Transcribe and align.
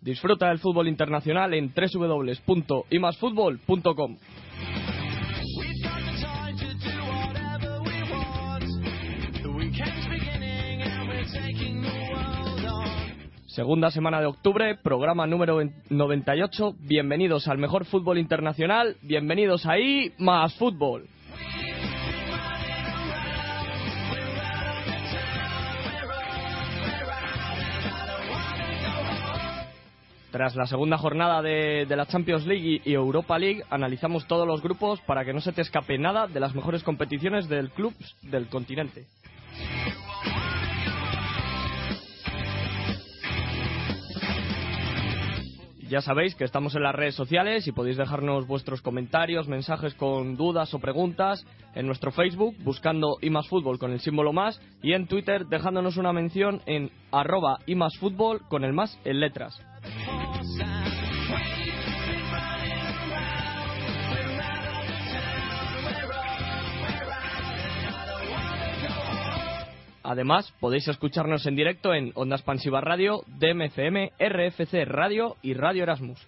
Disfruta 0.00 0.48
del 0.48 0.58
fútbol 0.58 0.88
internacional 0.88 1.52
en 1.52 1.74
www.imasfutbol.com. 1.74 4.16
Segunda 13.46 13.90
semana 13.90 14.20
de 14.20 14.26
octubre, 14.26 14.74
programa 14.76 15.26
número 15.26 15.60
98. 15.90 16.76
Bienvenidos 16.78 17.46
al 17.46 17.58
mejor 17.58 17.84
fútbol 17.84 18.16
internacional. 18.16 18.96
Bienvenidos 19.02 19.66
ahí, 19.66 20.14
más 20.18 20.54
fútbol. 20.54 21.10
Tras 30.30 30.54
la 30.54 30.66
segunda 30.66 30.96
jornada 30.96 31.42
de, 31.42 31.86
la 31.88 32.06
Champions 32.06 32.46
League 32.46 32.80
y, 32.84 32.90
y 32.90 32.94
Europa 32.94 33.38
League, 33.38 33.64
analizamos 33.68 34.26
todos 34.26 34.46
los 34.46 34.62
grupos 34.62 35.00
para 35.00 35.24
que 35.24 35.32
no 35.32 35.40
se 35.40 35.52
te 35.52 35.62
escape 35.62 35.98
nada 35.98 36.28
de 36.28 36.40
las 36.40 36.54
mejores 36.54 36.82
competiciones 36.84 37.48
del 37.48 37.70
club 37.70 37.92
del 38.22 38.46
continente. 38.46 39.06
Ya 45.90 46.00
sabéis 46.00 46.36
que 46.36 46.44
estamos 46.44 46.76
en 46.76 46.84
las 46.84 46.94
redes 46.94 47.16
sociales 47.16 47.66
y 47.66 47.72
podéis 47.72 47.96
dejarnos 47.96 48.46
vuestros 48.46 48.80
comentarios, 48.80 49.48
mensajes 49.48 49.92
con 49.94 50.36
dudas 50.36 50.72
o 50.72 50.78
preguntas 50.78 51.44
en 51.74 51.88
nuestro 51.88 52.12
Facebook 52.12 52.54
buscando 52.62 53.16
imasfútbol 53.22 53.80
con 53.80 53.90
el 53.90 53.98
símbolo 53.98 54.32
más 54.32 54.60
y 54.84 54.92
en 54.92 55.08
Twitter 55.08 55.46
dejándonos 55.46 55.96
una 55.96 56.12
mención 56.12 56.62
en 56.66 56.92
arroba 57.10 57.58
imasfútbol 57.66 58.42
con 58.48 58.62
el 58.62 58.72
más 58.72 59.00
en 59.04 59.18
letras. 59.18 59.60
Además, 70.10 70.52
podéis 70.58 70.88
escucharnos 70.88 71.46
en 71.46 71.54
directo 71.54 71.94
en 71.94 72.10
Onda 72.16 72.34
Expansiva 72.34 72.80
Radio, 72.80 73.22
DMFM, 73.38 74.10
RFC 74.18 74.84
Radio 74.84 75.36
y 75.40 75.54
Radio 75.54 75.84
Erasmus. 75.84 76.18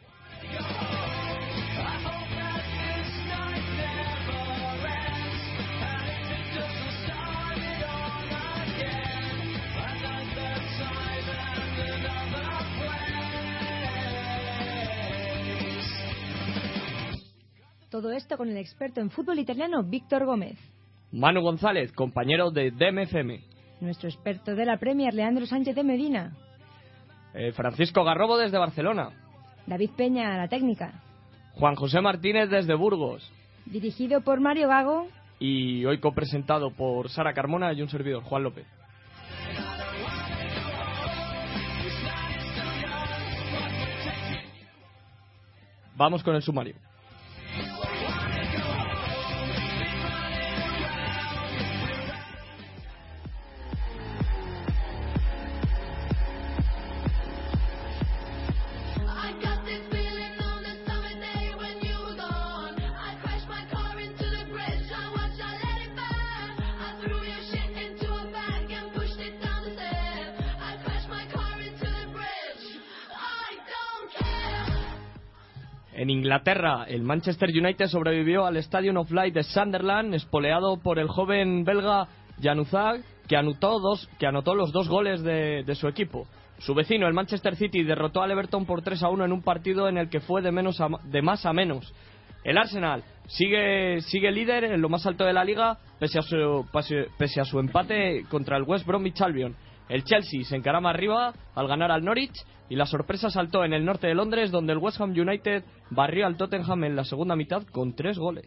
Todo 17.90 18.12
esto 18.12 18.36
con 18.36 18.48
el 18.48 18.58
experto 18.58 19.00
en 19.00 19.10
fútbol 19.10 19.40
italiano 19.40 19.82
Víctor 19.82 20.24
Gómez. 20.24 20.56
Manu 21.10 21.42
González, 21.42 21.90
compañero 21.90 22.52
de 22.52 22.70
DMFM. 22.70 23.51
Nuestro 23.82 24.08
experto 24.08 24.54
de 24.54 24.64
la 24.64 24.76
Premier, 24.76 25.12
Leandro 25.12 25.44
Sánchez 25.44 25.74
de 25.74 25.82
Medina. 25.82 26.36
Eh, 27.34 27.50
Francisco 27.50 28.04
Garrobo 28.04 28.38
desde 28.38 28.56
Barcelona. 28.56 29.10
David 29.66 29.90
Peña, 29.96 30.32
a 30.32 30.38
la 30.38 30.46
técnica. 30.46 31.02
Juan 31.54 31.74
José 31.74 32.00
Martínez 32.00 32.48
desde 32.48 32.76
Burgos. 32.76 33.28
Dirigido 33.66 34.20
por 34.20 34.38
Mario 34.38 34.68
Gago. 34.68 35.08
Y 35.40 35.84
hoy 35.84 35.98
copresentado 35.98 36.70
por 36.70 37.08
Sara 37.08 37.34
Carmona 37.34 37.72
y 37.72 37.82
un 37.82 37.88
servidor, 37.88 38.22
Juan 38.22 38.44
López. 38.44 38.66
Vamos 45.96 46.22
con 46.22 46.36
el 46.36 46.42
sumario. 46.42 46.76
En 76.02 76.10
Inglaterra, 76.10 76.84
el 76.88 77.04
Manchester 77.04 77.48
United 77.48 77.86
sobrevivió 77.86 78.44
al 78.44 78.56
Stadium 78.56 78.96
of 78.96 79.12
Light 79.12 79.34
de 79.34 79.44
Sunderland, 79.44 80.12
espoleado 80.16 80.78
por 80.82 80.98
el 80.98 81.06
joven 81.06 81.62
belga 81.62 82.08
Januzaj, 82.42 83.02
que 83.28 83.36
anotó, 83.36 83.78
dos, 83.78 84.08
que 84.18 84.26
anotó 84.26 84.56
los 84.56 84.72
dos 84.72 84.88
goles 84.88 85.22
de, 85.22 85.64
su 85.76 85.86
equipo. 85.86 86.26
Su 86.58 86.74
vecino, 86.74 87.06
el 87.06 87.14
Manchester 87.14 87.54
City, 87.54 87.84
derrotó 87.84 88.20
al 88.20 88.32
Everton 88.32 88.66
por 88.66 88.82
3 88.82 89.00
a 89.00 89.10
1 89.10 89.26
en 89.26 89.32
un 89.32 89.42
partido 89.42 89.88
en 89.88 89.96
el 89.96 90.08
que 90.10 90.18
fue 90.18 90.42
de, 90.42 90.50
menos 90.50 90.82
de 91.04 91.22
más 91.22 91.46
a 91.46 91.52
menos. 91.52 91.94
El 92.42 92.58
Arsenal 92.58 93.04
sigue, 93.28 94.00
sigue 94.00 94.32
líder 94.32 94.64
en 94.64 94.82
lo 94.82 94.88
más 94.88 95.06
alto 95.06 95.24
de 95.24 95.32
la 95.32 95.44
liga, 95.44 95.78
pese 96.00 96.18
a, 96.18 96.22
su, 96.22 96.66
pese 97.16 97.40
a 97.40 97.44
su 97.44 97.60
empate 97.60 98.24
contra 98.28 98.56
el 98.56 98.64
West 98.64 98.84
Bromwich 98.88 99.22
Albion. 99.22 99.54
El 99.88 100.04
Chelsea 100.04 100.44
se 100.44 100.56
encarama 100.56 100.90
arriba 100.90 101.32
al 101.54 101.68
ganar 101.68 101.90
al 101.90 102.04
Norwich 102.04 102.44
y 102.68 102.76
la 102.76 102.86
sorpresa 102.86 103.30
saltó 103.30 103.64
en 103.64 103.74
el 103.74 103.84
norte 103.84 104.06
de 104.06 104.14
Londres, 104.14 104.50
donde 104.50 104.72
el 104.72 104.78
West 104.78 105.00
Ham 105.00 105.10
United 105.10 105.64
barrió 105.90 106.26
al 106.26 106.36
Tottenham 106.36 106.84
en 106.84 106.96
la 106.96 107.04
segunda 107.04 107.36
mitad 107.36 107.62
con 107.64 107.94
tres 107.94 108.18
goles. 108.18 108.46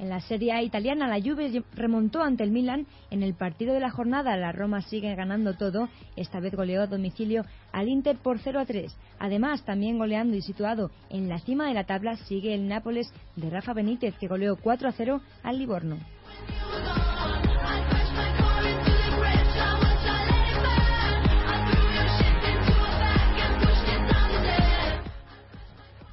En 0.00 0.08
la 0.08 0.20
Serie 0.20 0.52
A 0.52 0.62
italiana, 0.62 1.06
la 1.06 1.20
Juve 1.20 1.62
remontó 1.74 2.22
ante 2.22 2.42
el 2.42 2.50
Milan 2.50 2.86
en 3.10 3.22
el 3.22 3.34
partido 3.34 3.74
de 3.74 3.80
la 3.80 3.90
jornada. 3.90 4.34
La 4.38 4.50
Roma 4.50 4.80
sigue 4.80 5.14
ganando 5.14 5.52
todo. 5.58 5.90
Esta 6.16 6.40
vez 6.40 6.54
goleó 6.54 6.80
a 6.80 6.86
domicilio 6.86 7.44
al 7.70 7.86
Inter 7.86 8.16
por 8.16 8.38
0 8.38 8.60
a 8.60 8.64
3. 8.64 8.96
Además, 9.18 9.62
también 9.66 9.98
goleando 9.98 10.38
y 10.38 10.40
situado 10.40 10.90
en 11.10 11.28
la 11.28 11.38
cima 11.40 11.68
de 11.68 11.74
la 11.74 11.84
tabla 11.84 12.16
sigue 12.16 12.54
el 12.54 12.66
Nápoles 12.66 13.12
de 13.36 13.50
Rafa 13.50 13.74
Benítez, 13.74 14.14
que 14.18 14.26
goleó 14.26 14.56
4 14.56 14.88
a 14.88 14.92
0 14.92 15.20
al 15.42 15.58
Livorno. 15.58 15.98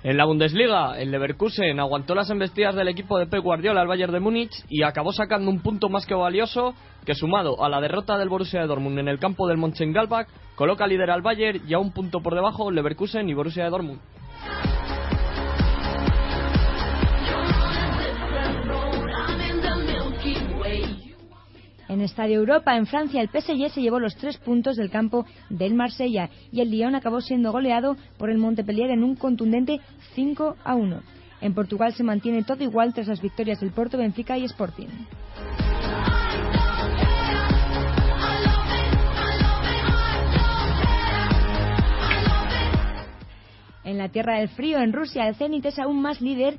En 0.03 0.15
la 0.15 0.25
Bundesliga, 0.25 0.99
el 0.99 1.09
Leverkusen 1.09 1.79
aguantó 1.79 2.13
las 2.13 2.29
embestidas 2.29 2.75
del 2.75 2.87
equipo 2.87 3.17
de 3.17 3.25
Pep 3.25 3.41
Guardiola 3.43 3.81
al 3.81 3.87
Bayern 3.87 4.13
de 4.13 4.19
Múnich 4.19 4.63
y 4.69 4.83
acabó 4.83 5.11
sacando 5.11 5.49
un 5.49 5.59
punto 5.59 5.89
más 5.89 6.05
que 6.05 6.13
valioso 6.13 6.75
que 7.03 7.15
sumado 7.15 7.63
a 7.63 7.69
la 7.69 7.81
derrota 7.81 8.15
del 8.17 8.29
Borussia 8.29 8.65
Dortmund 8.67 8.99
en 8.99 9.07
el 9.07 9.17
campo 9.17 9.47
del 9.47 9.57
Mönchengladbach 9.57 10.27
coloca 10.55 10.85
líder 10.85 11.09
al 11.09 11.23
Bayern 11.23 11.61
y 11.67 11.73
a 11.73 11.79
un 11.79 11.91
punto 11.91 12.21
por 12.21 12.35
debajo 12.35 12.69
Leverkusen 12.69 13.27
y 13.27 13.33
Borussia 13.33 13.69
Dortmund. 13.69 13.99
En 21.89 22.01
Estadio 22.01 22.39
Europa, 22.39 22.75
en 22.75 22.85
Francia, 22.85 23.21
el 23.21 23.29
PSG 23.29 23.69
se 23.69 23.81
llevó 23.81 23.99
los 23.99 24.15
tres 24.17 24.37
puntos 24.37 24.75
del 24.75 24.89
campo 24.89 25.25
del 25.49 25.73
Marsella 25.73 26.29
y 26.51 26.59
el 26.59 26.69
Lyon 26.69 26.95
acabó 26.95 27.21
siendo 27.21 27.53
goleado 27.53 27.95
por 28.17 28.29
el 28.29 28.37
Montpellier 28.37 28.89
en 28.89 29.03
un 29.03 29.15
contundente 29.15 29.79
5 30.13 30.57
a 30.65 30.75
1. 30.75 31.01
En 31.39 31.53
Portugal 31.53 31.93
se 31.93 32.03
mantiene 32.03 32.43
todo 32.43 32.61
igual 32.63 32.93
tras 32.93 33.07
las 33.07 33.21
victorias 33.21 33.61
del 33.61 33.71
Porto, 33.71 33.97
Benfica 33.97 34.37
y 34.37 34.43
Sporting. 34.43 34.87
En 43.85 43.97
la 43.97 44.09
Tierra 44.09 44.39
del 44.39 44.49
Frío, 44.49 44.79
en 44.79 44.91
Rusia, 44.91 45.25
el 45.29 45.35
Zenit 45.35 45.65
es 45.65 45.79
aún 45.79 46.01
más 46.01 46.19
líder 46.19 46.57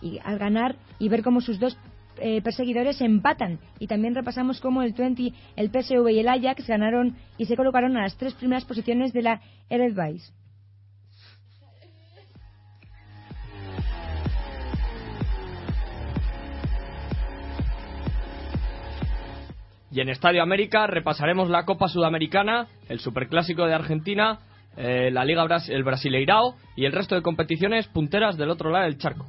y 0.00 0.18
al 0.24 0.38
ganar 0.38 0.76
y 0.98 1.10
ver 1.10 1.22
cómo 1.22 1.42
sus 1.42 1.58
dos 1.60 1.76
eh, 2.20 2.40
perseguidores 2.42 3.00
empatan. 3.00 3.58
Y 3.78 3.86
también 3.86 4.14
repasamos 4.14 4.60
cómo 4.60 4.82
el 4.82 4.92
20, 4.92 5.32
el 5.56 5.70
PSV 5.70 6.08
y 6.10 6.20
el 6.20 6.28
Ajax 6.28 6.66
ganaron 6.66 7.16
y 7.38 7.46
se 7.46 7.56
colocaron 7.56 7.96
a 7.96 8.02
las 8.02 8.16
tres 8.16 8.34
primeras 8.34 8.64
posiciones 8.64 9.12
de 9.12 9.22
la 9.22 9.40
Eredivisie. 9.68 10.32
Y 19.92 20.00
en 20.00 20.08
Estadio 20.08 20.42
América 20.42 20.86
repasaremos 20.86 21.50
la 21.50 21.64
Copa 21.64 21.88
Sudamericana, 21.88 22.68
el 22.88 23.00
Superclásico 23.00 23.66
de 23.66 23.74
Argentina, 23.74 24.38
eh, 24.76 25.10
la 25.10 25.24
Liga 25.24 25.42
Bras 25.44 25.68
el 25.68 25.82
Brasileirao 25.82 26.54
y 26.76 26.84
el 26.84 26.92
resto 26.92 27.16
de 27.16 27.22
competiciones 27.22 27.88
punteras 27.88 28.36
del 28.36 28.50
otro 28.50 28.70
lado 28.70 28.84
del 28.84 28.98
charco. 28.98 29.26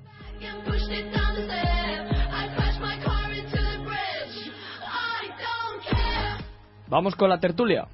Vamos 6.92 7.16
con 7.16 7.30
la 7.30 7.40
tertulia. 7.40 7.88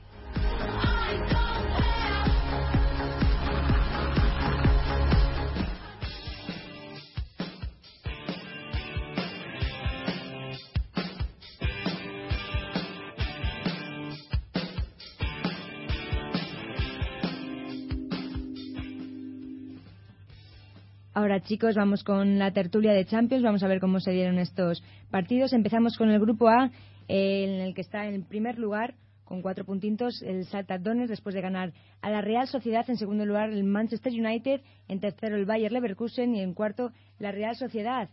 Ahora 21.14 21.42
chicos, 21.42 21.76
vamos 21.76 22.04
con 22.04 22.40
la 22.40 22.52
tertulia 22.52 22.94
de 22.94 23.06
Champions, 23.06 23.44
vamos 23.44 23.62
a 23.62 23.68
ver 23.68 23.80
cómo 23.80 24.00
se 24.00 24.10
dieron 24.10 24.40
estos 24.40 24.84
partidos. 25.12 25.54
Empezamos 25.54 25.98
con 25.98 26.10
el 26.10 26.20
grupo 26.20 26.48
A, 26.48 26.72
en 27.08 27.62
el 27.62 27.74
que 27.74 27.82
está 27.82 28.08
en 28.08 28.24
primer 28.24 28.60
lugar 28.60 28.96
con 29.24 29.42
cuatro 29.42 29.66
puntitos 29.66 30.22
el 30.22 30.46
Salta 30.46 30.78
Donetsk 30.78 31.10
después 31.10 31.36
de 31.36 31.42
ganar 31.42 31.74
a 32.02 32.10
la 32.10 32.22
Real 32.22 32.48
Sociedad, 32.48 32.90
en 32.90 32.98
segundo 32.98 33.26
lugar 33.26 33.50
el 33.50 33.64
Manchester 33.64 34.14
United, 34.14 34.62
en 34.88 35.00
tercero 35.00 35.36
el 35.36 35.46
Bayer 35.46 35.72
Leverkusen 35.72 36.34
y 36.36 36.42
en 36.42 36.54
cuarto 36.54 36.92
la 37.20 37.32
Real 37.32 37.56
Sociedad. 37.56 38.10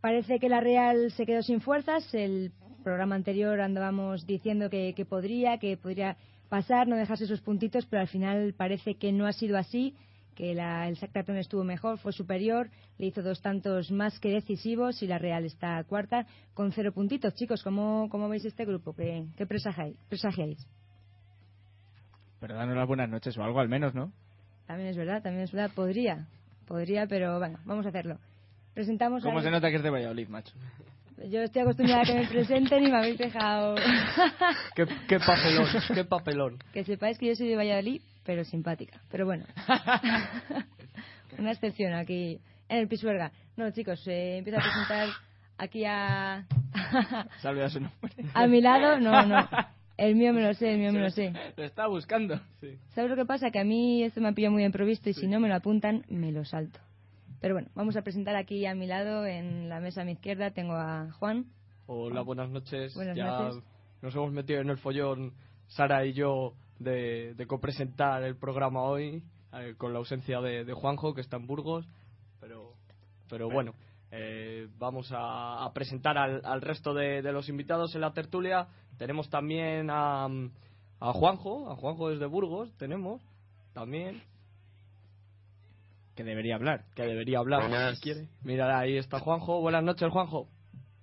Parece 0.00 0.38
que 0.38 0.48
la 0.48 0.60
Real 0.60 1.10
se 1.12 1.26
quedó 1.26 1.42
sin 1.42 1.60
fuerzas. 1.60 2.14
El 2.14 2.52
programa 2.82 3.14
anterior 3.14 3.60
andábamos 3.60 4.26
diciendo 4.26 4.70
que, 4.70 4.94
que 4.94 5.04
podría, 5.04 5.58
que 5.58 5.76
podría 5.76 6.16
pasar, 6.48 6.86
no 6.86 6.96
dejarse 6.96 7.26
sus 7.26 7.40
puntitos, 7.40 7.86
pero 7.86 8.00
al 8.00 8.08
final 8.08 8.54
parece 8.56 8.94
que 8.94 9.12
no 9.12 9.26
ha 9.26 9.32
sido 9.32 9.58
así, 9.58 9.94
que 10.36 10.54
la- 10.54 10.86
el 10.86 10.94
Donetsk 10.96 11.28
estuvo 11.40 11.64
mejor, 11.64 11.98
fue 11.98 12.12
superior, 12.12 12.68
le 12.98 13.06
hizo 13.06 13.22
dos 13.22 13.40
tantos 13.42 13.90
más 13.90 14.20
que 14.20 14.28
decisivos 14.28 15.02
y 15.02 15.06
la 15.08 15.18
Real 15.18 15.44
está 15.44 15.82
cuarta 15.84 16.26
con 16.54 16.70
cero 16.72 16.92
puntitos. 16.92 17.34
Chicos, 17.34 17.62
¿cómo, 17.64 18.08
cómo 18.10 18.28
veis 18.28 18.44
este 18.44 18.64
grupo? 18.64 18.94
¿Qué, 18.94 19.24
qué 19.36 19.46
presagiáis? 19.46 19.96
presagiáis? 20.08 20.64
Pero 22.38 22.54
danos 22.54 22.76
las 22.76 22.86
buenas 22.86 23.08
noches 23.08 23.36
o 23.38 23.42
algo 23.42 23.60
al 23.60 23.68
menos, 23.68 23.94
¿no? 23.94 24.12
También 24.66 24.90
es 24.90 24.96
verdad, 24.96 25.22
también 25.22 25.44
es 25.44 25.52
verdad, 25.52 25.70
podría, 25.74 26.26
podría, 26.66 27.06
pero 27.06 27.38
bueno, 27.38 27.58
vamos 27.64 27.86
a 27.86 27.88
hacerlo. 27.88 28.18
Presentamos 28.74 29.22
¿Cómo 29.22 29.40
se 29.40 29.50
nota 29.50 29.70
que 29.70 29.76
es 29.76 29.82
de 29.82 29.90
Valladolid, 29.90 30.28
macho? 30.28 30.52
Yo 31.30 31.40
estoy 31.40 31.62
acostumbrada 31.62 32.02
a 32.02 32.04
que 32.04 32.14
me 32.14 32.26
presenten 32.26 32.84
y 32.84 32.90
me 32.90 32.98
habéis 32.98 33.16
dejado 33.16 33.74
Qué, 34.76 34.84
qué 35.08 35.18
papelón, 35.18 35.66
qué 35.94 36.04
papelón. 36.04 36.58
que 36.74 36.84
sepáis 36.84 37.16
que 37.18 37.28
yo 37.28 37.34
soy 37.34 37.48
de 37.48 37.56
Valladolid, 37.56 38.02
pero 38.26 38.44
simpática. 38.44 39.00
Pero 39.10 39.24
bueno, 39.24 39.44
una 41.38 41.52
excepción 41.52 41.94
aquí 41.94 42.40
en 42.68 42.78
el 42.78 42.88
Pisuerga. 42.88 43.32
No, 43.56 43.70
chicos, 43.70 44.06
eh, 44.08 44.38
empiezo 44.38 44.58
a 44.58 44.62
presentar 44.62 45.08
aquí 45.56 45.84
a... 45.86 46.44
Salve 47.40 47.64
a 47.64 47.70
su 47.70 47.80
nombre. 47.80 48.12
a 48.34 48.46
mi 48.46 48.60
lado, 48.60 48.98
no, 49.00 49.24
no. 49.24 49.48
El 49.96 50.14
mío 50.14 50.34
me 50.34 50.42
lo 50.42 50.52
sé, 50.52 50.74
el 50.74 50.78
mío 50.78 50.92
me 50.92 51.00
lo 51.00 51.08
sé. 51.08 51.32
Lo 51.56 51.64
estaba 51.64 51.88
buscando. 51.88 52.38
Sí. 52.60 52.76
¿Sabes 52.94 53.08
lo 53.08 53.16
que 53.16 53.24
pasa? 53.24 53.50
Que 53.50 53.60
a 53.60 53.64
mí 53.64 54.02
esto 54.02 54.20
me 54.20 54.28
ha 54.28 54.32
pillado 54.32 54.52
muy 54.52 54.64
improvisto 54.64 55.08
y 55.08 55.14
si 55.14 55.26
no 55.26 55.40
me 55.40 55.48
lo 55.48 55.54
apuntan, 55.54 56.04
me 56.08 56.32
lo 56.32 56.44
salto. 56.44 56.80
Pero 57.40 57.54
bueno, 57.54 57.68
vamos 57.74 57.96
a 57.96 58.02
presentar 58.02 58.36
aquí 58.36 58.66
a 58.66 58.74
mi 58.74 58.86
lado, 58.86 59.24
en 59.24 59.68
la 59.68 59.80
mesa 59.80 60.02
a 60.02 60.04
mi 60.04 60.12
izquierda, 60.12 60.50
tengo 60.50 60.74
a 60.74 61.12
Juan. 61.12 61.46
Hola, 61.86 62.22
buenas 62.22 62.50
noches. 62.50 62.94
Buenas 62.94 63.16
ya 63.16 63.26
noches. 63.26 63.62
nos 64.02 64.14
hemos 64.14 64.32
metido 64.32 64.60
en 64.60 64.68
el 64.68 64.78
follón, 64.78 65.32
Sara 65.68 66.04
y 66.04 66.12
yo, 66.12 66.54
de, 66.78 67.34
de 67.34 67.46
copresentar 67.46 68.22
el 68.22 68.36
programa 68.36 68.82
hoy, 68.82 69.22
eh, 69.52 69.74
con 69.78 69.92
la 69.92 69.98
ausencia 69.98 70.40
de, 70.40 70.64
de 70.64 70.72
Juanjo, 70.72 71.14
que 71.14 71.20
está 71.20 71.36
en 71.36 71.46
Burgos. 71.46 71.86
Pero, 72.40 72.74
pero 73.28 73.48
bueno, 73.50 73.74
eh, 74.10 74.68
vamos 74.78 75.10
a, 75.12 75.64
a 75.64 75.72
presentar 75.72 76.16
al, 76.18 76.40
al 76.44 76.60
resto 76.60 76.94
de, 76.94 77.22
de 77.22 77.32
los 77.32 77.48
invitados 77.48 77.94
en 77.94 78.00
la 78.02 78.12
tertulia. 78.12 78.68
Tenemos 78.98 79.28
también 79.30 79.88
a, 79.90 80.26
a 81.00 81.12
Juanjo, 81.12 81.70
a 81.70 81.76
Juanjo 81.76 82.10
desde 82.10 82.26
Burgos, 82.26 82.72
tenemos 82.78 83.20
también, 83.72 84.22
Que 86.14 86.24
debería 86.24 86.54
hablar. 86.54 86.84
que 86.94 87.02
debería 87.02 87.38
hablar 87.40 87.60
Buenas. 87.68 87.96
si 87.96 88.02
quiere. 88.02 88.28
Mira, 88.42 88.78
ahí 88.78 88.96
está 88.96 89.18
Juanjo. 89.20 89.60
Buenas 89.60 89.82
noches, 89.84 90.08
Juanjo. 90.10 90.48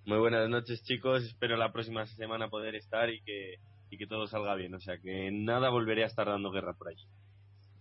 Muy 0.05 0.17
buenas 0.17 0.49
noches, 0.49 0.81
chicos. 0.83 1.23
Espero 1.23 1.55
la 1.55 1.71
próxima 1.71 2.05
semana 2.07 2.49
poder 2.49 2.75
estar 2.75 3.09
y 3.09 3.21
que, 3.21 3.55
y 3.93 3.97
que 3.97 4.07
todo 4.07 4.25
salga 4.27 4.55
bien. 4.55 4.73
O 4.73 4.79
sea, 4.79 4.97
que 4.97 5.29
nada 5.31 5.69
volveré 5.69 6.03
a 6.03 6.07
estar 6.07 6.25
dando 6.27 6.51
guerra 6.51 6.73
por 6.73 6.89
allí. 6.89 7.03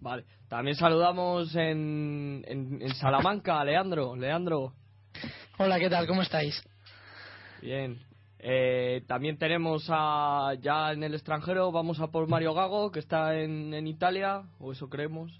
Vale, 0.01 0.25
también 0.49 0.77
saludamos 0.77 1.55
en, 1.55 2.45
en, 2.47 2.83
en 2.83 2.95
Salamanca 2.95 3.61
a 3.61 3.65
Leandro. 3.65 4.17
Leandro, 4.17 4.75
Hola, 5.59 5.79
¿qué 5.79 5.89
tal? 5.89 6.07
¿Cómo 6.07 6.23
estáis? 6.23 6.61
bien. 7.61 8.01
Eh, 8.45 9.05
también 9.07 9.39
tenemos 9.39 9.87
a, 9.89 10.55
ya 10.61 10.91
en 10.93 11.05
el 11.05 11.15
extranjero, 11.15 11.71
vamos 11.71 12.01
a 12.01 12.09
por 12.09 12.27
Mario 12.27 12.55
Gago, 12.55 12.91
que 12.91 12.99
está 12.99 13.39
en, 13.39 13.73
en 13.73 13.87
Italia, 13.87 14.43
o 14.59 14.73
eso 14.73 14.89
creemos. 14.89 15.31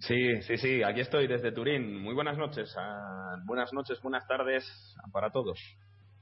Sí, 0.00 0.42
sí, 0.42 0.58
sí, 0.58 0.82
aquí 0.82 1.00
estoy 1.00 1.26
desde 1.26 1.52
Turín. 1.52 2.02
Muy 2.02 2.14
buenas 2.14 2.36
noches. 2.36 2.74
ah, 2.78 3.36
buenas 3.46 3.72
noches, 3.72 3.98
buenas 4.02 4.26
tardes 4.28 4.62
para 5.10 5.30
todos. 5.30 5.58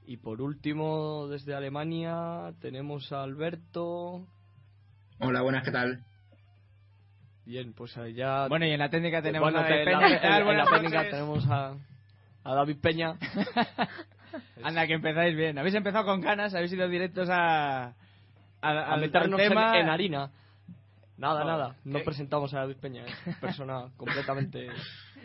Y 0.05 0.17
por 0.17 0.41
último, 0.41 1.27
desde 1.29 1.55
Alemania, 1.55 2.53
tenemos 2.59 3.11
a 3.13 3.23
Alberto. 3.23 4.27
Hola, 5.19 5.41
buenas, 5.41 5.63
¿qué 5.63 5.71
tal? 5.71 6.03
Bien, 7.45 7.73
pues 7.73 7.97
ya... 8.15 8.47
Bueno, 8.47 8.65
y 8.65 8.71
en 8.71 8.79
la 8.79 8.89
técnica 8.89 9.21
tenemos 9.21 9.51
Bueno, 9.51 9.65
a 9.65 9.69
David 9.69 9.85
Peña. 9.85 9.99
la- 10.01 10.07
¿qué 10.07 10.13
en- 10.15 10.21
tal? 10.21 10.31
en 10.31 10.39
la 10.39 10.45
Buenas 10.45 10.69
técnica 10.69 10.97
noches. 10.97 11.11
tenemos 11.11 11.47
a, 11.49 11.75
a 12.43 12.53
David 12.55 12.77
Peña. 12.81 13.15
Anda, 14.63 14.87
que 14.87 14.93
empezáis 14.93 15.35
bien. 15.35 15.57
Habéis 15.57 15.75
empezado 15.75 16.05
con 16.05 16.21
ganas, 16.21 16.53
habéis 16.53 16.73
ido 16.73 16.87
directos 16.87 17.29
a... 17.29 17.85
A, 17.85 17.93
a 18.61 18.93
al- 18.93 19.01
meternos 19.01 19.39
en- 19.39 19.49
tema. 19.49 19.77
en, 19.79 19.89
harina. 19.89 20.31
Nada, 21.17 21.43
nada. 21.45 21.75
No 21.85 21.99
¿qué? 21.99 22.05
presentamos 22.05 22.53
a 22.53 22.59
David 22.59 22.77
Peña, 22.77 23.05
es 23.05 23.35
persona 23.37 23.89
completamente 23.97 24.67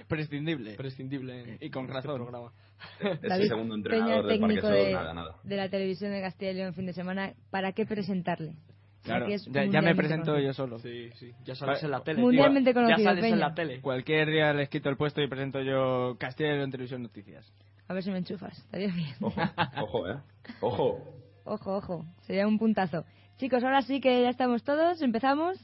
Prescindible. 0.07 0.75
prescindible 0.75 1.41
en, 1.55 1.59
Y 1.61 1.71
con 1.71 1.85
en 1.87 1.91
razón. 1.95 2.13
este 2.13 2.25
programa. 2.25 2.53
Es 3.01 3.21
David 3.23 3.43
el 3.45 3.49
segundo 3.49 3.75
Peña, 3.75 3.77
entrenador 3.77 4.27
del 4.27 4.41
Parque 4.41 4.55
técnico 4.55 4.69
de, 4.69 4.93
nada, 4.93 5.15
nada. 5.15 5.37
de 5.43 5.57
la 5.57 5.69
televisión 5.69 6.13
de 6.13 6.21
Castilla 6.21 6.51
y 6.51 6.55
León 6.55 6.75
fin 6.75 6.87
de 6.87 6.93
semana, 6.93 7.33
¿para 7.51 7.73
qué 7.73 7.87
presentarle? 7.87 8.55
Claro, 9.03 9.27
ya, 9.29 9.65
ya 9.65 9.81
me 9.81 9.95
presento 9.95 10.33
conocido. 10.33 10.47
yo 10.49 10.53
solo. 10.55 10.79
Sí, 10.81 11.11
sí. 11.19 11.33
Ya 11.45 11.55
sales 11.55 11.83
en 11.83 11.91
la 11.93 12.01
tele. 12.03 12.21
Mundialmente 12.21 12.73
tío. 12.73 12.83
conocido, 12.83 12.99
Ya 12.99 13.05
sales 13.05 13.25
en 13.25 13.31
Peña. 13.33 13.49
la 13.49 13.55
tele. 13.55 13.81
Cualquier 13.81 14.29
día 14.29 14.53
les 14.53 14.69
quito 14.69 14.89
el 14.91 14.97
puesto 14.97 15.23
y 15.23 15.29
presento 15.29 15.63
yo 15.63 16.17
Castilla 16.19 16.53
y 16.53 16.57
León 16.57 16.71
Televisión 16.71 17.03
Noticias. 17.03 17.51
A 17.87 17.95
ver 17.95 18.03
si 18.03 18.11
me 18.11 18.19
enchufas, 18.19 18.59
estaría 18.59 18.89
bien. 18.93 19.15
Ojo, 19.21 19.41
ojo, 19.81 20.09
eh. 20.11 20.17
Ojo. 20.61 21.15
Ojo, 21.45 21.77
ojo, 21.77 22.05
sería 22.27 22.47
un 22.47 22.59
puntazo. 22.59 23.05
Chicos, 23.39 23.65
ahora 23.65 23.81
sí 23.83 24.01
que 24.01 24.21
ya 24.23 24.29
estamos 24.31 24.63
todos, 24.65 25.01
empezamos. 25.01 25.59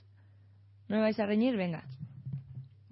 ¿No 0.89 0.97
me 0.97 1.03
vais 1.03 1.19
a 1.21 1.27
reñir? 1.27 1.57
Venga. 1.57 1.85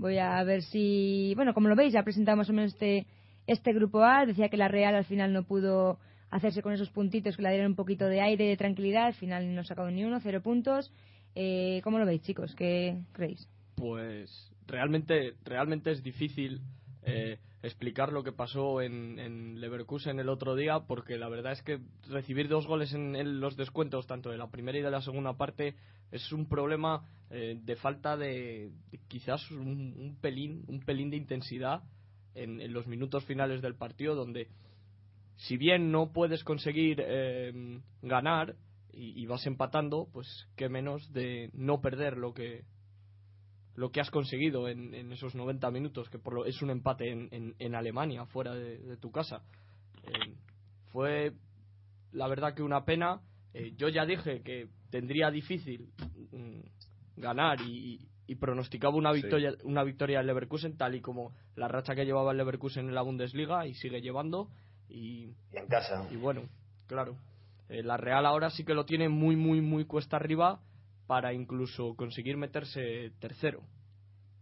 Voy 0.03 0.19
a 0.19 0.43
ver 0.43 0.63
si... 0.63 1.33
Bueno, 1.37 1.55
como 1.55 1.69
lo 1.69 1.77
veis, 1.77 1.93
ya 1.93 2.03
presentamos 2.03 2.39
más 2.39 2.51
o 2.51 2.53
menos 2.53 2.73
este, 2.73 3.07
este 3.47 3.73
grupo 3.73 4.03
A. 4.03 4.27
Decía 4.27 4.49
que 4.49 4.57
la 4.57 4.67
Real 4.67 4.97
al 4.97 5.05
final 5.05 5.33
no 5.33 5.45
pudo 5.45 6.01
hacerse 6.29 6.61
con 6.61 6.73
esos 6.73 6.91
puntitos 6.91 7.37
que 7.37 7.43
le 7.43 7.51
dieron 7.51 7.71
un 7.71 7.77
poquito 7.77 8.07
de 8.07 8.21
aire 8.21 8.45
de 8.47 8.57
tranquilidad. 8.57 9.07
Al 9.07 9.15
final 9.15 9.55
no 9.55 9.61
ha 9.61 9.65
sacado 9.65 9.93
ni 9.93 10.05
uno, 10.05 10.19
cero 10.19 10.43
puntos. 10.43 10.93
Eh, 11.37 11.81
¿Cómo 11.85 12.01
lo 12.01 12.05
veis, 12.05 12.21
chicos? 12.23 12.53
¿Qué 12.57 12.99
creéis? 13.13 13.49
Pues 13.77 14.53
realmente, 14.67 15.35
realmente 15.45 15.93
es 15.93 16.03
difícil 16.03 16.63
eh, 17.05 17.39
explicar 17.63 18.13
lo 18.13 18.25
que 18.25 18.33
pasó 18.33 18.83
en, 18.83 19.19
en 19.19 19.61
Leverkusen 19.61 20.19
el 20.19 20.29
otro 20.29 20.57
día, 20.57 20.81
porque 20.81 21.17
la 21.17 21.29
verdad 21.29 21.53
es 21.53 21.63
que 21.63 21.81
recibir 22.09 22.49
dos 22.49 22.67
goles 22.67 22.93
en, 22.93 23.15
en 23.15 23.41
los 23.41 23.57
descuentos, 23.57 24.07
tanto 24.07 24.31
de 24.31 24.39
la 24.39 24.51
primera 24.51 24.79
y 24.79 24.83
de 24.83 24.91
la 24.91 25.01
segunda 25.01 25.37
parte, 25.37 25.77
es 26.11 26.33
un 26.33 26.49
problema 26.49 27.07
eh, 27.31 27.59
de 27.63 27.77
falta 27.77 28.17
de, 28.17 28.73
quizás 29.09 29.49
un, 29.51 30.19
pelín, 30.21 30.65
un 30.67 30.81
pelín 30.81 31.11
de 31.11 31.17
intensidad 31.17 31.83
en, 32.35 32.61
en 32.61 32.73
los 32.73 32.87
minutos 32.87 33.25
finales 33.25 33.63
del 33.63 33.77
partido, 33.77 34.17
donde 34.17 34.49
si 35.37 35.57
bien 35.57 35.93
no 35.93 36.13
puedes 36.13 36.43
conseguir 36.43 37.03
eh, 37.05 37.81
ganar 38.03 38.57
y, 38.93 39.23
y 39.23 39.27
vas 39.27 39.47
empatando, 39.47 40.09
pues 40.13 40.49
qué 40.57 40.69
menos 40.69 41.13
de 41.13 41.51
no 41.55 41.81
perder 41.81 42.17
lo 42.17 42.35
que 42.35 42.65
lo 43.75 43.91
que 43.91 44.01
has 44.01 44.11
conseguido 44.11 44.69
en, 44.69 44.95
en 44.95 45.13
esos 45.13 45.35
90 45.35 45.71
minutos, 45.71 46.09
que 46.11 46.19
por 46.19 46.35
lo, 46.35 46.45
es 46.45 46.61
un 46.63 46.71
empate 46.71 47.11
en, 47.11 47.29
en, 47.31 47.55
en 47.59 47.75
Alemania, 47.75 48.27
fuera 48.27 48.55
de, 48.55 48.79
de 48.79 48.97
tu 48.97 49.11
casa. 49.11 49.43
Eh, 50.05 50.35
fue, 50.93 51.33
la 52.13 52.29
verdad, 52.29 52.55
que 52.55 52.63
una 52.63 52.85
pena. 52.85 53.21
Eh, 53.55 53.73
yo 53.77 53.89
ya 53.89 54.05
dije 54.07 54.43
que 54.43 54.69
tendría 54.91 55.31
difícil 55.31 55.89
mm, 56.33 56.61
ganar 57.21 57.61
y, 57.63 58.09
y- 58.27 58.35
pronosticaba 58.37 58.97
una 58.97 59.13
Sí. 59.13 59.21
victoria, 59.23 59.53
una 59.65 59.85
victoria 59.85 60.19
del 60.19 60.27
Leverkusen, 60.29 60.77
tal 60.79 60.95
y 60.95 61.01
como 61.03 61.33
la 61.55 61.69
racha 61.69 61.95
que 61.95 62.05
llevaba 62.07 62.31
el 62.33 62.39
Leverkusen 62.39 62.89
en 62.89 62.95
la 62.95 63.03
Bundesliga 63.03 63.67
y 63.67 63.75
sigue 63.75 64.01
llevando. 64.01 64.49
Y, 64.89 65.35
Y 65.53 65.57
en 65.57 65.67
casa. 65.69 66.09
y 66.11 66.17
bueno, 66.17 66.43
claro, 66.87 67.17
eh, 67.69 67.83
la 67.83 67.97
Real 67.99 68.25
ahora 68.27 68.49
sí 68.51 68.65
que 68.65 68.73
lo 68.75 68.85
tiene 68.87 69.09
muy, 69.11 69.37
muy, 69.37 69.61
muy 69.61 69.85
cuesta 69.85 70.17
arriba 70.17 70.61
para 71.13 71.35
incluso 71.35 71.95
conseguir 71.95 72.39
meterse 72.39 73.13
tercero. 73.21 73.61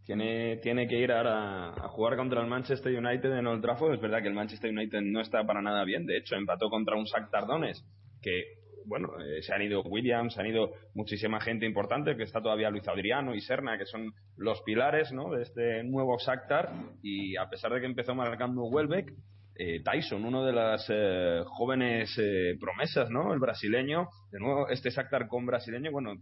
Tiene, 0.04 0.58
tiene 0.58 0.86
que 0.86 1.00
ir 1.00 1.10
ahora 1.10 1.70
a 1.70 1.88
jugar 1.88 2.16
contra 2.16 2.40
el 2.40 2.46
Manchester 2.46 2.96
United 2.96 3.36
en 3.36 3.48
Old 3.48 3.60
Trafford. 3.60 3.94
Es 3.94 4.00
verdad 4.00 4.22
que 4.22 4.28
el 4.28 4.34
Manchester 4.34 4.70
United 4.70 5.00
no 5.00 5.20
está 5.20 5.44
para 5.44 5.60
nada 5.60 5.82
bien. 5.82 6.06
De 6.06 6.16
hecho, 6.16 6.36
empató 6.36 6.70
contra 6.70 6.94
un 6.94 7.06
Shakhtar 7.06 7.48
Tardones 7.48 7.84
que, 8.22 8.44
bueno, 8.86 9.08
eh, 9.18 9.42
se 9.42 9.52
han 9.52 9.62
ido 9.62 9.82
Williams, 9.82 10.34
se 10.34 10.42
han 10.42 10.46
ido 10.46 10.70
muchísima 10.94 11.40
gente 11.40 11.66
importante, 11.66 12.16
que 12.16 12.22
está 12.22 12.40
todavía 12.40 12.70
Luis 12.70 12.86
Adriano 12.86 13.34
y 13.34 13.40
Serna, 13.40 13.76
que 13.76 13.86
son 13.86 14.14
los 14.36 14.62
pilares 14.62 15.10
¿no? 15.10 15.32
de 15.32 15.42
este 15.42 15.82
nuevo 15.82 16.18
Shakhtar. 16.18 16.70
Y 17.02 17.36
a 17.36 17.50
pesar 17.50 17.72
de 17.72 17.80
que 17.80 17.86
empezó 17.86 18.14
marcando 18.14 18.62
Welbeck, 18.62 19.12
eh, 19.60 19.82
Tyson, 19.84 20.24
uno 20.24 20.42
de 20.42 20.54
las 20.54 20.86
eh, 20.88 21.42
jóvenes 21.44 22.16
eh, 22.16 22.56
promesas, 22.58 23.10
¿no? 23.10 23.34
El 23.34 23.40
brasileño, 23.40 24.08
de 24.32 24.40
nuevo 24.40 24.70
este 24.70 24.88
Shakhtar 24.88 25.28
con 25.28 25.44
brasileño, 25.44 25.92
bueno, 25.92 26.14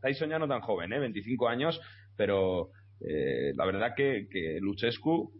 Tyson 0.00 0.30
ya 0.30 0.38
no 0.38 0.46
tan 0.46 0.60
joven, 0.60 0.92
¿eh? 0.92 1.00
25 1.00 1.48
años, 1.48 1.80
pero 2.16 2.70
eh, 3.00 3.52
la 3.56 3.66
verdad 3.66 3.94
que, 3.96 4.28
que 4.30 4.58
Luchescu, 4.60 5.32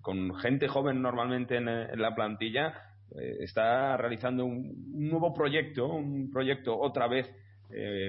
con 0.00 0.34
gente 0.38 0.66
joven 0.66 1.00
normalmente 1.00 1.58
en, 1.58 1.66
la 1.66 2.16
plantilla, 2.16 2.74
eh, 3.16 3.36
está 3.44 3.96
realizando 3.96 4.44
un, 4.44 4.90
un 4.92 5.08
nuevo 5.08 5.32
proyecto, 5.32 5.86
un 5.86 6.32
proyecto 6.32 6.76
otra 6.76 7.06
vez 7.06 7.30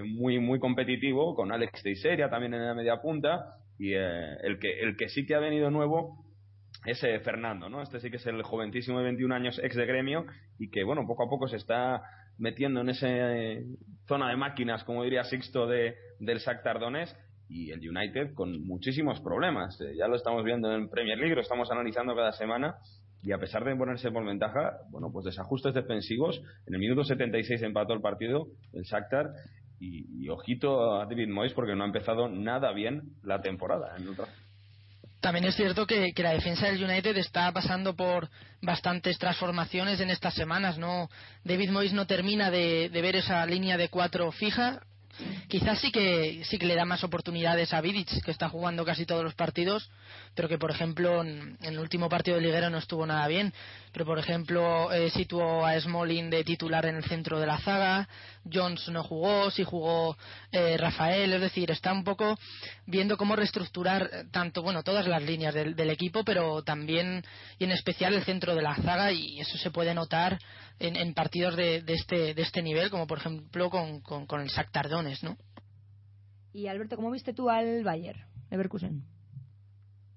muy 0.05 0.39
muy 0.39 0.57
competitivo, 0.57 1.35
con 1.35 1.51
Alex 1.51 1.83
Teixeira 1.83 2.29
también 2.29 2.53
en 2.53 2.65
la 2.65 2.73
media 2.73 3.01
punta, 3.01 3.57
y 3.77 3.91
el, 3.91 4.57
que, 4.57 4.79
el 4.79 4.95
que 4.95 5.09
sí 5.09 5.25
que 5.25 5.35
ha 5.35 5.39
venido 5.39 5.69
nuevo 5.69 6.28
es 6.85 7.03
eh, 7.03 7.19
Fernando, 7.19 7.69
¿no? 7.69 7.81
Este 7.81 7.99
sí 7.99 8.09
que 8.09 8.17
es 8.17 8.25
el 8.25 8.41
joventísimo 8.43 8.99
de 8.99 9.05
21 9.05 9.35
años, 9.35 9.59
ex 9.63 9.75
de 9.75 9.85
gremio, 9.85 10.25
y 10.57 10.69
que, 10.69 10.83
bueno, 10.83 11.05
poco 11.05 11.23
a 11.23 11.29
poco 11.29 11.47
se 11.47 11.57
está 11.57 12.01
metiendo 12.37 12.81
en 12.81 12.89
esa 12.89 13.07
zona 14.07 14.29
de 14.29 14.37
máquinas, 14.37 14.83
como 14.85 15.03
diría 15.03 15.23
Sixto, 15.23 15.67
de, 15.67 15.95
del 16.19 16.39
Shakhtar 16.39 16.79
Donetsk, 16.79 17.15
y 17.49 17.71
el 17.71 17.79
United 17.79 18.33
con 18.33 18.65
muchísimos 18.65 19.19
problemas. 19.21 19.79
Eh, 19.81 19.95
ya 19.97 20.07
lo 20.07 20.15
estamos 20.15 20.43
viendo 20.43 20.71
en 20.73 20.89
Premier 20.89 21.17
League, 21.17 21.35
lo 21.35 21.41
estamos 21.41 21.69
analizando 21.71 22.15
cada 22.15 22.31
semana, 22.31 22.75
y 23.21 23.33
a 23.33 23.37
pesar 23.37 23.65
de 23.65 23.75
ponerse 23.75 24.11
por 24.11 24.25
ventaja, 24.25 24.77
bueno, 24.91 25.11
pues 25.11 25.25
desajustes 25.25 25.73
defensivos, 25.73 26.41
en 26.65 26.73
el 26.73 26.79
minuto 26.79 27.03
76 27.03 27.61
empató 27.63 27.93
el 27.93 28.01
partido 28.01 28.47
el 28.71 28.83
Shakhtar, 28.83 29.31
y, 29.81 30.23
y 30.23 30.29
ojito 30.29 30.99
a 30.99 31.05
David 31.05 31.29
Moyes 31.29 31.53
porque 31.53 31.75
no 31.75 31.83
ha 31.83 31.87
empezado 31.87 32.29
nada 32.29 32.71
bien 32.73 33.13
la 33.23 33.41
temporada 33.41 33.95
en 33.97 34.03
el. 34.03 34.15
También 35.19 35.45
es 35.45 35.55
cierto 35.55 35.85
que, 35.85 36.13
que 36.13 36.23
la 36.23 36.31
defensa 36.31 36.67
del 36.67 36.83
United 36.83 37.17
está 37.17 37.51
pasando 37.51 37.95
por 37.95 38.29
bastantes 38.61 39.17
transformaciones 39.17 39.99
en 39.99 40.09
estas 40.09 40.33
semanas. 40.33 40.77
No, 40.77 41.09
David 41.43 41.71
Moyes 41.71 41.93
no 41.93 42.07
termina 42.07 42.49
de, 42.49 42.89
de 42.89 43.01
ver 43.01 43.17
esa 43.17 43.45
línea 43.45 43.77
de 43.77 43.89
cuatro 43.89 44.31
fija. 44.31 44.81
Quizás 45.47 45.79
sí 45.79 45.91
que 45.91 46.43
sí 46.45 46.57
que 46.57 46.65
le 46.65 46.75
da 46.75 46.85
más 46.85 47.03
oportunidades 47.03 47.73
a 47.73 47.81
Vidic, 47.81 48.23
que 48.23 48.31
está 48.31 48.49
jugando 48.49 48.85
casi 48.85 49.05
todos 49.05 49.23
los 49.23 49.35
partidos, 49.35 49.89
pero 50.35 50.47
que 50.47 50.57
por 50.57 50.71
ejemplo 50.71 51.21
en, 51.21 51.57
el 51.61 51.79
último 51.79 52.09
partido 52.09 52.37
de 52.37 52.43
liguero 52.43 52.69
no 52.69 52.77
estuvo 52.77 53.05
nada 53.05 53.27
bien. 53.27 53.53
Pero 53.91 54.05
por 54.05 54.19
ejemplo 54.19 54.91
eh, 54.91 55.09
situó 55.09 55.65
a 55.65 55.79
Smalling 55.79 56.29
de 56.29 56.43
titular 56.43 56.85
en 56.85 56.95
el 56.95 57.03
centro 57.03 57.39
de 57.39 57.47
la 57.47 57.57
zaga, 57.59 58.07
Jones 58.51 58.87
no 58.89 59.03
jugó, 59.03 59.51
sí 59.51 59.63
jugó 59.63 60.17
eh, 60.51 60.77
Rafael, 60.77 61.33
es 61.33 61.41
decir, 61.41 61.71
está 61.71 61.91
un 61.91 62.03
poco 62.03 62.37
viendo 62.85 63.17
cómo 63.17 63.35
reestructurar 63.35 64.09
eh, 64.11 64.23
tanto, 64.31 64.61
bueno, 64.61 64.83
todas 64.83 65.07
las 65.07 65.23
líneas 65.23 65.53
del, 65.53 65.75
del 65.75 65.89
equipo, 65.89 66.23
pero 66.23 66.61
también 66.63 67.23
y 67.57 67.63
en 67.63 67.71
especial 67.71 68.13
el 68.13 68.23
centro 68.23 68.55
de 68.55 68.61
la 68.61 68.75
zaga 68.75 69.11
y 69.11 69.39
eso 69.39 69.57
se 69.57 69.71
puede 69.71 69.93
notar 69.93 70.39
en, 70.79 70.95
en 70.95 71.13
partidos 71.13 71.55
de, 71.55 71.81
de, 71.81 71.93
este, 71.93 72.33
de 72.33 72.41
este 72.41 72.61
nivel, 72.61 72.89
como 72.89 73.07
por 73.07 73.19
ejemplo 73.19 73.69
con, 73.69 74.01
con, 74.01 74.25
con 74.25 74.41
el 74.41 74.47
Shakhtar 74.47 74.89
Donetsk, 74.89 75.23
¿no? 75.23 75.37
Y 76.53 76.67
Alberto, 76.67 76.95
¿cómo 76.95 77.11
viste 77.11 77.33
tú 77.33 77.49
al 77.49 77.83
Bayern 77.83 78.21
Leverkusen? 78.49 79.03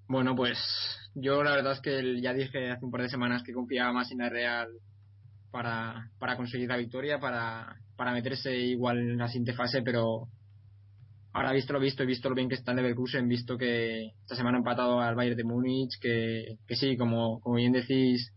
Bueno, 0.09 0.35
pues 0.35 0.59
yo 1.15 1.43
la 1.43 1.53
verdad 1.53 1.73
es 1.73 1.81
que 1.81 1.99
el- 1.99 2.21
ya 2.23 2.33
dije 2.33 2.71
hace 2.71 2.85
un 2.85 2.91
par 2.91 3.03
de 3.03 3.09
semanas 3.09 3.43
que 3.43 3.53
confiaba 3.53 3.93
más 3.93 4.11
en 4.11 4.19
la 4.19 4.29
Real 4.29 4.69
para, 5.51 6.11
para 6.19 6.37
conseguir 6.37 6.69
la 6.69 6.77
victoria, 6.77 7.19
para, 7.19 7.77
para 7.97 8.13
meterse 8.13 8.57
igual 8.57 8.99
en 8.99 9.19
la 9.19 9.29
siguiente 9.29 9.53
fase, 9.55 9.83
pero 9.83 10.29
ahora 11.33 11.53
visto 11.53 11.73
lo 11.73 11.81
visto, 11.81 12.03
he 12.03 12.07
visto 12.07 12.29
lo 12.29 12.35
bien 12.35 12.49
que 12.49 12.55
está 12.55 12.73
en 12.73 12.79
Leverkusen, 12.79 13.29
visto 13.29 13.57
que 13.57 14.07
esta 14.23 14.37
semana 14.37 14.57
ha 14.59 14.61
empatado 14.61 15.01
al 15.01 15.15
Bayern 15.15 15.37
de 15.37 15.45
Múnich, 15.45 15.99
que, 16.01 16.57
que 16.67 16.77
sí, 16.77 16.97
como, 16.97 17.41
como 17.41 17.57
bien 17.57 17.73
decís, 17.73 18.33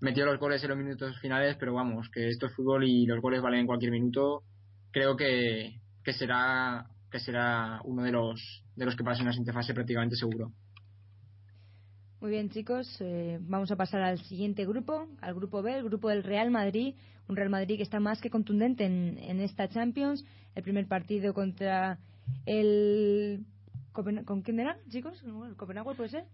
metió 0.00 0.24
los 0.26 0.38
goles 0.38 0.62
en 0.62 0.70
los 0.70 0.78
minutos 0.78 1.18
finales, 1.20 1.56
pero 1.58 1.74
vamos, 1.74 2.08
que 2.10 2.28
esto 2.28 2.46
es 2.46 2.54
fútbol 2.54 2.84
y 2.84 3.06
los 3.06 3.20
goles 3.20 3.42
valen 3.42 3.60
en 3.60 3.66
cualquier 3.66 3.92
minuto. 3.92 4.42
Creo 4.90 5.16
que, 5.16 5.80
que 6.04 6.12
será 6.12 6.86
que 7.10 7.20
será 7.20 7.80
uno 7.84 8.02
de 8.02 8.12
los 8.12 8.64
de 8.74 8.84
los 8.84 8.96
que 8.96 9.04
pasen 9.04 9.26
la 9.26 9.32
siguiente 9.32 9.52
fase 9.52 9.74
prácticamente 9.74 10.16
seguro. 10.16 10.52
Muy 12.20 12.30
bien, 12.30 12.50
chicos, 12.50 12.96
eh, 13.00 13.38
vamos 13.42 13.70
a 13.70 13.76
pasar 13.76 14.02
al 14.02 14.18
siguiente 14.18 14.66
grupo, 14.66 15.06
al 15.20 15.34
grupo 15.34 15.62
B, 15.62 15.76
el 15.76 15.84
grupo 15.84 16.08
del 16.08 16.24
Real 16.24 16.50
Madrid. 16.50 16.94
Un 17.28 17.36
Real 17.36 17.50
Madrid 17.50 17.76
que 17.76 17.82
está 17.82 18.00
más 18.00 18.20
que 18.20 18.30
contundente 18.30 18.84
en, 18.84 19.18
en 19.18 19.40
esta 19.40 19.68
Champions. 19.68 20.24
El 20.54 20.62
primer 20.62 20.86
partido 20.86 21.34
contra 21.34 21.98
el. 22.46 23.44
¿Con 23.92 24.42
quién 24.42 24.60
era, 24.60 24.78
chicos? 24.88 25.22
¿El 25.22 25.56
Copenhague 25.56 25.94
puede 25.94 26.10
ser? 26.10 26.24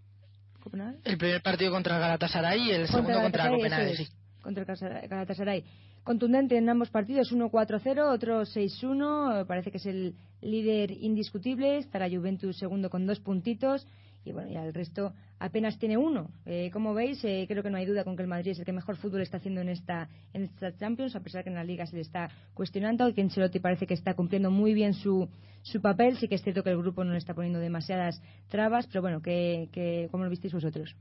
¿Copenhague? 0.63 0.99
El 1.05 1.19
primer 1.19 1.43
partido 1.43 1.71
contra 1.73 1.97
el 1.97 2.01
Galatasaray 2.01 2.61
y 2.63 2.71
el 2.71 2.87
segundo 2.87 3.21
contra 3.21 3.47
el 3.47 3.51
Copenhague, 3.57 3.97
sí. 3.97 4.09
Contra 4.41 4.65
el 4.65 5.09
Galatasaray. 5.09 5.65
Contundente 6.05 6.57
en 6.57 6.69
ambos 6.69 6.91
partidos, 6.91 7.31
uno 7.31 7.51
4-0, 7.51 8.13
otro 8.13 8.43
6-1. 8.43 9.43
eh, 9.43 9.45
Parece 9.45 9.71
que 9.71 9.77
es 9.77 9.87
el 9.87 10.15
líder 10.41 10.91
indiscutible. 10.91 11.79
Estará 11.79 12.09
Juventus 12.11 12.57
segundo 12.59 12.91
con 12.91 13.07
dos 13.07 13.21
puntitos. 13.21 13.87
Y 14.25 14.33
bueno, 14.33 14.51
ya 14.51 14.65
el 14.65 14.73
resto 14.73 15.13
apenas 15.39 15.79
tiene 15.79 15.97
uno. 15.97 16.31
Eh, 16.47 16.71
como 16.73 16.95
veis, 16.95 17.25
eh, 17.25 17.45
creo 17.49 17.63
que 17.63 17.71
no 17.71 17.77
hay 17.77 17.87
duda 17.87 18.05
con 18.05 18.17
que 18.17 18.23
el 18.23 18.29
Madrid 18.29 18.53
es 18.53 18.59
el 18.59 18.65
que 18.65 18.73
mejor 18.73 18.97
fútbol 18.97 19.21
está 19.21 19.39
haciendo 19.39 19.61
en 19.61 19.69
esta, 19.69 20.09
en 20.33 20.45
esta 20.45 20.77
Champions, 20.77 21.17
a 21.17 21.21
pesar 21.21 21.43
que 21.43 21.51
en 21.51 21.57
la 21.57 21.65
Liga 21.65 21.87
se 21.87 21.97
le 21.97 22.03
está 22.03 22.31
cuestionando 22.55 23.13
que 23.13 23.21
Ancelotti 23.21 23.59
parece 23.59 23.87
que 23.87 23.95
está 23.95 24.15
cumpliendo 24.15 24.51
muy 24.51 24.75
bien 24.75 24.95
su, 24.95 25.29
su 25.63 25.81
papel. 25.81 26.17
Sí 26.19 26.29
que 26.29 26.37
es 26.37 26.43
cierto 26.43 26.63
que 26.63 26.71
el 26.71 26.79
grupo 26.79 27.03
no 27.05 27.13
le 27.13 27.19
está 27.19 27.35
poniendo 27.35 27.59
demasiadas 27.59 28.23
trabas, 28.49 28.87
pero 28.87 29.03
bueno, 29.03 29.21
que, 29.21 29.69
que, 29.73 30.09
¿cómo 30.11 30.25
lo 30.25 30.31
visteis 30.31 30.53
vosotros? 30.53 30.95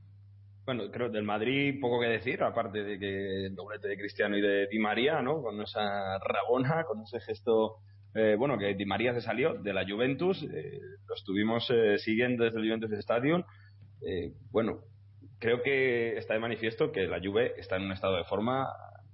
Bueno, 0.65 0.89
creo 0.91 1.09
del 1.09 1.23
Madrid 1.23 1.79
poco 1.81 1.99
que 1.99 2.07
decir, 2.07 2.41
aparte 2.43 2.83
de 2.83 2.99
que 2.99 3.45
el 3.47 3.55
doblete 3.55 3.87
de 3.87 3.97
Cristiano 3.97 4.37
y 4.37 4.41
de 4.41 4.67
Di 4.67 4.77
María, 4.77 5.21
¿no? 5.21 5.41
Con 5.41 5.59
esa 5.61 6.19
rabona, 6.19 6.83
con 6.85 7.01
ese 7.01 7.19
gesto, 7.19 7.77
eh, 8.13 8.36
bueno, 8.38 8.58
que 8.58 8.74
Di 8.74 8.86
María 8.86 9.13
se 9.13 9.22
salió 9.22 9.53
de 9.53 9.74
la 9.74 9.86
Juventus, 9.88 10.44
eh, 10.44 10.80
lo 11.08 11.15
estuvimos 11.15 11.70
eh, 11.70 11.98
siguiendo 11.98 12.44
desde 12.44 12.60
el 12.60 12.65
Juventus 12.65 12.91
Stadium. 13.00 13.44
Eh, 14.01 14.34
bueno, 14.51 14.80
creo 15.39 15.62
que 15.62 16.18
está 16.18 16.34
de 16.34 16.39
manifiesto 16.39 16.91
que 16.91 17.08
la 17.08 17.20
Juve 17.20 17.53
está 17.58 17.77
en 17.77 17.84
un 17.84 17.91
estado 17.91 18.18
de 18.18 18.24
forma 18.25 18.68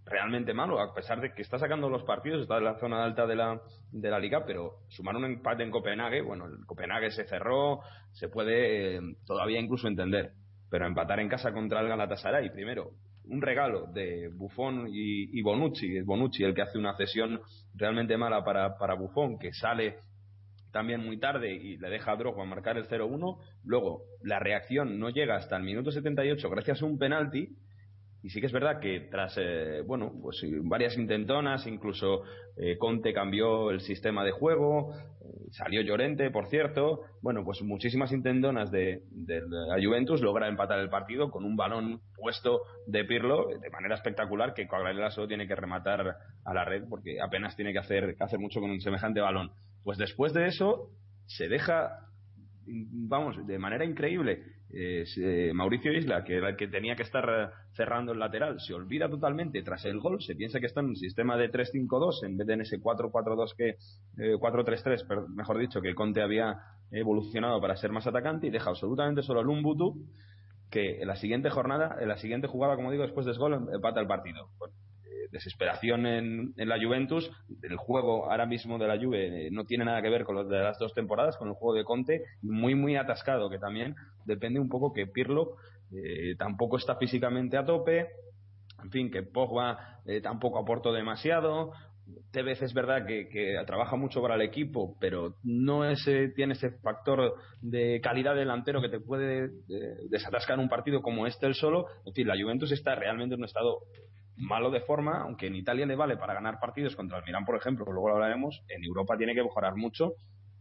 realmente 0.10 0.54
malo, 0.54 0.80
a 0.80 0.94
pesar 0.94 1.20
de 1.22 1.34
que 1.34 1.42
está 1.42 1.60
sacando 1.60 1.90
los 1.90 2.04
partidos, 2.04 2.42
está 2.42 2.58
en 2.58 2.64
la 2.64 2.80
zona 2.80 3.04
alta 3.04 3.28
de 3.28 3.36
la, 3.36 3.62
de 3.92 4.10
la 4.10 4.20
liga, 4.20 4.46
pero 4.46 4.80
sumar 4.88 5.16
un 5.16 5.26
empate 5.26 5.64
en 5.64 5.72
Copenhague, 5.72 6.22
bueno, 6.22 6.46
el 6.46 6.66
Copenhague 6.66 7.12
se 7.12 7.26
cerró, 7.26 7.82
se 8.14 8.30
puede 8.30 8.96
eh, 8.96 9.02
todavía 9.26 9.60
incluso 9.60 9.88
entender, 9.88 10.32
pero 10.70 10.88
empatar 10.88 11.20
en 11.20 11.30
casa 11.30 11.52
contra 11.52 11.82
el 11.82 11.90
Galatasaray, 11.90 12.52
primero, 12.52 12.92
un 13.30 13.42
regalo 13.42 13.88
de 13.88 14.30
Buffon 14.30 14.88
y, 14.90 15.42
Bonucci, 15.42 15.98
es 15.98 16.06
Bonucci 16.06 16.44
el 16.44 16.54
que 16.54 16.62
hace 16.62 16.78
una 16.78 16.96
cesión 16.96 17.42
realmente 17.76 18.18
mala 18.18 18.44
para, 18.44 18.78
para 18.78 18.96
Buffon, 18.96 19.38
que 19.38 19.54
sale 19.54 20.00
también 20.72 21.04
muy 21.04 21.18
tarde 21.18 21.54
y 21.54 21.78
le 21.78 21.90
deja 21.90 22.12
a 22.12 22.16
Drogba 22.16 22.46
marcar 22.46 22.78
el 22.78 22.88
0-1, 22.88 23.40
luego 23.64 24.04
la 24.22 24.40
reacción 24.40 25.00
no 25.00 25.10
llega 25.10 25.36
hasta 25.36 25.58
el 25.58 25.64
minuto 25.64 25.92
78 25.92 26.50
gracias 26.50 26.82
a 26.82 26.86
un 26.86 26.98
penalti, 26.98 27.56
y 28.28 28.30
sí 28.30 28.42
que 28.42 28.48
es 28.48 28.52
verdad 28.52 28.82
que 28.82 29.08
tras 29.10 29.38
eh, 29.38 29.82
bueno 29.86 30.12
pues 30.22 30.44
eh, 30.44 30.60
varias 30.62 30.98
intentonas 30.98 31.66
incluso 31.66 32.24
eh, 32.58 32.78
Conte 32.78 33.14
cambió 33.14 33.72
el 33.72 33.80
sistema 33.80 34.26
de 34.26 34.32
juego 34.32 34.94
salió 35.52 35.82
Llorente 35.82 36.30
por 36.30 36.48
cierto 36.48 37.04
bueno 37.22 37.46
pues 37.46 37.62
muchísimas 37.62 38.12
intentonas 38.12 38.70
de, 38.70 39.04
de 39.12 39.40
la 39.48 39.82
Juventus 39.82 40.20
logra 40.20 40.50
empatar 40.50 40.80
el 40.80 40.90
partido 40.90 41.32
con 41.32 41.46
un 41.46 41.56
balón 41.56 42.02
puesto 42.18 42.64
de 42.86 43.06
Pirlo 43.06 43.48
de 43.48 43.70
manera 43.70 43.96
espectacular 43.96 44.54
que 44.54 44.68
Quagliarella 44.68 45.10
solo 45.10 45.30
tiene 45.30 45.48
que 45.48 45.56
rematar 45.56 46.18
a 46.44 46.54
la 46.54 46.66
red 46.66 46.84
porque 46.90 47.22
apenas 47.22 47.56
tiene 47.56 47.72
que 47.72 47.80
hacer 47.80 48.18
que 48.18 48.24
hacer 48.26 48.40
mucho 48.40 48.60
con 48.60 48.72
un 48.72 48.82
semejante 48.82 49.22
balón. 49.22 49.52
Pues 49.86 49.98
después 49.98 50.34
de 50.34 50.48
eso 50.48 50.90
se 51.28 51.48
deja 51.48 52.08
vamos, 52.68 53.46
de 53.48 53.58
manera 53.58 53.86
increíble, 53.86 54.44
eh, 54.74 55.52
Mauricio 55.54 55.94
Isla, 55.94 56.24
que 56.24 56.36
era 56.38 56.50
el 56.50 56.56
que 56.56 56.68
tenía 56.68 56.96
que 56.96 57.04
estar 57.04 57.26
eh, 57.30 57.50
cerrando 57.74 58.12
el 58.12 58.20
lateral, 58.20 58.60
se 58.60 58.74
olvida 58.74 59.10
totalmente 59.10 59.62
tras 59.64 59.86
el 59.86 60.00
gol, 60.00 60.22
se 60.22 60.36
piensa 60.36 60.60
que 60.60 60.66
está 60.68 60.82
en 60.82 60.88
un 60.88 60.96
sistema 60.96 61.38
de 61.38 61.50
3-5-2 61.52 62.24
en 62.24 62.38
vez 62.38 62.48
de 62.48 62.54
en 62.54 62.62
ese 62.62 62.80
4-4-2 62.80 63.56
que, 63.56 63.70
eh, 64.18 64.36
4-3-3, 64.40 65.08
per- 65.08 65.30
mejor 65.30 65.58
dicho, 65.58 65.82
que 65.82 65.96
Conte 65.96 66.22
había 66.22 66.60
evolucionado 66.92 67.60
para 67.62 67.76
ser 67.78 67.92
más 67.92 68.08
atacante 68.08 68.48
y 68.48 68.50
deja 68.50 68.70
absolutamente 68.70 69.22
solo 69.24 69.40
al 69.42 69.50
Umbutu, 69.50 69.96
que 70.70 71.02
en 71.02 71.08
la 71.08 71.16
siguiente 71.16 71.50
jornada, 71.50 71.98
en 72.00 72.08
la 72.10 72.18
siguiente 72.18 72.48
jugada, 72.48 72.76
como 72.76 72.92
digo, 72.92 73.04
después 73.04 73.26
del 73.26 73.38
gol, 73.38 73.54
empata 73.74 74.00
el 74.02 74.08
partido. 74.08 74.50
Bueno, 74.60 74.74
desesperación 75.32 76.06
en, 76.06 76.54
en 76.58 76.70
la 76.70 76.78
Juventus. 76.82 77.32
El 77.62 77.78
juego 77.78 78.32
ahora 78.32 78.46
mismo 78.46 78.78
de 78.78 78.88
la 78.88 78.98
Juve 78.98 79.48
eh, 79.48 79.50
no 79.52 79.66
tiene 79.66 79.86
nada 79.86 80.02
que 80.02 80.10
ver 80.10 80.24
con 80.24 80.36
los 80.36 80.50
de 80.50 80.58
las 80.58 80.78
dos 80.80 80.94
temporadas, 80.94 81.38
con 81.38 81.48
el 81.48 81.54
juego 81.54 81.76
de 81.76 81.84
Conte, 81.84 82.24
muy, 82.42 82.76
muy 82.76 82.96
atascado, 82.96 83.50
que 83.50 83.60
también 83.60 83.96
depende 84.26 84.60
un 84.60 84.70
poco 84.70 84.94
que 84.94 85.08
Pirlo 85.08 85.56
eh, 85.92 86.36
tampoco 86.38 86.78
está 86.78 86.96
físicamente 86.96 87.58
a 87.58 87.66
tope, 87.66 88.08
en 88.84 88.92
fin, 88.92 89.12
que 89.12 89.24
Pogba 89.24 90.00
eh, 90.06 90.22
tampoco 90.22 90.60
aportó 90.60 90.94
demasiado. 90.94 91.72
Tevez 92.32 92.62
es 92.62 92.74
verdad 92.74 93.06
que, 93.06 93.28
que 93.28 93.58
trabaja 93.66 93.98
mucho 93.98 94.22
para 94.22 94.36
el 94.36 94.42
equipo, 94.42 94.96
pero 95.00 95.36
no 95.44 95.84
ese, 95.84 96.30
tiene 96.30 96.54
ese 96.54 96.72
factor 96.80 97.34
de 97.62 98.00
calidad 98.02 98.34
delantero 98.34 98.82
que 98.82 98.88
te 98.88 99.00
puede 99.00 99.46
eh, 99.46 99.98
desatascar 100.10 100.58
un 100.60 100.70
partido 100.70 101.02
como 101.02 101.28
este 101.28 101.48
el 101.48 101.56
solo. 101.56 101.88
En 102.06 102.14
fin, 102.14 102.28
la 102.28 102.42
Juventus 102.42 102.72
está 102.72 102.96
realmente 102.96 103.36
en 103.36 103.42
un 103.42 103.46
estado 103.46 103.80
malo 104.38 104.70
de 104.72 104.82
forma, 104.82 105.22
aunque 105.24 105.48
en 105.48 105.56
Italia 105.56 105.86
le 105.86 105.96
vale 105.96 106.18
para 106.18 106.34
ganar 106.34 106.60
partidos 106.60 106.96
contra 106.96 107.18
el 107.20 107.26
Milán, 107.26 107.46
por 107.46 107.56
ejemplo, 107.56 107.86
que 107.86 107.92
luego 107.92 108.10
lo 108.10 108.16
hablaremos, 108.16 108.62
en 108.70 108.84
Europa 108.84 109.18
tiene 109.18 109.34
que 109.34 109.44
mejorar 109.44 109.76
mucho 109.76 110.14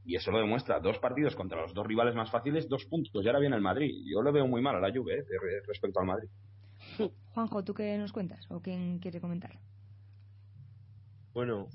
y 0.04 0.16
eso 0.16 0.30
lo 0.30 0.38
demuestra. 0.38 0.80
Dos 0.80 0.99
partidos 0.99 1.35
contra 1.37 1.61
los 1.61 1.75
dos 1.75 1.87
rivales 1.87 2.14
más 2.14 2.30
fáciles, 2.30 2.68
dos 2.68 2.85
puntos. 2.87 3.25
Y 3.25 3.26
ahora 3.26 3.40
viene 3.40 3.56
el 3.56 3.62
Madrid. 3.62 3.90
Yo 4.11 4.23
le 4.23 4.33
veo 4.33 4.47
muy 4.47 4.62
mal 4.62 4.76
a 4.76 4.80
la 4.80 4.92
Juve 4.92 5.14
eh, 5.14 5.23
de- 5.25 5.61
respecto 5.66 6.00
al 6.00 6.06
Madrid. 6.06 6.28
Juanjo, 7.35 7.64
¿tú 7.64 7.75
qué 7.75 7.97
nos 7.99 8.12
cuentas? 8.12 8.47
¿O 8.50 8.61
quién 8.61 8.99
quiere 8.99 9.21
comentar? 9.21 9.52
Bueno, 11.35 11.66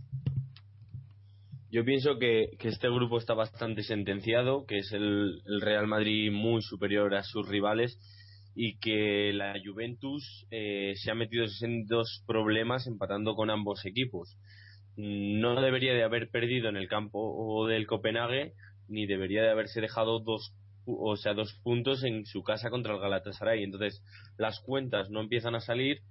yo 1.70 1.86
pienso 1.86 2.18
que, 2.20 2.50
que 2.58 2.70
este 2.70 2.90
grupo 2.90 3.18
está 3.18 3.34
bastante 3.34 3.84
sentenciado, 3.84 4.66
que 4.66 4.80
es 4.80 4.92
el, 4.92 5.42
el 5.46 5.62
Real 5.62 5.88
Madrid 5.88 6.32
muy 6.32 6.62
superior 6.62 7.14
a 7.16 7.24
sus 7.24 7.48
rivales 7.48 7.98
y 8.56 8.78
que 8.80 9.32
la 9.34 9.56
Juventus 9.64 10.46
eh, 10.52 10.94
se 10.98 11.12
ha 11.12 11.16
metido 11.16 11.46
en 11.62 11.86
dos 11.88 12.24
problemas 12.28 12.88
empatando 12.88 13.36
con 13.36 13.50
ambos 13.50 13.86
equipos. 13.86 14.38
Mm, 14.98 15.40
No 15.40 15.62
debería 15.62 15.94
de 15.94 16.04
haber 16.04 16.30
perdido 16.30 16.70
en 16.70 16.78
el 16.78 16.88
campo 16.88 17.68
del 17.68 17.88
Copenhague 17.88 18.54
ni 18.88 19.06
debería 19.06 19.42
de 19.42 19.50
haberse 19.50 19.80
dejado 19.82 20.20
dos 20.20 20.54
o 20.86 21.16
sea 21.16 21.34
dos 21.34 21.54
puntos 21.64 22.04
en 22.04 22.26
su 22.26 22.44
casa 22.44 22.70
contra 22.70 22.94
el 22.94 23.00
Galatasaray. 23.00 23.64
Entonces 23.64 24.04
las 24.38 24.60
cuentas 24.60 25.10
no 25.10 25.22
empiezan 25.22 25.56
a 25.56 25.62
salir 25.62 26.02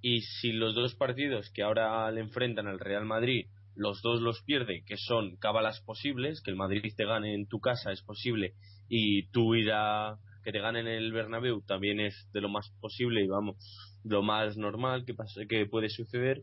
y 0.00 0.22
si 0.22 0.52
los 0.52 0.74
dos 0.74 0.94
partidos 0.94 1.50
que 1.50 1.62
ahora 1.62 2.10
le 2.10 2.20
enfrentan 2.20 2.66
al 2.66 2.80
Real 2.80 3.04
Madrid 3.04 3.46
los 3.74 4.02
dos 4.02 4.20
los 4.20 4.42
pierde, 4.42 4.82
que 4.84 4.96
son 4.96 5.36
cábalas 5.36 5.80
posibles, 5.82 6.42
que 6.42 6.50
el 6.50 6.56
Madrid 6.56 6.82
te 6.96 7.04
gane 7.04 7.34
en 7.34 7.46
tu 7.46 7.60
casa 7.60 7.92
es 7.92 8.02
posible 8.02 8.54
y 8.88 9.28
tú 9.28 9.54
ir 9.54 9.70
a 9.72 10.18
que 10.44 10.52
te 10.52 10.60
gane 10.60 10.80
en 10.80 10.88
el 10.88 11.12
Bernabéu 11.12 11.60
también 11.62 12.00
es 12.00 12.28
de 12.32 12.40
lo 12.40 12.48
más 12.48 12.70
posible 12.80 13.22
y 13.22 13.26
vamos, 13.28 13.56
lo 14.04 14.22
más 14.22 14.56
normal 14.56 15.04
que 15.04 15.14
pase, 15.14 15.46
que 15.46 15.66
puede 15.66 15.88
suceder. 15.90 16.42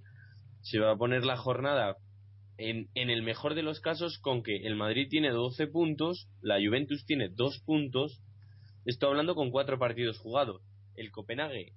Se 0.62 0.80
va 0.80 0.92
a 0.92 0.98
poner 0.98 1.24
la 1.24 1.38
jornada 1.38 1.96
en, 2.58 2.90
en 2.96 3.10
el 3.10 3.22
mejor 3.24 3.54
de 3.56 3.64
los 3.64 3.80
casos 3.82 4.18
con 4.20 4.44
que 4.44 4.58
el 4.66 4.75
Madrid 4.75 5.08
tiene 5.10 5.30
12 5.32 5.68
puntos, 5.68 6.28
la 6.42 6.56
Juventus 6.56 7.06
tiene 7.06 7.30
2 7.30 7.62
puntos, 7.66 8.22
estoy 8.86 9.10
hablando 9.10 9.36
con 9.36 9.52
4 9.52 9.78
partidos 9.80 10.18
jugados. 10.20 10.62
El 10.96 11.12
Copenhague 11.12 11.74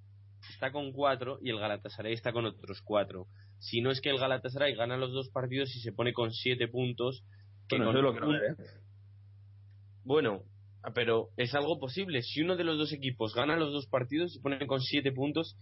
está 0.51 0.71
con 0.71 0.93
4 0.93 1.39
y 1.43 1.51
el 1.51 1.59
Galatasaray 1.59 2.13
está 2.15 2.33
con 2.33 2.47
otros 2.47 2.81
4. 2.83 3.27
Si 3.59 3.81
no 3.81 3.91
es 3.91 4.01
que 4.01 4.11
el 4.11 4.19
Galatasaray 4.19 4.75
gana 4.77 4.97
los 4.97 5.13
dos 5.13 5.29
partidos 5.31 5.75
y 5.75 5.81
se 5.81 5.93
pone 5.93 6.13
con 6.13 6.33
7 6.33 6.69
puntos, 6.69 7.25
que 7.69 7.77
Bueno, 7.77 7.93
con 7.93 7.97
eso 7.97 7.99
es 7.99 8.05
lo 8.05 8.15
que 8.15 8.21
no 8.21 8.29
un- 8.29 8.37
¿eh? 8.37 8.71
bueno, 10.05 10.43
pero 10.94 11.28
es 11.37 11.54
algo 11.54 11.78
posible. 11.78 12.23
Si 12.23 12.42
uno 12.42 12.56
de 12.56 12.64
los 12.64 12.78
dos 12.78 12.92
equipos 12.92 13.35
gana 13.35 13.56
los 13.56 13.73
dos 13.73 13.87
partidos, 13.87 14.32
se 14.32 14.40
pone 14.40 14.66
con 14.66 14.80
siete 14.80 15.12
puntos 15.12 15.56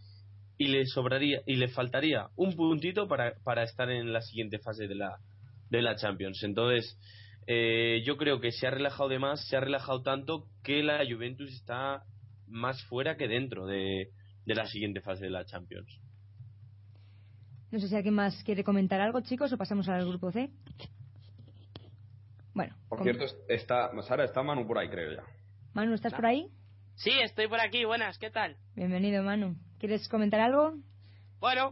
y 0.59 0.69
le 0.69 0.87
sobraría 0.87 1.43
y 1.47 1.57
le 1.57 1.69
faltaría 1.69 2.29
un 2.37 2.55
puntito 2.55 3.09
para, 3.09 3.35
para 3.45 3.63
estar 3.63 3.91
en 3.91 4.13
la 4.13 4.21
siguiente 4.21 4.59
fase 4.59 4.87
de 4.87 4.95
la, 4.95 5.19
de 5.71 5.83
la 5.83 5.97
Champions. 5.97 6.43
Entonces, 6.43 6.99
eh, 7.47 8.03
yo 8.05 8.17
creo 8.17 8.41
que 8.41 8.53
se 8.53 8.67
ha 8.67 8.71
relajado 8.71 9.09
de 9.09 9.19
más, 9.19 9.47
se 9.49 9.57
ha 9.57 9.61
relajado 9.61 10.03
tanto 10.03 10.47
que 10.63 10.83
la 10.83 11.05
Juventus 11.09 11.53
está 11.53 12.03
más 12.47 12.83
fuera 12.85 13.17
que 13.17 13.29
dentro 13.29 13.67
de, 13.67 14.11
de 14.45 14.55
la 14.55 14.67
siguiente 14.67 15.01
fase 15.01 15.25
de 15.25 15.31
la 15.31 15.45
Champions. 15.45 16.01
No 17.71 17.81
sé 17.81 17.89
si 17.89 17.97
alguien 17.97 18.15
más 18.15 18.43
quiere 18.45 18.65
comentar 18.65 19.01
algo, 19.01 19.21
chicos, 19.21 19.53
o 19.53 19.59
pasamos 19.59 19.89
al 19.89 20.07
grupo 20.07 20.31
C. 20.31 20.51
Bueno, 22.57 22.75
Por 22.89 23.03
cierto, 23.03 23.27
está, 23.51 23.91
Sara, 24.01 24.25
está 24.25 24.43
Manu 24.43 24.67
por 24.67 24.79
ahí, 24.79 24.89
creo 24.89 25.13
ya. 25.13 25.23
Manu, 25.75 25.93
¿estás 25.93 26.15
por 26.15 26.25
ahí? 26.25 26.49
Sí, 26.95 27.11
estoy 27.11 27.49
por 27.49 27.61
aquí. 27.61 27.85
Buenas, 27.85 28.17
¿qué 28.19 28.31
tal? 28.31 28.57
Bienvenido, 28.75 29.23
Manu. 29.23 29.57
¿Quieres 29.79 30.09
comentar 30.09 30.41
algo? 30.41 30.73
Bueno, 31.39 31.71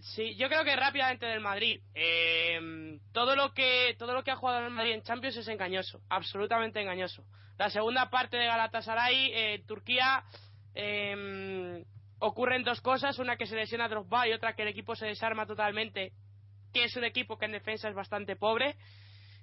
sí, 0.00 0.34
yo 0.36 0.50
creo 0.50 0.62
que 0.62 0.76
rápidamente 0.76 1.24
del 1.24 1.40
Madrid. 1.40 1.80
Eh, 1.94 2.98
todo 3.12 3.34
lo 3.34 3.54
que 3.54 3.96
todo 3.98 4.12
lo 4.12 4.22
que 4.22 4.30
ha 4.30 4.36
jugado 4.36 4.66
el 4.66 4.74
Madrid 4.74 4.92
en 4.92 5.02
Champions 5.04 5.38
es 5.38 5.48
engañoso, 5.48 6.02
absolutamente 6.10 6.82
engañoso. 6.82 7.24
La 7.56 7.70
segunda 7.70 8.10
parte 8.10 8.36
de 8.36 8.44
Galatasaray, 8.44 9.32
eh, 9.32 9.62
Turquía, 9.66 10.22
eh, 10.74 11.82
ocurren 12.18 12.62
dos 12.62 12.82
cosas, 12.82 13.18
una 13.18 13.38
que 13.38 13.46
se 13.46 13.56
lesiona 13.56 13.88
Drogba 13.88 14.28
y 14.28 14.34
otra 14.34 14.54
que 14.54 14.62
el 14.62 14.68
equipo 14.68 14.94
se 14.94 15.06
desarma 15.06 15.46
totalmente, 15.46 16.12
que 16.74 16.84
es 16.84 16.94
un 16.94 17.04
equipo 17.04 17.38
que 17.38 17.46
en 17.46 17.52
defensa 17.52 17.88
es 17.88 17.94
bastante 17.94 18.36
pobre. 18.36 18.76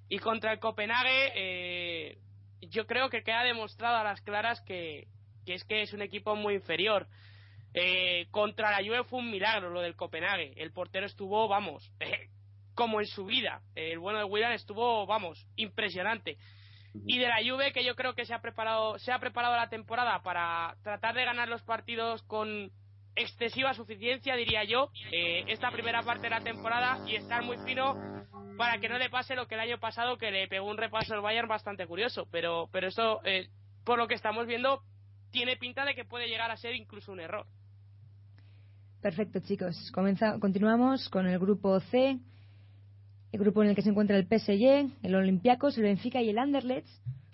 Y 0.08 0.20
contra 0.20 0.52
el 0.52 0.60
Copenhague, 0.60 1.32
eh, 1.36 2.18
yo 2.62 2.86
creo 2.86 3.10
que 3.10 3.24
queda 3.24 3.44
demostrado 3.44 3.98
a 3.98 4.04
las 4.04 4.22
claras 4.22 4.62
que, 4.62 5.08
que 5.46 5.56
es 5.56 5.64
que 5.64 5.82
es 5.82 5.94
un 5.94 6.02
equipo 6.02 6.36
muy 6.36 6.56
inferior. 6.56 7.08
Eh, 7.74 8.28
contra 8.32 8.72
la 8.72 8.86
Juve 8.86 9.04
fue 9.04 9.20
un 9.20 9.32
milagro 9.32 9.70
lo 9.70 9.82
del 9.82 9.96
Copenhague. 9.96 10.54
El 10.58 10.72
portero 10.72 11.06
estuvo, 11.06 11.48
vamos, 11.48 11.92
como 12.76 13.02
en 13.02 13.08
su 13.08 13.26
vida. 13.26 13.62
El 13.76 14.00
bueno 14.00 14.20
de 14.20 14.26
Willian 14.26 14.54
estuvo, 14.54 15.06
vamos, 15.06 15.46
impresionante. 15.56 16.38
Y 17.06 17.18
de 17.18 17.28
la 17.28 17.40
Juve 17.44 17.74
que 17.74 17.84
yo 17.84 17.96
creo 17.96 18.16
que 18.16 18.26
se 18.26 18.34
ha 18.34 18.42
preparado, 18.42 18.98
se 19.00 19.12
ha 19.12 19.20
preparado 19.20 19.56
la 19.56 19.70
temporada 19.70 20.22
para 20.24 20.78
tratar 20.84 21.14
de 21.16 21.26
ganar 21.26 21.50
los 21.50 21.64
partidos 21.64 22.24
con 22.24 22.72
excesiva 23.16 23.74
suficiencia, 23.74 24.36
diría 24.36 24.64
yo, 24.64 24.90
eh, 25.12 25.46
esta 25.48 25.72
primera 25.72 26.02
parte 26.04 26.24
de 26.24 26.30
la 26.30 26.42
temporada 26.42 27.00
y 27.08 27.16
estar 27.16 27.44
muy 27.44 27.58
fino 27.60 27.96
para 28.58 28.80
que 28.80 28.90
no 28.90 28.98
le 28.98 29.10
pase 29.10 29.36
lo 29.36 29.48
que 29.48 29.56
el 29.56 29.62
año 29.62 29.80
pasado 29.80 30.18
que 30.18 30.32
le 30.32 30.48
pegó 30.48 30.70
un 30.70 30.78
repaso 30.78 31.14
al 31.14 31.22
Bayern 31.22 31.48
bastante 31.48 31.88
curioso. 31.88 32.28
Pero, 32.32 32.70
pero 32.72 32.88
eso, 32.88 33.22
eh, 33.26 33.50
por 33.84 33.98
lo 33.98 34.08
que 34.08 34.16
estamos 34.16 34.48
viendo, 34.48 34.82
tiene 35.32 35.58
pinta 35.58 35.86
de 35.86 35.96
que 35.96 36.06
puede 36.06 36.28
llegar 36.28 36.52
a 36.52 36.58
ser 36.58 36.76
incluso 36.76 37.12
un 37.12 37.20
error. 37.20 37.46
Perfecto, 39.02 39.40
chicos. 39.40 39.92
Continuamos 39.92 41.10
con 41.10 41.28
el 41.28 41.38
grupo 41.38 41.80
C, 41.80 42.18
el 43.32 43.40
grupo 43.40 43.62
en 43.62 43.70
el 43.70 43.76
que 43.76 43.82
se 43.82 43.90
encuentra 43.90 44.18
el 44.18 44.26
PSG, 44.26 45.04
el 45.04 45.16
Olympiacos, 45.16 45.78
el 45.78 45.84
Benfica 45.84 46.22
y 46.22 46.30
el 46.30 46.40
Anderlecht, 46.40 46.88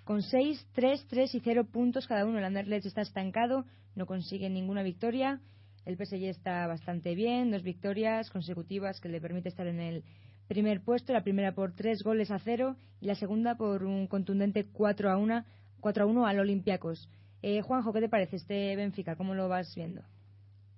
con 0.03 0.21
6, 0.21 0.67
3, 0.73 1.07
3 1.07 1.35
y 1.35 1.39
0 1.39 1.65
puntos 1.71 2.07
cada 2.07 2.25
uno. 2.25 2.39
El 2.39 2.43
Anderlecht 2.43 2.85
está 2.85 3.01
estancado, 3.01 3.65
no 3.95 4.05
consigue 4.05 4.49
ninguna 4.49 4.83
victoria. 4.83 5.39
El 5.85 5.97
PSG 5.97 6.25
está 6.25 6.67
bastante 6.67 7.15
bien, 7.15 7.51
dos 7.51 7.63
victorias 7.63 8.29
consecutivas 8.29 8.99
que 9.01 9.09
le 9.09 9.21
permite 9.21 9.49
estar 9.49 9.67
en 9.67 9.79
el 9.79 10.03
primer 10.47 10.81
puesto, 10.81 11.13
la 11.13 11.23
primera 11.23 11.53
por 11.53 11.73
tres 11.73 12.03
goles 12.03 12.29
a 12.29 12.39
cero 12.39 12.75
y 12.99 13.07
la 13.07 13.15
segunda 13.15 13.55
por 13.55 13.83
un 13.83 14.07
contundente 14.07 14.67
4 14.71 15.09
a 15.09 15.17
1, 15.17 15.45
4 15.79 16.03
a 16.03 16.05
1 16.05 16.25
al 16.25 16.39
Olympiacos. 16.39 17.09
Eh, 17.41 17.61
Juanjo, 17.61 17.93
¿qué 17.93 18.01
te 18.01 18.09
parece 18.09 18.35
este 18.35 18.75
Benfica? 18.75 19.15
¿Cómo 19.15 19.33
lo 19.33 19.47
vas 19.47 19.73
viendo? 19.75 20.01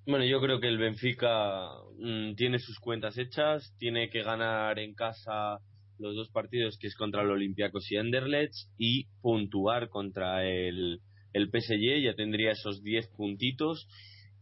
Bueno, 0.06 0.26
yo 0.26 0.42
creo 0.42 0.60
que 0.60 0.68
el 0.68 0.78
Benfica 0.78 1.70
mm, 1.98 2.36
tiene 2.36 2.60
sus 2.60 2.78
cuentas 2.80 3.18
hechas, 3.18 3.74
tiene 3.78 4.10
que 4.10 4.22
ganar 4.22 4.80
en 4.80 4.94
casa 4.94 5.60
los 5.98 6.16
dos 6.16 6.30
partidos 6.30 6.78
que 6.78 6.88
es 6.88 6.96
contra 6.96 7.22
el 7.22 7.32
Olympiacos 7.32 7.89
y 7.92 7.98
Anderlecht 7.98 8.54
y 8.78 9.06
puntuar 9.22 9.89
contra 9.89 10.46
el, 10.46 11.00
PSG, 11.34 12.04
ya 12.04 12.13
tendría 12.16 12.52
esos 12.52 12.84
10 12.84 13.08
puntitos 13.16 13.88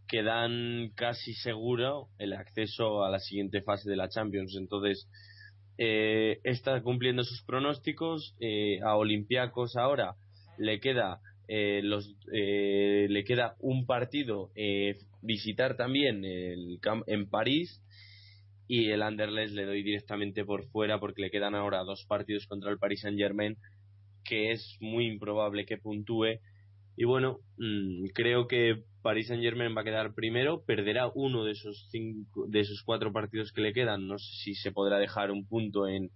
que 0.07 0.23
dan 0.23 0.91
casi 0.95 1.33
seguro 1.33 2.07
el 2.17 2.33
acceso 2.33 3.03
a 3.03 3.09
la 3.09 3.19
siguiente 3.19 3.61
fase 3.61 3.89
de 3.89 3.95
la 3.95 4.09
Champions. 4.09 4.55
Entonces, 4.57 5.07
eh, 5.77 6.39
está 6.43 6.81
cumpliendo 6.81 7.23
sus 7.23 7.43
pronósticos. 7.43 8.35
eh, 8.39 8.79
a 8.83 8.95
Olympiacos 8.97 9.75
ahora 9.75 10.15
le 10.57 10.79
queda 10.79 11.19
eh, 11.47 11.81
los 11.83 12.15
eh, 12.33 13.07
le 13.09 13.23
queda 13.23 13.55
un 13.59 13.85
partido 13.85 14.51
eh, 14.55 14.97
visitar 15.21 15.75
también 15.75 16.23
el 16.23 16.79
cam- 16.81 17.03
en 17.07 17.27
París 17.29 17.81
y 18.67 18.89
el 18.91 19.01
Anderlecht 19.01 19.53
le 19.53 19.65
doy 19.65 19.83
directamente 19.83 20.45
por 20.45 20.65
fuera 20.69 20.99
porque 20.99 21.23
le 21.23 21.31
quedan 21.31 21.55
ahora 21.55 21.83
dos 21.83 22.05
partidos 22.07 22.45
contra 22.47 22.71
el 22.71 22.77
Paris 22.77 23.01
Saint 23.01 23.17
Germain 23.17 23.57
que 24.23 24.51
es 24.51 24.77
muy 24.79 25.07
improbable 25.07 25.65
que 25.65 25.77
puntúe 25.77 26.39
y 26.95 27.06
bueno 27.06 27.39
mm, 27.58 28.06
creo 28.13 28.47
que 28.47 28.84
Paris 29.01 29.27
Saint 29.27 29.43
Germain 29.43 29.75
va 29.75 29.82
a 29.82 29.86
quedar 29.86 30.13
primero 30.13 30.63
perderá 30.63 31.10
uno 31.13 31.43
de 31.43 31.51
esos 31.51 31.88
cinco 31.89 32.45
de 32.47 32.60
esos 32.60 32.84
cuatro 32.84 33.12
partidos 33.12 33.51
que 33.51 33.62
le 33.62 33.73
quedan 33.73 34.08
no 34.08 34.17
sé 34.17 34.32
si 34.43 34.56
se 34.56 34.71
podrá 34.71 34.99
dejar 34.99 35.32
un 35.32 35.47
punto 35.47 35.88
en 35.88 36.10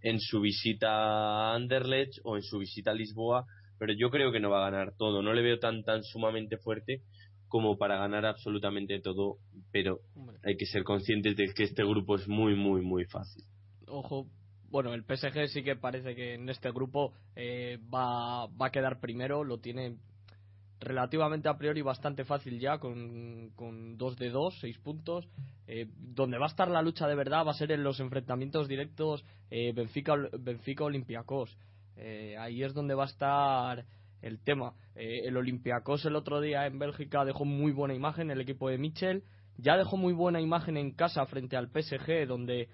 en 0.00 0.20
su 0.20 0.40
visita 0.40 0.88
a 0.90 1.54
Anderlecht 1.54 2.20
o 2.24 2.36
en 2.36 2.42
su 2.42 2.58
visita 2.58 2.92
a 2.92 2.94
Lisboa 2.94 3.46
pero 3.78 3.92
yo 3.92 4.10
creo 4.10 4.32
que 4.32 4.40
no 4.40 4.50
va 4.50 4.66
a 4.66 4.70
ganar 4.70 4.94
todo. 4.96 5.22
No 5.22 5.32
le 5.32 5.42
veo 5.42 5.58
tan 5.58 5.84
tan 5.84 6.02
sumamente 6.02 6.58
fuerte 6.58 7.02
como 7.46 7.78
para 7.78 7.96
ganar 7.96 8.26
absolutamente 8.26 9.00
todo, 9.00 9.38
pero 9.72 10.00
hay 10.44 10.56
que 10.56 10.66
ser 10.66 10.84
conscientes 10.84 11.34
de 11.36 11.54
que 11.54 11.62
este 11.62 11.82
grupo 11.82 12.16
es 12.16 12.28
muy, 12.28 12.54
muy, 12.54 12.82
muy 12.82 13.06
fácil. 13.06 13.42
Ojo, 13.86 14.26
bueno, 14.70 14.94
el 14.94 15.04
PSG 15.04 15.48
sí 15.48 15.62
que 15.62 15.76
parece 15.76 16.14
que 16.14 16.34
en 16.34 16.48
este 16.48 16.70
grupo 16.70 17.12
eh, 17.36 17.78
va, 17.92 18.46
va 18.46 18.66
a 18.66 18.72
quedar 18.72 19.00
primero, 19.00 19.44
lo 19.44 19.58
tiene 19.58 19.96
relativamente 20.80 21.48
a 21.48 21.58
priori 21.58 21.82
bastante 21.82 22.24
fácil 22.24 22.58
ya, 22.60 22.78
con, 22.78 23.50
con 23.56 23.96
2 23.96 24.16
de 24.16 24.30
2, 24.30 24.58
6 24.60 24.78
puntos. 24.78 25.28
Eh, 25.66 25.86
donde 25.98 26.38
va 26.38 26.46
a 26.46 26.48
estar 26.48 26.68
la 26.68 26.80
lucha 26.80 27.06
de 27.06 27.14
verdad 27.14 27.44
va 27.46 27.50
a 27.50 27.54
ser 27.54 27.72
en 27.72 27.84
los 27.84 28.00
enfrentamientos 28.00 28.68
directos 28.68 29.22
eh, 29.50 29.72
Benfica, 29.74 30.14
Benfica 30.38 30.84
Olympiacos. 30.84 31.56
Eh, 31.96 32.36
ahí 32.38 32.62
es 32.62 32.74
donde 32.74 32.94
va 32.94 33.04
a 33.04 33.08
estar 33.08 33.84
el 34.22 34.40
tema. 34.40 34.74
Eh, 34.94 35.22
el 35.24 35.36
Olympiacos 35.36 36.04
el 36.04 36.16
otro 36.16 36.40
día 36.40 36.66
en 36.66 36.78
Bélgica 36.78 37.24
dejó 37.24 37.44
muy 37.44 37.72
buena 37.72 37.94
imagen, 37.94 38.30
el 38.30 38.40
equipo 38.40 38.68
de 38.68 38.78
Michel. 38.78 39.24
Ya 39.56 39.76
dejó 39.76 39.96
muy 39.96 40.12
buena 40.12 40.40
imagen 40.40 40.76
en 40.76 40.92
casa 40.92 41.26
frente 41.26 41.56
al 41.56 41.68
PSG, 41.68 42.26
donde, 42.26 42.68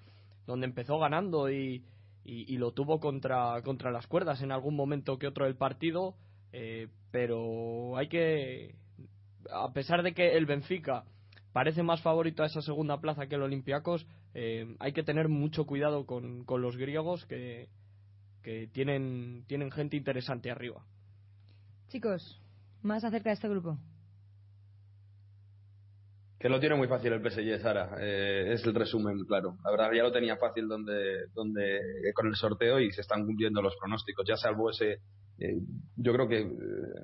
donde 0.45 0.65
empezó 0.67 0.99
ganando 0.99 1.49
y, 1.49 1.83
y, 2.23 2.57
lo 2.57 2.71
tuvo 2.71 2.99
contra, 2.99 3.61
contra 3.63 3.91
las 3.91 4.07
cuerdas 4.07 4.41
en 4.41 4.51
algún 4.51 4.75
momento 4.75 5.17
que 5.19 5.27
otro 5.27 5.45
del 5.45 5.55
partido. 5.55 6.15
Eh, 6.51 6.87
pero 7.11 7.97
hay 7.97 8.07
que, 8.07 8.75
a 9.51 9.71
pesar 9.73 10.03
de 10.03 10.13
que 10.13 10.35
el 10.35 10.45
Benfica 10.45 11.03
parece 11.53 11.83
más 11.83 12.01
favorito 12.01 12.43
a 12.43 12.47
esa 12.47 12.61
segunda 12.61 12.99
plaza 12.99 13.27
que 13.27 13.35
el 13.35 13.43
Olympiacos, 13.43 14.05
eh, 14.33 14.75
hay 14.79 14.91
que 14.91 15.03
tener 15.03 15.29
mucho 15.29 15.65
cuidado 15.65 16.05
con, 16.05 16.43
con 16.43 16.61
los 16.61 16.75
griegos 16.77 17.25
que, 17.25 17.69
que 18.41 18.67
tienen, 18.67 19.43
tienen 19.47 19.71
gente 19.71 19.95
interesante 19.95 20.51
arriba. 20.51 20.83
Chicos, 21.87 22.41
más 22.81 23.03
acerca 23.03 23.29
de 23.29 23.35
este 23.35 23.49
grupo. 23.49 23.77
Que 26.39 26.49
lo 26.49 26.59
tiene 26.59 26.75
muy 26.75 26.87
fácil 26.87 27.13
el 27.13 27.21
PSG, 27.21 27.61
Sara. 27.61 27.95
Eh, 27.99 28.53
es 28.53 28.65
el 28.65 28.75
resumen, 28.75 29.23
claro. 29.25 29.57
La 29.63 29.71
verdad 29.71 29.91
ya 29.95 30.03
lo 30.03 30.11
tenía 30.11 30.35
fácil 30.37 30.67
donde, 30.67 31.27
donde 31.33 31.79
con 32.13 32.27
el 32.27 32.35
sorteo 32.35 32.79
y 32.79 32.91
se 32.91 33.01
están 33.01 33.25
cumpliendo 33.25 33.61
los 33.61 33.75
pronósticos. 33.77 34.27
Ya 34.27 34.35
salvo 34.35 34.69
ese, 34.69 34.99
eh, 35.39 35.59
yo 35.95 36.13
creo 36.13 36.27
que 36.27 36.39
eh, 36.39 36.49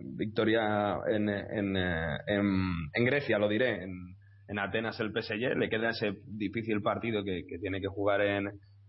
victoria 0.01 0.99
en, 1.07 1.29
en, 1.29 1.77
eh, 1.77 2.17
en, 2.27 2.89
en 2.93 3.05
Grecia, 3.05 3.37
lo 3.37 3.49
diré, 3.49 3.83
en, 3.83 4.15
en 4.47 4.59
Atenas 4.59 4.99
el 4.99 5.11
PSG. 5.11 5.57
Le 5.57 5.69
queda 5.69 5.89
ese 5.89 6.13
difícil 6.25 6.81
partido 6.81 7.23
que, 7.23 7.45
que 7.47 7.57
tiene 7.57 7.81
que 7.81 7.87
jugar 7.87 8.21
en, 8.21 8.47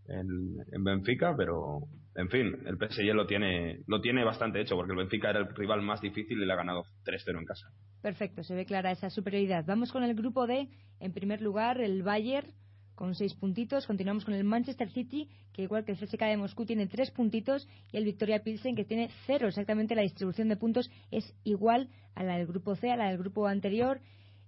en 0.08 0.84
Benfica, 0.84 1.34
pero 1.36 1.82
en 2.14 2.28
fin, 2.28 2.58
el 2.66 2.76
PSG 2.76 3.14
lo 3.14 3.26
tiene, 3.26 3.80
lo 3.86 4.00
tiene 4.00 4.24
bastante 4.24 4.60
hecho 4.60 4.76
porque 4.76 4.92
el 4.92 4.98
Benfica 4.98 5.30
era 5.30 5.40
el 5.40 5.54
rival 5.54 5.82
más 5.82 6.00
difícil 6.00 6.40
y 6.40 6.44
le 6.44 6.52
ha 6.52 6.56
ganado 6.56 6.84
3-0 7.04 7.38
en 7.38 7.44
casa. 7.44 7.68
Perfecto, 8.02 8.42
se 8.42 8.54
ve 8.54 8.66
clara 8.66 8.90
esa 8.90 9.10
superioridad. 9.10 9.64
Vamos 9.66 9.92
con 9.92 10.02
el 10.02 10.14
grupo 10.14 10.46
D. 10.46 10.68
En 11.00 11.12
primer 11.12 11.40
lugar, 11.40 11.80
el 11.80 12.02
Bayern 12.02 12.52
con 12.94 13.14
seis 13.14 13.34
puntitos. 13.34 13.86
Continuamos 13.86 14.24
con 14.24 14.34
el 14.34 14.44
Manchester 14.44 14.90
City, 14.90 15.28
que 15.52 15.62
igual 15.62 15.84
que 15.84 15.92
el 15.92 15.98
CSKA 15.98 16.26
de 16.26 16.36
Moscú 16.36 16.66
tiene 16.66 16.86
tres 16.86 17.10
puntitos, 17.10 17.66
y 17.90 17.96
el 17.96 18.04
Victoria 18.04 18.42
Pilsen, 18.42 18.76
que 18.76 18.84
tiene 18.84 19.10
cero. 19.26 19.48
Exactamente 19.48 19.94
la 19.94 20.02
distribución 20.02 20.48
de 20.48 20.56
puntos 20.56 20.90
es 21.10 21.34
igual 21.44 21.88
a 22.14 22.22
la 22.22 22.36
del 22.36 22.46
grupo 22.46 22.76
C, 22.76 22.90
a 22.90 22.96
la 22.96 23.08
del 23.08 23.18
grupo 23.18 23.46
anterior. 23.46 24.00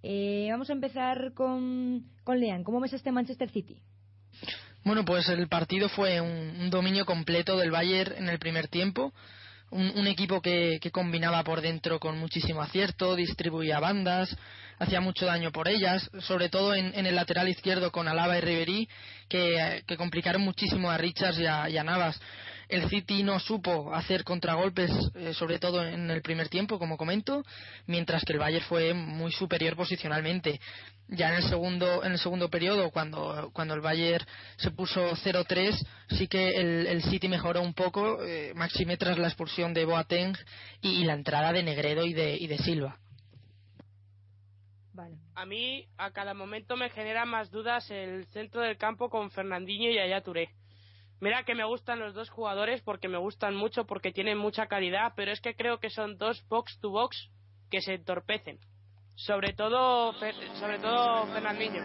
Eh, 0.02 0.48
vamos 0.50 0.68
a 0.70 0.74
empezar 0.74 1.32
con, 1.32 2.04
con 2.24 2.38
Lean. 2.38 2.62
¿Cómo 2.62 2.80
ves 2.80 2.92
este 2.92 3.10
Manchester 3.10 3.50
City? 3.50 3.82
Bueno, 4.84 5.02
pues 5.02 5.26
el 5.30 5.48
partido 5.48 5.88
fue 5.88 6.20
un, 6.20 6.68
dominio 6.68 7.06
completo 7.06 7.56
del 7.56 7.70
Bayern 7.70 8.16
en 8.18 8.28
el 8.28 8.38
primer 8.38 8.68
tiempo. 8.68 9.14
Un, 9.70 10.06
equipo 10.06 10.40
que, 10.40 10.78
que 10.80 10.90
combinaba 10.92 11.42
por 11.42 11.60
dentro 11.60 11.98
con 11.98 12.18
muchísimo 12.18 12.60
acierto, 12.62 13.16
distribuía 13.16 13.80
bandas, 13.80 14.36
hacía 14.78 15.00
mucho 15.00 15.26
daño 15.26 15.50
por 15.50 15.68
ellas, 15.68 16.08
sobre 16.20 16.48
todo 16.48 16.74
en, 16.74 16.92
en 16.94 17.06
el 17.06 17.16
lateral 17.16 17.48
izquierdo 17.48 17.90
con 17.90 18.06
Alaba 18.06 18.38
y 18.38 18.40
Ribery, 18.40 18.88
que, 19.28 19.82
que 19.86 19.96
complicaron 19.96 20.42
muchísimo 20.42 20.90
a 20.90 20.98
Richards 20.98 21.38
y 21.40 21.46
a, 21.46 21.68
y 21.70 21.76
a 21.78 21.82
Navas. 21.82 22.20
El 22.74 22.88
City 22.90 23.22
no 23.22 23.38
supo 23.38 23.94
hacer 23.94 24.24
contragolpes, 24.24 24.90
eh, 25.14 25.32
sobre 25.32 25.60
todo 25.60 25.86
en 25.86 26.10
el 26.10 26.22
primer 26.22 26.48
tiempo, 26.48 26.76
como 26.76 26.96
comento, 26.96 27.44
mientras 27.86 28.24
que 28.24 28.32
el 28.32 28.40
Bayern 28.40 28.64
fue 28.64 28.92
muy 28.94 29.30
superior 29.30 29.76
posicionalmente. 29.76 30.60
Ya 31.06 31.28
en 31.28 31.36
el 31.36 31.44
segundo, 31.44 32.02
en 32.02 32.10
el 32.10 32.18
segundo 32.18 32.50
periodo, 32.50 32.90
cuando, 32.90 33.52
cuando 33.52 33.74
el 33.74 33.80
Bayern 33.80 34.26
se 34.56 34.72
puso 34.72 35.12
0-3, 35.12 35.86
sí 36.18 36.26
que 36.26 36.48
el, 36.48 36.88
el 36.88 37.02
City 37.04 37.28
mejoró 37.28 37.62
un 37.62 37.74
poco, 37.74 38.20
eh, 38.24 38.52
Maxime 38.56 38.96
tras 38.96 39.18
la 39.18 39.28
expulsión 39.28 39.72
de 39.72 39.84
Boateng 39.84 40.36
y, 40.80 41.00
y 41.00 41.04
la 41.04 41.12
entrada 41.12 41.52
de 41.52 41.62
Negredo 41.62 42.04
y 42.04 42.12
de, 42.12 42.36
y 42.36 42.48
de 42.48 42.58
Silva. 42.58 42.98
Vale. 44.94 45.14
A 45.36 45.46
mí, 45.46 45.86
a 45.96 46.10
cada 46.10 46.34
momento 46.34 46.76
me 46.76 46.90
genera 46.90 47.24
más 47.24 47.52
dudas 47.52 47.88
el 47.92 48.26
centro 48.32 48.62
del 48.62 48.76
campo 48.78 49.08
con 49.08 49.30
Fernandinho 49.30 49.90
y 49.90 49.94
Yaya 49.94 50.22
Touré. 50.22 50.50
Mira 51.24 51.42
que 51.42 51.54
me 51.54 51.64
gustan 51.64 52.00
los 52.00 52.12
dos 52.12 52.28
jugadores 52.28 52.82
porque 52.82 53.08
me 53.08 53.16
gustan 53.16 53.54
mucho, 53.54 53.86
porque 53.86 54.12
tienen 54.12 54.36
mucha 54.36 54.66
calidad, 54.66 55.14
pero 55.16 55.32
es 55.32 55.40
que 55.40 55.54
creo 55.54 55.80
que 55.80 55.88
son 55.88 56.18
dos 56.18 56.46
box 56.50 56.78
to 56.80 56.90
box 56.90 57.30
que 57.70 57.80
se 57.80 57.94
entorpecen. 57.94 58.58
Sobre 59.14 59.54
todo, 59.54 60.12
sobre 60.60 60.78
todo 60.80 61.26
Fernandinho. 61.28 61.80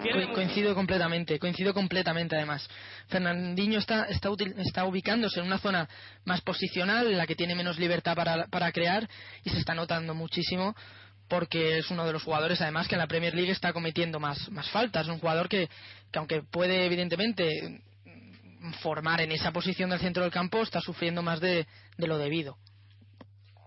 Co- 0.00 0.32
coincido 0.34 0.74
completamente, 0.74 1.38
coincido 1.38 1.72
completamente 1.72 2.34
además. 2.34 2.68
Fernandinho 3.06 3.78
está, 3.78 4.06
está, 4.06 4.30
util- 4.30 4.54
está 4.58 4.84
ubicándose 4.84 5.38
en 5.38 5.46
una 5.46 5.58
zona 5.58 5.88
más 6.24 6.40
posicional, 6.40 7.06
en 7.06 7.18
la 7.18 7.26
que 7.28 7.36
tiene 7.36 7.54
menos 7.54 7.78
libertad 7.78 8.16
para, 8.16 8.48
para 8.48 8.72
crear 8.72 9.08
y 9.44 9.50
se 9.50 9.58
está 9.58 9.74
notando 9.74 10.12
muchísimo 10.12 10.74
porque 11.28 11.78
es 11.78 11.88
uno 11.92 12.04
de 12.04 12.12
los 12.14 12.24
jugadores 12.24 12.60
además 12.60 12.88
que 12.88 12.96
en 12.96 13.00
la 13.00 13.06
Premier 13.06 13.32
League 13.32 13.52
está 13.52 13.72
cometiendo 13.72 14.18
más, 14.18 14.50
más 14.50 14.68
faltas. 14.70 15.06
Un 15.06 15.20
jugador 15.20 15.48
que, 15.48 15.68
que 16.10 16.18
aunque 16.18 16.42
puede 16.42 16.84
evidentemente 16.84 17.80
formar 18.80 19.20
en 19.20 19.32
esa 19.32 19.52
posición 19.52 19.90
del 19.90 20.00
centro 20.00 20.22
del 20.22 20.32
campo, 20.32 20.62
está 20.62 20.80
sufriendo 20.80 21.22
más 21.22 21.40
de, 21.40 21.66
lo 21.96 22.18
debido. 22.18 22.56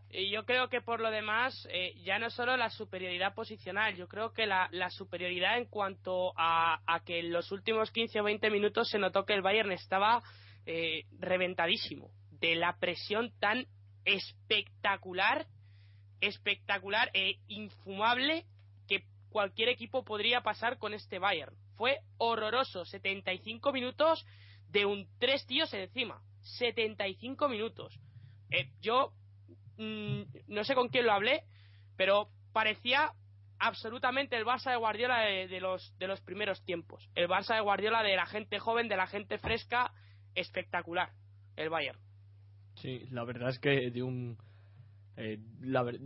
Y 0.10 0.30
yo 0.30 0.46
creo 0.46 0.70
que 0.70 0.80
por 0.80 1.02
lo 1.02 1.12
demás, 1.12 1.68
eh, 1.70 1.94
ya 2.04 2.20
no 2.20 2.30
solo 2.30 2.56
la 2.56 2.70
superioridad 2.70 3.34
posicional, 3.34 3.96
yo 3.96 4.08
creo 4.08 4.32
que 4.32 4.46
la, 4.46 4.70
la 4.72 4.90
superioridad 4.90 5.58
en 5.58 5.66
cuanto 5.66 6.32
a, 6.38 6.80
a 6.88 7.02
que 7.02 7.20
en 7.20 7.34
los 7.34 7.52
últimos 7.52 7.92
15 7.92 8.22
o 8.22 8.24
20 8.24 8.50
minutos 8.50 8.90
se 8.90 8.98
notó 8.98 9.26
que 9.26 9.34
el 9.34 9.42
Bayern 9.42 9.74
estaba 9.74 10.24
eh, 10.66 11.04
reventadísimo 11.20 12.10
de 12.40 12.56
la 12.56 12.78
presión 12.78 13.32
tan 13.40 13.68
espectacular, 14.06 15.46
espectacular 16.22 17.12
e 17.14 17.38
infumable 17.48 18.46
que 18.88 19.04
cualquier 19.30 19.70
equipo 19.70 20.04
podría 20.04 20.42
pasar 20.42 20.78
con 20.78 20.94
este 20.94 21.20
Bayern. 21.20 21.56
Fue 21.76 22.00
horroroso, 22.18 22.86
75 22.86 23.74
minutos 23.74 24.26
de 24.70 24.86
un 24.86 25.08
tres 25.20 25.46
tíos 25.46 25.74
encima, 25.74 26.22
75 26.42 27.50
minutos. 27.50 28.00
Eh, 28.52 28.70
yo 28.82 29.14
mm, 29.78 30.22
no 30.48 30.64
sé 30.64 30.76
con 30.76 30.90
quién 30.90 31.06
lo 31.06 31.14
hablé, 31.14 31.44
pero 31.98 32.30
parecía 32.54 33.12
absolutamente 33.60 34.36
el 34.38 34.46
Barça 34.46 34.72
de 34.72 34.78
Guardiola 34.78 35.22
de, 35.22 35.60
los 35.60 35.98
de 35.98 36.08
los 36.08 36.22
primeros 36.22 36.64
tiempos. 36.66 37.10
El 37.16 37.28
Barça 37.28 37.56
de 37.56 37.62
Guardiola 37.62 38.04
de 38.04 38.16
la 38.16 38.26
gente 38.26 38.60
joven, 38.60 38.88
de 38.90 38.98
la 38.98 39.08
gente 39.08 39.38
fresca, 39.38 39.92
espectacular. 40.36 41.10
El 41.56 41.70
Bayern. 41.70 41.98
Sí, 42.76 43.06
la 43.12 43.24
verdad 43.24 43.50
es 43.50 43.60
que 43.60 43.90
de 43.92 44.04
un... 44.04 44.38
eh, 45.16 45.40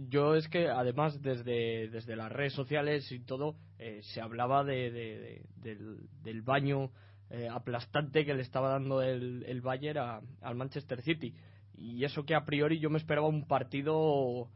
yo 0.09 0.35
es 0.35 0.47
que 0.47 0.67
además 0.69 1.19
desde, 1.23 1.89
desde 1.89 2.15
las 2.15 2.31
redes 2.31 2.53
sociales 2.53 3.11
y 3.11 3.19
todo 3.25 3.55
eh, 3.79 4.01
se 4.03 4.21
hablaba 4.21 4.63
de, 4.63 4.91
de- 4.91 5.17
de- 5.19 5.45
del, 5.55 6.07
del 6.21 6.41
baño 6.43 6.91
eh, 7.31 7.47
aplastante 7.49 8.25
que 8.25 8.33
le 8.33 8.41
estaba 8.41 8.69
dando 8.69 9.01
el, 9.01 9.43
el 9.47 9.61
Bayern 9.61 9.99
a- 9.99 10.21
al 10.41 10.55
Manchester 10.55 11.01
City 11.01 11.33
y 11.75 12.03
eso 12.03 12.25
que 12.25 12.35
a 12.35 12.45
priori 12.45 12.79
yo 12.79 12.89
me 12.89 12.97
esperaba 12.97 13.27
un 13.27 13.45
partido 13.47 14.49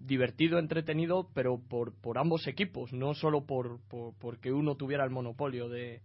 divertido, 0.00 0.58
entretenido, 0.58 1.28
pero 1.34 1.58
por, 1.58 1.94
por 2.00 2.18
ambos 2.18 2.46
equipos, 2.46 2.92
no 2.92 3.14
solo 3.14 3.44
por, 3.46 3.80
por 3.88 4.14
porque 4.18 4.52
uno 4.52 4.76
tuviera 4.76 5.04
el 5.04 5.10
monopolio 5.10 5.68
de, 5.68 6.02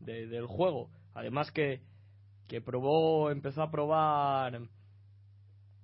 de- 0.00 0.26
del 0.26 0.46
juego. 0.46 0.90
Además 1.14 1.50
que, 1.50 1.80
que 2.48 2.60
probó, 2.60 3.30
empezó 3.30 3.62
a 3.62 3.70
probar 3.70 4.60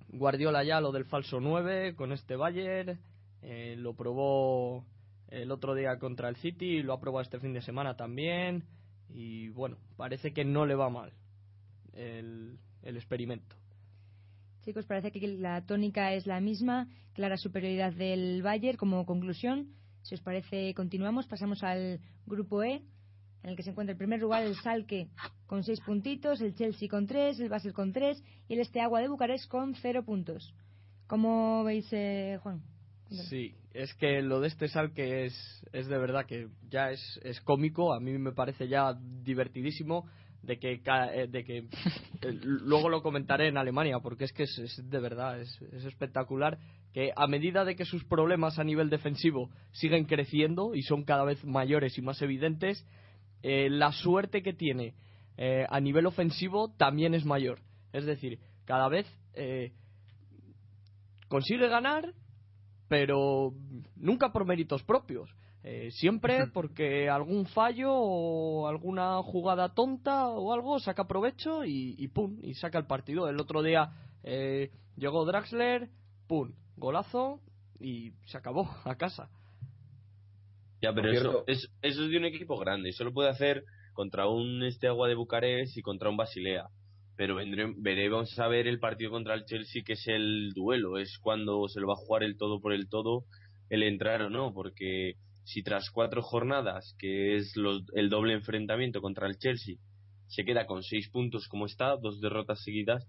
Guardiola 0.08 0.64
ya 0.64 0.80
lo 0.80 0.92
del 0.92 1.04
falso 1.04 1.40
9 1.40 1.94
con 1.96 2.12
este 2.12 2.36
Bayern, 2.36 2.98
eh, 3.42 3.74
lo 3.78 3.94
probó 3.94 4.84
el 5.28 5.50
otro 5.50 5.74
día 5.74 5.98
contra 5.98 6.28
el 6.28 6.36
City 6.36 6.76
y 6.78 6.82
lo 6.82 6.92
ha 6.94 7.00
probado 7.00 7.22
este 7.22 7.40
fin 7.40 7.52
de 7.52 7.60
semana 7.62 7.96
también 7.96 8.64
y 9.08 9.48
bueno, 9.50 9.76
parece 9.96 10.32
que 10.32 10.44
no 10.44 10.66
le 10.66 10.74
va 10.74 10.90
mal 10.90 11.12
el, 11.92 12.58
el 12.82 12.96
experimento. 12.96 13.56
Chicos, 14.62 14.84
parece 14.86 15.12
que 15.12 15.26
la 15.28 15.64
tónica 15.64 16.12
es 16.12 16.26
la 16.26 16.40
misma, 16.40 16.88
clara 17.12 17.36
superioridad 17.36 17.92
del 17.92 18.42
Bayern 18.42 18.76
como 18.76 19.06
conclusión. 19.06 19.68
Si 20.02 20.14
os 20.14 20.20
parece, 20.20 20.74
continuamos, 20.74 21.26
pasamos 21.26 21.62
al 21.62 22.00
grupo 22.26 22.62
E, 22.62 22.82
en 23.42 23.50
el 23.50 23.56
que 23.56 23.62
se 23.62 23.70
encuentra 23.70 23.92
en 23.92 23.98
primer 23.98 24.20
lugar 24.20 24.42
el 24.42 24.56
Salque 24.56 25.08
con 25.46 25.62
seis 25.62 25.80
puntitos, 25.80 26.40
el 26.40 26.54
Chelsea 26.54 26.88
con 26.88 27.06
tres, 27.06 27.38
el 27.38 27.48
Basel 27.48 27.72
con 27.72 27.92
tres 27.92 28.22
y 28.48 28.54
el 28.54 28.60
Esteagua 28.60 29.00
de 29.00 29.08
Bucarest 29.08 29.48
con 29.48 29.74
cero 29.76 30.04
puntos. 30.04 30.52
¿Cómo 31.06 31.62
veis, 31.62 31.86
eh, 31.92 32.38
Juan? 32.42 32.62
Sí, 33.08 33.54
es 33.72 33.94
que 33.94 34.20
lo 34.20 34.40
de 34.40 34.48
este 34.48 34.68
sal 34.68 34.92
que 34.92 35.26
es, 35.26 35.64
es 35.72 35.86
de 35.86 35.98
verdad 35.98 36.26
que 36.26 36.48
ya 36.68 36.90
es, 36.90 37.20
es 37.22 37.40
cómico, 37.40 37.94
a 37.94 38.00
mí 38.00 38.18
me 38.18 38.32
parece 38.32 38.68
ya 38.68 38.94
divertidísimo 39.22 40.06
de 40.42 40.58
que, 40.58 40.80
eh, 40.84 41.26
de 41.28 41.44
que 41.44 41.58
eh, 42.22 42.32
luego 42.42 42.88
lo 42.88 43.02
comentaré 43.02 43.48
en 43.48 43.58
Alemania 43.58 44.00
porque 44.00 44.24
es 44.24 44.32
que 44.32 44.44
es, 44.44 44.58
es 44.58 44.90
de 44.90 45.00
verdad, 45.00 45.40
es, 45.40 45.60
es 45.72 45.84
espectacular 45.84 46.58
que 46.92 47.12
a 47.14 47.26
medida 47.26 47.64
de 47.64 47.76
que 47.76 47.84
sus 47.84 48.04
problemas 48.04 48.58
a 48.58 48.64
nivel 48.64 48.88
defensivo 48.88 49.50
siguen 49.70 50.06
creciendo 50.06 50.74
y 50.74 50.82
son 50.82 51.04
cada 51.04 51.24
vez 51.24 51.44
mayores 51.44 51.98
y 51.98 52.02
más 52.02 52.22
evidentes, 52.22 52.86
eh, 53.42 53.68
la 53.70 53.92
suerte 53.92 54.42
que 54.42 54.54
tiene 54.54 54.94
eh, 55.36 55.66
a 55.68 55.78
nivel 55.78 56.06
ofensivo 56.06 56.72
también 56.76 57.14
es 57.14 57.26
mayor. 57.26 57.60
Es 57.92 58.06
decir, 58.06 58.38
cada 58.64 58.88
vez 58.88 59.06
eh, 59.34 59.72
consigue 61.28 61.68
ganar, 61.68 62.14
pero 62.88 63.52
nunca 63.96 64.32
por 64.32 64.44
méritos 64.44 64.82
propios. 64.82 65.30
Eh, 65.68 65.90
siempre 65.90 66.46
porque 66.46 67.08
algún 67.10 67.44
fallo 67.46 67.90
o 67.92 68.68
alguna 68.68 69.20
jugada 69.24 69.74
tonta 69.74 70.28
o 70.28 70.52
algo 70.52 70.78
saca 70.78 71.08
provecho 71.08 71.64
y, 71.64 71.96
y 71.98 72.06
pum, 72.08 72.38
y 72.42 72.54
saca 72.54 72.78
el 72.78 72.86
partido. 72.86 73.28
El 73.28 73.40
otro 73.40 73.62
día 73.64 73.90
eh, 74.22 74.70
llegó 74.96 75.24
Draxler, 75.24 75.88
pum, 76.28 76.52
golazo 76.76 77.40
y 77.80 78.12
se 78.26 78.38
acabó 78.38 78.70
a 78.84 78.94
casa. 78.94 79.28
Ya, 80.80 80.92
pero 80.92 81.10
eso, 81.10 81.20
cierto- 81.20 81.44
es, 81.48 81.68
eso 81.82 82.04
es 82.04 82.10
de 82.10 82.16
un 82.18 82.26
equipo 82.26 82.56
grande. 82.58 82.90
Eso 82.90 83.02
lo 83.02 83.12
puede 83.12 83.30
hacer 83.30 83.64
contra 83.92 84.28
un 84.28 84.62
este 84.62 84.86
agua 84.86 85.08
de 85.08 85.14
Bucarest 85.16 85.76
y 85.76 85.82
contra 85.82 86.10
un 86.10 86.16
Basilea. 86.16 86.68
Pero 87.16 87.34
vendré- 87.36 87.74
veremos 87.78 88.38
a 88.38 88.46
ver 88.48 88.66
el 88.66 88.78
partido 88.78 89.10
contra 89.10 89.34
el 89.34 89.44
Chelsea, 89.46 89.82
que 89.84 89.94
es 89.94 90.06
el 90.06 90.52
duelo. 90.54 90.98
Es 90.98 91.18
cuando 91.18 91.66
se 91.68 91.80
lo 91.80 91.86
va 91.88 91.94
a 91.94 92.04
jugar 92.04 92.22
el 92.22 92.36
todo 92.36 92.60
por 92.60 92.72
el 92.72 92.88
todo, 92.88 93.24
el 93.70 93.82
entrar 93.82 94.22
o 94.22 94.30
no. 94.30 94.52
Porque 94.52 95.14
si 95.44 95.62
tras 95.62 95.90
cuatro 95.90 96.22
jornadas, 96.22 96.94
que 96.98 97.36
es 97.36 97.56
lo- 97.56 97.80
el 97.94 98.08
doble 98.10 98.34
enfrentamiento 98.34 99.00
contra 99.00 99.26
el 99.28 99.38
Chelsea, 99.38 99.76
se 100.26 100.44
queda 100.44 100.66
con 100.66 100.82
seis 100.82 101.08
puntos 101.08 101.46
como 101.48 101.66
está, 101.66 101.96
dos 101.96 102.20
derrotas 102.20 102.62
seguidas, 102.62 103.06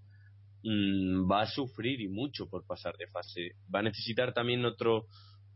mm, 0.64 1.30
va 1.30 1.42
a 1.42 1.48
sufrir 1.48 2.00
y 2.02 2.08
mucho 2.08 2.48
por 2.50 2.66
pasar 2.66 2.96
de 2.98 3.08
fase. 3.08 3.52
Va 3.74 3.80
a 3.80 3.84
necesitar 3.84 4.34
también 4.34 4.64
otro 4.66 5.06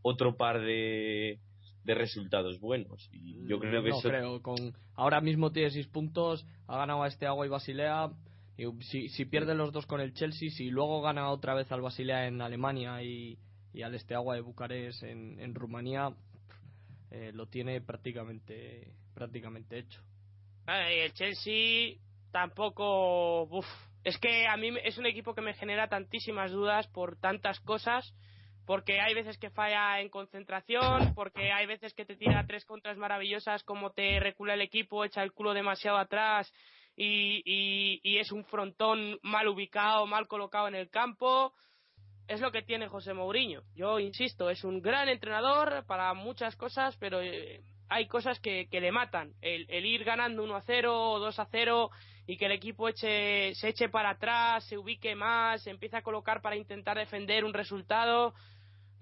otro 0.04 0.36
par 0.36 0.60
de, 0.62 1.38
de 1.84 1.94
resultados 1.96 2.60
buenos. 2.60 3.08
Y 3.12 3.48
yo 3.48 3.60
creo 3.60 3.84
que 3.84 3.90
no 3.92 4.00
eso 4.00 4.10
creo. 4.10 4.42
Con, 4.42 4.74
ahora 4.96 5.22
mismo 5.22 5.52
tiene 5.52 5.70
6 5.70 5.86
puntos, 5.88 6.44
ha 6.68 6.78
ganado 6.78 7.04
a 7.04 7.08
este 7.08 7.28
Agua 7.28 7.46
y 7.46 7.50
Basilea. 7.50 8.10
Y 8.62 8.84
si, 8.84 9.10
si 9.10 9.26
pierde 9.26 9.56
los 9.56 9.72
dos 9.72 9.88
con 9.88 10.02
el 10.02 10.14
Chelsea, 10.14 10.52
si 10.52 10.70
luego 10.70 11.02
gana 11.02 11.32
otra 11.32 11.56
vez 11.56 11.72
al 11.72 11.82
Basilea 11.82 12.28
en 12.28 12.42
Alemania 12.42 13.02
y, 13.02 13.40
y 13.74 13.82
al 13.82 13.96
este 13.96 14.14
Agua 14.14 14.36
de 14.36 14.42
Bucarest 14.42 15.02
en, 15.02 15.40
en 15.40 15.56
Rumanía, 15.56 16.14
eh, 17.10 17.32
lo 17.34 17.48
tiene 17.48 17.82
prácticamente, 17.82 18.94
prácticamente 19.16 19.80
hecho. 19.80 20.00
Y 20.68 21.00
el 21.00 21.12
Chelsea 21.14 21.98
tampoco. 22.32 23.46
uf. 23.46 23.66
Es 24.04 24.20
que 24.20 24.48
a 24.48 24.58
mí 24.58 24.70
es 24.84 25.00
un 25.00 25.08
equipo 25.08 25.34
que 25.34 25.42
me 25.42 25.56
genera 25.56 25.88
tantísimas 25.88 26.52
dudas 26.52 26.88
por 26.88 27.18
tantas 27.20 27.60
cosas. 27.62 28.14
Porque 28.68 29.02
hay 29.02 29.16
veces 29.16 29.40
que 29.40 29.50
falla 29.50 30.00
en 30.02 30.10
concentración, 30.10 31.16
porque 31.16 31.52
hay 31.52 31.66
veces 31.66 31.96
que 31.96 32.06
te 32.06 32.16
tira 32.16 32.46
tres 32.46 32.64
contras 32.64 32.96
maravillosas, 32.96 33.64
como 33.64 33.90
te 33.90 34.20
recula 34.20 34.54
el 34.54 34.62
equipo, 34.62 35.04
echa 35.04 35.24
el 35.24 35.34
culo 35.34 35.56
demasiado 35.56 35.98
atrás 35.98 36.54
y, 36.96 37.42
y, 37.46 38.02
y 38.04 38.18
es 38.18 38.32
un 38.32 38.46
frontón 38.46 39.20
mal 39.24 39.48
ubicado, 39.48 40.06
mal 40.08 40.28
colocado 40.28 40.68
en 40.68 40.76
el 40.76 40.90
campo. 40.90 41.54
Es 42.28 42.40
lo 42.40 42.52
que 42.52 42.62
tiene 42.62 42.88
José 42.88 43.14
Mourinho. 43.14 43.64
Yo 43.76 44.00
insisto, 44.00 44.50
es 44.50 44.64
un 44.64 44.82
gran 44.82 45.10
entrenador 45.10 45.86
para 45.86 46.14
muchas 46.14 46.56
cosas, 46.56 46.96
pero 46.98 47.22
eh, 47.22 47.62
hay 47.90 48.08
cosas 48.08 48.40
que, 48.40 48.68
le 48.72 48.92
matan. 48.92 49.34
El, 49.42 49.66
el 49.70 49.86
ir 49.86 50.04
ganando 50.04 50.44
1 50.44 50.56
a 50.56 50.62
0 50.62 51.12
o 51.12 51.20
2 51.20 51.40
a 51.40 51.46
0 51.46 51.92
y 52.28 52.38
que 52.38 52.46
el 52.46 52.54
equipo 52.54 52.88
eche, 52.88 53.54
se 53.56 53.70
eche 53.70 53.90
para 53.90 54.12
atrás, 54.12 54.64
se 54.66 54.78
ubique 54.78 55.16
más, 55.16 55.64
se 55.64 55.72
empiece 55.72 55.98
a 55.98 56.02
colocar 56.02 56.42
para 56.42 56.56
intentar 56.56 56.98
defender 56.98 57.44
un 57.44 57.54
resultado, 57.54 58.34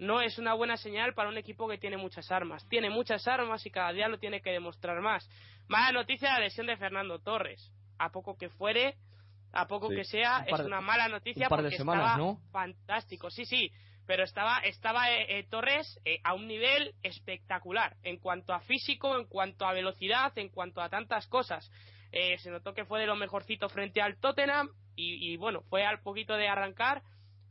no 0.00 0.20
es 0.22 0.38
una 0.38 0.54
buena 0.54 0.76
señal 0.76 1.14
para 1.14 1.28
un 1.28 1.36
equipo 1.36 1.68
que 1.68 1.78
tiene 1.78 1.98
muchas 1.98 2.32
armas. 2.32 2.66
Tiene 2.68 2.88
muchas 2.90 3.28
armas 3.28 3.64
y 3.66 3.70
cada 3.70 3.92
día 3.92 4.08
lo 4.08 4.18
tiene 4.18 4.40
que 4.40 4.50
demostrar 4.50 5.00
más. 5.02 5.28
Mala 5.68 5.92
noticia 5.92 6.32
la 6.32 6.40
lesión 6.40 6.66
de 6.66 6.76
Fernando 6.76 7.20
Torres. 7.20 7.70
A 8.02 8.10
poco 8.10 8.36
que 8.36 8.48
fuere, 8.48 8.96
a 9.52 9.66
poco 9.66 9.88
Sí. 9.90 9.96
que 9.96 10.04
sea, 10.04 10.38
Un 10.40 10.46
par 10.50 10.60
es 10.60 10.66
una 10.66 10.80
mala 10.80 11.08
noticia 11.08 11.46
un 11.46 11.50
par 11.50 11.58
de 11.60 11.64
porque 11.64 11.76
semanas, 11.76 12.04
estaba 12.12 12.18
¿no? 12.18 12.38
fantástico. 12.50 13.30
Sí, 13.30 13.44
sí, 13.44 13.70
pero 14.06 14.24
estaba 14.24 14.58
estaba 14.60 15.10
eh, 15.10 15.38
eh, 15.38 15.46
Torres 15.50 16.00
eh, 16.04 16.18
a 16.24 16.34
un 16.34 16.46
nivel 16.46 16.94
espectacular 17.02 17.96
en 18.02 18.18
cuanto 18.18 18.52
a 18.54 18.60
físico, 18.60 19.16
en 19.18 19.26
cuanto 19.26 19.66
a 19.66 19.72
velocidad, 19.72 20.32
en 20.38 20.48
cuanto 20.48 20.80
a 20.80 20.88
tantas 20.88 21.26
cosas. 21.26 21.70
Eh, 22.12 22.38
se 22.38 22.50
notó 22.50 22.74
que 22.74 22.84
fue 22.84 23.00
de 23.00 23.06
lo 23.06 23.14
mejorcito 23.16 23.68
frente 23.68 24.00
al 24.00 24.16
Tottenham 24.18 24.68
y, 24.96 25.32
y, 25.32 25.36
bueno, 25.36 25.62
fue 25.70 25.84
al 25.84 26.00
poquito 26.02 26.34
de 26.36 26.48
arrancar 26.48 27.02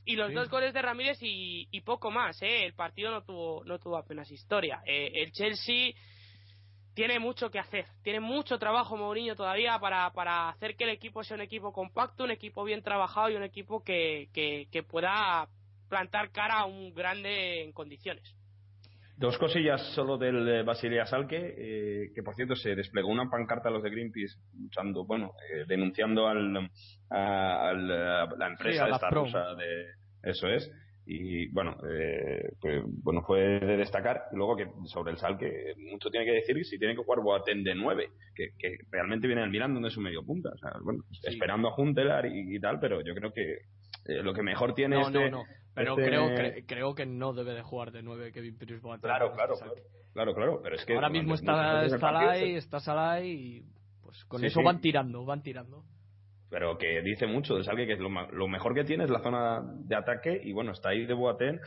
y 0.06 0.16
los 0.16 0.30
Sí. 0.30 0.34
dos 0.34 0.50
goles 0.50 0.74
de 0.74 0.82
Ramírez 0.82 1.18
y, 1.22 1.68
y 1.72 1.82
poco 1.82 2.12
más. 2.12 2.42
Eh. 2.42 2.66
El 2.66 2.74
partido 2.74 3.12
no 3.12 3.22
tuvo 3.24 3.64
no 3.66 3.78
tuvo 3.80 3.98
apenas 3.98 4.30
historia. 4.32 4.82
Eh, 4.86 5.12
el 5.16 5.32
Chelsea 5.32 5.92
tiene 6.94 7.20
mucho 7.20 7.50
que 7.50 7.60
hacer, 7.60 7.86
tiene 8.04 8.20
mucho 8.20 8.58
trabajo 8.60 8.98
Mourinho 8.98 9.36
todavía 9.36 9.80
para, 9.80 10.12
para 10.12 10.50
hacer 10.50 10.76
que 10.76 10.84
el 10.84 10.92
equipo 10.92 11.24
sea 11.24 11.36
un 11.36 11.42
equipo 11.42 11.72
compacto, 11.72 12.24
un 12.24 12.32
equipo 12.32 12.64
bien 12.64 12.82
trabajado 12.82 13.30
y 13.30 13.36
un 13.36 13.44
equipo 13.44 13.84
que, 13.84 14.30
que, 14.34 14.68
que 14.72 14.84
pueda 14.84 15.48
plantar 15.88 16.32
cara 16.32 16.60
a 16.60 16.66
un 16.66 16.94
grande 16.94 17.64
en 17.64 17.72
condiciones. 17.72 18.36
Dos 19.18 19.38
cosillas 19.38 19.82
solo 19.96 20.18
del 20.18 20.48
eh, 20.48 20.64
Basilea 20.64 21.06
Salque, 21.06 21.36
eh, 21.58 22.12
que 22.16 22.24
por 22.24 22.36
cierto 22.36 22.56
se 22.56 22.74
desplegó 22.74 23.10
una 23.10 23.30
pancarta 23.30 23.68
a 23.68 23.72
los 23.72 23.84
de 23.84 23.90
Greenpeace 23.90 24.40
luchando, 24.58 25.04
bueno, 25.04 25.34
eh, 25.52 25.66
denunciando 25.68 26.26
al, 26.26 26.70
a, 27.10 27.74
la 27.74 28.48
empresa 28.48 28.86
Sí, 28.86 28.92
a 28.92 28.96
esta 28.96 29.10
rusa 29.10 29.56
de 29.56 29.88
eso 30.24 30.48
es 30.48 30.72
y 31.12 31.48
bueno, 31.52 31.76
eh, 31.92 32.52
pues, 32.62 32.84
bueno 33.04 33.22
fue 33.24 33.40
de 33.60 33.78
destacar 33.78 34.24
luego 34.32 34.56
que 34.56 34.68
sobre 34.86 35.12
el 35.12 35.18
Salque 35.18 35.74
mucho 35.92 36.10
tiene 36.10 36.26
que 36.26 36.34
decir 36.34 36.64
si 36.66 36.78
tiene 36.78 36.96
que 36.96 37.02
jugar 37.04 37.22
Boateng 37.24 37.64
de 37.64 37.74
9 37.74 38.10
que, 38.36 38.50
que 38.60 38.78
realmente 38.92 39.26
viene 39.28 39.44
el 39.44 39.50
Milan 39.50 39.74
donde 39.74 39.90
es 39.90 39.98
un 39.98 40.04
medio 40.04 40.24
punta, 40.24 40.50
o 40.54 40.58
sea, 40.58 40.72
bueno, 40.84 41.04
esperando 41.24 41.68
a 41.70 41.72
Juntelar 41.72 42.26
y, 42.28 42.56
y 42.56 42.60
tal, 42.60 42.80
pero 42.80 43.02
yo 43.02 43.16
creo 43.16 43.34
que 43.34 43.54
eh, 44.06 44.22
lo 44.24 44.34
que 44.34 44.44
mejor 44.44 44.74
tiene 44.76 44.96
No, 44.98 45.02
este, 45.08 45.32
no, 45.32 45.40
no. 45.40 45.44
Pero 45.74 45.92
este- 45.98 46.06
creo, 46.06 46.24
cre- 46.30 46.64
creo 46.68 46.96
que 46.96 47.06
no 47.06 47.34
debe 47.34 47.54
de 47.54 47.62
jugar 47.62 47.92
de 47.92 48.04
9 48.04 48.32
Kevin 48.32 48.58
Pires 48.58 48.82
Boateng. 48.82 49.02
Claro, 49.02 49.32
claro, 49.34 49.54
este 49.54 49.66
claro, 50.14 50.34
claro, 50.36 50.60
pero 50.62 50.76
es 50.76 50.86
que 50.86 50.94
Ahora 50.94 51.10
mismo 51.10 51.36
está, 51.36 51.86
está 51.86 52.00
Salai, 52.00 52.56
está 52.56 52.80
Salai 52.80 53.30
y 53.30 53.64
pues 54.04 54.26
con 54.26 54.42
Sí, 54.42 54.48
eso 54.48 54.60
sí. 54.60 54.66
van 54.66 54.82
tirando, 54.82 55.26
van 55.26 55.42
tirando. 55.44 55.84
Pero 56.50 56.78
que 56.78 57.02
dice 57.02 57.28
mucho 57.28 57.56
del 57.56 57.64
Salgue 57.64 57.88
que 57.88 57.96
lo, 57.96 58.10
lo 58.32 58.48
mejor 58.48 58.74
que 58.74 58.84
tiene 58.84 59.04
es 59.04 59.10
la 59.10 59.22
zona 59.22 59.62
de 59.86 59.96
ataque 59.96 60.42
y 60.44 60.52
bueno 60.52 60.72
está 60.72 60.90
ahí 60.90 61.06
de 61.06 61.14
Boateng. 61.14 61.60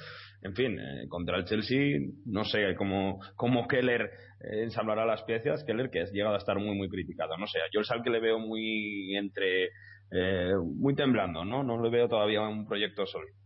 En 0.43 0.55
fin 0.55 0.79
eh, 0.79 1.07
contra 1.09 1.37
el 1.37 1.45
Chelsea 1.45 1.99
no 2.27 2.45
sé 2.45 2.75
cómo 2.77 3.21
cómo 3.37 3.67
Keller 3.69 4.03
eh, 4.41 4.63
ensamblará 4.63 5.07
las 5.07 5.23
piezas. 5.23 5.65
Keller 5.65 5.91
que 5.91 6.01
ha 6.01 6.05
llegado 6.05 6.35
a 6.35 6.39
estar 6.39 6.59
muy 6.59 6.77
muy 6.77 6.89
criticado. 6.89 7.37
No 7.37 7.47
sé 7.47 7.59
yo 7.73 7.81
el 7.81 7.87
Salgue 7.87 8.11
le 8.11 8.21
veo 8.21 8.39
muy 8.39 9.17
entre 9.17 9.71
eh, 10.11 10.53
muy 10.77 10.95
temblando 10.95 11.45
no 11.45 11.63
no 11.63 11.83
le 11.83 11.91
veo 11.91 12.09
todavía 12.09 12.43
un 12.43 12.67
proyecto 12.67 13.07
sólido 13.07 13.42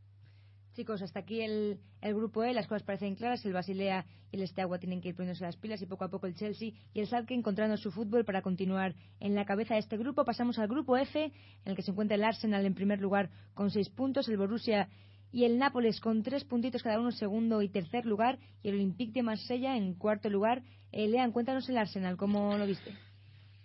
Chicos, 0.77 1.01
hasta 1.01 1.21
aquí 1.21 1.41
el, 1.41 1.79
el 2.03 2.15
grupo 2.15 2.45
E, 2.45 2.53
las 2.53 2.67
cosas 2.67 2.83
parecen 2.83 3.15
claras, 3.15 3.43
el 3.47 3.55
Basilea 3.55 4.05
y 4.31 4.37
el 4.37 4.43
Esteagua 4.43 4.79
tienen 4.79 5.01
que 5.01 5.09
ir 5.09 5.15
poniéndose 5.15 5.43
las 5.43 5.57
pilas 5.57 5.81
y 5.81 5.87
poco 5.87 6.05
a 6.05 6.11
poco 6.11 6.27
el 6.27 6.35
Chelsea 6.35 6.73
y 6.93 7.01
el 7.01 7.07
Salke 7.07 7.33
encontrando 7.33 7.79
su 7.79 7.91
fútbol 7.91 8.27
para 8.27 8.43
continuar 8.43 8.95
en 9.19 9.35
la 9.35 9.47
cabeza 9.47 9.73
de 9.73 9.81
este 9.81 9.97
grupo. 9.97 10.27
Pasamos 10.27 10.59
al 10.59 10.69
grupo 10.69 10.99
F, 10.99 11.25
en 11.25 11.33
el 11.65 11.77
que 11.77 11.81
se 11.81 11.93
encuentra 11.93 12.17
el 12.17 12.25
Arsenal 12.25 12.67
en 12.67 12.75
primer 12.75 13.01
lugar 13.01 13.31
con 13.55 13.71
seis 13.71 13.89
puntos, 13.89 14.29
el 14.29 14.37
Borussia 14.37 14.91
y 15.33 15.45
el 15.45 15.59
Nápoles 15.59 15.99
con 15.99 16.23
tres 16.23 16.45
puntitos 16.45 16.83
cada 16.83 17.01
uno 17.01 17.11
segundo 17.11 17.63
y 17.63 17.71
tercer 17.71 18.05
lugar 18.05 18.39
y 18.63 18.69
el 18.69 18.75
Olympique 18.75 19.15
de 19.15 19.23
Marsella 19.23 19.79
en 19.79 19.95
cuarto 19.95 20.29
lugar. 20.29 20.63
Eh, 20.93 21.09
Lean, 21.09 21.33
cuéntanos 21.33 21.67
el 21.71 21.79
Arsenal, 21.79 22.19
¿cómo 22.19 22.59
lo 22.59 22.67
viste? 22.67 22.95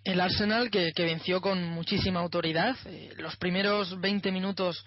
El 0.06 0.22
Arsenal 0.22 0.72
que, 0.72 0.94
que 0.94 1.04
venció 1.04 1.42
con 1.42 1.62
muchísima 1.72 2.22
autoridad. 2.22 2.78
Eh, 2.86 3.14
los 3.18 3.36
primeros 3.36 4.00
20 4.00 4.32
minutos 4.32 4.86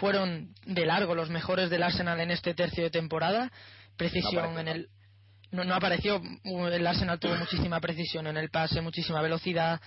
fueron 0.00 0.54
de 0.64 0.86
largo 0.86 1.14
los 1.14 1.30
mejores 1.30 1.70
del 1.70 1.82
Arsenal 1.82 2.20
en 2.20 2.30
este 2.30 2.54
tercio 2.54 2.84
de 2.84 2.90
temporada. 2.90 3.50
Precisión 3.96 4.58
en 4.58 4.68
el. 4.68 4.88
No, 5.50 5.64
no 5.64 5.74
apareció. 5.74 6.20
El 6.44 6.86
Arsenal 6.86 7.18
tuvo 7.18 7.36
muchísima 7.36 7.80
precisión 7.80 8.26
en 8.26 8.36
el 8.36 8.50
pase, 8.50 8.80
muchísima 8.80 9.22
velocidad, 9.22 9.80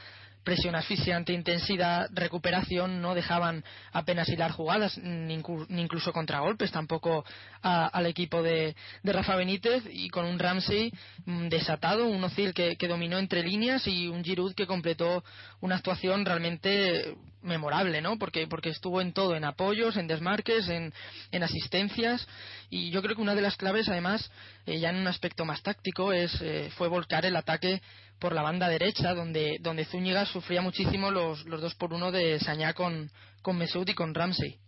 presión 0.43 0.75
asfixiante, 0.75 1.33
intensidad, 1.33 2.09
recuperación. 2.13 3.01
No 3.01 3.13
dejaban 3.15 3.63
apenas 3.91 4.29
hilar 4.29 4.51
jugadas, 4.51 4.97
ni, 4.97 5.37
inclu- 5.37 5.65
ni 5.69 5.81
incluso 5.81 6.11
contragolpes 6.13 6.71
tampoco 6.71 7.23
a- 7.61 7.87
al 7.87 8.05
equipo 8.05 8.41
de, 8.41 8.75
de 9.03 9.13
Rafa 9.13 9.35
Benítez. 9.35 9.83
Y 9.91 10.09
con 10.09 10.25
un 10.25 10.39
Ramsey 10.39 10.91
mm, 11.25 11.47
desatado, 11.49 12.07
un 12.07 12.23
Ozil 12.23 12.53
que, 12.53 12.75
dominó 12.87 13.17
entre 13.19 13.43
líneas 13.43 13.87
y 13.87 14.07
un 14.07 14.23
Giroud 14.23 14.53
que 14.53 14.67
completó 14.67 15.23
una 15.61 15.75
actuación 15.75 16.25
realmente 16.25 17.15
memorable, 17.43 18.01
¿no? 18.01 18.17
Porque, 18.19 18.45
porque 18.47 18.69
estuvo 18.69 19.01
en 19.01 19.13
todo, 19.13 19.35
en 19.35 19.43
apoyos, 19.45 19.97
en 19.97 20.07
desmarques, 20.07 20.67
en, 20.69 20.93
en 21.31 21.43
asistencias. 21.43 22.27
Y 22.69 22.91
yo 22.91 23.01
creo 23.01 23.15
que 23.15 23.21
una 23.21 23.33
de 23.35 23.41
las 23.41 23.57
claves, 23.57 23.89
además, 23.89 24.29
eh, 24.65 24.79
ya 24.79 24.89
en 24.89 24.97
un 24.97 25.07
aspecto 25.07 25.43
más 25.45 25.61
táctico, 25.63 26.13
es 26.13 26.39
eh, 26.41 26.69
fue 26.77 26.87
volcar 26.87 27.25
el 27.25 27.35
ataque 27.35 27.81
por 28.21 28.33
la 28.33 28.43
banda 28.43 28.69
derecha, 28.69 29.15
donde, 29.15 29.57
donde 29.61 29.83
Zúñiga 29.83 30.25
sufría 30.25 30.61
muchísimo 30.61 31.09
los, 31.09 31.43
los 31.45 31.59
dos 31.59 31.73
por 31.73 31.91
uno 31.91 32.11
de 32.11 32.39
Sañá 32.39 32.73
con, 32.73 33.09
con 33.41 33.57
Mesut 33.57 33.89
y 33.89 33.95
con 33.95 34.13
Ramsey. 34.13 34.59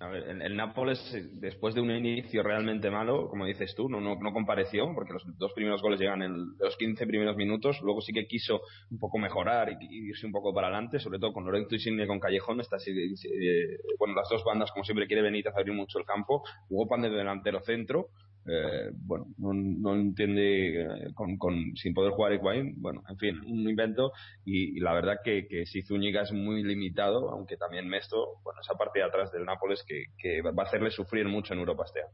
El, 0.00 0.42
el 0.42 0.56
Nápoles, 0.56 0.98
eh, 1.14 1.28
después 1.34 1.74
de 1.74 1.80
un 1.80 1.90
inicio 1.90 2.42
realmente 2.42 2.90
malo, 2.90 3.28
como 3.28 3.46
dices 3.46 3.74
tú, 3.76 3.88
no, 3.88 4.00
no, 4.00 4.16
no 4.16 4.32
compareció, 4.32 4.92
porque 4.92 5.12
los 5.12 5.22
dos 5.38 5.52
primeros 5.54 5.82
goles 5.82 6.00
llegan 6.00 6.22
en 6.22 6.32
los 6.58 6.76
15 6.76 7.06
primeros 7.06 7.36
minutos. 7.36 7.80
Luego 7.82 8.00
sí 8.00 8.12
que 8.12 8.26
quiso 8.26 8.60
un 8.90 8.98
poco 8.98 9.18
mejorar 9.18 9.70
y, 9.80 10.08
irse 10.08 10.26
un 10.26 10.32
poco 10.32 10.52
para 10.52 10.66
adelante, 10.66 10.98
sobre 10.98 11.20
todo 11.20 11.32
con 11.32 11.44
Lorenzo 11.44 11.74
Insigne 11.74 12.04
y 12.04 12.06
con 12.08 12.18
Callejón. 12.18 12.60
Está, 12.60 12.76
así, 12.76 12.90
eh, 12.90 13.76
bueno, 13.98 14.14
las 14.14 14.28
dos 14.28 14.42
bandas, 14.44 14.70
como 14.72 14.84
siempre, 14.84 15.06
quiere 15.06 15.22
Benítez 15.22 15.52
abrir 15.56 15.74
mucho 15.74 15.98
el 15.98 16.04
campo. 16.04 16.42
Jugó 16.68 16.88
pan 16.88 17.02
de 17.02 17.10
delantero 17.10 17.60
centro. 17.60 18.08
Eh, 18.50 18.90
bueno, 18.94 19.26
no, 19.36 19.52
no 19.52 19.94
entiende 19.94 20.82
eh, 20.82 21.12
con, 21.14 21.36
con, 21.36 21.76
sin 21.76 21.92
poder 21.92 22.12
jugar 22.12 22.32
Higuaín, 22.32 22.80
bueno, 22.80 23.02
en 23.06 23.18
fin, 23.18 23.38
un 23.46 23.68
invento 23.68 24.12
y, 24.44 24.80
la 24.80 24.94
verdad 24.94 25.18
que, 25.22 25.46
que 25.46 25.66
si 25.66 25.82
Zúñiga 25.82 26.22
es 26.22 26.32
muy 26.32 26.62
limitado, 26.62 27.30
aunque 27.30 27.58
también 27.58 27.86
Mesto, 27.86 28.40
bueno, 28.42 28.60
esa 28.62 28.74
parte 28.74 29.00
de 29.00 29.04
atrás 29.04 29.30
del 29.32 29.44
Nápoles 29.44 29.84
que, 29.86 30.04
que 30.16 30.40
va 30.40 30.50
a 30.56 30.66
hacerle 30.66 30.90
sufrir 30.90 31.26
mucho 31.26 31.52
en 31.52 31.60
Europa 31.60 31.84
este 31.84 32.00
año. 32.00 32.12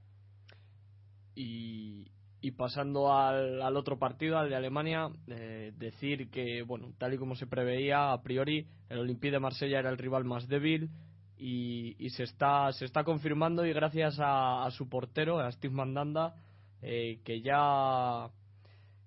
Y, 1.37 2.11
y 2.41 2.51
pasando 2.51 3.13
al, 3.13 3.63
al, 3.63 3.77
otro 3.77 3.99
partido, 4.01 4.37
al 4.37 4.49
de 4.49 4.57
Alemania, 4.57 5.11
eh, 5.29 5.73
decir 5.77 6.31
que, 6.31 6.63
bueno, 6.63 6.93
tal 6.99 7.15
y 7.15 7.19
como 7.19 7.37
se 7.37 7.47
preveía 7.47 8.13
a 8.13 8.23
priori, 8.23 8.67
el 8.89 8.99
Olympique 8.99 9.31
de 9.31 9.41
Marsella 9.41 9.79
era 9.79 9.91
el 9.91 9.99
rival 9.99 10.25
más 10.25 10.49
débil 10.49 10.91
y, 11.47 12.09
se 12.11 12.23
está 12.23 12.73
se 12.73 12.87
está 12.87 13.05
confirmando 13.05 13.67
y 13.67 13.73
gracias 13.75 14.17
a, 14.19 14.67
su 14.71 14.89
portero, 14.89 15.41
a 15.41 15.53
Steve 15.53 15.75
Mandanda, 15.75 16.35
eh, 16.81 17.21
que 17.23 17.43
ya 17.43 18.31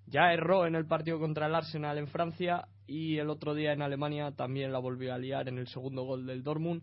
ya 0.06 0.32
erró 0.32 0.66
en 0.66 0.76
el 0.76 0.86
partido 0.86 1.18
contra 1.18 1.46
el 1.46 1.54
Arsenal 1.56 1.98
en 1.98 2.06
Francia 2.06 2.68
y 2.86 3.18
el 3.18 3.28
otro 3.28 3.54
día 3.54 3.72
en 3.72 3.82
Alemania 3.82 4.30
también 4.36 4.72
la 4.72 4.78
volvió 4.78 5.12
a 5.12 5.18
liar 5.18 5.48
en 5.48 5.58
el 5.58 5.66
segundo 5.66 6.04
gol 6.04 6.26
del 6.26 6.44
Dortmund. 6.44 6.82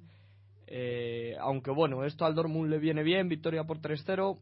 Eh, 0.68 1.38
aunque 1.40 1.72
bueno, 1.72 2.04
esto 2.04 2.26
al 2.26 2.36
Dortmund 2.36 2.70
le 2.70 2.78
viene 2.78 3.04
bien, 3.04 3.30
victoria 3.30 3.64
por 3.64 3.80
3-0 3.80 4.38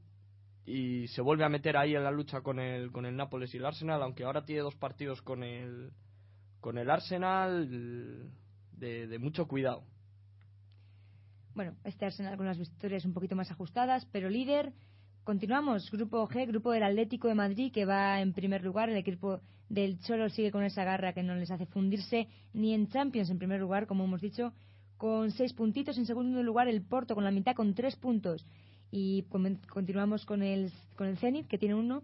y 0.65 1.07
se 1.09 1.21
vuelve 1.21 1.45
a 1.45 1.49
meter 1.49 1.77
ahí 1.77 1.95
en 1.95 2.03
la 2.03 2.11
lucha 2.11 2.41
con 2.41 2.59
el 2.59 2.91
con 2.91 3.05
el 3.05 3.15
Nápoles 3.15 3.53
y 3.53 3.57
el 3.57 3.65
Arsenal, 3.65 4.01
aunque 4.01 4.23
ahora 4.23 4.45
tiene 4.45 4.63
dos 4.63 4.75
partidos 4.75 5.21
con 5.21 5.43
el 5.43 5.91
con 6.59 6.79
el 6.79 6.89
Arsenal 6.89 7.69
de 8.71 9.19
mucho 9.19 9.47
cuidado. 9.47 9.83
Bueno, 11.55 11.75
este 11.83 12.05
Arsenal 12.05 12.35
con 12.35 12.47
las 12.47 12.57
victorias 12.57 13.05
un 13.05 13.13
poquito 13.13 13.35
más 13.35 13.51
ajustadas, 13.51 14.07
pero 14.11 14.27
líder. 14.29 14.73
Continuamos, 15.23 15.91
grupo 15.91 16.27
G, 16.27 16.47
grupo 16.47 16.71
del 16.71 16.81
Atlético 16.81 17.27
de 17.27 17.35
Madrid, 17.35 17.71
que 17.71 17.85
va 17.85 18.21
en 18.21 18.33
primer 18.33 18.63
lugar. 18.63 18.89
El 18.89 18.97
equipo 18.97 19.39
del 19.69 19.99
Cholo 19.99 20.29
sigue 20.29 20.51
con 20.51 20.63
esa 20.63 20.83
garra 20.83 21.13
que 21.13 21.21
no 21.21 21.35
les 21.35 21.51
hace 21.51 21.67
fundirse 21.67 22.27
ni 22.53 22.73
en 22.73 22.87
Champions 22.89 23.29
en 23.29 23.37
primer 23.37 23.59
lugar, 23.59 23.85
como 23.85 24.03
hemos 24.03 24.19
dicho, 24.19 24.51
con 24.97 25.29
seis 25.29 25.53
puntitos. 25.53 25.97
En 25.99 26.07
segundo 26.07 26.41
lugar, 26.41 26.67
el 26.67 26.81
Porto 26.81 27.13
con 27.13 27.23
la 27.23 27.31
mitad 27.31 27.55
con 27.55 27.75
tres 27.75 27.95
puntos. 27.97 28.45
Y 28.89 29.23
continuamos 29.69 30.25
con 30.25 30.41
el, 30.41 30.71
con 30.95 31.07
el 31.07 31.17
Zenit, 31.17 31.47
que 31.47 31.59
tiene 31.59 31.75
uno, 31.75 32.01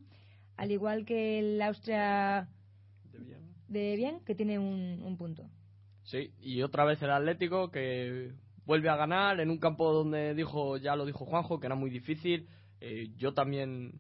al 0.57 0.71
igual 0.71 1.05
que 1.05 1.39
el 1.39 1.62
Austria 1.62 2.47
de 3.12 3.19
bien, 3.19 3.39
de 3.67 3.95
bien 3.95 4.19
que 4.25 4.35
tiene 4.35 4.59
un, 4.59 5.01
un 5.03 5.17
punto. 5.17 5.49
Sí, 6.03 6.31
y 6.39 6.62
otra 6.62 6.85
vez 6.85 7.01
el 7.01 7.12
Atlético 7.12 7.69
que 7.69 8.31
vuelve 8.69 8.89
a 8.89 8.95
ganar 8.95 9.39
en 9.39 9.49
un 9.49 9.58
campo 9.58 9.91
donde 9.91 10.36
dijo, 10.36 10.77
ya 10.77 10.95
lo 10.95 11.03
dijo 11.03 11.25
Juanjo, 11.25 11.60
que 11.60 11.65
era 11.65 11.73
muy 11.73 11.89
difícil. 11.89 12.47
Eh, 12.79 13.10
yo 13.17 13.34
también 13.34 13.93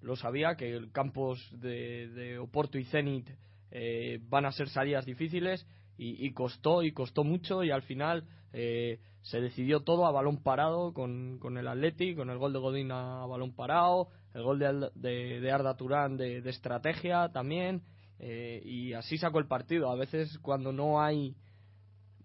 lo 0.00 0.16
sabía, 0.16 0.56
que 0.56 0.74
el 0.74 0.90
campos 0.90 1.38
de, 1.52 2.08
de 2.08 2.38
Oporto 2.40 2.78
y 2.78 2.84
Zenit 2.86 3.30
eh, 3.70 4.18
van 4.28 4.44
a 4.44 4.50
ser 4.50 4.70
salidas 4.70 5.06
difíciles 5.06 5.64
y, 5.96 6.32
costó 6.32 6.82
y 6.82 6.90
costó 6.90 7.22
mucho 7.22 7.62
y 7.62 7.70
al 7.70 7.82
final 7.82 8.24
eh, 8.52 8.98
se 9.22 9.40
decidió 9.40 9.80
todo 9.84 10.04
a 10.04 10.10
balón 10.10 10.42
parado 10.42 10.92
con, 10.92 11.38
con 11.38 11.56
el 11.56 11.68
Atleti, 11.68 12.16
con 12.16 12.30
el 12.30 12.38
gol 12.38 12.52
de 12.52 12.58
Godín 12.58 12.90
a 12.90 13.24
balón 13.24 13.54
parado, 13.54 14.08
el 14.34 14.42
gol 14.42 14.58
de, 14.58 14.90
de, 14.96 15.40
de 15.40 15.50
Arda 15.52 15.76
Turán 15.76 16.16
de, 16.16 16.40
de 16.42 16.50
estrategia 16.50 17.30
también 17.32 17.82
eh, 18.18 18.60
y 18.64 18.94
así 18.94 19.16
sacó 19.16 19.38
el 19.38 19.46
partido. 19.46 19.92
A 19.92 19.96
veces 19.96 20.38
cuando 20.40 20.72
no 20.72 21.00
hay 21.00 21.36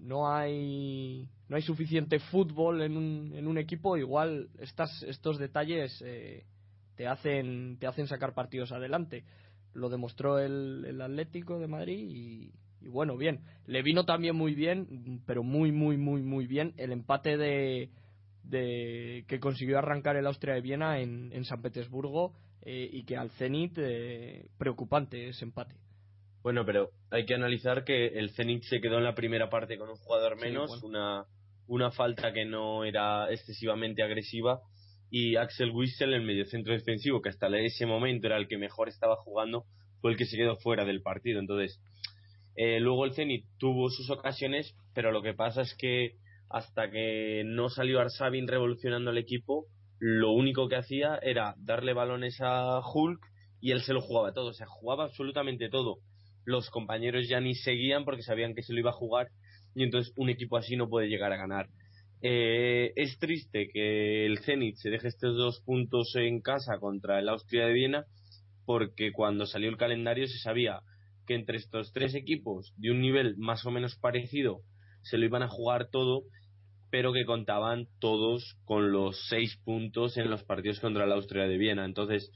no 0.04 0.30
hay 0.30 1.28
no 1.48 1.56
hay 1.56 1.62
suficiente 1.62 2.20
fútbol 2.20 2.82
en 2.82 2.98
un, 2.98 3.32
en 3.34 3.48
un 3.48 3.58
equipo 3.58 3.98
igual 3.98 4.50
estas 4.60 5.04
estos 5.04 5.38
detalles 5.38 6.02
eh, 6.06 6.46
te 6.96 7.08
hacen 7.08 7.78
te 7.80 7.88
hacen 7.88 8.08
sacar 8.08 8.34
partidos 8.34 8.72
adelante. 8.72 9.24
Lo 9.74 9.90
demostró 9.90 10.38
el, 10.38 10.86
el 10.86 11.02
Atlético 11.02 11.58
de 11.58 11.68
Madrid 11.68 12.08
y, 12.08 12.52
bueno 12.90 13.18
bien. 13.18 13.40
Le 13.66 13.82
vino 13.82 14.04
también 14.04 14.36
muy 14.36 14.54
bien 14.54 15.22
pero 15.26 15.42
muy 15.42 15.72
muy 15.72 15.98
muy 15.98 16.22
muy 16.22 16.48
bien 16.48 16.74
el 16.78 16.92
empate 16.92 17.38
de, 17.38 17.90
de 18.44 19.24
que 19.28 19.40
consiguió 19.40 19.78
arrancar 19.80 20.18
el 20.18 20.28
Austria 20.28 20.54
de 20.54 20.62
Viena 20.62 21.00
en, 21.00 21.32
en 21.32 21.46
San 21.46 21.62
Petersburgo 21.62 22.34
eh, 22.62 22.90
y 22.92 23.04
que 23.04 23.16
al 23.16 23.32
Zenit 23.32 23.78
eh, 23.78 24.48
preocupante 24.58 25.30
ese 25.30 25.46
empate 25.46 25.83
bueno, 26.44 26.66
pero 26.66 26.90
hay 27.10 27.26
que 27.26 27.36
analizar 27.36 27.86
que 27.86 28.08
el 28.08 28.32
Zenit 28.32 28.64
se 28.64 28.82
quedó 28.82 28.98
en 28.98 29.06
la 29.06 29.16
primera 29.16 29.50
parte 29.50 29.78
con 29.78 29.90
un 29.90 29.96
jugador 29.96 30.40
menos, 30.40 30.70
sí, 30.72 30.80
bueno. 30.82 30.88
una, 30.88 31.26
una 31.68 31.92
falta 31.92 32.34
que 32.34 32.44
no 32.44 32.84
era 32.84 33.32
excesivamente 33.32 34.04
agresiva 34.04 34.60
y 35.10 35.38
Axel 35.38 35.72
Wissel, 35.72 36.14
el 36.14 36.24
mediocentro 36.24 36.74
defensivo, 36.74 37.22
que 37.22 37.30
hasta 37.30 37.48
ese 37.60 37.86
momento 37.86 38.28
era 38.28 38.38
el 38.38 38.48
que 38.48 38.58
mejor 38.58 38.90
estaba 38.90 39.16
jugando, 39.16 39.66
fue 40.02 40.12
el 40.12 40.18
que 40.18 40.26
se 40.26 40.36
quedó 40.36 40.58
fuera 40.58 40.86
del 40.86 41.02
partido. 41.02 41.40
Entonces, 41.40 41.80
eh, 42.56 42.80
luego 42.80 43.06
el 43.06 43.14
Zenit 43.14 43.46
tuvo 43.58 43.90
sus 43.90 44.10
ocasiones, 44.10 44.76
pero 44.94 45.12
lo 45.12 45.22
que 45.22 45.34
pasa 45.34 45.62
es 45.62 45.76
que 45.76 46.18
hasta 46.50 46.92
que 46.92 47.44
no 47.46 47.70
salió 47.70 48.02
Arsabin 48.02 48.48
revolucionando 48.48 49.12
el 49.12 49.18
equipo, 49.18 49.68
lo 50.00 50.32
único 50.32 50.68
que 50.68 50.76
hacía 50.76 51.20
era 51.22 51.56
darle 51.58 51.94
balones 51.94 52.42
a 52.42 52.80
Hulk 52.80 53.26
y 53.62 53.72
él 53.72 53.82
se 53.82 53.94
lo 53.94 54.02
jugaba 54.02 54.34
todo, 54.34 54.48
o 54.48 54.54
sea, 54.54 54.68
jugaba 54.68 55.06
absolutamente 55.06 55.70
todo 55.70 56.00
los 56.46 56.70
compañeros 56.70 57.28
ya 57.28 57.40
ni 57.40 57.56
seguían 57.56 58.06
porque 58.06 58.24
sabían 58.24 58.56
que 58.56 58.64
se 58.64 58.74
lo 58.74 58.80
iba 58.80 58.90
a 58.92 58.94
jugar 58.94 59.30
y 59.76 59.84
entonces 59.84 60.14
un 60.16 60.30
equipo 60.30 60.58
así 60.58 60.76
no 60.76 60.90
puede 60.90 61.08
llegar 61.08 61.34
a 61.34 61.38
ganar. 61.38 61.70
Eh, 62.22 62.94
es 62.96 63.20
triste 63.20 63.70
que 63.74 64.26
el 64.26 64.40
Zenit 64.40 64.78
se 64.78 64.90
deje 64.90 65.10
estos 65.10 65.36
dos 65.36 65.62
puntos 65.66 66.16
en 66.16 66.40
casa 66.40 66.78
contra 66.80 67.20
el 67.20 67.28
Austria 67.28 67.66
de 67.66 67.74
Viena 67.74 68.06
porque 68.66 69.12
cuando 69.12 69.46
salió 69.46 69.70
el 69.70 69.76
calendario 69.76 70.28
se 70.28 70.38
sabía 70.38 70.80
que 71.28 71.36
entre 71.36 71.58
estos 71.58 71.92
tres 71.92 72.16
equipos 72.16 72.74
de 72.78 72.92
un 72.92 73.02
nivel 73.02 73.36
más 73.38 73.66
o 73.66 73.72
menos 73.72 73.98
parecido 73.98 74.62
se 75.02 75.18
lo 75.18 75.26
iban 75.26 75.44
a 75.44 75.50
jugar 75.50 75.90
todo 75.90 76.24
pero 76.90 77.12
que 77.12 77.26
contaban 77.26 77.88
todos 78.00 78.56
con 78.64 78.94
los 78.94 79.28
seis 79.28 79.58
puntos 79.66 80.16
en 80.16 80.30
los 80.30 80.44
partidos 80.44 80.80
contra 80.80 81.04
el 81.04 81.12
Austria 81.12 81.44
de 81.44 81.58
Viena 81.58 81.84
entonces 81.84 82.32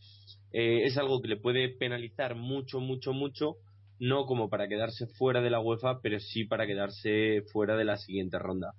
eh, 0.52 0.84
es 0.84 0.98
algo 0.98 1.22
que 1.22 1.30
le 1.30 1.38
puede 1.38 1.70
penalizar 1.70 2.36
mucho 2.36 2.82
mucho 2.82 3.13
mucho 3.13 3.56
no 4.00 4.26
como 4.26 4.50
para 4.50 4.68
quedarse 4.68 5.08
fuera 5.18 5.42
de 5.42 5.50
la 5.50 5.60
UEFA, 5.60 6.02
pero 6.02 6.20
sí 6.20 6.46
para 6.46 6.68
quedarse 6.68 7.44
fuera 7.52 7.76
de 7.76 7.86
la 7.86 7.98
siguiente 7.98 8.40
ronda. 8.40 8.74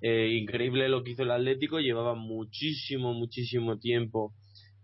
Eh, 0.00 0.36
increíble 0.36 0.88
lo 0.88 1.04
que 1.04 1.12
hizo 1.12 1.22
el 1.22 1.30
Atlético, 1.30 1.78
llevaba 1.78 2.14
muchísimo, 2.14 3.14
muchísimo 3.14 3.78
tiempo 3.78 4.34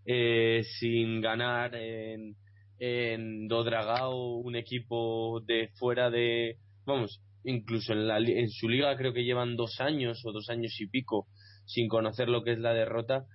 eh, 0.06 0.62
sin 0.78 1.20
ganar 1.20 1.74
en, 1.74 2.36
en 2.78 3.48
Dodragao, 3.48 4.36
un 4.36 4.56
equipo 4.56 5.40
de 5.40 5.70
fuera 5.74 6.08
de, 6.10 6.56
vamos, 6.86 7.20
incluso 7.44 7.92
en, 7.92 8.06
la, 8.06 8.18
en 8.18 8.48
su 8.48 8.68
liga 8.68 8.96
creo 8.96 9.12
que 9.12 9.24
llevan 9.24 9.56
dos 9.56 9.80
años 9.80 10.22
o 10.24 10.32
dos 10.32 10.48
años 10.50 10.80
y 10.80 10.86
pico 10.86 11.26
sin 11.66 11.88
conocer 11.88 12.28
lo 12.28 12.42
que 12.44 12.52
es 12.52 12.58
la 12.58 12.72
derrota, 12.72 13.26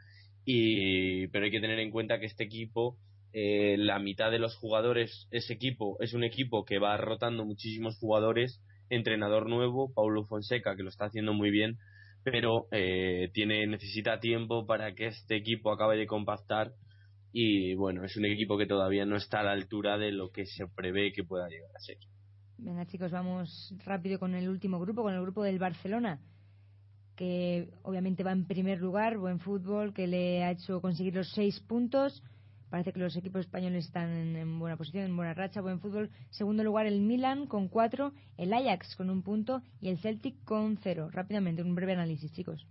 y, 0.45 1.27
pero 1.27 1.45
hay 1.45 1.51
que 1.51 1.61
tener 1.61 1.79
en 1.79 1.91
cuenta 1.91 2.19
que 2.19 2.25
este 2.25 2.45
equipo 2.45 2.97
eh, 3.33 3.77
la 3.77 3.97
mitad 3.97 4.29
de 4.29 4.37
los 4.37 4.55
jugadores, 4.55 5.27
ese 5.31 5.53
equipo 5.53 5.97
es 5.99 6.13
un 6.13 6.23
equipo 6.23 6.65
que 6.65 6.77
va 6.77 6.95
rotando 6.97 7.43
muchísimos 7.45 7.97
jugadores, 7.97 8.61
entrenador 8.89 9.49
nuevo, 9.49 9.91
Paulo 9.91 10.23
Fonseca, 10.25 10.75
que 10.75 10.83
lo 10.83 10.89
está 10.89 11.05
haciendo 11.05 11.33
muy 11.33 11.49
bien, 11.49 11.79
pero 12.23 12.67
eh, 12.71 13.31
tiene 13.33 13.65
necesita 13.65 14.19
tiempo 14.19 14.67
para 14.67 14.93
que 14.93 15.07
este 15.07 15.35
equipo 15.35 15.71
acabe 15.71 15.97
de 15.97 16.05
compactar 16.05 16.73
y 17.31 17.73
bueno, 17.73 18.05
es 18.05 18.15
un 18.15 18.25
equipo 18.25 18.55
que 18.55 18.67
todavía 18.67 19.05
no 19.07 19.15
está 19.17 19.39
a 19.39 19.43
la 19.43 19.53
altura 19.53 19.97
de 19.97 20.11
lo 20.11 20.29
que 20.29 20.45
se 20.45 20.67
prevé 20.67 21.11
que 21.11 21.23
pueda 21.23 21.49
llegar 21.49 21.71
a 21.75 21.79
ser. 21.79 21.97
Venga 22.59 22.85
chicos, 22.85 23.11
vamos 23.11 23.73
rápido 23.83 24.19
con 24.19 24.35
el 24.35 24.47
último 24.47 24.79
grupo, 24.79 25.01
con 25.01 25.15
el 25.15 25.21
grupo 25.23 25.41
del 25.41 25.57
Barcelona, 25.57 26.21
que 27.15 27.71
obviamente 27.81 28.23
va 28.23 28.31
en 28.31 28.45
primer 28.45 28.79
lugar, 28.79 29.17
buen 29.17 29.39
fútbol, 29.39 29.91
que 29.91 30.05
le 30.05 30.43
ha 30.43 30.51
hecho 30.51 30.79
conseguir 30.81 31.15
los 31.15 31.33
seis 31.33 31.59
puntos 31.61 32.21
Parece 32.73 32.91
que 32.91 32.99
los 32.99 33.15
equipos 33.15 33.41
españoles 33.41 33.85
están 33.85 34.09
en, 34.09 34.35
en 34.35 34.57
buena 34.57 34.77
posición, 34.77 35.05
en 35.05 35.15
buena 35.15 35.35
racha, 35.35 35.61
buen 35.61 35.79
fútbol. 35.79 36.09
Segundo 36.31 36.63
lugar 36.63 36.87
el 36.87 37.01
Milan 37.01 37.45
con 37.45 37.67
cuatro, 37.67 38.13
el 38.35 38.51
Ajax 38.51 38.95
con 38.95 39.11
un 39.11 39.21
punto 39.21 39.61
y 39.79 39.89
el 39.89 39.99
Celtic 39.99 40.43
con 40.43 40.77
cero. 40.77 41.07
Rápidamente, 41.11 41.61
un 41.61 41.75
breve 41.75 41.93
análisis, 41.93 42.33
chicos. 42.33 42.65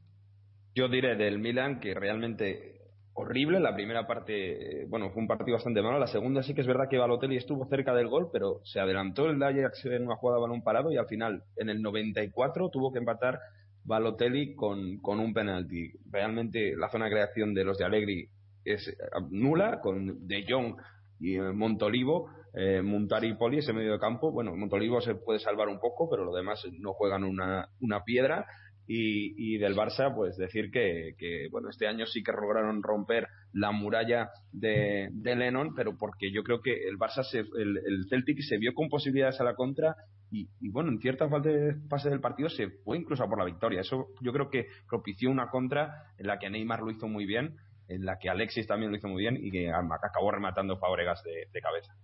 Yo 0.74 0.88
diré 0.88 1.14
del 1.14 1.38
Milan 1.38 1.78
que 1.78 1.94
realmente 1.94 2.80
horrible. 3.12 3.60
La 3.60 3.76
primera 3.76 4.04
parte, 4.08 4.82
eh, 4.82 4.86
bueno, 4.88 5.08
fue 5.10 5.22
un 5.22 5.28
partido 5.28 5.54
bastante 5.54 5.82
malo. 5.82 6.00
La 6.00 6.08
segunda 6.08 6.42
sí 6.42 6.52
que 6.52 6.62
es 6.62 6.66
verdad 6.66 6.88
que 6.90 6.98
Balotelli 6.98 7.36
estuvo 7.36 7.64
cerca 7.66 7.94
del 7.94 8.08
gol, 8.08 8.28
pero 8.32 8.60
se 8.64 8.80
adelantó 8.80 9.30
el 9.30 9.40
Ajax 9.40 9.84
en 9.84 10.06
una 10.06 10.16
jugada 10.16 10.40
balón 10.40 10.64
parado 10.64 10.90
y 10.90 10.96
al 10.96 11.06
final, 11.06 11.44
en 11.56 11.68
el 11.68 11.80
94, 11.80 12.70
tuvo 12.70 12.92
que 12.92 12.98
empatar 12.98 13.38
Balotelli 13.84 14.56
con, 14.56 14.98
con 14.98 15.20
un 15.20 15.32
penalti. 15.32 15.92
Realmente 16.10 16.74
la 16.76 16.88
zona 16.88 17.04
de 17.04 17.12
creación 17.12 17.54
de 17.54 17.62
los 17.62 17.78
de 17.78 17.84
Allegri 17.84 18.28
es 18.64 18.88
eh, 18.88 18.94
nula, 19.30 19.80
con 19.80 20.26
De 20.26 20.44
Jong 20.48 20.76
y 21.20 21.36
eh, 21.36 21.52
Montolivo, 21.52 22.30
eh, 22.54 22.82
Montari 22.82 23.28
y 23.28 23.34
Poli, 23.34 23.58
ese 23.58 23.72
medio 23.72 23.92
de 23.92 23.98
campo. 23.98 24.32
Bueno, 24.32 24.56
Montolivo 24.56 25.00
se 25.00 25.14
puede 25.14 25.38
salvar 25.38 25.68
un 25.68 25.78
poco, 25.80 26.08
pero 26.10 26.24
lo 26.24 26.34
demás 26.34 26.62
no 26.78 26.92
juegan 26.92 27.24
una, 27.24 27.68
una 27.80 28.02
piedra. 28.04 28.46
Y, 28.84 29.54
y 29.54 29.58
del 29.58 29.76
Barça, 29.76 30.12
pues 30.12 30.36
decir 30.36 30.72
que, 30.72 31.12
que, 31.16 31.46
bueno, 31.52 31.70
este 31.70 31.86
año 31.86 32.04
sí 32.04 32.24
que 32.24 32.32
lograron 32.32 32.82
romper 32.82 33.28
la 33.52 33.70
muralla 33.70 34.30
de, 34.50 35.08
de 35.12 35.36
Lennon, 35.36 35.72
pero 35.76 35.96
porque 35.96 36.32
yo 36.32 36.42
creo 36.42 36.60
que 36.60 36.72
el 36.88 36.98
Barça, 36.98 37.22
se, 37.22 37.38
el, 37.38 37.78
el 37.78 38.06
Celtic 38.10 38.40
se 38.40 38.58
vio 38.58 38.74
con 38.74 38.88
posibilidades 38.88 39.40
a 39.40 39.44
la 39.44 39.54
contra 39.54 39.94
y, 40.32 40.48
y 40.60 40.68
bueno, 40.70 40.90
en 40.90 40.98
ciertas 40.98 41.30
fase 41.30 41.76
fase 41.88 42.10
del 42.10 42.20
partido 42.20 42.48
se 42.48 42.70
fue 42.84 42.98
incluso 42.98 43.22
a 43.22 43.28
por 43.28 43.38
la 43.38 43.44
victoria. 43.44 43.82
Eso 43.82 44.08
yo 44.20 44.32
creo 44.32 44.50
que 44.50 44.66
propició 44.88 45.30
una 45.30 45.48
contra 45.48 46.12
en 46.18 46.26
la 46.26 46.40
que 46.40 46.50
Neymar 46.50 46.80
lo 46.80 46.90
hizo 46.90 47.06
muy 47.06 47.24
bien, 47.24 47.54
en 47.88 48.04
la 48.04 48.18
que 48.18 48.28
Alexis 48.28 48.66
también 48.66 48.90
lo 48.90 48.98
hizo 48.98 49.08
muy 49.08 49.22
bien 49.22 49.38
y 49.40 49.50
que 49.50 49.70
acabó 49.70 50.30
rematando 50.30 50.78
Fabregas 50.78 51.22
de, 51.24 51.48
de 51.52 51.60
cabeza. 51.60 51.94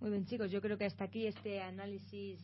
Muy 0.00 0.10
bien, 0.10 0.26
chicos, 0.26 0.50
yo 0.50 0.60
creo 0.60 0.78
que 0.78 0.84
hasta 0.84 1.04
aquí 1.04 1.26
este 1.26 1.60
análisis 1.60 2.38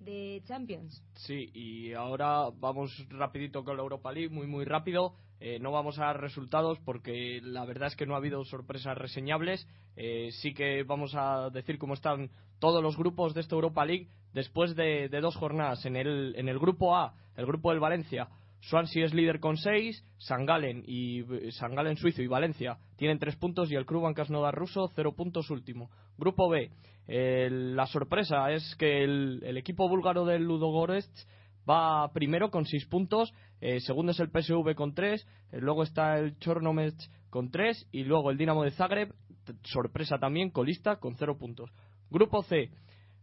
de 0.00 0.42
Champions. 0.46 1.02
Sí, 1.16 1.50
y 1.52 1.92
ahora 1.92 2.50
vamos 2.58 3.06
rapidito 3.10 3.64
con 3.64 3.76
la 3.76 3.82
Europa 3.82 4.12
League, 4.12 4.30
muy 4.30 4.46
muy 4.46 4.64
rápido. 4.64 5.14
Eh, 5.40 5.58
no 5.58 5.72
vamos 5.72 5.98
a 5.98 6.06
dar 6.06 6.20
resultados 6.20 6.78
porque 6.80 7.40
la 7.42 7.66
verdad 7.66 7.88
es 7.88 7.96
que 7.96 8.06
no 8.06 8.14
ha 8.14 8.18
habido 8.18 8.44
sorpresas 8.44 8.96
reseñables. 8.96 9.68
Eh, 9.96 10.30
sí 10.32 10.54
que 10.54 10.82
vamos 10.84 11.14
a 11.14 11.50
decir 11.50 11.78
cómo 11.78 11.94
están 11.94 12.30
todos 12.58 12.82
los 12.82 12.96
grupos 12.96 13.34
de 13.34 13.42
esta 13.42 13.54
Europa 13.54 13.84
League 13.84 14.08
después 14.32 14.74
de, 14.74 15.08
de 15.08 15.20
dos 15.20 15.36
jornadas. 15.36 15.84
En 15.84 15.96
el, 15.96 16.34
en 16.36 16.48
el 16.48 16.58
grupo 16.58 16.96
A, 16.96 17.14
el 17.36 17.46
grupo 17.46 17.70
del 17.70 17.80
Valencia, 17.80 18.28
Swansea 18.68 19.04
es 19.04 19.12
líder 19.12 19.40
con 19.40 19.58
6, 19.58 20.04
San 20.16 20.46
Galen 20.46 20.84
y 20.86 21.22
San 21.52 21.74
Galen 21.74 21.96
suizo 21.96 22.22
y 22.22 22.26
Valencia 22.26 22.78
tienen 22.96 23.18
3 23.18 23.36
puntos 23.36 23.70
y 23.70 23.74
el 23.74 23.84
Club 23.84 24.14
Krasnodar 24.14 24.54
ruso 24.54 24.90
0 24.94 25.12
puntos 25.14 25.50
último. 25.50 25.90
Grupo 26.16 26.48
B, 26.48 26.70
eh, 27.06 27.48
la 27.50 27.86
sorpresa 27.86 28.50
es 28.52 28.74
que 28.76 29.04
el, 29.04 29.56
equipo 29.58 29.86
búlgaro 29.86 30.24
del 30.24 30.44
Ludogorets 30.44 31.28
va 31.68 32.10
primero 32.14 32.50
con 32.50 32.64
6 32.64 32.86
puntos, 32.86 33.34
eh, 33.60 33.80
segundo 33.80 34.12
es 34.12 34.20
el 34.20 34.30
PSV 34.30 34.74
con 34.74 34.94
3, 34.94 35.26
eh, 35.52 35.58
luego 35.60 35.82
está 35.82 36.18
el 36.18 36.38
Chornomets 36.38 37.10
con 37.28 37.50
3 37.50 37.88
y 37.92 38.04
luego 38.04 38.30
el 38.30 38.38
Dinamo 38.38 38.64
de 38.64 38.70
Zagreb, 38.70 39.12
sorpresa 39.64 40.16
también, 40.16 40.48
colista 40.48 40.96
con 40.96 41.16
0 41.16 41.36
puntos. 41.36 41.70
Grupo 42.10 42.42
C, 42.42 42.70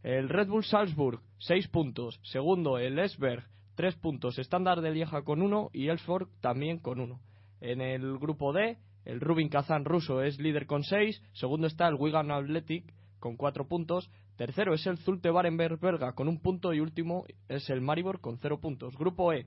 el 0.04 0.30
Red 0.30 0.50
Bull 0.50 0.66
Salzburg 0.66 1.20
6 1.39 1.68
puntos, 1.70 2.20
segundo 2.22 2.78
el 2.78 3.00
Esberg 3.00 3.44
3 3.76 3.95
puntos, 3.95 4.38
Standard 4.38 4.82
de 4.82 4.91
Lieja 4.91 5.24
con 5.24 5.41
1 5.41 5.69
y 5.74 5.88
Elfsborg 5.88 6.30
también 6.41 6.80
con 6.80 6.99
1. 6.99 7.19
En 7.61 7.82
el 7.82 8.17
grupo 8.17 8.53
D, 8.53 8.78
el 9.05 9.19
Rubin 9.19 9.49
Kazan 9.49 9.86
ruso 9.86 10.22
es 10.22 10.39
líder 10.39 10.65
con 10.65 10.84
6, 10.84 11.22
segundo 11.34 11.67
está 11.67 11.88
el 11.88 11.95
Wigan 11.95 12.32
Athletic 12.32 12.93
con 13.19 13.38
4 13.38 13.67
puntos, 13.67 14.09
tercero 14.36 14.74
es 14.74 14.86
el 14.88 14.97
Zulte 14.97 15.30
Barenberg 15.30 15.80
belga 15.80 16.13
con 16.13 16.28
un 16.28 16.39
punto 16.39 16.74
y 16.74 16.80
último 16.80 17.26
es 17.47 17.69
el 17.69 17.82
Maribor 17.82 18.19
con 18.19 18.38
0 18.38 18.59
puntos. 18.59 18.97
Grupo 18.97 19.34
E, 19.34 19.45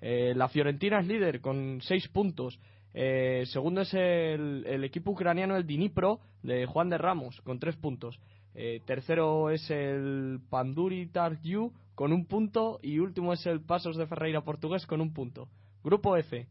eh, 0.00 0.34
la 0.34 0.48
Fiorentina 0.48 1.00
es 1.00 1.06
líder 1.06 1.40
con 1.40 1.80
6 1.82 2.08
puntos, 2.08 2.58
eh, 2.94 3.44
segundo 3.46 3.82
es 3.82 3.92
el, 3.94 4.64
el 4.66 4.84
equipo 4.84 5.10
ucraniano 5.10 5.56
el 5.56 5.66
Dnipro 5.66 6.20
de 6.42 6.64
Juan 6.66 6.88
de 6.88 6.98
Ramos 6.98 7.40
con 7.42 7.58
3 7.58 7.76
puntos. 7.76 8.18
Eh, 8.58 8.80
tercero 8.86 9.50
es 9.50 9.70
el 9.70 10.40
Panduri 10.48 11.08
Tarju 11.08 11.74
con 11.94 12.10
un 12.14 12.24
punto 12.24 12.80
y 12.82 12.98
último 12.98 13.34
es 13.34 13.44
el 13.44 13.60
Pasos 13.60 13.98
de 13.98 14.06
Ferreira 14.06 14.40
portugués 14.40 14.86
con 14.86 15.02
un 15.02 15.12
punto. 15.12 15.48
Grupo 15.84 16.16
F. 16.16 16.46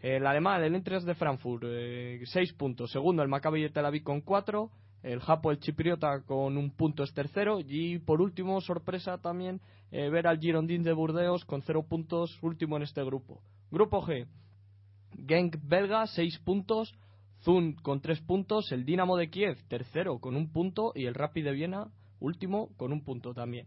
El 0.00 0.26
alemán, 0.26 0.62
el 0.62 0.74
Eintracht 0.74 1.06
de 1.06 1.14
Frankfurt, 1.14 1.64
6 2.22 2.52
puntos. 2.52 2.92
Segundo, 2.92 3.22
el 3.22 3.28
Maccabi 3.30 3.62
de 3.62 3.70
Tel 3.70 3.86
Aviv 3.86 4.02
con 4.02 4.20
4. 4.20 4.70
El 5.02 5.20
Japo, 5.20 5.50
el 5.50 5.58
Chipriota 5.58 6.20
con 6.20 6.58
un 6.58 6.70
punto 6.70 7.02
es 7.02 7.14
tercero. 7.14 7.60
Y 7.66 7.98
por 7.98 8.20
último, 8.20 8.60
sorpresa 8.60 9.16
también, 9.16 9.62
eh, 9.90 10.10
ver 10.10 10.26
al 10.26 10.38
Girondin 10.38 10.82
de 10.82 10.92
Burdeos 10.92 11.46
con 11.46 11.62
0 11.62 11.86
puntos, 11.88 12.38
último 12.42 12.76
en 12.76 12.82
este 12.82 13.02
grupo. 13.02 13.40
Grupo 13.70 14.02
G. 14.02 14.26
Genk 15.26 15.56
belga, 15.62 16.06
6 16.06 16.40
puntos. 16.40 16.94
Zun 17.42 17.74
con 17.74 18.00
3 18.00 18.20
puntos. 18.20 18.72
El 18.72 18.84
Dinamo 18.84 19.16
de 19.16 19.30
Kiev, 19.30 19.58
tercero 19.68 20.18
con 20.18 20.36
un 20.36 20.52
punto. 20.52 20.92
Y 20.94 21.06
el 21.06 21.14
Rapid 21.14 21.44
de 21.44 21.52
Viena, 21.52 21.88
último, 22.20 22.70
con 22.76 22.92
un 22.92 23.04
punto 23.04 23.34
también. 23.34 23.66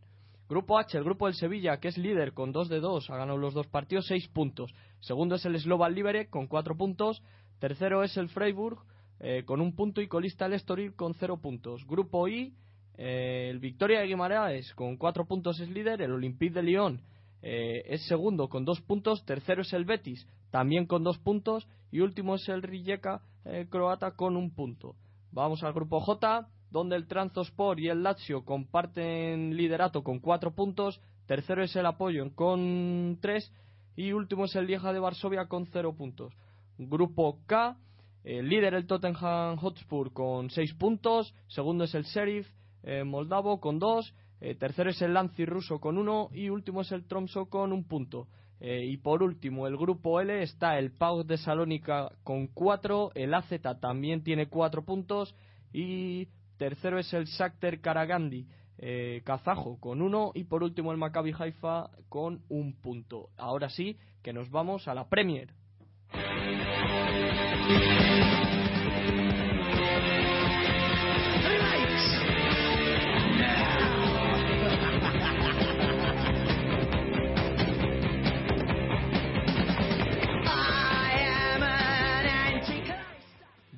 Grupo 0.51 0.77
H, 0.77 0.97
el 0.97 1.05
grupo 1.05 1.27
del 1.27 1.35
Sevilla, 1.35 1.79
que 1.79 1.87
es 1.87 1.97
líder 1.97 2.33
con 2.33 2.51
2 2.51 2.67
de 2.67 2.81
2, 2.81 3.09
ha 3.09 3.15
ganado 3.15 3.37
los 3.37 3.53
dos 3.53 3.67
partidos, 3.67 4.07
6 4.07 4.27
puntos. 4.27 4.73
Segundo 4.99 5.35
es 5.35 5.45
el 5.45 5.57
Slovan 5.57 5.95
Liberec 5.95 6.29
con 6.29 6.47
4 6.47 6.75
puntos. 6.75 7.23
Tercero 7.59 8.03
es 8.03 8.17
el 8.17 8.27
Freiburg 8.27 8.79
eh, 9.21 9.43
con 9.45 9.61
un 9.61 9.73
punto 9.75 10.01
y 10.01 10.07
colista 10.07 10.47
el 10.47 10.53
Estoril 10.53 10.93
con 10.93 11.13
0 11.13 11.39
puntos. 11.41 11.87
Grupo 11.87 12.27
I, 12.27 12.53
eh, 12.97 13.47
el 13.49 13.59
Victoria 13.59 14.01
de 14.01 14.07
Guimaraes 14.07 14.73
con 14.73 14.97
4 14.97 15.25
puntos 15.25 15.57
es 15.61 15.69
líder. 15.69 16.01
El 16.01 16.11
Olympique 16.11 16.53
de 16.53 16.63
Lyon 16.63 16.99
eh, 17.41 17.83
es 17.85 18.05
segundo 18.07 18.49
con 18.49 18.65
2 18.65 18.81
puntos. 18.81 19.23
Tercero 19.23 19.61
es 19.61 19.71
el 19.71 19.85
Betis, 19.85 20.27
también 20.49 20.85
con 20.85 21.03
2 21.03 21.17
puntos. 21.19 21.65
Y 21.91 22.01
último 22.01 22.35
es 22.35 22.49
el 22.49 22.61
Rijeka 22.61 23.21
eh, 23.45 23.67
croata 23.69 24.11
con 24.11 24.37
un 24.37 24.53
punto. 24.53 24.95
Vamos 25.31 25.63
al 25.63 25.73
grupo 25.73 25.99
J, 25.99 26.47
donde 26.69 26.95
el 26.95 27.07
Transospor 27.07 27.79
y 27.79 27.89
el 27.89 28.03
Lazio 28.03 28.45
comparten 28.45 29.55
liderato 29.55 30.03
con 30.03 30.19
4 30.19 30.53
puntos. 30.53 31.01
Tercero 31.25 31.63
es 31.63 31.75
el 31.75 31.85
Apollon 31.85 32.29
con 32.31 33.17
3. 33.21 33.51
Y 33.95 34.13
último 34.13 34.45
es 34.45 34.55
el 34.55 34.67
Lieja 34.67 34.93
de 34.93 34.99
Varsovia 34.99 35.47
con 35.47 35.65
0 35.65 35.95
puntos. 35.95 36.33
Grupo 36.77 37.39
K, 37.45 37.77
el 38.23 38.47
líder 38.49 38.73
el 38.73 38.87
Tottenham 38.87 39.57
Hotspur 39.57 40.13
con 40.13 40.49
6 40.49 40.73
puntos. 40.75 41.33
Segundo 41.47 41.83
es 41.83 41.93
el 41.93 42.03
Sheriff 42.03 42.49
eh, 42.83 43.03
moldavo 43.03 43.59
con 43.59 43.79
2. 43.79 44.13
Eh, 44.41 44.55
tercero 44.55 44.89
es 44.89 45.01
el 45.01 45.13
Lanzi 45.13 45.45
ruso 45.45 45.79
con 45.79 45.97
1. 45.97 46.29
Y 46.33 46.49
último 46.49 46.81
es 46.81 46.91
el 46.91 47.05
Tromso 47.05 47.47
con 47.47 47.73
un 47.73 47.83
punto. 47.83 48.27
Eh, 48.63 48.85
y 48.85 48.97
por 48.97 49.23
último, 49.23 49.65
el 49.65 49.75
grupo 49.75 50.21
L 50.21 50.43
está 50.43 50.77
el 50.77 50.91
PAOK 50.91 51.25
de 51.25 51.37
Salónica 51.37 52.11
con 52.23 52.45
4. 52.45 53.11
El 53.15 53.33
AZ 53.33 53.49
también 53.81 54.23
tiene 54.23 54.47
4 54.47 54.85
puntos. 54.85 55.35
Y 55.73 56.27
tercero 56.57 56.99
es 56.99 57.11
el 57.13 57.25
Shakhtar 57.25 57.81
Karagandhi 57.81 58.47
eh, 58.77 59.21
kazajo 59.25 59.79
con 59.79 60.03
1. 60.03 60.33
Y 60.35 60.43
por 60.43 60.63
último, 60.63 60.91
el 60.91 60.99
Maccabi 60.99 61.33
Haifa 61.37 61.89
con 62.07 62.43
un 62.49 62.73
punto. 62.73 63.29
Ahora 63.35 63.69
sí, 63.69 63.97
que 64.21 64.31
nos 64.31 64.51
vamos 64.51 64.87
a 64.87 64.93
la 64.93 65.09
Premier. 65.09 65.49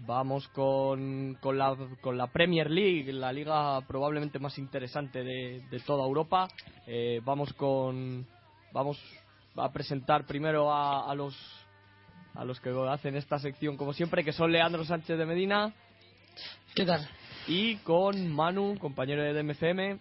Vamos 0.05 0.47
con, 0.49 1.37
con, 1.39 1.57
la, 1.57 1.75
con 2.01 2.17
la 2.17 2.27
Premier 2.27 2.69
League, 2.69 3.13
la 3.13 3.31
liga 3.31 3.79
probablemente 3.87 4.37
más 4.37 4.57
interesante 4.57 5.23
de, 5.23 5.61
de 5.69 5.79
toda 5.79 6.05
Europa. 6.05 6.49
Eh, 6.85 7.21
vamos 7.23 7.53
con 7.53 8.27
vamos 8.73 8.99
a 9.55 9.71
presentar 9.71 10.25
primero 10.25 10.73
a, 10.73 11.09
a 11.09 11.15
los 11.15 11.35
a 12.35 12.43
los 12.43 12.59
que 12.59 12.71
hacen 12.89 13.15
esta 13.15 13.37
sección 13.39 13.77
como 13.77 13.93
siempre, 13.93 14.23
que 14.23 14.33
son 14.33 14.51
Leandro 14.51 14.83
Sánchez 14.83 15.17
de 15.17 15.25
Medina. 15.25 15.73
¿Qué 16.75 16.85
tal? 16.85 17.07
Y 17.47 17.77
con 17.77 18.31
Manu, 18.31 18.77
compañero 18.79 19.21
de 19.23 19.33
DMCM. 19.33 19.99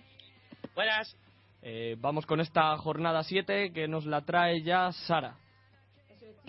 Buenas. 0.74 1.16
Eh, 1.60 1.96
vamos 2.00 2.26
con 2.26 2.40
esta 2.40 2.76
jornada 2.78 3.22
7 3.22 3.72
que 3.72 3.86
nos 3.86 4.06
la 4.06 4.22
trae 4.22 4.62
ya 4.62 4.90
Sara. 4.92 5.36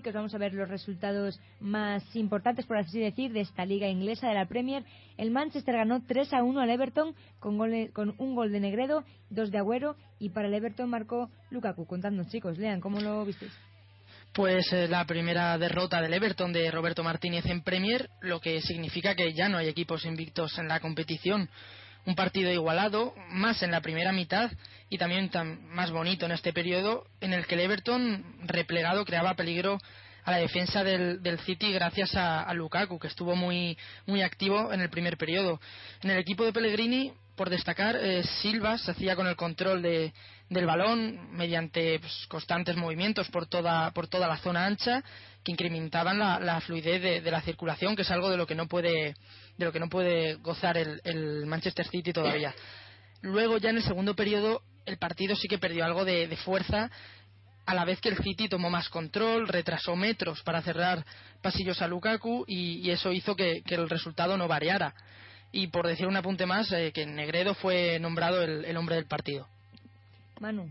Chicos, 0.04 0.16
vamos 0.16 0.36
a 0.36 0.38
ver 0.38 0.54
los 0.54 0.68
resultados 0.68 1.40
más 1.62 2.04
importantes, 2.14 2.66
por 2.66 2.76
así 2.76 3.00
decir, 3.00 3.32
de 3.32 3.40
esta 3.40 3.64
liga 3.66 3.88
inglesa 3.88 4.28
de 4.28 4.34
la 4.34 4.46
Premier. 4.50 4.84
El 5.16 5.32
Manchester 5.32 5.76
ganó 5.78 6.04
3 6.06 6.34
a 6.34 6.44
1 6.44 6.60
al 6.60 6.70
Everton 6.70 7.16
con, 7.40 7.58
gole- 7.58 7.90
con 7.94 8.14
un 8.18 8.36
gol 8.36 8.52
de 8.52 8.60
Negredo, 8.60 9.06
dos 9.30 9.50
de 9.50 9.60
Agüero 9.60 9.96
y 10.20 10.28
para 10.32 10.50
el 10.50 10.56
Everton 10.56 10.90
marcó 10.90 11.30
Lukaku. 11.52 11.86
Contadnos, 11.88 12.28
chicos, 12.28 12.58
lean, 12.58 12.82
¿cómo 12.82 13.00
lo 13.00 13.24
visteis? 13.24 13.54
Pues 14.34 14.74
eh, 14.74 14.90
la 14.90 15.06
primera 15.06 15.58
derrota 15.58 16.02
del 16.02 16.14
Everton 16.14 16.52
de 16.52 16.70
Roberto 16.70 17.02
Martínez 17.02 17.46
en 17.46 17.62
Premier, 17.62 18.10
lo 18.20 18.42
que 18.42 18.60
significa 18.60 19.16
que 19.16 19.32
ya 19.34 19.48
no 19.48 19.58
hay 19.58 19.70
equipos 19.70 20.04
invictos 20.04 20.60
en 20.60 20.68
la 20.68 20.82
competición. 20.82 21.48
Un 22.06 22.16
partido 22.16 22.52
igualado, 22.52 23.14
más 23.30 23.64
en 23.64 23.72
la 23.72 23.82
primera 23.82 24.12
mitad 24.12 24.52
y 24.90 24.98
también 24.98 25.32
más 25.70 25.92
bonito 25.92 26.26
en 26.26 26.34
este 26.34 26.52
periodo, 26.52 27.06
en 27.22 27.34
el 27.34 27.48
que 27.48 27.56
el 27.56 27.62
Everton 27.62 28.24
replegado 28.46 29.06
creaba 29.06 29.36
peligro 29.36 29.80
a 30.26 30.32
la 30.32 30.38
defensa 30.38 30.84
del, 30.84 31.22
del 31.22 31.40
City 31.40 31.72
gracias 31.72 32.16
a, 32.16 32.52
Lukaku, 32.54 33.00
que 33.00 33.08
estuvo 33.08 33.36
muy, 33.36 33.78
muy 34.06 34.22
activo 34.22 34.72
en 34.74 34.82
el 34.82 34.90
primer 34.90 35.18
periodo. 35.18 35.60
En 36.02 36.12
el 36.12 36.18
equipo 36.18 36.46
de 36.46 36.54
Pellegrini, 36.54 37.14
por 37.36 37.50
destacar, 37.50 37.96
eh, 37.96 38.24
Silva 38.42 38.78
se 38.78 38.92
hacía 38.92 39.16
con 39.16 39.28
el 39.28 39.36
control 39.36 39.82
de, 39.82 40.14
del 40.50 40.66
balón 40.66 41.36
mediante 41.36 42.00
pues, 42.00 42.26
constantes 42.28 42.76
movimientos 42.76 43.30
por 43.30 43.48
toda, 43.48 43.92
por 43.92 44.08
toda 44.08 44.28
la 44.28 44.38
zona 44.38 44.66
ancha 44.66 45.04
que 45.44 45.52
incrementaban 45.52 46.20
la, 46.20 46.62
fluidez 46.62 47.02
de, 47.02 47.22
de 47.22 47.32
la 47.32 47.42
circulación, 47.42 47.96
que 47.96 48.04
es 48.04 48.12
algo 48.12 48.30
de 48.30 48.38
lo 48.38 48.48
que 48.48 48.56
no 48.56 48.68
puede, 48.68 49.16
de 49.58 49.66
lo 49.66 49.72
que 49.72 49.80
no 49.80 49.90
puede 49.90 50.36
gozar 50.36 50.78
el, 50.78 51.02
el 51.04 51.46
Manchester 51.46 51.88
City 51.88 52.14
todavía. 52.14 52.54
Luego, 53.22 53.58
ya 53.58 53.70
en 53.70 53.78
el 53.78 53.84
segundo 53.84 54.16
periodo, 54.16 54.62
el 54.86 54.98
partido 54.98 55.36
sí 55.36 55.48
que 55.48 55.58
perdió 55.58 55.86
algo 55.86 56.06
de, 56.06 56.28
de 56.28 56.38
fuerza 56.38 56.90
a 57.66 57.74
la 57.74 57.86
vez 57.86 58.02
que 58.02 58.10
el 58.10 58.18
City 58.18 58.50
tomó 58.50 58.70
más 58.70 58.90
control, 58.90 59.48
retrasó 59.48 59.96
metros 59.96 60.42
para 60.44 60.62
cerrar 60.62 61.06
pasillos 61.42 61.82
a 61.82 61.88
Lukaku 61.88 62.44
y, 62.48 62.80
y 62.86 62.92
eso 62.92 63.14
hizo 63.14 63.36
que, 63.36 63.62
que 63.66 63.76
el 63.76 63.90
resultado 63.90 64.38
no 64.38 64.48
variara. 64.48 64.94
Y 65.52 65.68
por 65.68 65.88
decir 65.88 66.08
un 66.08 66.18
apunte 66.18 66.46
más, 66.46 66.72
eh, 66.72 66.92
que 66.92 67.06
Negredo 67.06 67.54
fue 67.54 68.00
nombrado 68.00 68.42
el, 68.42 68.66
el 68.66 68.76
hombre 68.76 68.96
del 68.96 69.06
partido. 69.06 69.48
Manu. 70.40 70.70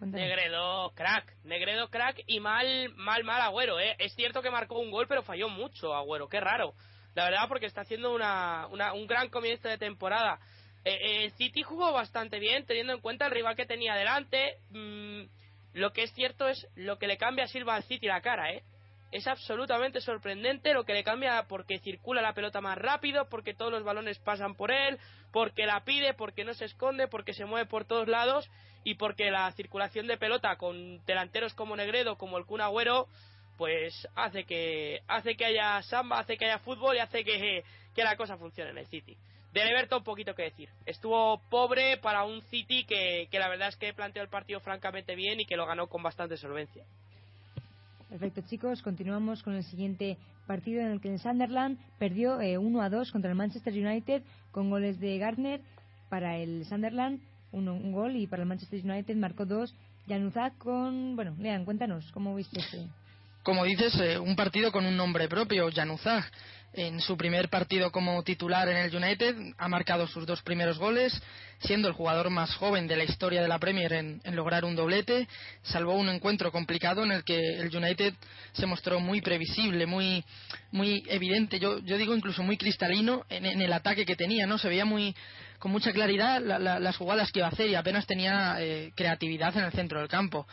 Negredo 0.00 0.90
crack, 0.94 1.32
Negredo 1.44 1.88
crack 1.88 2.22
y 2.26 2.38
mal, 2.38 2.90
mal, 2.96 3.24
mal 3.24 3.40
Agüero, 3.40 3.80
¿eh? 3.80 3.96
Es 3.98 4.14
cierto 4.14 4.42
que 4.42 4.50
marcó 4.50 4.78
un 4.78 4.90
gol, 4.90 5.06
pero 5.08 5.22
falló 5.22 5.48
mucho 5.48 5.94
Agüero, 5.94 6.28
qué 6.28 6.38
raro. 6.38 6.74
La 7.16 7.24
verdad, 7.24 7.48
porque 7.48 7.64
está 7.66 7.80
haciendo 7.80 8.14
una, 8.14 8.66
una- 8.68 8.92
un 8.92 9.06
gran 9.06 9.30
comienzo 9.30 9.68
de 9.68 9.78
temporada. 9.78 10.38
Eh, 10.84 11.24
eh, 11.24 11.30
City 11.38 11.62
jugó 11.62 11.90
bastante 11.90 12.38
bien, 12.38 12.66
teniendo 12.66 12.92
en 12.92 13.00
cuenta 13.00 13.24
el 13.24 13.32
rival 13.32 13.56
que 13.56 13.64
tenía 13.64 13.94
delante. 13.94 14.58
Mm, 14.70 15.22
lo 15.72 15.92
que 15.94 16.02
es 16.02 16.12
cierto 16.12 16.46
es 16.46 16.68
lo 16.76 16.98
que 16.98 17.06
le 17.06 17.16
cambia 17.16 17.46
a 17.46 17.48
Silva 17.48 17.74
al 17.74 17.84
City 17.84 18.06
la 18.06 18.20
cara, 18.20 18.52
¿eh? 18.52 18.62
Es 19.12 19.26
absolutamente 19.28 20.00
sorprendente 20.02 20.74
lo 20.74 20.84
que 20.84 20.92
le 20.92 21.04
cambia 21.04 21.44
porque 21.48 21.78
circula 21.78 22.20
la 22.20 22.34
pelota 22.34 22.60
más 22.60 22.76
rápido, 22.76 23.28
porque 23.30 23.54
todos 23.54 23.72
los 23.72 23.82
balones 23.82 24.18
pasan 24.18 24.54
por 24.54 24.70
él, 24.70 24.98
porque 25.32 25.64
la 25.64 25.84
pide, 25.84 26.12
porque 26.12 26.44
no 26.44 26.52
se 26.52 26.66
esconde, 26.66 27.08
porque 27.08 27.32
se 27.32 27.46
mueve 27.46 27.66
por 27.66 27.86
todos 27.86 28.08
lados 28.08 28.46
y 28.84 28.94
porque 28.96 29.30
la 29.30 29.50
circulación 29.52 30.06
de 30.06 30.18
pelota 30.18 30.56
con 30.56 31.02
delanteros 31.06 31.54
como 31.54 31.76
Negredo, 31.76 32.18
como 32.18 32.36
el 32.36 32.44
Kun 32.44 32.60
Agüero, 32.60 33.06
pues 33.56 34.06
hace 34.14 34.44
que 34.44 35.00
hace 35.08 35.36
que 35.36 35.44
haya 35.44 35.82
samba, 35.82 36.20
hace 36.20 36.36
que 36.36 36.44
haya 36.44 36.58
fútbol 36.58 36.96
y 36.96 37.00
hace 37.00 37.24
que, 37.24 37.64
que 37.94 38.04
la 38.04 38.16
cosa 38.16 38.36
funcione 38.36 38.70
en 38.70 38.78
el 38.78 38.86
City. 38.86 39.16
Del 39.52 39.68
Everton 39.68 40.04
poquito 40.04 40.34
que 40.34 40.42
decir. 40.42 40.68
Estuvo 40.84 41.40
pobre 41.48 41.96
para 41.96 42.24
un 42.24 42.42
City 42.42 42.84
que, 42.84 43.28
que 43.30 43.38
la 43.38 43.48
verdad 43.48 43.68
es 43.68 43.76
que 43.76 43.94
planteó 43.94 44.22
el 44.22 44.28
partido 44.28 44.60
francamente 44.60 45.14
bien 45.14 45.40
y 45.40 45.46
que 45.46 45.56
lo 45.56 45.66
ganó 45.66 45.86
con 45.86 46.02
bastante 46.02 46.36
solvencia. 46.36 46.84
Perfecto, 48.10 48.42
chicos. 48.42 48.82
Continuamos 48.82 49.42
con 49.42 49.54
el 49.54 49.64
siguiente 49.64 50.18
partido 50.46 50.80
en 50.80 50.92
el 50.92 51.00
que 51.00 51.12
el 51.12 51.18
Sunderland 51.18 51.78
perdió 51.98 52.40
eh, 52.40 52.58
1 52.58 52.82
a 52.82 52.90
2 52.90 53.10
contra 53.10 53.30
el 53.30 53.36
Manchester 53.36 53.72
United 53.72 54.22
con 54.52 54.70
goles 54.70 55.00
de 55.00 55.18
Gardner 55.18 55.60
para 56.08 56.36
el 56.38 56.64
Sunderland, 56.66 57.20
uno, 57.52 57.74
un 57.74 57.92
gol, 57.92 58.16
y 58.16 58.26
para 58.26 58.42
el 58.42 58.48
Manchester 58.48 58.80
United 58.84 59.16
marcó 59.16 59.44
dos. 59.44 59.74
Januzak 60.08 60.56
con. 60.58 61.16
Bueno, 61.16 61.34
Lean, 61.38 61.64
cuéntanos, 61.64 62.10
¿cómo 62.12 62.34
viste 62.34 62.60
ese? 62.60 62.86
Como 63.46 63.64
dices, 63.64 63.94
eh, 64.00 64.18
un 64.18 64.34
partido 64.34 64.72
con 64.72 64.84
un 64.86 64.96
nombre 64.96 65.28
propio, 65.28 65.70
Januzaj. 65.72 66.24
En 66.72 67.00
su 67.00 67.16
primer 67.16 67.48
partido 67.48 67.92
como 67.92 68.20
titular 68.24 68.68
en 68.68 68.76
el 68.76 68.94
United 68.94 69.36
ha 69.56 69.68
marcado 69.68 70.08
sus 70.08 70.26
dos 70.26 70.42
primeros 70.42 70.78
goles, 70.78 71.12
siendo 71.60 71.86
el 71.86 71.94
jugador 71.94 72.28
más 72.28 72.52
joven 72.56 72.88
de 72.88 72.96
la 72.96 73.04
historia 73.04 73.40
de 73.40 73.46
la 73.46 73.60
Premier 73.60 73.92
en, 73.92 74.20
lograr 74.32 74.64
un 74.64 74.74
doblete. 74.74 75.28
Salvó 75.62 75.94
un 75.94 76.08
encuentro 76.08 76.50
complicado 76.50 77.04
en 77.04 77.12
el 77.12 77.22
que 77.22 77.38
el 77.60 77.74
United 77.74 78.14
se 78.52 78.66
mostró 78.66 78.98
muy 78.98 79.20
previsible, 79.20 79.86
muy, 79.86 80.24
muy 80.72 81.04
evidente. 81.06 81.60
Yo, 81.60 81.78
digo 81.80 82.16
incluso 82.16 82.42
muy 82.42 82.56
cristalino 82.56 83.24
en, 83.28 83.46
en 83.46 83.62
el 83.62 83.72
ataque 83.72 84.04
que 84.04 84.16
tenía, 84.16 84.48
¿no? 84.48 84.58
Se 84.58 84.68
veía 84.68 84.84
muy 84.84 85.14
con 85.60 85.70
mucha 85.70 85.92
claridad 85.92 86.42
la- 86.42 86.58
la- 86.58 86.80
las 86.80 86.96
jugadas 86.96 87.30
que 87.30 87.38
iba 87.38 87.46
a 87.46 87.52
hacer 87.52 87.70
y 87.70 87.76
apenas 87.76 88.06
tenía 88.06 88.56
eh, 88.58 88.90
creatividad 88.96 89.56
en 89.56 89.64
el 89.66 89.72
centro 89.72 90.00
del 90.00 90.08
campo. 90.08 90.48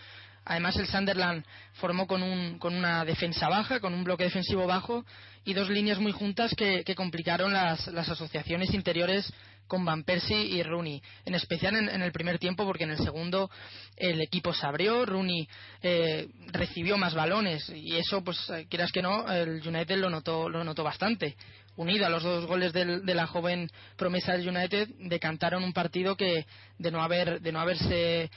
Además, 0.46 0.76
el 0.78 0.88
Sunderland 0.88 1.46
formó 1.74 2.08
con, 2.08 2.22
un, 2.22 2.60
con 2.60 2.76
una 2.76 3.06
defensa 3.06 3.48
baja, 3.50 3.80
con 3.80 3.94
un 3.94 4.04
bloque 4.04 4.26
defensivo 4.26 4.68
bajo 4.68 5.06
y 5.46 5.54
dos 5.54 5.70
líneas 5.70 6.00
muy 6.00 6.12
juntas 6.12 6.54
que, 6.56 6.84
complicaron 6.96 7.54
las, 7.54 7.88
las 7.88 8.10
asociaciones 8.10 8.74
interiores 8.74 9.32
con 9.68 9.86
Van 9.86 10.04
Persie 10.04 10.44
y 10.44 10.62
Rooney. 10.62 11.02
En 11.26 11.36
especial 11.36 11.76
en, 11.76 11.90
en 11.90 12.02
el 12.02 12.12
primer 12.12 12.40
tiempo, 12.40 12.66
porque 12.66 12.84
en 12.84 12.92
el 12.92 12.98
segundo 12.98 13.50
el 13.98 14.22
equipo 14.22 14.54
se 14.54 14.66
abrió, 14.66 15.06
Rooney 15.06 15.48
eh, 15.82 16.28
recibió 16.52 16.98
más 16.98 17.14
balones 17.14 17.70
y 17.70 17.96
eso, 17.96 18.24
pues 18.24 18.38
eh, 18.50 18.68
quieras 18.70 18.92
que 18.92 19.02
no, 19.02 19.30
el 19.32 19.66
United 19.66 19.98
lo 19.98 20.10
notó, 20.10 20.50
lo 20.50 20.64
notó 20.64 20.84
bastante. 20.84 21.36
Unido 21.76 22.06
a 22.06 22.10
los 22.10 22.22
dos 22.24 22.46
goles 22.46 22.72
del- 22.74 23.06
de 23.06 23.16
la 23.16 23.26
joven 23.28 23.70
promesa 23.98 24.34
del 24.34 24.48
United, 24.48 24.90
decantaron 25.00 25.64
un 25.64 25.74
partido 25.74 26.16
que, 26.16 26.46
de 26.78 26.92
no, 26.92 27.02
haber, 27.02 27.42
de 27.42 27.52
no 27.52 27.60
haberse 27.60 28.30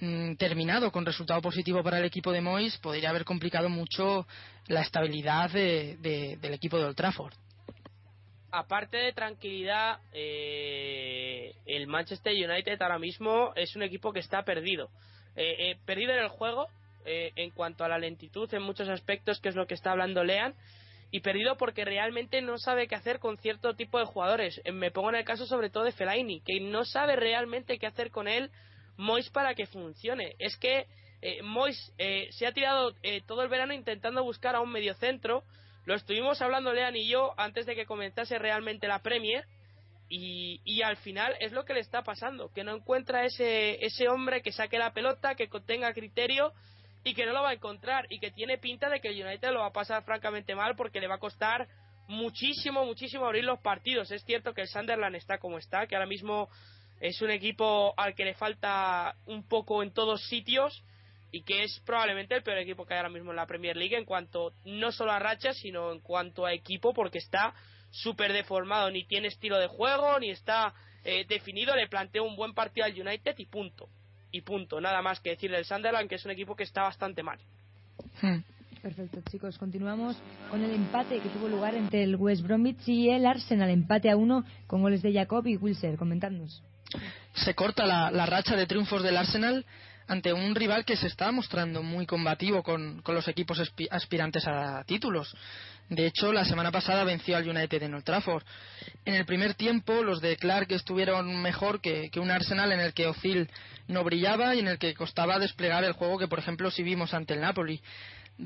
mm, 0.00 0.34
terminado 0.36 0.90
con 0.92 1.04
resultado 1.04 1.40
positivo 1.42 1.82
para 1.82 1.98
el 1.98 2.04
equipo 2.04 2.30
de 2.32 2.40
Moyes, 2.40 2.78
podría 2.78 3.10
haber 3.10 3.24
complicado 3.24 3.68
mucho 3.68 4.26
la 4.68 4.82
estabilidad 4.82 5.50
de- 5.50 5.96
del 6.40 6.54
equipo 6.54 6.78
de 6.78 6.84
Old 6.84 6.96
Trafford. 6.96 7.34
aparte 8.52 8.96
de 8.96 9.12
tranquilidad, 9.12 10.00
eh, 10.12 11.52
el 11.66 11.86
Manchester 11.86 12.32
United 12.32 12.82
ahora 12.82 12.98
mismo 12.98 13.52
es 13.54 13.76
un 13.76 13.82
equipo 13.84 14.12
que 14.12 14.18
está 14.20 14.42
perdido. 14.42 14.88
Eh, 15.36 15.70
eh, 15.70 15.76
perdido 15.86 16.12
en 16.12 16.18
el 16.18 16.28
juego, 16.28 16.66
eh, 17.04 17.30
en 17.36 17.50
cuanto 17.50 17.84
a 17.84 17.88
la 17.88 17.98
lentitud 17.98 18.52
en 18.52 18.62
muchos 18.62 18.88
aspectos, 18.88 19.40
que 19.40 19.50
es 19.50 19.54
lo 19.54 19.66
que 19.68 19.74
está 19.74 19.92
hablando 19.92 20.24
Lean, 20.24 20.54
y 21.10 21.20
perdido 21.20 21.56
porque 21.56 21.84
realmente 21.84 22.40
no 22.40 22.58
sabe 22.58 22.86
qué 22.86 22.94
hacer 22.94 23.18
con 23.18 23.36
cierto 23.38 23.74
tipo 23.74 23.98
de 23.98 24.04
jugadores. 24.04 24.60
Eh, 24.64 24.72
Me 24.72 24.90
pongo 24.90 25.10
en 25.10 25.16
el 25.16 25.24
caso 25.24 25.46
sobre 25.46 25.70
todo 25.70 25.84
de 25.84 25.92
Fellaini, 25.92 26.40
que 26.40 26.60
no 26.60 26.84
sabe 26.84 27.16
realmente 27.16 27.78
qué 27.78 27.86
hacer 27.86 28.10
con 28.10 28.28
él 28.28 28.50
Mois 28.96 29.30
para 29.30 29.54
que 29.54 29.66
funcione. 29.66 30.36
Es 30.38 30.56
que 30.56 30.86
eh, 31.22 31.42
Mois 31.42 31.92
eh, 31.98 32.28
se 32.32 32.46
ha 32.46 32.52
tirado 32.52 32.94
eh, 33.02 33.22
todo 33.26 33.42
el 33.42 33.48
verano 33.48 33.72
intentando 33.72 34.22
buscar 34.22 34.54
a 34.54 34.60
un 34.60 34.70
mediocentro. 34.70 35.42
Lo 35.86 35.94
estuvimos 35.94 36.40
hablando 36.42 36.72
Lean 36.72 36.96
y 36.96 37.08
yo 37.08 37.34
antes 37.38 37.66
de 37.66 37.74
que 37.74 37.86
comenzase 37.86 38.38
realmente 38.38 38.88
la 38.88 39.00
Premier. 39.00 39.44
Y, 40.12 40.60
y 40.64 40.82
al 40.82 40.96
final 40.96 41.36
es 41.38 41.52
lo 41.52 41.64
que 41.64 41.72
le 41.72 41.78
está 41.78 42.02
pasando, 42.02 42.52
que 42.52 42.64
no 42.64 42.74
encuentra 42.74 43.24
ese, 43.24 43.84
ese 43.84 44.08
hombre 44.08 44.42
que 44.42 44.50
saque 44.50 44.76
la 44.76 44.92
pelota, 44.92 45.36
que 45.36 45.48
tenga 45.64 45.94
criterio 45.94 46.52
y 47.04 47.14
que 47.14 47.26
no 47.26 47.32
lo 47.32 47.42
va 47.42 47.50
a 47.50 47.54
encontrar 47.54 48.06
y 48.10 48.18
que 48.18 48.30
tiene 48.30 48.58
pinta 48.58 48.88
de 48.88 49.00
que 49.00 49.08
el 49.08 49.24
United 49.24 49.52
lo 49.52 49.60
va 49.60 49.66
a 49.66 49.72
pasar 49.72 50.04
francamente 50.04 50.54
mal 50.54 50.76
porque 50.76 51.00
le 51.00 51.06
va 51.06 51.16
a 51.16 51.18
costar 51.18 51.68
muchísimo, 52.08 52.84
muchísimo 52.84 53.26
abrir 53.26 53.44
los 53.44 53.60
partidos. 53.60 54.10
Es 54.10 54.24
cierto 54.24 54.52
que 54.52 54.62
el 54.62 54.68
Sunderland 54.68 55.16
está 55.16 55.38
como 55.38 55.58
está, 55.58 55.86
que 55.86 55.94
ahora 55.94 56.06
mismo 56.06 56.48
es 57.00 57.22
un 57.22 57.30
equipo 57.30 57.94
al 57.96 58.14
que 58.14 58.24
le 58.24 58.34
falta 58.34 59.16
un 59.26 59.46
poco 59.48 59.82
en 59.82 59.92
todos 59.92 60.26
sitios 60.28 60.84
y 61.32 61.42
que 61.42 61.62
es 61.62 61.80
probablemente 61.86 62.34
el 62.34 62.42
peor 62.42 62.58
equipo 62.58 62.84
que 62.84 62.94
hay 62.94 62.98
ahora 62.98 63.08
mismo 63.08 63.30
en 63.30 63.36
la 63.36 63.46
Premier 63.46 63.76
League 63.76 63.96
en 63.96 64.04
cuanto 64.04 64.52
no 64.64 64.92
solo 64.92 65.12
a 65.12 65.18
rachas, 65.18 65.56
sino 65.56 65.92
en 65.92 66.00
cuanto 66.00 66.44
a 66.44 66.52
equipo 66.52 66.92
porque 66.92 67.18
está 67.18 67.54
súper 67.90 68.32
deformado, 68.32 68.90
ni 68.90 69.04
tiene 69.04 69.28
estilo 69.28 69.58
de 69.58 69.66
juego, 69.66 70.18
ni 70.18 70.30
está 70.30 70.74
eh, 71.04 71.24
definido, 71.26 71.74
le 71.74 71.88
planteo 71.88 72.24
un 72.24 72.36
buen 72.36 72.54
partido 72.54 72.84
al 72.84 73.00
United 73.00 73.34
y 73.38 73.46
punto. 73.46 73.88
Y 74.32 74.42
punto, 74.42 74.80
nada 74.80 75.02
más 75.02 75.20
que 75.20 75.30
decir 75.30 75.50
del 75.50 75.64
Sunderland, 75.64 76.08
que 76.08 76.14
es 76.16 76.24
un 76.24 76.30
equipo 76.30 76.54
que 76.54 76.62
está 76.64 76.82
bastante 76.82 77.22
mal. 77.22 77.38
Perfecto, 78.82 79.20
chicos. 79.30 79.58
Continuamos 79.58 80.16
con 80.50 80.62
el 80.62 80.70
empate 80.74 81.18
que 81.20 81.28
tuvo 81.28 81.48
lugar 81.48 81.74
entre 81.74 82.02
el 82.04 82.16
West 82.16 82.42
Bromwich 82.42 82.88
y 82.88 83.10
el 83.10 83.26
Arsenal. 83.26 83.68
Empate 83.70 84.10
a 84.10 84.16
uno 84.16 84.44
con 84.66 84.80
goles 84.82 85.02
de 85.02 85.12
Jacob 85.12 85.46
y 85.46 85.56
Wilser. 85.56 85.96
Comentadnos. 85.96 86.62
se 87.34 87.54
corta 87.54 87.84
la, 87.86 88.10
la 88.10 88.26
racha 88.26 88.56
de 88.56 88.66
triunfos 88.66 89.02
del 89.02 89.16
Arsenal 89.16 89.64
ante 90.08 90.32
un 90.32 90.54
rival 90.54 90.84
que 90.84 90.96
se 90.96 91.06
está 91.06 91.30
mostrando 91.30 91.82
muy 91.82 92.04
combativo 92.06 92.62
con, 92.62 93.00
con 93.02 93.14
los 93.14 93.28
equipos 93.28 93.60
aspi- 93.60 93.86
aspirantes 93.90 94.46
a 94.46 94.82
títulos. 94.84 95.36
De 95.90 96.06
hecho, 96.06 96.32
la 96.32 96.44
semana 96.44 96.70
pasada 96.70 97.02
venció 97.02 97.36
al 97.36 97.48
United 97.48 97.82
en 97.82 97.94
Old 97.94 98.04
Trafford. 98.04 98.44
En 99.04 99.14
el 99.14 99.26
primer 99.26 99.54
tiempo, 99.54 100.04
los 100.04 100.20
de 100.20 100.36
Clark 100.36 100.70
estuvieron 100.70 101.42
mejor 101.42 101.80
que, 101.80 102.08
un 102.16 102.30
Arsenal 102.30 102.70
en 102.70 102.78
el 102.78 102.94
que 102.94 103.08
Ozil 103.08 103.50
no 103.88 104.04
brillaba 104.04 104.54
y 104.54 104.60
en 104.60 104.68
el 104.68 104.78
que 104.78 104.94
costaba 104.94 105.40
desplegar 105.40 105.82
el 105.82 105.94
juego 105.94 106.16
que, 106.16 106.28
por 106.28 106.38
ejemplo, 106.38 106.70
sí 106.70 106.84
vimos 106.84 107.12
ante 107.12 107.34
el 107.34 107.40
Napoli. 107.40 107.82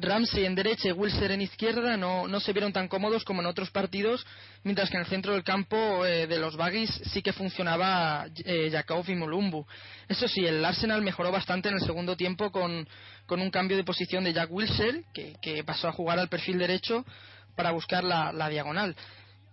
Ramsey 0.00 0.44
en 0.44 0.54
derecha 0.54 0.88
y 0.88 0.92
Wilser 0.92 1.30
en 1.30 1.42
izquierda 1.42 1.96
no, 1.96 2.26
no 2.26 2.40
se 2.40 2.52
vieron 2.52 2.72
tan 2.72 2.88
cómodos 2.88 3.24
como 3.24 3.40
en 3.40 3.46
otros 3.46 3.70
partidos, 3.70 4.26
mientras 4.62 4.90
que 4.90 4.96
en 4.96 5.02
el 5.02 5.08
centro 5.08 5.32
del 5.32 5.44
campo 5.44 6.04
eh, 6.04 6.26
de 6.26 6.38
los 6.38 6.56
Baggies 6.56 6.90
sí 7.12 7.22
que 7.22 7.32
funcionaba 7.32 8.26
eh, 8.44 8.70
Jakov 8.70 9.08
y 9.08 9.14
Mulumbu. 9.14 9.64
Eso 10.08 10.28
sí, 10.28 10.44
el 10.44 10.64
Arsenal 10.64 11.02
mejoró 11.02 11.30
bastante 11.30 11.68
en 11.68 11.76
el 11.76 11.80
segundo 11.80 12.16
tiempo 12.16 12.50
con, 12.50 12.86
con 13.26 13.40
un 13.40 13.50
cambio 13.50 13.76
de 13.76 13.84
posición 13.84 14.24
de 14.24 14.32
Jack 14.32 14.50
que, 15.12 15.36
que 15.40 15.64
pasó 15.64 15.88
a 15.88 15.92
jugar 15.92 16.18
al 16.18 16.28
perfil 16.28 16.58
derecho 16.58 17.04
para 17.56 17.70
buscar 17.70 18.04
la, 18.04 18.32
la 18.32 18.48
diagonal. 18.48 18.96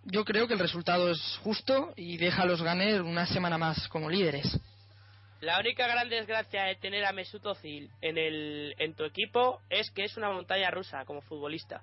Yo 0.04 0.26
creo 0.26 0.48
que 0.48 0.54
el 0.54 0.60
resultado 0.60 1.12
es 1.12 1.22
justo 1.44 1.94
y 1.96 2.18
deja 2.18 2.42
a 2.42 2.46
los 2.46 2.62
Gunners 2.62 3.02
una 3.02 3.28
semana 3.28 3.58
más 3.58 3.88
como 3.88 4.10
líderes. 4.10 4.60
La 5.42 5.60
única 5.60 5.88
gran 5.88 6.08
desgracia 6.08 6.66
de 6.66 6.76
tener 6.76 7.04
a 7.04 7.14
Mesut 7.14 7.44
Özil 7.44 7.90
en, 8.02 8.20
el, 8.20 8.76
en 8.78 8.94
tu 8.94 9.06
equipo 9.06 9.60
es 9.72 9.90
que 9.90 10.04
es 10.04 10.16
una 10.16 10.30
montaña 10.30 10.70
rusa 10.70 11.04
como 11.06 11.22
futbolista. 11.22 11.82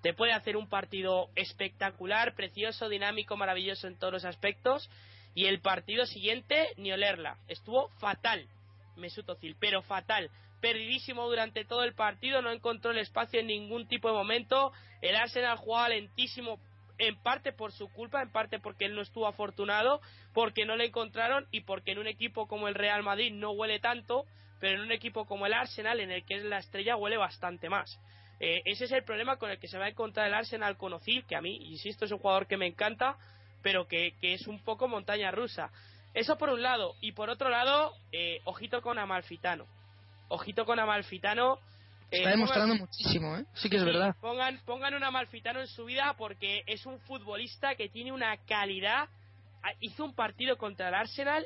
Te 0.00 0.14
puede 0.14 0.32
hacer 0.32 0.56
un 0.56 0.68
partido 0.68 1.28
espectacular, 1.34 2.36
precioso, 2.36 2.88
dinámico, 2.88 3.36
maravilloso 3.36 3.88
en 3.88 3.98
todos 3.98 4.12
los 4.12 4.24
aspectos 4.24 4.88
y 5.34 5.46
el 5.46 5.60
partido 5.60 6.06
siguiente 6.06 6.68
ni 6.76 6.92
olerla. 6.92 7.36
Estuvo 7.48 7.88
fatal 7.98 8.46
Mesut 8.96 9.28
Özil, 9.28 9.56
pero 9.58 9.82
fatal. 9.82 10.30
Perdidísimo 10.60 11.26
durante 11.26 11.64
todo 11.64 11.82
el 11.82 11.94
partido, 11.94 12.42
no 12.42 12.52
encontró 12.52 12.92
el 12.92 12.98
espacio 12.98 13.40
en 13.40 13.48
ningún 13.48 13.88
tipo 13.88 14.06
de 14.06 14.14
momento. 14.14 14.72
El 15.02 15.16
Arsenal 15.16 15.56
jugaba 15.56 15.88
lentísimo 15.88 16.60
en 17.00 17.16
parte 17.16 17.52
por 17.52 17.72
su 17.72 17.88
culpa, 17.88 18.22
en 18.22 18.30
parte 18.30 18.60
porque 18.60 18.84
él 18.84 18.94
no 18.94 19.00
estuvo 19.00 19.26
afortunado, 19.26 20.00
porque 20.34 20.66
no 20.66 20.76
le 20.76 20.84
encontraron 20.86 21.46
y 21.50 21.62
porque 21.62 21.92
en 21.92 21.98
un 21.98 22.06
equipo 22.06 22.46
como 22.46 22.68
el 22.68 22.74
Real 22.74 23.02
Madrid 23.02 23.32
no 23.32 23.52
huele 23.52 23.80
tanto, 23.80 24.26
pero 24.60 24.76
en 24.76 24.82
un 24.82 24.92
equipo 24.92 25.24
como 25.24 25.46
el 25.46 25.54
Arsenal, 25.54 25.98
en 26.00 26.10
el 26.10 26.24
que 26.24 26.36
es 26.36 26.44
la 26.44 26.58
estrella, 26.58 26.96
huele 26.96 27.16
bastante 27.16 27.70
más. 27.70 27.98
Eh, 28.38 28.60
ese 28.66 28.84
es 28.84 28.92
el 28.92 29.02
problema 29.02 29.36
con 29.36 29.50
el 29.50 29.58
que 29.58 29.68
se 29.68 29.78
va 29.78 29.86
a 29.86 29.88
encontrar 29.88 30.28
el 30.28 30.34
Arsenal 30.34 30.76
con 30.76 30.92
Ozil, 30.92 31.24
que 31.24 31.36
a 31.36 31.40
mí, 31.40 31.56
insisto, 31.70 32.04
es 32.04 32.12
un 32.12 32.18
jugador 32.18 32.46
que 32.46 32.58
me 32.58 32.66
encanta, 32.66 33.16
pero 33.62 33.88
que, 33.88 34.14
que 34.20 34.34
es 34.34 34.46
un 34.46 34.62
poco 34.62 34.86
montaña 34.86 35.30
rusa. 35.30 35.70
Eso 36.12 36.36
por 36.36 36.50
un 36.50 36.62
lado. 36.62 36.96
Y 37.00 37.12
por 37.12 37.30
otro 37.30 37.48
lado, 37.48 37.94
eh, 38.12 38.40
ojito 38.44 38.82
con 38.82 38.98
Amalfitano. 38.98 39.66
Ojito 40.28 40.66
con 40.66 40.78
Amalfitano. 40.78 41.58
Eh, 42.10 42.18
Está 42.18 42.30
demostrando 42.30 42.74
pongan- 42.74 42.80
muchísimo, 42.80 43.36
¿eh? 43.36 43.44
Sí 43.54 43.68
que 43.70 43.76
es 43.76 43.82
Sí, 43.82 43.86
verdad. 43.86 44.16
Pongan, 44.20 44.60
pongan 44.64 44.94
un 44.94 45.04
Amalfitano 45.04 45.60
en 45.60 45.66
su 45.68 45.84
vida 45.84 46.14
porque 46.18 46.62
es 46.66 46.84
un 46.86 46.98
futbolista 47.00 47.74
que 47.74 47.88
tiene 47.88 48.12
una 48.12 48.36
calidad. 48.46 49.08
Ah, 49.62 49.72
Hizo 49.80 50.04
un 50.04 50.14
partido 50.14 50.56
contra 50.56 50.88
el 50.88 50.94
Arsenal, 50.94 51.44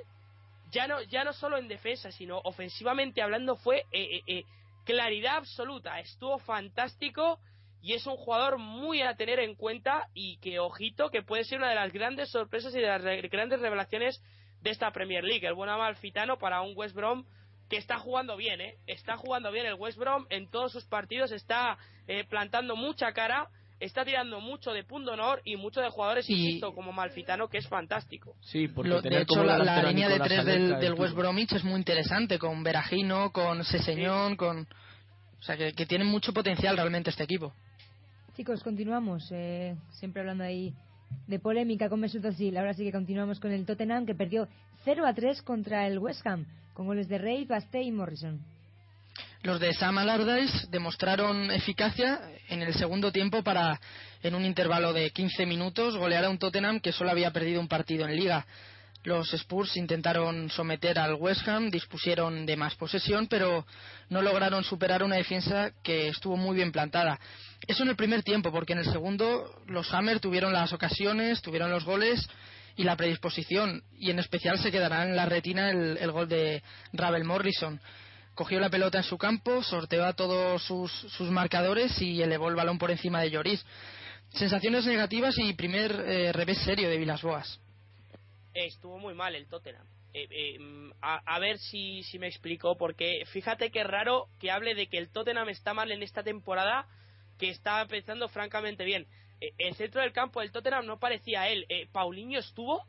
ya 0.71 0.87
no, 0.87 1.03
ya 1.03 1.25
no 1.25 1.33
solo 1.33 1.59
en 1.59 1.69
defensa, 1.69 2.11
sino 2.13 2.39
ofensivamente 2.45 3.23
hablando, 3.23 3.57
fue 3.57 3.85
eh, 3.93 4.17
eh, 4.17 4.23
eh, 4.27 4.43
claridad 4.85 5.37
absoluta. 5.37 5.99
Estuvo 6.01 6.39
fantástico 6.39 7.39
y 7.83 7.93
es 7.93 8.07
un 8.07 8.17
jugador 8.17 8.59
muy 8.59 9.03
a 9.03 9.15
tener 9.15 9.39
en 9.41 9.55
cuenta 9.57 10.09
y 10.15 10.39
que, 10.39 10.59
ojito, 10.59 11.11
que 11.11 11.23
puede 11.23 11.45
ser 11.45 11.59
una 11.59 11.69
de 11.69 11.75
las 11.75 11.93
grandes 11.93 12.31
sorpresas 12.31 12.75
y 12.75 12.81
de 12.81 12.87
las 12.87 13.03
re- 13.03 13.21
grandes 13.29 13.61
revelaciones 13.61 14.23
de 14.63 14.71
esta 14.71 14.91
Premier 14.93 15.23
League. 15.23 15.47
El 15.47 15.55
buen 15.55 15.69
Amalfitano 15.69 16.39
para 16.39 16.63
un 16.63 16.73
West 16.77 16.95
Brom 16.95 17.25
que 17.69 17.77
está 17.79 17.99
jugando 17.99 18.37
bien, 18.37 18.61
¿eh? 18.61 18.77
Está 18.87 19.17
jugando 19.17 19.51
bien 19.51 19.67
el 19.67 19.75
West 19.75 19.99
Brom 19.99 20.27
en 20.31 20.49
todos 20.51 20.73
sus 20.73 20.85
partidos, 20.85 21.33
está 21.33 21.79
eh, 22.07 22.25
plantando 22.29 22.77
mucha 22.77 23.13
cara, 23.13 23.49
está 23.81 24.05
tirando 24.05 24.41
mucho 24.41 24.73
de 24.73 24.85
punto 24.85 25.13
honor 25.13 25.41
y 25.45 25.57
mucho 25.57 25.81
de 25.81 25.89
jugadores, 25.91 26.29
Y- 26.29 26.35
insisto, 26.35 26.75
como 26.75 26.93
Malfitano, 26.93 27.49
que 27.49 27.59
es 27.59 27.67
fantástico. 27.69 28.35
Sí, 28.43 28.69
porque 28.69 28.91
Lo- 28.91 29.01
de 29.03 29.23
hecho, 29.23 29.27
como 29.29 29.45
la, 29.45 29.83
línea 29.83 30.09
de 30.09 30.21
tres 30.21 30.45
del, 30.45 30.95
West. 30.95 31.15
Bromwich 31.15 31.53
es 31.53 31.65
muy 31.65 31.77
interesante, 31.77 32.39
con 32.39 32.63
Beragino, 32.63 33.33
con 33.33 33.65
Seseñón, 33.65 34.37
con... 34.37 34.67
O 35.39 35.43
sea, 35.43 35.57
que, 35.57 35.73
que 35.73 35.85
tienen 35.87 36.07
mucho 36.07 36.33
potencial 36.33 36.77
realmente 36.77 37.11
este 37.11 37.25
equipo. 37.25 37.53
Chicos, 38.37 38.63
continuamos. 38.63 39.29
eh, 39.33 39.77
siempre 39.91 40.21
hablando 40.21 40.45
ahí 40.45 40.73
de 41.27 41.39
polémica 41.39 41.89
con 41.89 42.01
Mesut 42.01 42.25
Özil. 42.25 42.57
Ahora 42.57 42.75
sí 42.75 42.83
que 42.85 42.93
continuamos 42.93 43.39
con 43.41 43.53
el 43.53 43.65
Tottenham 43.67 44.07
que 44.07 44.15
perdió 44.15 44.49
0 44.85 45.07
a 45.07 45.15
3 45.15 45.43
contra 45.43 45.87
el 45.87 45.99
West 45.99 46.27
Ham 46.27 46.47
con 46.75 46.87
goles 46.87 47.09
de 47.09 47.19
Rey, 47.19 47.45
Basté 47.45 47.83
y 47.83 47.93
Morrison. 47.93 48.41
Los 49.43 49.61
de 49.61 49.73
Sam 49.75 49.99
Allardyce 49.99 50.67
demostraron 50.71 51.51
eficacia 51.51 52.21
en 52.49 52.63
el 52.63 52.75
segundo 52.75 53.13
tiempo 53.13 53.43
para, 53.43 53.81
en 54.23 54.35
un 54.35 54.45
intervalo 54.45 54.93
de 54.93 55.11
15 55.11 55.47
minutos, 55.47 55.97
golear 55.97 56.25
a 56.25 56.31
un 56.31 56.39
Tottenham 56.39 56.81
que 56.81 56.93
solo 56.93 57.11
había 57.11 57.31
perdido 57.31 57.61
un 57.61 57.69
partido 57.69 58.07
en 58.07 58.17
liga. 58.17 58.45
Los 59.05 59.33
Spurs 59.35 59.77
intentaron 59.77 60.49
someter 60.49 60.99
al 60.99 61.15
West 61.15 61.47
Ham, 61.47 61.71
dispusieron 61.71 62.47
de 62.47 62.57
más 62.57 62.75
posesión, 62.75 63.27
pero 63.29 63.67
no 64.09 64.23
lograron 64.23 64.65
superar 64.65 65.03
una 65.03 65.17
defensa 65.17 65.73
que 65.83 66.09
estuvo 66.09 66.39
muy 66.39 66.57
bien 66.57 66.73
plantada. 66.73 67.21
Eso 67.67 67.83
en 67.83 67.91
el 67.91 67.97
primer 67.97 68.23
tiempo, 68.23 68.51
porque 68.51 68.73
en 68.73 68.79
el 68.79 68.91
segundo 68.91 69.63
los 69.67 69.93
Hammer 69.93 70.21
tuvieron 70.21 70.55
las 70.55 70.73
ocasiones, 70.73 71.43
tuvieron 71.43 71.71
los 71.71 71.85
goles 71.85 72.27
y 72.77 72.85
la 72.85 72.97
predisposición, 72.97 73.83
y 73.99 74.11
en 74.11 74.19
especial 74.19 74.59
se 74.59 74.73
quedará 74.73 75.05
en 75.05 75.17
la 75.17 75.27
retina 75.27 75.71
el, 75.71 75.97
el 75.99 76.11
gol 76.11 76.29
de 76.29 76.63
Ravel 76.93 77.25
Morrison 77.25 77.81
cogió 78.35 78.59
la 78.61 78.71
pelota 78.71 78.99
en 78.99 79.05
su 79.05 79.17
campo, 79.17 79.63
sorteó 79.63 80.05
a 80.05 80.13
todos 80.13 80.63
sus, 80.63 80.91
sus 80.93 81.31
marcadores 81.31 82.01
y 82.01 82.21
elevó 82.21 82.49
el 82.49 82.57
balón 82.57 82.79
por 82.79 82.91
encima 82.91 83.21
de 83.21 83.31
Lloris. 83.31 83.65
Sensaciones 84.31 84.85
negativas 84.87 85.39
y 85.39 85.55
primer 85.55 85.93
eh, 85.93 86.33
revés 86.33 86.59
serio 86.59 86.89
de 86.89 86.99
Vilas 86.99 87.23
Boas. 87.23 87.61
Eh, 88.53 88.67
estuvo 88.67 88.99
muy 88.99 89.15
mal 89.15 89.35
el 89.35 89.47
Tottenham. 89.47 89.87
Eh, 90.13 90.27
eh, 90.31 90.59
a, 91.01 91.21
a 91.25 91.39
ver 91.39 91.59
si, 91.59 92.03
si 92.05 92.19
me 92.19 92.27
explico, 92.27 92.77
porque 92.77 93.25
fíjate 93.27 93.71
que 93.71 93.85
raro 93.85 94.27
que 94.41 94.51
hable 94.51 94.75
de 94.75 94.89
que 94.89 94.99
el 94.99 95.11
Tottenham 95.11 95.49
está 95.49 95.75
mal 95.75 95.91
en 95.93 96.03
esta 96.03 96.23
temporada, 96.23 96.87
que 97.39 97.51
está 97.51 97.83
empezando 97.83 98.29
francamente 98.29 98.85
bien. 98.85 99.07
Eh, 99.41 99.53
el 99.59 99.75
centro 99.75 100.01
del 100.01 100.13
campo 100.13 100.41
del 100.41 100.53
Tottenham 100.53 100.87
no 100.87 100.99
parecía 100.99 101.49
él. 101.49 101.67
Eh, 101.69 101.89
Paulinho 101.93 102.39
estuvo 102.39 102.85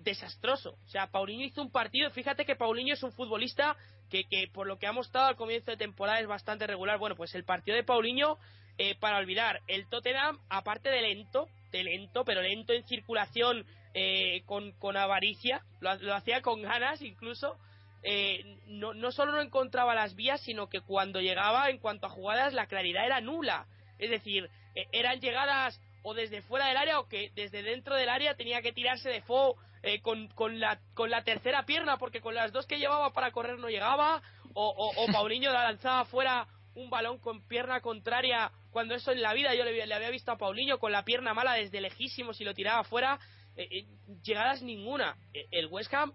desastroso. 0.00 0.78
O 0.84 0.88
sea, 0.88 1.08
Paulinho 1.08 1.44
hizo 1.44 1.62
un 1.62 1.70
partido. 1.72 2.10
Fíjate 2.10 2.44
que 2.44 2.56
Paulinho 2.56 2.94
es 2.94 3.02
un 3.02 3.12
futbolista 3.12 3.76
que, 4.08 4.24
que 4.24 4.48
por 4.52 4.66
lo 4.66 4.78
que 4.78 4.86
ha 4.86 4.92
mostrado 4.92 5.26
al 5.26 5.36
comienzo 5.36 5.72
de 5.72 5.76
temporada 5.76 6.20
es 6.20 6.28
bastante 6.28 6.66
regular. 6.66 6.98
Bueno, 6.98 7.16
pues 7.16 7.34
el 7.34 7.44
partido 7.44 7.76
de 7.76 7.82
Paulinho, 7.82 8.38
eh, 8.78 8.94
para 8.94 9.18
olvidar, 9.18 9.62
el 9.66 9.88
Tottenham, 9.88 10.38
aparte 10.48 10.90
de 10.90 11.02
lento, 11.02 11.48
de 11.72 11.82
lento, 11.82 12.24
pero 12.24 12.40
lento 12.40 12.72
en 12.72 12.86
circulación, 12.86 13.66
eh, 13.94 14.42
con, 14.44 14.72
con 14.72 14.96
avaricia, 14.96 15.64
lo, 15.80 15.94
lo 15.96 16.14
hacía 16.14 16.42
con 16.42 16.62
ganas 16.62 17.02
incluso. 17.02 17.58
eh, 18.02 18.58
no, 18.66 18.94
no 18.94 19.10
solo 19.10 19.32
no 19.32 19.40
encontraba 19.40 19.94
las 19.94 20.14
vías, 20.14 20.40
sino 20.42 20.68
que 20.68 20.80
cuando 20.80 21.20
llegaba, 21.20 21.70
en 21.70 21.78
cuanto 21.78 22.06
a 22.06 22.10
jugadas, 22.10 22.54
la 22.54 22.66
claridad 22.66 23.04
era 23.04 23.20
nula. 23.20 23.66
Es 23.98 24.10
decir, 24.10 24.48
eran 24.92 25.20
llegadas 25.20 25.80
o 26.02 26.14
desde 26.14 26.42
fuera 26.42 26.68
del 26.68 26.76
área 26.76 27.00
o 27.00 27.08
que 27.08 27.30
desde 27.34 27.62
dentro 27.62 27.96
del 27.96 28.08
área 28.08 28.36
tenía 28.36 28.62
que 28.62 28.72
tirarse 28.72 29.08
de 29.08 29.22
fo 29.22 29.56
eh, 29.82 30.00
con, 30.00 30.28
con, 30.28 30.60
la, 30.60 30.78
con 30.94 31.10
la 31.10 31.24
tercera 31.24 31.64
pierna 31.64 31.96
porque 31.98 32.20
con 32.20 32.34
las 32.34 32.52
dos 32.52 32.66
que 32.66 32.78
llevaba 32.78 33.12
para 33.12 33.32
correr 33.32 33.58
no 33.58 33.68
llegaba 33.68 34.22
o, 34.54 34.68
o, 34.68 35.02
o 35.04 35.06
Paulinho 35.12 35.52
la 35.52 35.64
lanzaba 35.64 36.04
fuera 36.04 36.46
un 36.74 36.90
balón 36.90 37.18
con 37.18 37.46
pierna 37.48 37.80
contraria 37.80 38.52
cuando 38.70 38.94
eso 38.94 39.10
en 39.10 39.22
la 39.22 39.32
vida 39.32 39.54
yo 39.54 39.64
le, 39.64 39.86
le 39.86 39.94
había 39.94 40.10
visto 40.10 40.30
a 40.30 40.36
Paulinho 40.38 40.78
con 40.78 40.92
la 40.92 41.04
pierna 41.04 41.34
mala 41.34 41.54
desde 41.54 41.80
lejísimos 41.80 42.40
y 42.40 42.44
lo 42.44 42.54
tiraba 42.54 42.84
fuera 42.84 43.18
eh, 43.56 43.68
eh, 43.70 43.84
llegadas 44.22 44.62
ninguna 44.62 45.16
Eh, 45.32 45.46
el 45.50 45.66
West 45.66 45.92
Ham 45.94 46.12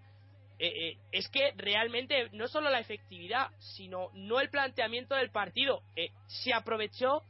eh, 0.58 0.90
eh, 0.90 0.98
es 1.10 1.28
que 1.28 1.52
realmente 1.56 2.28
no 2.32 2.46
solo 2.46 2.70
la 2.70 2.78
efectividad, 2.78 3.50
sino 3.58 4.10
no 4.14 4.38
el 4.40 4.48
planteamiento 4.48 5.16
del 5.16 5.30
partido. 5.30 5.82
eh, 5.96 6.10
se 6.28 6.54
aprovechó 6.54 7.24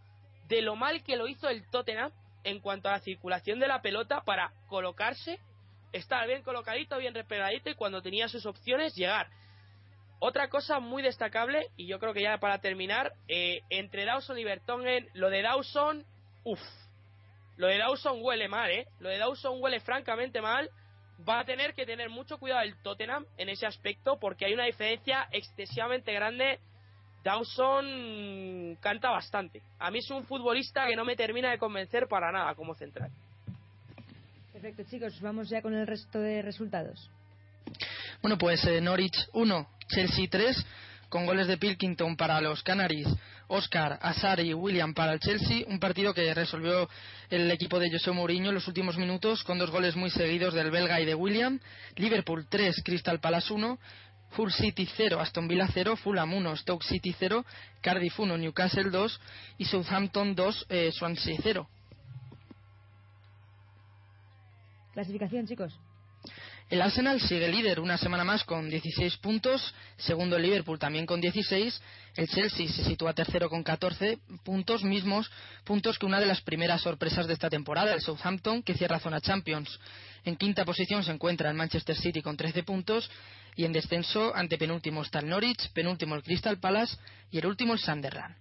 de 0.48 0.62
lo 0.62 0.76
mal 0.76 1.02
que 1.02 1.16
lo 1.16 1.28
hizo 1.28 1.48
el 1.48 1.68
Tottenham 1.70 2.12
en 2.44 2.60
cuanto 2.60 2.88
a 2.88 2.92
la 2.92 3.00
circulación 3.00 3.60
de 3.60 3.68
la 3.68 3.82
pelota 3.82 4.22
para 4.22 4.52
colocarse, 4.68 5.38
estar 5.92 6.26
bien 6.26 6.42
colocadito, 6.42 6.98
bien 6.98 7.14
repegadito 7.14 7.70
y 7.70 7.74
cuando 7.74 8.02
tenía 8.02 8.28
sus 8.28 8.46
opciones 8.46 8.94
llegar. 8.94 9.28
Otra 10.18 10.48
cosa 10.48 10.78
muy 10.78 11.02
destacable, 11.02 11.68
y 11.76 11.86
yo 11.86 11.98
creo 11.98 12.14
que 12.14 12.22
ya 12.22 12.38
para 12.38 12.60
terminar, 12.60 13.12
eh, 13.28 13.62
entre 13.70 14.04
Dawson 14.04 14.38
y 14.38 14.44
Bertongen, 14.44 15.08
lo 15.14 15.30
de 15.30 15.42
Dawson, 15.42 16.04
uff, 16.44 16.60
lo 17.56 17.66
de 17.66 17.78
Dawson 17.78 18.18
huele 18.22 18.48
mal, 18.48 18.70
¿eh? 18.70 18.88
Lo 18.98 19.08
de 19.08 19.18
Dawson 19.18 19.58
huele 19.60 19.80
francamente 19.80 20.40
mal. 20.40 20.70
Va 21.28 21.40
a 21.40 21.44
tener 21.44 21.74
que 21.74 21.86
tener 21.86 22.08
mucho 22.08 22.38
cuidado 22.38 22.62
el 22.62 22.80
Tottenham 22.82 23.26
en 23.36 23.48
ese 23.48 23.66
aspecto 23.66 24.18
porque 24.18 24.46
hay 24.46 24.54
una 24.54 24.64
diferencia 24.64 25.28
excesivamente 25.30 26.12
grande. 26.12 26.58
Dawson 27.22 28.76
canta 28.80 29.10
bastante. 29.10 29.62
A 29.78 29.90
mí 29.90 29.98
es 29.98 30.10
un 30.10 30.24
futbolista 30.24 30.86
que 30.86 30.96
no 30.96 31.04
me 31.04 31.16
termina 31.16 31.50
de 31.50 31.58
convencer 31.58 32.08
para 32.08 32.32
nada 32.32 32.54
como 32.54 32.74
central. 32.74 33.10
Perfecto, 34.52 34.82
chicos, 34.84 35.20
vamos 35.20 35.48
ya 35.48 35.62
con 35.62 35.74
el 35.74 35.86
resto 35.86 36.20
de 36.20 36.42
resultados. 36.42 37.10
Bueno, 38.20 38.38
pues 38.38 38.64
eh, 38.64 38.80
Norwich 38.80 39.28
1, 39.32 39.68
Chelsea 39.88 40.26
3, 40.30 40.66
con 41.08 41.26
goles 41.26 41.46
de 41.46 41.58
Pilkington 41.58 42.16
para 42.16 42.40
los 42.40 42.62
Canaries, 42.62 43.08
Oscar, 43.48 43.98
Azar 44.00 44.40
y 44.40 44.54
William 44.54 44.94
para 44.94 45.12
el 45.12 45.20
Chelsea, 45.20 45.64
un 45.68 45.78
partido 45.78 46.14
que 46.14 46.32
resolvió 46.32 46.88
el 47.28 47.50
equipo 47.50 47.78
de 47.78 47.90
José 47.90 48.10
Mourinho 48.12 48.48
en 48.48 48.54
los 48.54 48.68
últimos 48.68 48.96
minutos 48.96 49.42
con 49.44 49.58
dos 49.58 49.70
goles 49.70 49.96
muy 49.96 50.10
seguidos 50.10 50.54
del 50.54 50.70
belga 50.70 51.00
y 51.00 51.04
de 51.04 51.14
William, 51.14 51.60
Liverpool 51.96 52.46
3, 52.48 52.82
Crystal 52.84 53.20
Palace 53.20 53.52
1, 53.52 53.78
Hull 54.36 54.50
City 54.50 54.88
0, 54.96 55.20
Aston 55.20 55.48
Villa 55.48 55.68
0, 55.72 55.96
Fulham 55.96 56.32
1, 56.34 56.56
Stoke 56.56 56.84
City 56.84 57.14
0, 57.18 57.44
Cardiff 57.80 58.18
1, 58.18 58.38
Newcastle 58.38 58.90
2 58.90 59.20
y 59.58 59.64
Southampton 59.64 60.34
2, 60.34 60.66
eh, 60.68 60.90
Swansea 60.92 61.38
0. 61.42 61.68
Clasificación, 64.92 65.46
chicos. 65.46 65.78
El 66.72 66.80
Arsenal 66.80 67.20
sigue 67.20 67.48
líder 67.48 67.80
una 67.80 67.98
semana 67.98 68.24
más 68.24 68.44
con 68.44 68.70
16 68.70 69.18
puntos, 69.18 69.74
segundo 69.98 70.36
el 70.36 70.42
Liverpool 70.42 70.78
también 70.78 71.04
con 71.04 71.20
16, 71.20 71.82
el 72.16 72.28
Chelsea 72.28 72.66
se 72.66 72.82
sitúa 72.84 73.12
tercero 73.12 73.50
con 73.50 73.62
14 73.62 74.18
puntos, 74.42 74.82
mismos 74.82 75.30
puntos 75.64 75.98
que 75.98 76.06
una 76.06 76.18
de 76.18 76.24
las 76.24 76.40
primeras 76.40 76.80
sorpresas 76.80 77.26
de 77.26 77.34
esta 77.34 77.50
temporada, 77.50 77.92
el 77.92 78.00
Southampton, 78.00 78.62
que 78.62 78.72
cierra 78.72 79.00
zona 79.00 79.20
Champions. 79.20 79.78
En 80.24 80.34
quinta 80.36 80.64
posición 80.64 81.04
se 81.04 81.12
encuentra 81.12 81.50
el 81.50 81.56
Manchester 81.56 81.94
City 81.94 82.22
con 82.22 82.38
13 82.38 82.62
puntos 82.62 83.10
y 83.54 83.66
en 83.66 83.72
descenso 83.74 84.34
ante 84.34 84.56
penúltimo 84.56 85.02
está 85.02 85.18
el 85.18 85.28
Norwich, 85.28 85.70
penúltimo 85.74 86.14
el 86.14 86.22
Crystal 86.22 86.58
Palace 86.58 86.96
y 87.30 87.36
el 87.36 87.44
último 87.44 87.74
el 87.74 87.80
Sunderland. 87.80 88.34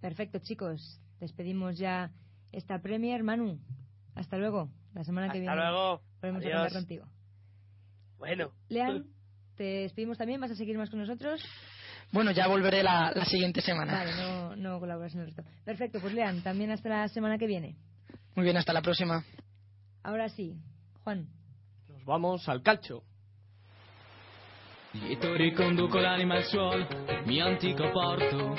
Perfecto, 0.00 0.38
chicos. 0.38 1.00
Despedimos 1.18 1.76
ya 1.78 2.12
esta 2.52 2.80
Premier. 2.80 3.24
Manu, 3.24 3.58
hasta 4.14 4.38
luego. 4.38 4.70
La 4.94 5.02
semana 5.02 5.32
que 5.32 5.38
Hasta 5.38 5.52
viene 5.52 5.68
luego. 5.68 6.00
volvemos 6.22 6.44
a 6.44 6.46
Adiós. 6.46 6.60
contar 6.60 6.72
contigo. 6.80 7.19
Bueno. 8.20 8.52
Lean, 8.68 9.06
te 9.56 9.64
despedimos 9.64 10.18
también. 10.18 10.40
¿Vas 10.40 10.50
a 10.50 10.54
seguir 10.54 10.76
más 10.76 10.90
con 10.90 11.00
nosotros? 11.00 11.42
Bueno, 12.12 12.32
ya 12.32 12.46
volveré 12.48 12.82
la, 12.82 13.12
la 13.14 13.24
siguiente 13.24 13.62
semana. 13.62 13.92
Vale, 13.94 14.14
no, 14.14 14.56
no 14.56 14.78
colaboras 14.78 15.14
en 15.14 15.20
el 15.20 15.26
resto. 15.26 15.42
Perfecto, 15.64 16.00
pues 16.00 16.12
Lean, 16.12 16.42
también 16.42 16.70
hasta 16.70 16.88
la 16.88 17.08
semana 17.08 17.38
que 17.38 17.46
viene. 17.46 17.76
Muy 18.34 18.44
bien, 18.44 18.56
hasta 18.58 18.74
la 18.74 18.82
próxima. 18.82 19.24
Ahora 20.02 20.28
sí, 20.28 20.54
Juan. 21.02 21.28
Nos 21.88 22.04
vamos 22.04 22.46
al 22.48 22.62
calcio. 22.62 23.02
Lieto 24.92 25.34
riconduco 25.34 25.98
l'anima 25.98 26.34
al 26.34 26.44
suolo, 26.44 26.86
mio 27.24 27.46
antico 27.46 27.90
porto. 27.90 28.54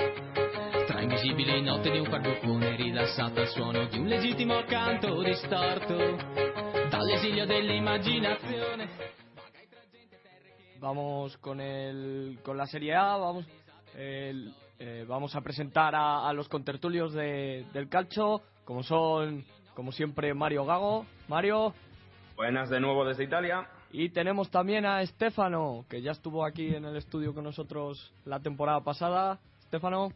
Tra 0.87 1.01
invisibili 1.01 1.61
note 1.61 1.91
di 1.91 1.99
un 1.99 2.05
farbucone 2.05 2.75
rilassato 2.77 3.41
al 3.41 3.47
suono 3.47 3.85
di 3.85 3.99
un 3.99 4.07
legittimo 4.07 4.63
canto 4.63 5.21
distorto. 5.21 5.95
Dall'esilio 6.89 7.45
dell'immaginazione. 7.45 9.19
Vamos 10.81 11.37
con 11.37 11.61
el 11.61 12.39
con 12.43 12.57
la 12.57 12.65
Serie 12.65 12.95
A, 12.95 13.15
vamos 13.15 13.45
el- 13.95 14.51
eh, 14.79 15.05
vamos 15.07 15.35
a 15.35 15.41
presentar 15.41 15.93
a, 15.93 16.27
a 16.27 16.33
los 16.33 16.49
contertulios 16.49 17.13
de- 17.13 17.65
del 17.71 17.87
calcio, 17.87 18.41
como 18.65 18.81
son 18.81 19.45
como 19.75 19.91
siempre 19.91 20.33
Mario 20.33 20.65
Gago, 20.65 21.05
Mario 21.27 21.73
Buenas 22.35 22.69
de 22.71 22.79
nuevo 22.79 23.05
desde 23.05 23.23
Italia. 23.25 23.67
y 23.91 24.09
tenemos 24.09 24.49
también 24.49 24.85
a 24.87 25.01
Estefano, 25.03 25.85
que 25.87 26.01
ya 26.01 26.11
estuvo 26.11 26.43
aquí 26.43 26.73
en 26.73 26.85
el 26.85 26.95
estudio 26.97 27.35
con 27.35 27.43
nosotros 27.43 28.11
la 28.25 28.39
temporada 28.39 28.81
pasada. 28.81 29.39
Estefano, 29.59 30.09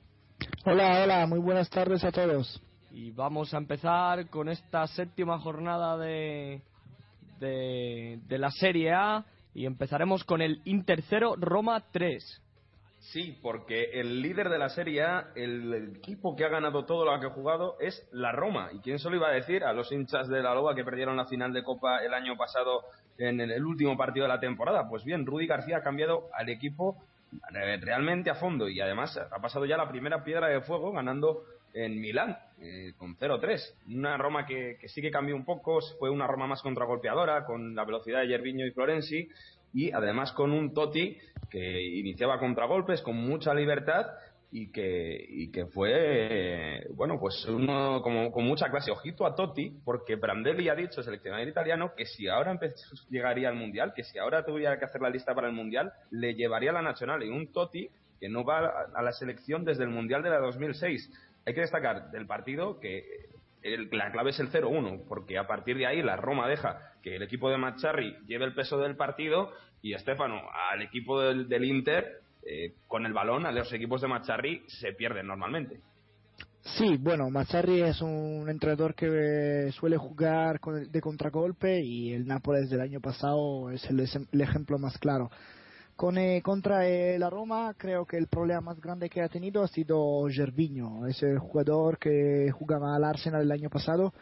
Hola, 0.65 1.03
hola, 1.03 1.27
muy 1.27 1.39
buenas 1.39 1.69
tardes 1.69 2.03
a 2.03 2.11
todos. 2.11 2.59
y 2.91 3.11
vamos 3.11 3.53
a 3.53 3.57
empezar 3.57 4.27
con 4.29 4.49
esta 4.49 4.87
séptima 4.87 5.37
jornada 5.39 5.95
de, 5.97 6.61
de, 7.39 8.19
de 8.25 8.37
la 8.39 8.49
Serie 8.49 8.91
A 8.93 9.23
y 9.55 9.65
empezaremos 9.65 10.23
con 10.25 10.41
el 10.41 10.61
Inter 10.65 11.01
0, 11.01 11.35
Roma 11.39 11.81
3. 11.91 12.41
Sí, 12.99 13.39
porque 13.41 13.91
el 13.93 14.21
líder 14.21 14.49
de 14.49 14.59
la 14.59 14.69
Serie 14.69 15.03
A, 15.03 15.31
el, 15.35 15.95
equipo 15.95 16.35
que 16.35 16.43
ha 16.43 16.49
ganado 16.49 16.85
todo 16.85 17.05
lo 17.05 17.19
que 17.19 17.27
ha 17.27 17.29
jugado, 17.29 17.77
es 17.79 18.05
la 18.11 18.31
Roma. 18.31 18.69
¿Y 18.73 18.79
quién 18.79 18.99
se 18.99 19.09
lo 19.09 19.15
iba 19.15 19.29
a 19.29 19.33
decir 19.33 19.63
a 19.63 19.73
los 19.73 19.91
hinchas 19.91 20.27
de 20.27 20.41
la 20.41 20.53
Loba 20.53 20.75
que 20.75 20.83
perdieron 20.83 21.15
la 21.15 21.25
final 21.25 21.53
de 21.53 21.63
Copa 21.63 22.03
el 22.03 22.13
año 22.13 22.35
pasado 22.35 22.83
en 23.17 23.39
el, 23.39 23.51
el 23.51 23.65
último 23.65 23.95
partido 23.95 24.25
de 24.25 24.33
la 24.33 24.39
temporada? 24.39 24.89
Pues 24.89 25.05
bien, 25.05 25.25
Rudy 25.25 25.47
García 25.47 25.77
ha 25.77 25.83
cambiado 25.83 26.29
al 26.33 26.49
equipo 26.49 26.97
eh, 27.53 27.77
realmente 27.81 28.29
a 28.29 28.35
fondo 28.35 28.67
y 28.67 28.81
además 28.81 29.17
ha 29.17 29.39
pasado 29.39 29.65
ya 29.65 29.77
la 29.77 29.89
primera 29.89 30.23
piedra 30.23 30.47
de 30.47 30.61
fuego 30.61 30.91
ganando 30.91 31.43
en 31.73 31.99
Milán 32.01 32.37
eh, 32.59 32.93
con 32.97 33.17
0-3. 33.17 33.59
Una 33.87 34.17
Roma 34.17 34.45
que, 34.45 34.77
sí 34.87 35.01
que 35.01 35.11
cambió 35.11 35.35
un 35.35 35.45
poco, 35.45 35.79
fue 35.99 36.09
una 36.09 36.27
Roma 36.27 36.47
más 36.47 36.61
contragolpeadora 36.61 37.45
con 37.45 37.75
la 37.75 37.85
velocidad 37.85 38.21
de 38.21 38.27
Gervinho 38.27 38.65
y 38.65 38.71
Florenzi 38.71 39.27
y 39.73 39.91
además 39.91 40.31
con 40.31 40.51
un 40.51 40.73
Totti 40.73 41.17
que 41.49 41.81
iniciaba 41.81 42.39
contragolpes 42.39 43.01
con 43.01 43.17
mucha 43.17 43.53
libertad 43.53 44.07
y 44.51 44.71
que, 44.71 45.65
fue, 45.73 45.91
eh, 45.93 46.87
bueno, 46.93 47.19
pues 47.19 47.45
uno 47.45 48.01
como, 48.01 48.31
con 48.31 48.45
mucha 48.45 48.69
clase. 48.69 48.89
Ojito 48.89 49.25
a 49.25 49.35
Totti, 49.35 49.69
porque 49.83 50.15
Brandelli 50.15 50.69
ha 50.69 50.75
dicho, 50.75 51.03
seleccionador 51.03 51.45
italiano, 51.45 51.93
que 51.93 52.05
si 52.05 52.29
ahora 52.29 52.57
llegaría 53.09 53.49
al 53.49 53.55
Mundial, 53.55 53.91
que 53.93 54.05
si 54.05 54.17
ahora 54.17 54.45
tuviera 54.45 54.79
que 54.79 54.85
hacer 54.85 55.01
la 55.01 55.09
lista 55.09 55.35
para 55.35 55.47
el 55.47 55.53
Mundial, 55.53 55.91
le 56.09 56.35
llevaría 56.35 56.69
a 56.69 56.73
la 56.73 56.81
Nacional. 56.81 57.21
Y 57.23 57.29
un 57.29 57.51
Totti 57.51 57.89
que 58.17 58.29
no 58.29 58.45
va 58.45 58.87
a 58.93 59.01
la 59.01 59.11
selección 59.11 59.65
desde 59.65 59.83
el 59.83 59.89
Mundial 59.89 60.23
de 60.23 60.29
la 60.29 60.39
2006. 60.39 61.11
Hay 61.45 61.53
que 61.53 61.61
destacar 61.61 62.11
del 62.11 62.25
partido 62.25 62.79
que 62.79 63.03
el- 63.61 63.89
la 63.91 64.11
clave 64.11 64.31
es 64.31 64.39
el 64.39 64.49
0-1, 64.49 65.03
porque 65.07 65.37
a 65.37 65.47
partir 65.47 65.77
de 65.77 65.87
ahí 65.87 66.01
la 66.01 66.15
Roma 66.15 66.47
deja 66.47 66.79
que 67.01 67.15
el 67.15 67.23
equipo 67.23 67.49
de 67.49 67.57
Macharri 67.57 68.15
lleve 68.27 68.45
el 68.45 68.53
peso 68.53 68.77
del 68.79 68.95
partido 68.95 69.51
y 69.81 69.93
Estefano 69.93 70.41
al 70.71 70.81
equipo 70.81 71.21
del, 71.21 71.63
Inter 71.63 72.21
eh, 72.47 72.73
con 72.87 73.05
el 73.05 73.13
balón 73.13 73.45
a 73.45 73.51
los 73.51 73.71
equipos 73.73 74.01
de 74.01 74.07
Macharri 74.07 74.63
se 74.67 74.93
pierden 74.93 75.27
normalmente. 75.27 75.79
Sí, 76.77 76.97
bueno, 76.99 77.29
Mazzarri 77.29 77.81
es 77.81 78.01
un 78.01 78.49
entrenador 78.49 78.95
que 78.95 79.67
eh, 79.67 79.71
suele 79.71 79.97
jugar 79.97 80.59
de 80.59 81.01
contragolpe 81.01 81.79
y 81.79 82.13
el 82.13 82.25
Nápoles 82.25 82.71
del 82.71 82.81
año 82.81 82.99
pasado 83.01 83.69
es 83.69 83.87
el, 83.89 83.99
el 83.99 84.41
ejemplo 84.41 84.79
más 84.79 84.97
claro. 84.97 85.29
Con, 85.95 86.17
eh, 86.17 86.41
contra 86.43 86.85
eh, 86.87 87.17
la 87.17 87.29
Roma 87.29 87.73
creo 87.77 88.05
que 88.05 88.17
el 88.17 88.27
problema 88.27 88.59
más 88.59 88.81
grande 88.81 89.09
que 89.09 89.21
ha 89.21 89.29
tenido 89.29 89.63
ha 89.63 89.67
sido 89.69 90.25
Gervinho, 90.29 91.07
ese 91.07 91.37
jugador 91.37 91.97
que 91.97 92.51
jugaba 92.51 92.95
al 92.95 93.05
Arsenal 93.05 93.43
el 93.43 93.51
año 93.51 93.69
pasado 93.69 94.13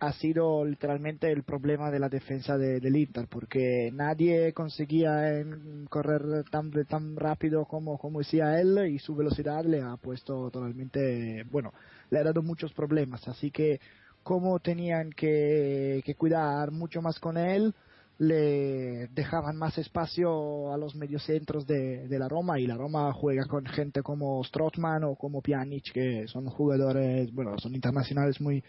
ha 0.00 0.12
sido 0.14 0.64
literalmente 0.64 1.30
el 1.30 1.44
problema 1.44 1.88
de 1.90 2.00
la 2.00 2.08
defensa 2.08 2.58
de- 2.58 2.80
del 2.80 2.96
Inter 2.96 3.28
porque 3.30 3.90
nadie 3.92 4.52
conseguía 4.52 5.38
en- 5.38 5.86
correr 5.88 6.44
tan, 6.50 6.72
tan 6.86 7.14
rápido 7.14 7.64
como, 7.64 7.96
como 7.98 8.20
él 8.20 8.90
y 8.90 8.98
su 8.98 9.14
velocidad 9.14 9.64
le 9.64 9.82
ha 9.82 9.96
puesto 9.98 10.50
totalmente, 10.50 11.44
bueno, 11.50 11.72
le 12.10 12.18
ha 12.18 12.24
dado 12.24 12.42
muchos 12.42 12.72
problemas. 12.72 13.28
Así 13.28 13.52
que 13.52 13.78
como 14.24 14.58
tenían 14.58 15.10
que, 15.12 16.02
que 16.04 16.14
cuidar 16.16 16.72
mucho 16.72 17.00
más 17.02 17.20
con 17.20 17.36
él, 17.36 17.72
le 18.20 19.08
dejaban 19.08 19.56
más 19.56 19.78
espacio 19.78 20.74
a 20.74 20.76
los 20.76 20.94
mediocentros 20.94 21.66
de, 21.66 22.06
de 22.06 22.18
la 22.18 22.28
Roma 22.28 22.60
y 22.60 22.66
la 22.66 22.76
Roma 22.76 23.10
juega 23.14 23.46
con 23.46 23.64
gente 23.64 24.02
como 24.02 24.44
Strootman 24.44 25.04
o 25.04 25.16
como 25.16 25.40
Pjanic 25.40 25.90
que 25.90 26.28
son 26.28 26.44
jugadores, 26.50 27.32
bueno, 27.32 27.58
son 27.58 27.74
internacionales 27.74 28.38
muy 28.38 28.62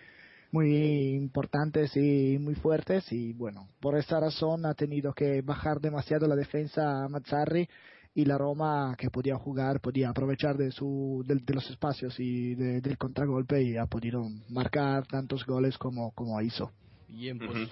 muy 0.53 1.15
importantes 1.15 1.95
y 1.97 2.37
muy 2.39 2.55
fuertes 2.55 3.11
y 3.11 3.33
bueno, 3.33 3.67
por 3.81 3.97
esta 3.97 4.21
razón 4.21 4.65
ha 4.65 4.73
tenido 4.73 5.11
que 5.13 5.41
bajar 5.41 5.81
demasiado 5.81 6.27
la 6.27 6.35
defensa 6.37 7.03
a 7.03 7.09
Mazzarri 7.09 7.67
y 8.15 8.23
la 8.23 8.37
Roma 8.37 8.95
que 8.97 9.09
podía 9.09 9.35
jugar, 9.35 9.81
podía 9.81 10.09
aprovechar 10.09 10.55
de, 10.57 10.71
su, 10.71 11.25
de, 11.27 11.35
de 11.35 11.53
los 11.53 11.69
espacios 11.69 12.17
y 12.19 12.55
de- 12.55 12.79
del 12.79 12.97
contragolpe 12.97 13.61
y 13.61 13.75
ha 13.75 13.85
podido 13.85 14.23
marcar 14.49 15.05
tantos 15.07 15.45
goles 15.45 15.77
como, 15.77 16.11
como 16.11 16.41
hizo. 16.41 16.71
Bien, 17.09 17.37
pues 17.37 17.69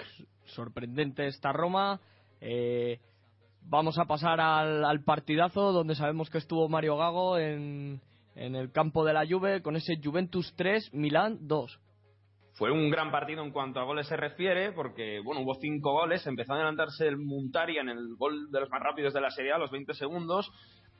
sorprendente 0.50 1.28
esta 1.28 1.52
Roma. 1.52 2.00
Eh, 2.41 3.00
vamos 3.62 3.97
a 4.00 4.06
pasar 4.06 4.39
al, 4.39 4.86
al 4.86 5.04
partidazo 5.04 5.72
donde 5.72 5.95
sabemos 5.95 6.30
que 6.30 6.38
estuvo 6.38 6.70
Mario 6.70 6.97
Gago 6.97 7.38
en, 7.38 8.02
en 8.36 8.56
el 8.56 8.72
campo 8.72 9.06
de 9.06 9.14
la 9.14 9.28
Juve 9.28 9.62
con 9.62 9.76
ese 9.76 10.00
Juventus 10.04 10.54
3, 10.56 10.93
Milán 10.93 11.39
2. 11.41 11.80
Fue 12.54 12.72
un 12.72 12.89
gran 12.89 13.12
partido 13.12 13.43
en 13.43 13.52
cuanto 13.52 13.80
a 13.80 13.86
goles 13.86 14.08
se 14.08 14.18
refiere, 14.18 14.74
porque 14.74 15.22
bueno, 15.24 15.41
hubo 15.41 15.56
cinco 15.56 15.93
goles, 15.93 16.26
empezó 16.28 16.54
a 16.54 16.56
adelantarse 16.58 17.08
el 17.08 17.18
Muntari 17.18 17.78
en 17.78 17.89
el 17.89 18.16
gol 18.18 18.52
de 18.52 18.60
los 18.60 18.70
más 18.70 18.82
rápidos 18.82 19.14
de 19.14 19.22
la 19.22 19.30
Serie 19.30 19.54
a 19.54 19.58
los 19.58 19.72
20 19.72 19.93
segundos, 19.93 20.52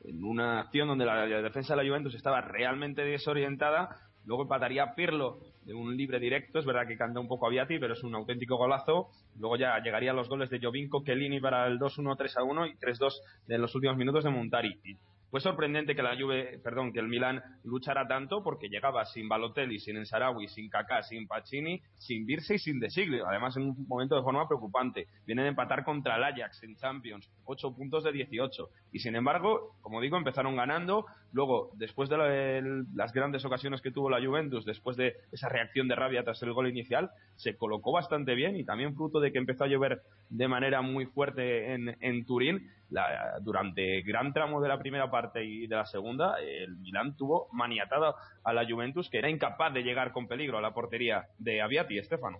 en 0.06 0.24
una 0.24 0.62
acción 0.62 0.88
donde 0.88 1.06
la, 1.06 1.26
la 1.26 1.42
defensa 1.42 1.76
de 1.76 1.84
la 1.84 1.90
Juventus 1.90 2.16
estaba 2.16 2.40
realmente 2.40 3.04
desorientada, 3.04 3.90
luego 4.26 4.44
empataría 4.44 4.94
Pirlo 4.96 5.40
de 5.66 5.74
un 5.74 5.96
libre 5.96 6.20
directo, 6.20 6.60
es 6.60 6.66
verdad 6.66 6.88
que 6.88 6.98
canta 6.98 7.20
un 7.20 7.28
poco 7.28 7.48
a 7.48 7.50
Viati, 7.50 7.80
pero 7.80 7.94
es 7.94 8.04
un 8.04 8.16
auténtico 8.16 8.58
golazo, 8.58 9.10
luego 9.38 9.58
ya 9.58 9.80
llegarían 9.80 10.16
los 10.16 10.30
goles 10.30 10.50
de 10.50 10.60
Jovinko, 10.60 11.04
Chiellini 11.04 11.40
para 11.40 11.68
el 11.68 11.80
2-1, 11.80 12.18
3-1 12.18 12.72
y 12.72 12.78
3-2 12.78 13.14
en 13.50 13.62
los 13.62 13.76
últimos 13.76 13.98
minutos 13.98 14.24
de 14.24 14.30
Muntari. 14.30 14.80
Y 14.84 14.98
Fue 15.30 15.42
sorprendente 15.42 15.96
que 15.96 16.02
la 16.02 16.18
Juve, 16.18 16.60
perdón, 16.64 16.92
que 16.92 17.00
el 17.00 17.08
Milan 17.08 17.42
luchara 17.64 18.08
tanto 18.08 18.44
porque 18.44 18.68
llegaba 18.68 19.06
sin 19.06 19.30
Balotelli, 19.30 19.80
sin 19.80 19.98
Ensarawi, 19.98 20.48
sin 20.48 20.70
Kaká, 20.70 21.04
sin 21.04 21.28
Pacini, 21.28 21.82
sin 21.98 22.26
Virse 22.26 22.56
y 22.56 22.60
sin 22.60 22.80
De 22.80 22.90
Siglio. 22.90 23.28
Además, 23.28 23.56
en 23.56 23.64
un 23.64 23.88
momento 23.88 24.16
de 24.16 24.24
forma 24.24 24.48
preocupante. 24.48 25.08
Vienen 25.28 25.46
a 25.46 25.50
empatar 25.50 25.84
contra 25.84 26.18
el 26.18 26.24
Ajax 26.24 26.64
en 26.64 26.76
Champions, 26.78 27.30
8 27.46 27.76
puntos 27.76 28.04
de 28.04 28.12
18. 28.12 28.70
Y 28.92 29.00
sin 29.00 29.16
embargo, 29.16 29.76
como 29.82 30.02
digo, 30.02 30.18
empezaron 30.18 30.56
ganando. 30.56 31.06
Luego, 31.32 31.70
después 31.76 32.10
de 32.10 32.86
las 32.96 33.14
grandes 33.14 33.46
ocasiones 33.46 33.82
que 33.82 33.92
tuvo 33.92 34.10
la 34.10 34.26
Juventus, 34.26 34.66
después 34.66 34.98
de 34.98 35.16
esa 35.32 35.48
reacción 35.48 35.88
de 35.88 35.96
rabia 35.96 36.24
tras 36.24 36.42
el 36.42 36.54
gol 36.54 36.68
inicial, 36.68 37.12
se 37.36 37.56
colocó 37.56 37.92
bastante 37.92 38.34
bien 38.34 38.56
y 38.56 38.64
también 38.64 38.96
fruto 38.96 39.20
de 39.20 39.32
que 39.32 39.38
empezó 39.38 39.66
a 39.66 39.68
llover 39.68 40.02
de 40.30 40.48
manera 40.48 40.82
muy 40.82 41.06
fuerte 41.06 41.74
en, 41.74 41.96
en 42.02 42.26
Turín. 42.26 42.72
La- 42.90 43.38
durante 43.42 44.02
gran 44.02 44.34
tramo 44.34 44.62
de 44.62 44.68
la 44.68 44.80
primera 44.80 45.10
parte 45.12 45.44
y 45.44 45.68
de 45.68 45.76
la 45.76 45.86
segunda, 45.86 46.40
el 46.40 46.78
Milán 46.78 47.16
tuvo 47.16 47.48
maniatada 47.52 48.16
a 48.44 48.54
la 48.54 48.66
Juventus, 48.68 49.10
que 49.10 49.20
era 49.20 49.30
incapaz 49.30 49.74
de 49.74 49.84
llegar 49.84 50.12
con 50.12 50.28
peligro 50.28 50.58
a 50.58 50.62
la 50.62 50.74
portería 50.74 51.28
de 51.38 51.62
Aviati, 51.62 51.98
Estefano. 51.98 52.40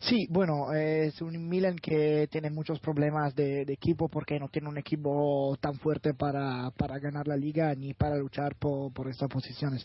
Sí, 0.00 0.28
bueno, 0.30 0.72
es 0.72 1.20
un 1.20 1.48
Milan 1.48 1.76
que 1.76 2.28
tiene 2.30 2.50
muchos 2.50 2.78
problemas 2.78 3.34
de, 3.34 3.64
de 3.64 3.72
equipo 3.72 4.08
porque 4.08 4.38
no 4.38 4.48
tiene 4.48 4.68
un 4.68 4.78
equipo 4.78 5.56
tan 5.60 5.74
fuerte 5.74 6.14
para, 6.14 6.70
para 6.70 7.00
ganar 7.00 7.26
la 7.26 7.36
liga 7.36 7.74
ni 7.74 7.94
para 7.94 8.16
luchar 8.16 8.54
por, 8.54 8.92
por 8.92 9.08
estas 9.08 9.28
posiciones. 9.28 9.84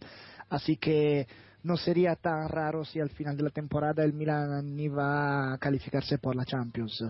Así 0.49 0.77
que 0.77 1.25
no 1.63 1.77
sería 1.77 2.15
tan 2.15 2.47
raro 2.47 2.85
si 2.85 2.99
al 2.99 3.09
final 3.09 3.35
de 3.35 3.43
la 3.43 3.49
temporada 3.49 4.03
el 4.03 4.13
Milan 4.13 4.79
iba 4.79 5.53
a 5.53 5.57
calificarse 5.57 6.19
por 6.19 6.35
la 6.35 6.45
Champions. 6.45 7.03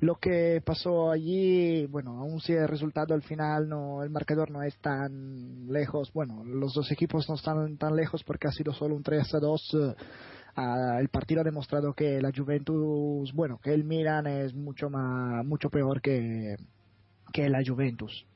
Lo 0.00 0.16
que 0.16 0.60
pasó 0.64 1.10
allí, 1.10 1.86
bueno, 1.86 2.18
aún 2.18 2.40
si 2.40 2.52
el 2.52 2.66
resultado 2.66 3.14
al 3.14 3.22
final 3.22 3.68
no, 3.68 4.02
el 4.02 4.10
marcador 4.10 4.50
no 4.50 4.62
es 4.62 4.76
tan 4.78 5.68
lejos, 5.68 6.12
bueno, 6.12 6.42
los 6.44 6.74
dos 6.74 6.90
equipos 6.90 7.28
no 7.28 7.36
están 7.36 7.76
tan 7.78 7.94
lejos 7.94 8.24
porque 8.24 8.48
ha 8.48 8.52
sido 8.52 8.72
solo 8.72 8.96
un 8.96 9.02
3 9.02 9.34
a 9.34 9.38
2. 9.38 9.74
eh, 9.74 9.94
el 11.00 11.08
partido 11.08 11.40
ha 11.40 11.44
demostrado 11.44 11.94
que 11.94 12.20
la 12.20 12.32
Juventus, 12.34 13.32
bueno, 13.32 13.60
que 13.62 13.72
el 13.72 13.84
Milan 13.84 14.26
es 14.26 14.52
mucho 14.52 14.90
más, 14.90 15.44
mucho 15.44 15.70
peor 15.70 16.00
que, 16.00 16.56
que 17.32 17.48
la 17.48 17.62
Juventus. 17.64 18.26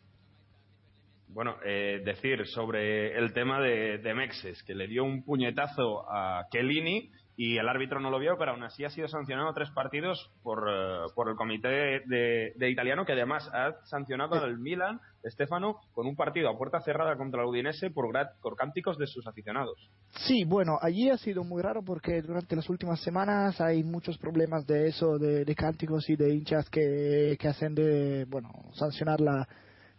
Bueno, 1.28 1.56
eh, 1.64 2.00
decir 2.04 2.46
sobre 2.46 3.16
el 3.18 3.32
tema 3.32 3.60
de, 3.60 3.98
de 3.98 4.14
Mexes, 4.14 4.62
que 4.62 4.74
le 4.74 4.86
dio 4.86 5.04
un 5.04 5.22
puñetazo 5.22 6.08
a 6.08 6.46
Chiellini 6.50 7.10
y 7.40 7.56
el 7.56 7.68
árbitro 7.68 8.00
no 8.00 8.10
lo 8.10 8.18
vio, 8.18 8.36
pero 8.36 8.50
aún 8.50 8.64
así 8.64 8.84
ha 8.84 8.90
sido 8.90 9.06
sancionado 9.06 9.54
tres 9.54 9.70
partidos 9.70 10.28
por, 10.42 10.66
eh, 10.68 11.06
por 11.14 11.28
el 11.28 11.36
comité 11.36 11.68
de, 12.04 12.52
de 12.56 12.70
italiano, 12.70 13.04
que 13.04 13.12
además 13.12 13.48
ha 13.54 13.76
sancionado 13.84 14.34
al 14.34 14.58
Milan, 14.58 15.00
Stefano, 15.24 15.76
con 15.92 16.08
un 16.08 16.16
partido 16.16 16.48
a 16.48 16.58
puerta 16.58 16.80
cerrada 16.80 17.16
contra 17.16 17.42
el 17.42 17.46
Udinese 17.46 17.90
por, 17.90 18.06
por 18.42 18.56
cánticos 18.56 18.98
de 18.98 19.06
sus 19.06 19.24
aficionados. 19.28 19.88
Sí, 20.26 20.44
bueno, 20.44 20.78
allí 20.82 21.10
ha 21.10 21.16
sido 21.16 21.44
muy 21.44 21.62
raro 21.62 21.84
porque 21.84 22.22
durante 22.22 22.56
las 22.56 22.68
últimas 22.68 23.00
semanas 23.02 23.60
hay 23.60 23.84
muchos 23.84 24.18
problemas 24.18 24.66
de 24.66 24.88
eso, 24.88 25.16
de, 25.16 25.44
de 25.44 25.54
cánticos 25.54 26.10
y 26.10 26.16
de 26.16 26.34
hinchas 26.34 26.68
que, 26.68 27.36
que 27.38 27.46
hacen 27.46 27.72
de, 27.72 28.24
bueno, 28.24 28.48
sancionar 28.72 29.20
la, 29.20 29.46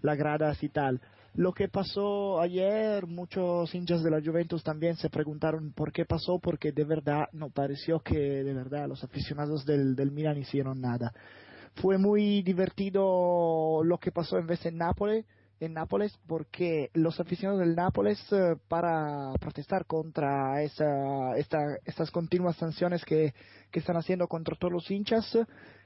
la 0.01 0.15
gradas 0.15 0.61
y 0.61 0.67
tal. 0.67 0.99
Lo 1.35 1.53
que 1.53 1.67
pasó 1.69 2.41
ayer, 2.41 3.05
muchos 3.05 3.73
hinchas 3.73 4.03
de 4.03 4.11
la 4.11 4.21
Juventus 4.21 4.63
también 4.63 4.95
se 4.97 5.09
preguntaron 5.09 5.71
por 5.73 5.91
qué 5.91 6.05
pasó, 6.05 6.39
porque 6.39 6.71
de 6.71 6.83
verdad 6.83 7.27
no 7.33 7.49
pareció 7.49 7.99
que 7.99 8.17
de 8.17 8.53
verdad 8.53 8.87
los 8.87 9.03
aficionados 9.03 9.65
del, 9.65 9.95
del 9.95 10.11
Milan 10.11 10.37
hicieron 10.37 10.81
nada. 10.81 11.13
Fue 11.75 11.97
muy 11.97 12.41
divertido 12.41 13.83
lo 13.83 13.97
que 13.99 14.11
pasó 14.11 14.37
en 14.37 14.47
vez 14.47 14.65
en 14.65 14.77
Nápoles, 14.77 15.25
en 15.59 15.73
Nápoles 15.73 16.17
porque 16.27 16.89
los 16.93 17.19
aficionados 17.19 17.59
del 17.59 17.75
Nápoles 17.75 18.19
eh, 18.31 18.55
para 18.67 19.31
protestar 19.39 19.85
contra 19.85 20.61
esa, 20.63 21.37
esta- 21.37 21.77
estas 21.85 22.09
continuas 22.11 22.55
sanciones 22.57 23.03
que, 23.05 23.33
que 23.71 23.79
están 23.79 23.97
haciendo 23.97 24.27
contra 24.27 24.55
todos 24.57 24.73
los 24.73 24.89
hinchas 24.89 25.37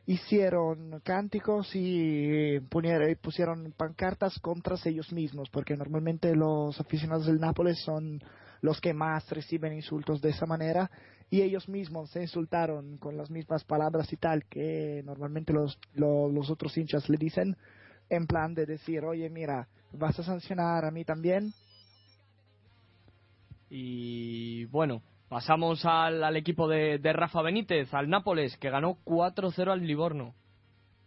hicieron 0.05 0.99
cánticos 1.03 1.69
y 1.75 2.59
punieron- 2.69 3.09
y 3.09 3.15
pusieron 3.15 3.71
pancartas 3.77 4.37
contra 4.39 4.75
ellos 4.85 5.11
mismos 5.13 5.49
porque 5.49 5.77
normalmente 5.77 6.35
los 6.35 6.79
aficionados 6.79 7.25
del 7.25 7.39
Nápoles 7.39 7.79
son 7.83 8.21
los 8.61 8.81
que 8.81 8.93
más 8.93 9.29
reciben 9.29 9.73
insultos 9.73 10.21
de 10.21 10.29
esa 10.31 10.45
manera 10.45 10.89
y 11.29 11.41
ellos 11.41 11.67
mismos 11.69 12.09
se 12.11 12.21
insultaron 12.21 12.97
con 12.97 13.17
las 13.17 13.29
mismas 13.31 13.63
palabras 13.63 14.11
y 14.11 14.17
tal 14.17 14.45
que 14.45 15.01
normalmente 15.05 15.53
los, 15.53 15.79
lo- 15.93 16.29
los 16.29 16.49
otros 16.49 16.77
hinchas 16.77 17.07
le 17.09 17.17
dicen 17.17 17.55
en 18.09 18.27
plan 18.27 18.53
de 18.53 18.65
decir, 18.65 19.03
oye, 19.05 19.29
mira, 19.29 19.67
vas 19.93 20.19
a 20.19 20.23
sancionar 20.23 20.85
a 20.85 20.91
mí 20.91 21.05
también. 21.05 21.53
Y 23.69 24.65
bueno, 24.65 25.01
pasamos 25.33 25.83
al, 25.83 26.23
al 26.23 26.37
equipo 26.37 26.67
de, 26.67 26.99
de 26.99 27.11
Rafa 27.11 27.41
Benítez, 27.41 27.91
al 27.91 28.07
Nápoles, 28.07 28.55
que 28.57 28.69
ganó 28.69 28.99
4-0 29.03 29.71
al 29.71 29.83
Livorno. 29.85 30.35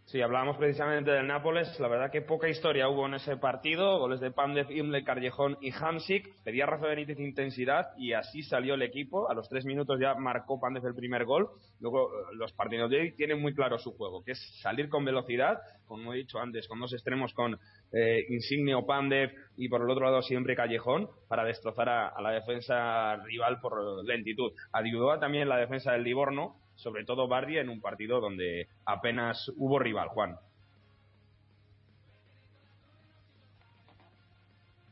Sí, 0.07 0.21
hablábamos 0.21 0.55
precisamente 0.55 1.11
del 1.11 1.27
Nápoles. 1.27 1.77
La 1.81 1.89
verdad 1.89 2.09
que 2.09 2.21
poca 2.21 2.47
historia 2.47 2.87
hubo 2.87 3.05
en 3.07 3.15
ese 3.15 3.35
partido. 3.35 3.99
Goles 3.99 4.21
de 4.21 4.31
Pandev, 4.31 4.71
Imle, 4.71 5.03
Callejón 5.03 5.57
y 5.59 5.73
Hamsik. 5.73 6.45
Pedía 6.45 6.65
Rafa 6.65 6.87
Benítez 6.87 7.19
intensidad 7.19 7.89
y 7.97 8.13
así 8.13 8.41
salió 8.41 8.75
el 8.75 8.83
equipo. 8.83 9.29
A 9.29 9.33
los 9.33 9.49
tres 9.49 9.65
minutos 9.65 9.99
ya 9.99 10.15
marcó 10.15 10.61
Pandev 10.61 10.85
el 10.85 10.95
primer 10.95 11.25
gol. 11.25 11.49
Luego 11.81 12.07
eh, 12.07 12.35
los 12.35 12.53
partidos 12.53 12.89
de 12.89 13.01
hoy 13.01 13.15
tienen 13.17 13.41
muy 13.41 13.53
claro 13.53 13.77
su 13.79 13.97
juego, 13.97 14.23
que 14.23 14.31
es 14.31 14.61
salir 14.61 14.87
con 14.87 15.03
velocidad, 15.03 15.59
como 15.85 16.13
he 16.13 16.17
dicho 16.19 16.39
antes, 16.39 16.69
con 16.69 16.79
dos 16.79 16.93
extremos 16.93 17.33
con 17.33 17.59
eh, 17.91 18.25
Insigne 18.29 18.81
Pandev 18.83 19.33
y 19.57 19.67
por 19.67 19.81
el 19.81 19.89
otro 19.89 20.05
lado 20.05 20.21
siempre 20.21 20.55
Callejón 20.55 21.09
para 21.27 21.43
destrozar 21.43 21.89
a, 21.89 22.07
a 22.07 22.21
la 22.21 22.31
defensa 22.31 23.17
rival 23.25 23.59
por 23.59 24.05
lentitud. 24.05 24.53
Ayudó 24.71 25.19
también 25.19 25.49
la 25.49 25.57
defensa 25.57 25.91
del 25.91 26.03
Livorno, 26.03 26.55
sobre 26.77 27.03
todo 27.03 27.27
Bardi 27.27 27.57
en 27.57 27.69
un 27.69 27.81
partido 27.81 28.21
donde 28.21 28.69
apenas 28.85 29.51
hubo 29.57 29.77
rival, 29.77 30.07
Juan. 30.09 30.37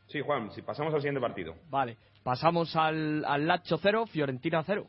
Sí, 0.08 0.22
Juan, 0.22 0.52
si 0.52 0.62
pasamos 0.62 0.94
al 0.94 1.02
siguiente 1.02 1.22
partido. 1.22 1.56
Vale, 1.70 1.98
pasamos 2.24 2.76
al, 2.76 3.24
al 3.26 3.48
Lazio 3.48 3.78
0, 3.78 4.06
Fiorentina 4.08 4.64
0. 4.64 4.88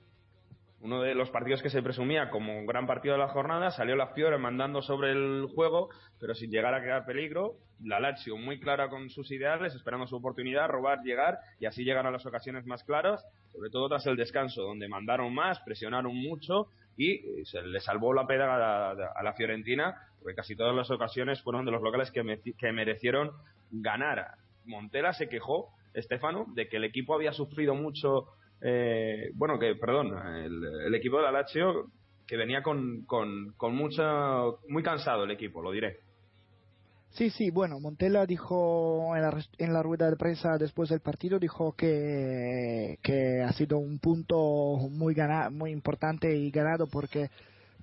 Uno 0.82 1.02
de 1.02 1.14
los 1.14 1.30
partidos 1.30 1.62
que 1.62 1.70
se 1.70 1.82
presumía 1.82 2.30
como 2.30 2.56
un 2.56 2.66
gran 2.66 2.86
partido 2.86 3.14
de 3.14 3.20
la 3.20 3.28
jornada, 3.28 3.70
salió 3.70 3.96
la 3.96 4.08
Fiore 4.08 4.38
mandando 4.38 4.82
sobre 4.82 5.10
el 5.10 5.46
juego, 5.54 5.88
pero 6.20 6.34
sin 6.34 6.50
llegar 6.50 6.74
a 6.74 6.82
crear 6.82 7.06
peligro. 7.06 7.56
La 7.82 7.98
Lazio 7.98 8.36
muy 8.36 8.60
clara 8.60 8.88
con 8.88 9.10
sus 9.10 9.30
ideales, 9.30 9.74
esperando 9.74 10.06
su 10.06 10.16
oportunidad, 10.16 10.68
robar, 10.68 11.00
llegar, 11.02 11.38
y 11.58 11.66
así 11.66 11.82
llegan 11.82 12.06
a 12.06 12.10
las 12.10 12.24
ocasiones 12.26 12.66
más 12.66 12.84
claras, 12.84 13.24
sobre 13.52 13.70
todo 13.70 13.88
tras 13.88 14.06
el 14.06 14.16
descanso, 14.16 14.62
donde 14.62 14.88
mandaron 14.88 15.34
más, 15.34 15.60
presionaron 15.60 16.14
mucho 16.14 16.68
y 16.96 17.12
eh, 17.12 17.44
se 17.44 17.62
le 17.62 17.80
salvó 17.80 18.12
la 18.14 18.26
peda 18.26 18.54
a 18.54 18.58
la, 18.94 19.12
a 19.14 19.22
la 19.22 19.32
Fiorentina, 19.34 19.96
porque 20.20 20.34
casi 20.36 20.56
todas 20.56 20.74
las 20.74 20.90
ocasiones 20.90 21.42
fueron 21.42 21.64
de 21.64 21.70
los 21.72 21.82
locales 21.82 22.10
que, 22.10 22.22
me- 22.22 22.40
que 22.40 22.72
merecieron 22.72 23.32
ganar. 23.70 24.26
Montela 24.64 25.12
se 25.12 25.28
quejó, 25.28 25.70
Estefano, 25.94 26.46
de 26.54 26.68
que 26.68 26.76
el 26.76 26.84
equipo 26.84 27.14
había 27.14 27.32
sufrido 27.32 27.74
mucho, 27.74 28.26
eh, 28.60 29.30
bueno, 29.34 29.58
que, 29.58 29.74
perdón, 29.76 30.16
el, 30.86 30.94
equipo 30.94 31.18
de 31.18 31.22
la 31.24 31.30
que 32.26 32.36
venía 32.36 32.62
con, 32.62 33.04
con, 33.06 33.52
con 33.56 33.74
mucha, 33.74 34.42
muy 34.68 34.82
cansado 34.82 35.24
el 35.24 35.30
equipo, 35.30 35.62
lo 35.62 35.70
diré. 35.70 36.00
Sí, 37.16 37.30
sí, 37.30 37.50
bueno, 37.50 37.80
Montella 37.80 38.26
dijo 38.26 39.14
en 39.16 39.72
la, 39.72 39.82
rueda 39.82 40.10
de 40.10 40.16
prensa 40.16 40.58
después 40.58 40.90
del 40.90 41.00
partido, 41.00 41.38
dijo 41.38 41.72
que, 41.72 42.98
ha 43.42 43.52
sido 43.54 43.78
un 43.78 43.98
punto 44.00 44.76
muy, 44.90 45.14
gana, 45.14 45.48
muy 45.48 45.70
importante 45.70 46.36
y 46.36 46.50
ganado 46.50 46.86
porque, 46.88 47.30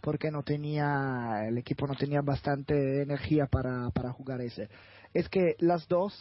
porque 0.02 0.30
no 0.30 0.44
tenía, 0.44 1.48
el 1.48 1.58
equipo 1.58 1.88
no 1.88 1.96
tenía 1.96 2.22
bastante 2.22 3.02
energía 3.02 3.48
para, 3.48 3.90
para 3.90 4.12
jugar 4.12 4.40
ese. 4.42 4.70
Es 5.16 5.28
que 5.30 5.56
las 5.58 5.88
dos, 5.88 6.14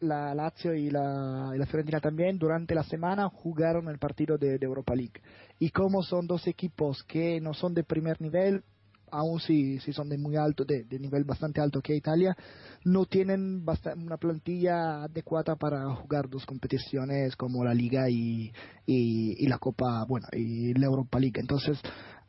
la 0.00 0.34
Lazio 0.34 0.74
y 0.74 0.90
la, 0.90 1.52
y 1.54 1.58
la 1.58 1.66
Fiorentina 1.66 2.00
también, 2.00 2.38
durante 2.38 2.74
la 2.74 2.84
semana 2.84 3.30
jugaron 3.30 3.88
el 3.88 3.98
partido 3.98 4.36
de 4.36 4.58
Europa 4.60 4.94
League. 4.94 5.22
Y 5.58 5.70
como 5.70 6.02
son 6.02 6.26
dos 6.26 6.46
equipos 6.46 7.02
que 7.04 7.40
no 7.40 7.54
son 7.54 7.72
de 7.72 7.82
primer 7.82 8.20
nivel, 8.20 8.62
aún 9.10 9.40
si, 9.40 9.78
si 9.80 9.92
son 9.92 10.08
de 10.08 10.18
muy 10.18 10.36
alto, 10.36 10.64
de, 10.64 10.84
de 10.84 10.98
nivel 10.98 11.24
bastante 11.24 11.60
alto 11.60 11.80
que 11.80 11.96
Italia, 11.96 12.36
no 12.84 13.06
tienen 13.06 13.64
una 13.96 14.16
plantilla 14.16 15.04
adecuada 15.04 15.56
para 15.56 15.94
jugar 15.94 16.28
dos 16.28 16.46
competiciones 16.46 17.36
como 17.36 17.64
la 17.64 17.74
Liga 17.74 18.08
y, 18.08 18.52
y, 18.86 19.44
y 19.44 19.46
la 19.46 19.58
Copa, 19.58 20.04
bueno, 20.08 20.26
y 20.32 20.74
la 20.74 20.86
Europa 20.86 21.18
League. 21.18 21.40
Entonces, 21.40 21.78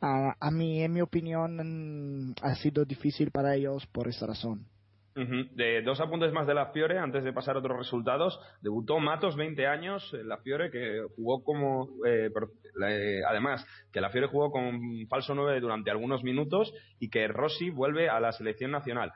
a, 0.00 0.34
a 0.38 0.50
mí, 0.50 0.82
en 0.82 0.92
mi 0.92 1.00
opinión, 1.00 2.30
mm, 2.30 2.34
ha 2.42 2.54
sido 2.56 2.84
difícil 2.84 3.30
para 3.30 3.54
ellos 3.54 3.86
por 3.86 4.08
esa 4.08 4.26
razón. 4.26 4.66
De 5.14 5.82
dos 5.82 6.00
apuntes 6.00 6.32
más 6.32 6.46
de 6.46 6.54
la 6.54 6.66
Fiore, 6.66 6.98
antes 6.98 7.24
de 7.24 7.32
pasar 7.32 7.56
a 7.56 7.58
otros 7.58 7.76
resultados. 7.76 8.38
Debutó 8.62 8.98
Matos, 9.00 9.36
20 9.36 9.66
años, 9.66 10.14
en 10.14 10.28
la 10.28 10.38
Fiore, 10.38 10.70
que 10.70 11.02
jugó 11.16 11.42
como. 11.42 11.88
eh, 12.06 12.30
eh, 12.88 13.20
además, 13.28 13.66
que 13.92 14.00
la 14.00 14.10
Fiore 14.10 14.28
jugó 14.28 14.50
con 14.50 14.80
falso 15.08 15.34
9 15.34 15.60
durante 15.60 15.90
algunos 15.90 16.22
minutos 16.22 16.72
y 17.00 17.10
que 17.10 17.26
Rossi 17.28 17.70
vuelve 17.70 18.08
a 18.08 18.20
la 18.20 18.32
selección 18.32 18.70
nacional. 18.70 19.12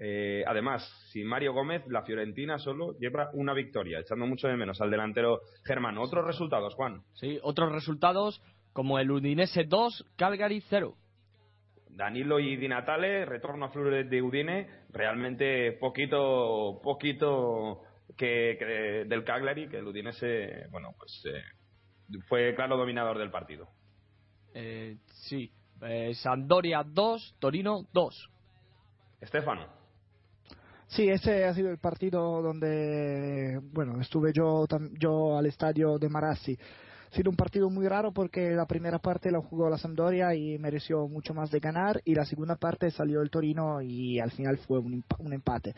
Eh, 0.00 0.44
además, 0.46 0.88
sin 1.12 1.26
Mario 1.26 1.52
Gómez, 1.52 1.82
la 1.88 2.02
Fiorentina 2.02 2.58
solo 2.58 2.96
lleva 2.98 3.30
una 3.32 3.52
victoria, 3.52 3.98
echando 3.98 4.26
mucho 4.26 4.46
de 4.46 4.56
menos 4.56 4.80
al 4.80 4.90
delantero 4.90 5.40
germano. 5.64 6.02
Otros 6.02 6.24
resultados, 6.24 6.74
Juan. 6.74 7.02
Sí, 7.14 7.40
otros 7.42 7.72
resultados 7.72 8.40
como 8.72 9.00
el 9.00 9.10
Udinese 9.10 9.64
2, 9.64 10.06
Calgary 10.16 10.62
0. 10.68 10.94
Danilo 11.90 12.38
y 12.40 12.56
Di 12.56 12.68
Natale, 12.68 13.24
retorno 13.24 13.66
a 13.66 13.70
Flores 13.70 14.08
de 14.08 14.22
Udine, 14.22 14.84
realmente 14.90 15.72
poquito, 15.72 16.80
poquito 16.82 17.82
que, 18.16 18.56
que 18.58 19.04
del 19.06 19.24
Cagliari, 19.24 19.68
que 19.68 19.78
el 19.78 19.86
Udinese, 19.86 20.66
bueno, 20.70 20.94
pues 20.98 21.22
eh, 21.26 21.42
fue 22.28 22.54
claro 22.54 22.76
dominador 22.76 23.18
del 23.18 23.30
partido. 23.30 23.68
Eh, 24.54 24.96
sí, 25.08 25.50
eh, 25.82 26.14
Sampdoria 26.14 26.82
2, 26.84 27.36
Torino 27.38 27.86
2. 27.92 28.30
Estefano. 29.20 29.66
Sí, 30.88 31.06
ese 31.08 31.44
ha 31.44 31.52
sido 31.52 31.70
el 31.70 31.78
partido 31.78 32.40
donde, 32.40 33.60
bueno, 33.62 34.00
estuve 34.00 34.32
yo, 34.32 34.66
yo 34.98 35.36
al 35.36 35.46
estadio 35.46 35.98
de 35.98 36.08
Marassi. 36.08 36.58
Sido 37.10 37.30
un 37.30 37.36
partido 37.36 37.70
muy 37.70 37.88
raro 37.88 38.12
porque 38.12 38.50
la 38.50 38.66
primera 38.66 38.98
parte 38.98 39.30
la 39.30 39.40
jugó 39.40 39.70
la 39.70 39.78
Sampdoria 39.78 40.34
y 40.34 40.58
mereció 40.58 41.08
mucho 41.08 41.32
más 41.32 41.50
de 41.50 41.58
ganar 41.58 42.00
y 42.04 42.14
la 42.14 42.24
segunda 42.24 42.56
parte 42.56 42.90
salió 42.90 43.22
el 43.22 43.30
Torino 43.30 43.80
y 43.80 44.20
al 44.20 44.30
final 44.30 44.58
fue 44.58 44.78
un, 44.78 45.02
un 45.18 45.32
empate. 45.32 45.74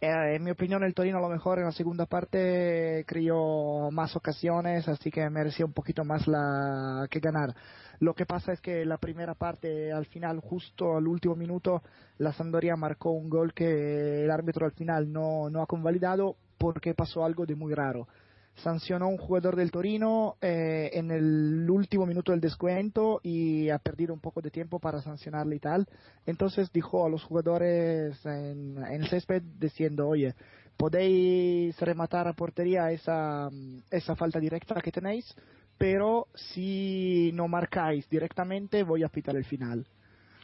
Eh, 0.00 0.34
en 0.34 0.42
mi 0.42 0.50
opinión 0.50 0.82
el 0.82 0.94
Torino 0.94 1.18
a 1.18 1.20
lo 1.20 1.28
mejor 1.28 1.60
en 1.60 1.64
la 1.64 1.70
segunda 1.70 2.06
parte 2.06 3.04
creó 3.06 3.88
más 3.92 4.16
ocasiones, 4.16 4.88
así 4.88 5.12
que 5.12 5.30
merecía 5.30 5.64
un 5.64 5.72
poquito 5.72 6.04
más 6.04 6.26
la 6.26 7.06
que 7.08 7.20
ganar. 7.20 7.54
Lo 8.00 8.12
que 8.12 8.26
pasa 8.26 8.52
es 8.52 8.60
que 8.60 8.84
la 8.84 8.98
primera 8.98 9.34
parte 9.34 9.92
al 9.92 10.06
final, 10.06 10.40
justo 10.40 10.96
al 10.96 11.06
último 11.06 11.36
minuto, 11.36 11.82
la 12.18 12.32
Sampdoria 12.32 12.74
marcó 12.74 13.12
un 13.12 13.30
gol 13.30 13.54
que 13.54 14.24
el 14.24 14.30
árbitro 14.32 14.66
al 14.66 14.72
final 14.72 15.12
no, 15.12 15.48
no 15.50 15.62
ha 15.62 15.66
convalidado 15.66 16.34
porque 16.58 16.94
pasó 16.94 17.24
algo 17.24 17.46
de 17.46 17.54
muy 17.54 17.72
raro. 17.72 18.08
Sancionó 18.56 19.08
un 19.08 19.16
jugador 19.16 19.56
del 19.56 19.70
Torino 19.70 20.36
eh, 20.40 20.90
en 20.92 21.10
el 21.10 21.68
último 21.68 22.06
minuto 22.06 22.32
del 22.32 22.40
descuento 22.40 23.20
y 23.22 23.70
ha 23.70 23.78
perdido 23.78 24.12
un 24.12 24.20
poco 24.20 24.40
de 24.40 24.50
tiempo 24.50 24.78
para 24.78 25.00
sancionarle 25.00 25.56
y 25.56 25.60
tal. 25.60 25.88
Entonces 26.26 26.70
dijo 26.72 27.04
a 27.04 27.08
los 27.08 27.24
jugadores 27.24 28.24
en, 28.26 28.76
en 28.78 29.02
el 29.02 29.08
césped 29.08 29.42
diciendo, 29.58 30.06
oye, 30.06 30.34
podéis 30.76 31.78
rematar 31.80 32.28
a 32.28 32.34
portería 32.34 32.90
esa, 32.90 33.48
esa 33.90 34.16
falta 34.16 34.38
directa 34.38 34.80
que 34.80 34.92
tenéis, 34.92 35.34
pero 35.78 36.28
si 36.34 37.30
no 37.34 37.48
marcáis 37.48 38.08
directamente 38.08 38.82
voy 38.82 39.02
a 39.02 39.08
pitar 39.08 39.36
el 39.36 39.44
final. 39.44 39.86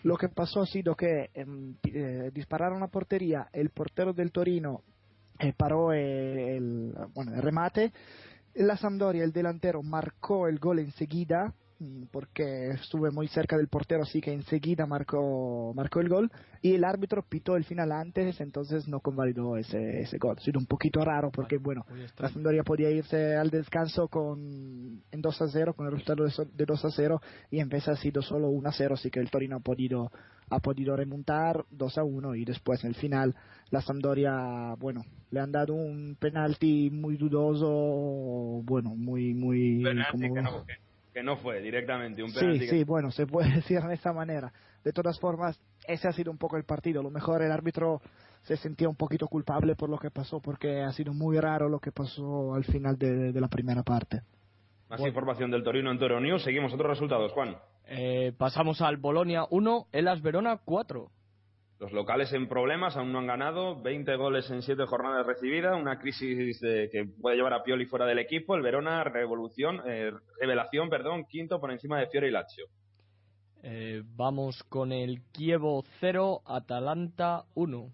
Lo 0.05 0.17
que 0.17 0.29
pasó 0.29 0.63
ha 0.63 0.67
sido 0.67 0.95
que 0.95 1.31
em, 1.35 1.75
eh, 1.93 2.31
dispararon 2.33 2.83
a 2.83 2.89
portería, 2.89 3.49
el 3.53 3.71
portero 3.71 4.13
del 4.13 4.31
Torino 4.31 4.83
eh, 5.39 5.53
paró 5.57 5.93
eh, 5.93 6.57
el, 6.57 6.95
bueno, 7.15 7.35
el 7.35 7.43
remate, 7.43 7.93
la 8.55 8.77
Sampdoria, 8.77 9.25
el 9.25 9.33
delantero, 9.33 9.83
marcó 9.83 10.49
el 10.49 10.59
gol 10.59 10.81
enseguida, 10.81 11.55
porque 12.11 12.71
estuve 12.71 13.11
muy 13.11 13.29
cerca 13.29 13.57
del 13.57 13.69
portero, 13.69 14.03
así 14.03 14.21
que 14.21 14.33
enseguida 14.33 14.85
marcó, 14.87 15.73
marcó 15.75 16.01
el 16.01 16.09
gol, 16.09 16.31
y 16.61 16.75
el 16.75 16.83
árbitro 16.85 17.23
pitó 17.23 17.57
el 17.57 17.65
final 17.65 17.93
antes, 17.93 18.41
entonces 18.41 18.89
no 18.89 19.01
convalidó 19.01 19.57
ese, 19.57 20.01
ese 20.01 20.19
gol. 20.19 20.37
Ha 20.39 20.43
sido 20.43 20.59
un 20.59 20.67
poquito 20.67 21.05
raro, 21.05 21.31
porque 21.31 21.59
bueno, 21.59 21.85
la 22.19 22.29
Sampdoria 22.31 22.65
podía 22.65 22.91
irse 22.91 23.37
al 23.37 23.51
descanso 23.51 24.09
con 24.09 25.03
en 25.11 25.21
2 25.21 25.43
a 25.43 25.49
0, 25.49 25.75
con 25.75 25.87
el 25.87 25.93
resultado 25.93 26.25
de 26.53 26.65
2 26.67 26.85
a 26.85 26.91
0, 26.91 27.21
y 27.51 27.61
en 27.61 27.69
vez 27.69 27.87
ha 27.89 27.97
sido 27.97 28.23
solo 28.23 28.49
1 28.49 28.69
a 28.69 28.73
0, 28.73 28.95
así 28.95 29.11
que 29.11 29.21
el 29.21 29.31
Torino 29.31 29.57
ha 29.57 29.61
podido, 29.61 30.11
ha 30.51 30.59
podido 30.59 30.97
remontar 30.97 31.65
2 31.71 31.99
a 31.99 32.03
1, 32.03 32.35
y 32.35 32.45
después 32.45 32.83
en 32.83 32.91
el 32.91 32.97
final 32.97 33.37
la 33.71 33.83
Sampdoria, 33.83 34.75
bueno, 34.79 35.05
le 35.31 35.41
han 35.41 35.53
dado 35.53 35.75
un 35.75 36.17
penalti 36.19 36.91
muy 36.91 37.17
dudoso, 37.17 38.63
bueno, 38.65 38.97
muy, 38.97 39.33
muy... 39.35 39.85
Penalti 39.85 40.11
como- 40.23 40.35
que, 40.35 40.43
no, 40.43 40.65
que- 40.67 40.88
que 41.13 41.23
no 41.23 41.37
fue 41.37 41.61
directamente 41.61 42.23
un 42.23 42.31
Sí, 42.31 42.39
penalti. 42.41 42.61
que- 42.61 42.71
sí, 42.71 42.85
bueno, 42.85 43.11
se 43.11 43.27
puede 43.27 43.49
decir 43.55 43.81
de 43.83 43.95
esa 43.95 44.13
manera. 44.13 44.53
De 44.85 44.93
todas 44.93 45.19
formas, 45.19 45.59
ese 45.87 46.09
ha 46.09 46.13
sido 46.13 46.31
un 46.31 46.39
poco 46.39 46.57
el 46.57 46.65
partido. 46.65 47.01
A 47.01 47.03
lo 47.05 47.11
mejor 47.11 47.43
el 47.43 47.51
árbitro 47.53 48.01
se 48.43 48.57
sentía 48.57 48.89
un 48.89 48.97
poquito 48.97 49.27
culpable 49.27 49.75
por 49.75 49.89
lo 49.91 49.99
que 49.99 50.11
pasó, 50.11 50.41
porque 50.41 50.83
ha 50.83 50.93
sido 50.93 51.13
muy 51.13 51.39
raro 51.39 51.69
lo 51.69 51.81
que 51.81 51.93
pasó 51.93 52.55
al 52.55 52.65
final 52.65 52.97
de, 52.97 53.33
de 53.33 53.41
la 53.41 53.49
primera 53.49 53.83
parte. 53.83 54.23
Más 54.89 55.01
información 55.01 55.51
del 55.51 55.63
Torino 55.63 55.91
en 55.91 55.99
Toro 55.99 56.19
News. 56.21 56.43
Seguimos 56.45 56.73
otros 56.73 56.89
resultados, 56.89 57.33
Juan. 57.33 57.57
Eh, 57.87 58.33
pasamos 58.39 58.81
al 58.81 58.97
Bolonia 58.97 59.45
1, 59.51 59.87
Elas 59.93 60.23
Verona 60.23 60.59
4. 60.65 61.11
Los 61.81 61.93
locales 61.93 62.33
en 62.33 62.49
problemas 62.49 62.97
aún 62.97 63.13
no 63.13 63.21
han 63.21 63.29
ganado, 63.29 63.81
20 63.81 64.17
goles 64.17 64.51
en 64.51 64.63
7 64.63 64.85
jornadas 64.87 65.25
recibidas, 65.25 65.81
una 65.81 65.99
crisis 66.01 66.61
de- 66.61 66.89
que 66.91 67.05
puede 67.21 67.37
llevar 67.37 67.53
a 67.55 67.63
Pioli 67.63 67.87
fuera 67.87 68.05
del 68.05 68.19
equipo. 68.19 68.57
El 68.57 68.63
Verona, 68.63 69.05
revolución, 69.05 69.81
eh, 69.87 70.11
revelación, 70.41 70.91
perdón, 70.91 71.25
quinto 71.27 71.61
por 71.61 71.71
encima 71.71 72.01
de 72.01 72.09
Fiore 72.09 72.29
y 72.29 72.33
Lazio. 72.33 72.67
Eh, 73.63 74.03
vamos 74.17 74.63
con 74.65 74.91
el 74.93 75.23
Kievo 75.33 75.85
0, 76.01 76.43
Atalanta 76.47 77.45
1. 77.55 77.93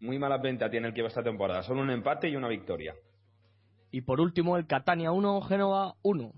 Muy 0.00 0.18
mala 0.18 0.36
venta 0.38 0.68
tiene 0.68 0.88
el 0.88 0.94
Kiev 0.94 1.06
esta 1.06 1.22
temporada, 1.22 1.62
solo 1.62 1.80
un 1.80 1.90
empate 1.90 2.28
y 2.28 2.36
una 2.36 2.48
victoria. 2.48 2.94
Y 3.90 4.02
por 4.02 4.20
último 4.20 4.56
el 4.56 4.66
Catania 4.66 5.12
1, 5.12 5.40
Génova 5.42 5.94
1. 6.02 6.32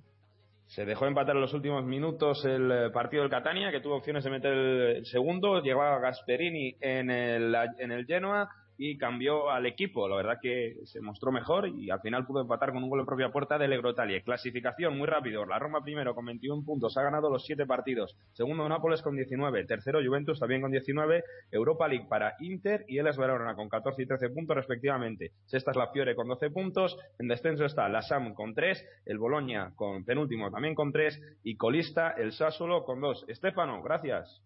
Se 0.75 0.85
dejó 0.85 1.07
empatar 1.07 1.37
en 1.37 1.41
los 1.41 1.55
últimos 1.55 1.85
minutos 1.85 2.45
el 2.45 2.73
eh, 2.73 2.91
partido 2.91 3.23
del 3.23 3.31
Catania, 3.31 3.71
que 3.71 3.79
tuvo 3.79 3.95
opciones 3.95 4.25
de 4.25 4.31
meter 4.31 4.53
el 4.53 5.07
segundo. 5.07 5.63
Llegaba 5.63 6.01
Gasperini 6.01 6.75
en 6.81 7.13
el, 7.13 7.55
en 7.79 7.93
el 7.93 8.05
Genoa 8.07 8.51
y 8.77 8.99
cambió 8.99 9.51
al 9.51 9.67
equipo. 9.67 10.09
La 10.09 10.17
verdad 10.17 10.39
que 10.41 10.77
se 10.85 11.01
mostró 11.01 11.31
mejor 11.33 11.69
y 11.69 11.91
al 11.91 12.01
final 12.01 12.27
pudo 12.27 12.41
empatar 12.41 12.73
con 12.73 12.83
un 12.83 12.91
gol 12.91 13.01
de 13.01 13.07
propia 13.07 13.31
puerta 13.31 13.59
de 13.59 13.69
Legrotalie. 13.69 14.23
Clasificación 14.23 14.97
muy 14.97 15.07
rápido. 15.07 15.45
La 15.47 15.59
Roma 15.59 15.83
primero 15.83 16.15
con 16.15 16.25
21 16.25 16.65
puntos. 16.65 16.97
Ha 16.97 17.03
ganado 17.03 17.31
los 17.31 17.45
7 17.45 17.67
partidos. 17.67 18.17
Segundo 18.33 18.69
Nápoles 18.69 19.03
con 19.03 19.17
19. 19.17 19.65
Tercero 19.67 20.01
Juventus 20.05 20.41
también 20.41 20.61
con 20.61 20.71
19. 20.71 21.25
Europa 21.51 21.89
League 21.89 22.07
para 22.09 22.35
Inter 22.41 22.85
y 22.89 22.99
Elas 22.99 23.17
Verona 23.17 23.55
con 23.55 23.69
14 23.69 24.03
y 24.03 24.07
13 24.07 24.31
puntos 24.31 24.57
respectivamente. 24.57 25.33
Sexta 25.47 25.71
es 25.71 25.77
la 25.77 25.89
Fiore 25.89 26.15
con 26.15 26.29
12 26.29 26.51
puntos. 26.51 26.97
En 27.19 27.29
descenso 27.29 27.65
está 27.65 27.89
la 27.89 28.03
Sam 28.03 28.35
con 28.35 28.55
3. 28.55 28.85
El 29.07 29.19
Boloña 29.19 29.73
con 29.77 30.05
penúltimo 30.05 30.51
también 30.51 30.75
con 30.75 30.93
3. 30.93 31.21
Y 31.45 31.57
colista 31.57 32.11
el 32.11 32.33
Sassuolo 32.33 32.85
con 32.85 33.01
2. 33.01 33.27
Estefano, 33.29 33.83
gracias. 33.83 34.43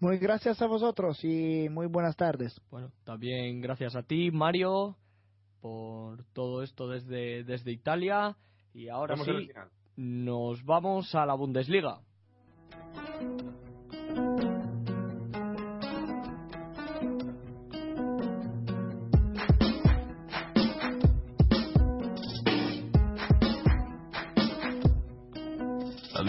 Muy 0.00 0.18
gracias 0.18 0.62
a 0.62 0.66
vosotros 0.66 1.24
y 1.24 1.68
muy 1.68 1.88
buenas 1.88 2.16
tardes. 2.16 2.60
Bueno, 2.70 2.92
también 3.04 3.60
gracias 3.60 3.96
a 3.96 4.02
ti, 4.04 4.30
Mario, 4.30 4.96
por 5.60 6.24
todo 6.32 6.62
esto 6.62 6.88
desde, 6.88 7.42
desde 7.42 7.72
Italia. 7.72 8.36
Y 8.74 8.88
ahora 8.88 9.16
Vamos 9.16 9.26
sí, 9.26 9.50
nos 9.96 10.64
vamos 10.64 11.12
a 11.16 11.26
la 11.26 11.34
Bundesliga. 11.34 12.00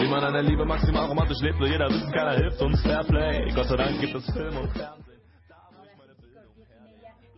Wie 0.00 0.08
man 0.08 0.24
an 0.24 0.32
der 0.32 0.42
Liebe 0.42 0.64
maximal 0.64 1.04
romantisch 1.04 1.42
lebt, 1.42 1.60
will 1.60 1.70
jeder 1.70 1.86
wissen, 1.90 2.10
keiner 2.10 2.32
hilft 2.32 2.62
uns 2.62 2.80
Fairplay. 2.82 3.52
Gott 3.54 3.66
sei 3.66 3.76
Dank 3.76 4.00
gibt 4.00 4.14
es 4.14 4.24
Film 4.32 4.56
und 4.56 4.72
Fernsehen. 4.72 5.20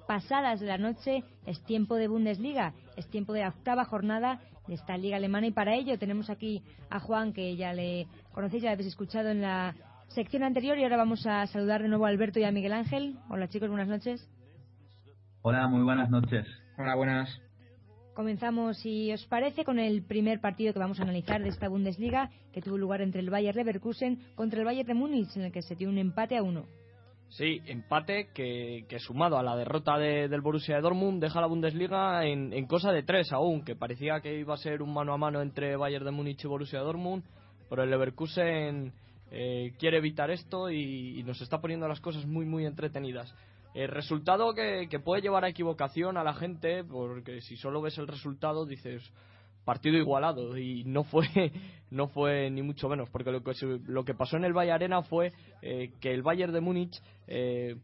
Pasadas 0.07 0.61
de 0.61 0.69
la 0.69 0.79
noche 0.79 1.25
es 1.45 1.61
tiempo 1.65 1.97
de 1.97 2.07
Bundesliga, 2.07 2.73
es 2.97 3.09
tiempo 3.11 3.33
de 3.33 3.41
la 3.41 3.49
octava 3.49 3.85
jornada 3.85 4.39
de 4.69 4.75
esta 4.75 4.97
liga 4.97 5.17
alemana 5.17 5.49
y 5.49 5.51
para 5.51 5.75
ello 5.75 5.99
tenemos 5.99 6.31
aquí 6.31 6.63
a 6.89 7.01
Juan 7.01 7.33
que 7.33 7.57
ya 7.57 7.73
le 7.73 8.07
conocéis, 8.33 8.63
ya 8.63 8.69
le 8.69 8.75
habéis 8.75 8.91
escuchado 8.91 9.31
en 9.31 9.43
la 9.43 9.75
sección 10.07 10.45
anterior 10.45 10.79
y 10.79 10.85
ahora 10.85 10.99
vamos 10.99 11.27
a 11.27 11.49
saludar 11.49 11.83
de 11.83 11.89
nuevo 11.89 12.07
a 12.07 12.11
Alberto 12.11 12.39
y 12.39 12.45
a 12.45 12.53
Miguel 12.53 12.75
Ángel. 12.75 13.17
Hola 13.29 13.49
chicos, 13.49 13.71
buenas 13.71 13.89
noches. 13.89 14.31
Hola, 15.43 15.67
muy 15.67 15.83
buenas 15.83 16.11
noches. 16.11 16.47
Hola, 16.79 16.95
buenas. 16.95 17.29
Comenzamos, 18.15 18.77
si 18.79 19.11
os 19.13 19.25
parece, 19.27 19.65
con 19.65 19.79
el 19.79 20.03
primer 20.03 20.41
partido 20.41 20.73
que 20.75 20.79
vamos 20.79 21.01
a 21.01 21.03
analizar 21.03 21.43
de 21.43 21.49
esta 21.49 21.69
Bundesliga, 21.69 22.31
que 22.53 22.61
tuvo 22.61 22.77
lugar 22.77 23.01
entre 23.01 23.21
el 23.21 23.31
Bayer 23.31 23.57
Leverkusen 23.57 24.19
contra 24.35 24.59
el 24.59 24.67
Bayern 24.67 24.87
de 24.87 24.95
Múnich, 24.95 25.35
en 25.37 25.45
el 25.45 25.53
que 25.53 25.63
se 25.63 25.77
dio 25.77 25.89
un 25.89 25.97
empate 25.97 26.37
a 26.37 26.43
uno. 26.43 26.67
Sí, 27.31 27.63
empate 27.65 28.29
que, 28.35 28.85
que 28.87 28.99
sumado 28.99 29.39
a 29.39 29.43
la 29.43 29.57
derrota 29.57 29.97
de- 29.97 30.29
del 30.29 30.43
Borussia 30.43 30.79
Dortmund 30.83 31.23
deja 31.23 31.41
la 31.41 31.47
Bundesliga 31.47 32.27
en, 32.27 32.67
cosa 32.67 32.93
de 32.93 33.03
tres 33.03 33.33
aún, 33.33 33.65
que 33.65 33.75
parecía 33.75 34.21
que 34.21 34.39
iba 34.39 34.53
a 34.53 34.59
ser 34.59 34.83
un 34.83 34.93
mano 34.93 35.15
a 35.15 35.17
mano 35.17 35.41
entre 35.41 35.77
Bayern 35.77 36.05
de 36.05 36.11
Múnich 36.11 36.45
y 36.45 36.49
Borussia 36.49 36.81
Dortmund, 36.81 37.25
pero 37.71 37.85
el 37.85 37.91
Leverkusen 37.91 38.93
eh, 39.31 39.73
quiere 39.79 39.97
evitar 39.97 40.31
esto 40.31 40.71
y, 40.71 41.19
y 41.19 41.23
nos 41.23 41.41
está 41.41 41.63
poniendo 41.63 41.89
las 41.89 42.03
cosas 42.03 42.27
muy 42.27 42.45
muy 42.45 42.67
entretenidas. 42.67 43.35
El 43.75 43.89
resultado 43.89 44.55
que, 44.55 44.89
que 44.91 45.01
puede 45.01 45.23
llevar 45.23 45.45
a 45.45 45.49
equivocación 45.49 46.17
a 46.17 46.25
la 46.25 46.35
gente, 46.35 46.85
porque 46.85 47.41
si 47.41 47.57
solo 47.57 47.81
ves 47.81 47.97
el 47.99 48.07
resultado 48.07 48.67
dices 48.67 49.13
partido 49.65 49.97
igualado 49.97 50.57
y 50.59 50.85
no 50.85 51.05
fue 51.05 51.27
no 51.91 52.09
fue 52.09 52.51
ni 52.51 52.63
mucho 52.63 52.89
menos 52.89 53.09
porque 53.11 53.31
lo 53.31 53.43
que 53.43 53.53
lo 53.87 54.05
que 54.05 54.15
pasó 54.15 54.37
en 54.37 54.45
el 54.45 54.53
Valle 54.53 54.73
Arena 54.73 55.03
fue 55.03 55.33
eh, 55.63 55.93
que 56.01 56.13
el 56.13 56.23
Bayern 56.23 56.53
de 56.53 56.61
Múnich 56.61 57.01
eh, 57.27 57.77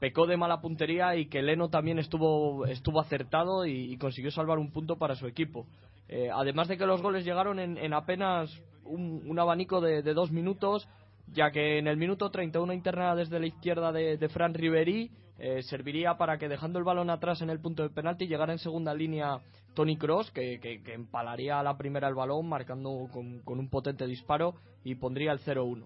pecó 0.00 0.26
de 0.26 0.36
mala 0.36 0.60
puntería 0.60 1.16
y 1.16 1.26
que 1.26 1.42
Leno 1.42 1.70
también 1.70 1.98
estuvo, 1.98 2.66
estuvo 2.66 3.00
acertado 3.00 3.66
y, 3.66 3.96
consiguió 3.98 4.30
salvar 4.30 4.58
un 4.58 4.70
punto 4.70 4.96
para 4.96 5.16
su 5.16 5.26
equipo. 5.26 5.66
Eh, 6.08 6.30
además 6.32 6.68
de 6.68 6.78
que 6.78 6.86
los 6.86 7.02
goles 7.02 7.24
llegaron 7.24 7.58
en, 7.58 7.76
en 7.76 7.92
apenas 7.92 8.48
un, 8.84 9.36
abanico 9.40 9.80
de 9.80 10.14
dos 10.14 10.30
minutos, 10.30 10.88
ya 11.32 11.50
que 11.50 11.78
en 11.78 11.86
el 11.86 11.96
minuto 11.96 12.30
31 12.30 12.72
interna 12.72 13.14
desde 13.14 13.38
la 13.40 13.46
izquierda 13.46 13.92
de, 13.92 14.16
de 14.16 14.28
Fran 14.28 14.54
Riveri 14.54 15.10
eh, 15.38 15.62
serviría 15.62 16.16
para 16.16 16.38
que 16.38 16.48
dejando 16.48 16.78
el 16.78 16.84
balón 16.84 17.10
atrás 17.10 17.42
en 17.42 17.50
el 17.50 17.60
punto 17.60 17.82
de 17.82 17.90
penalti 17.90 18.26
llegara 18.26 18.52
en 18.52 18.58
segunda 18.58 18.92
línea 18.94 19.38
Tony 19.74 19.96
Cross, 19.96 20.30
que, 20.32 20.58
que- 20.60 20.82
que 20.82 20.94
empalaría 20.94 21.60
a 21.60 21.62
la 21.62 21.76
primera 21.76 22.08
el 22.08 22.14
balón 22.14 22.48
marcando 22.48 23.08
con, 23.12 23.40
con 23.42 23.58
un 23.60 23.68
potente 23.68 24.06
disparo 24.06 24.54
y 24.82 24.96
pondría 24.96 25.30
el 25.32 25.38
0-1. 25.40 25.84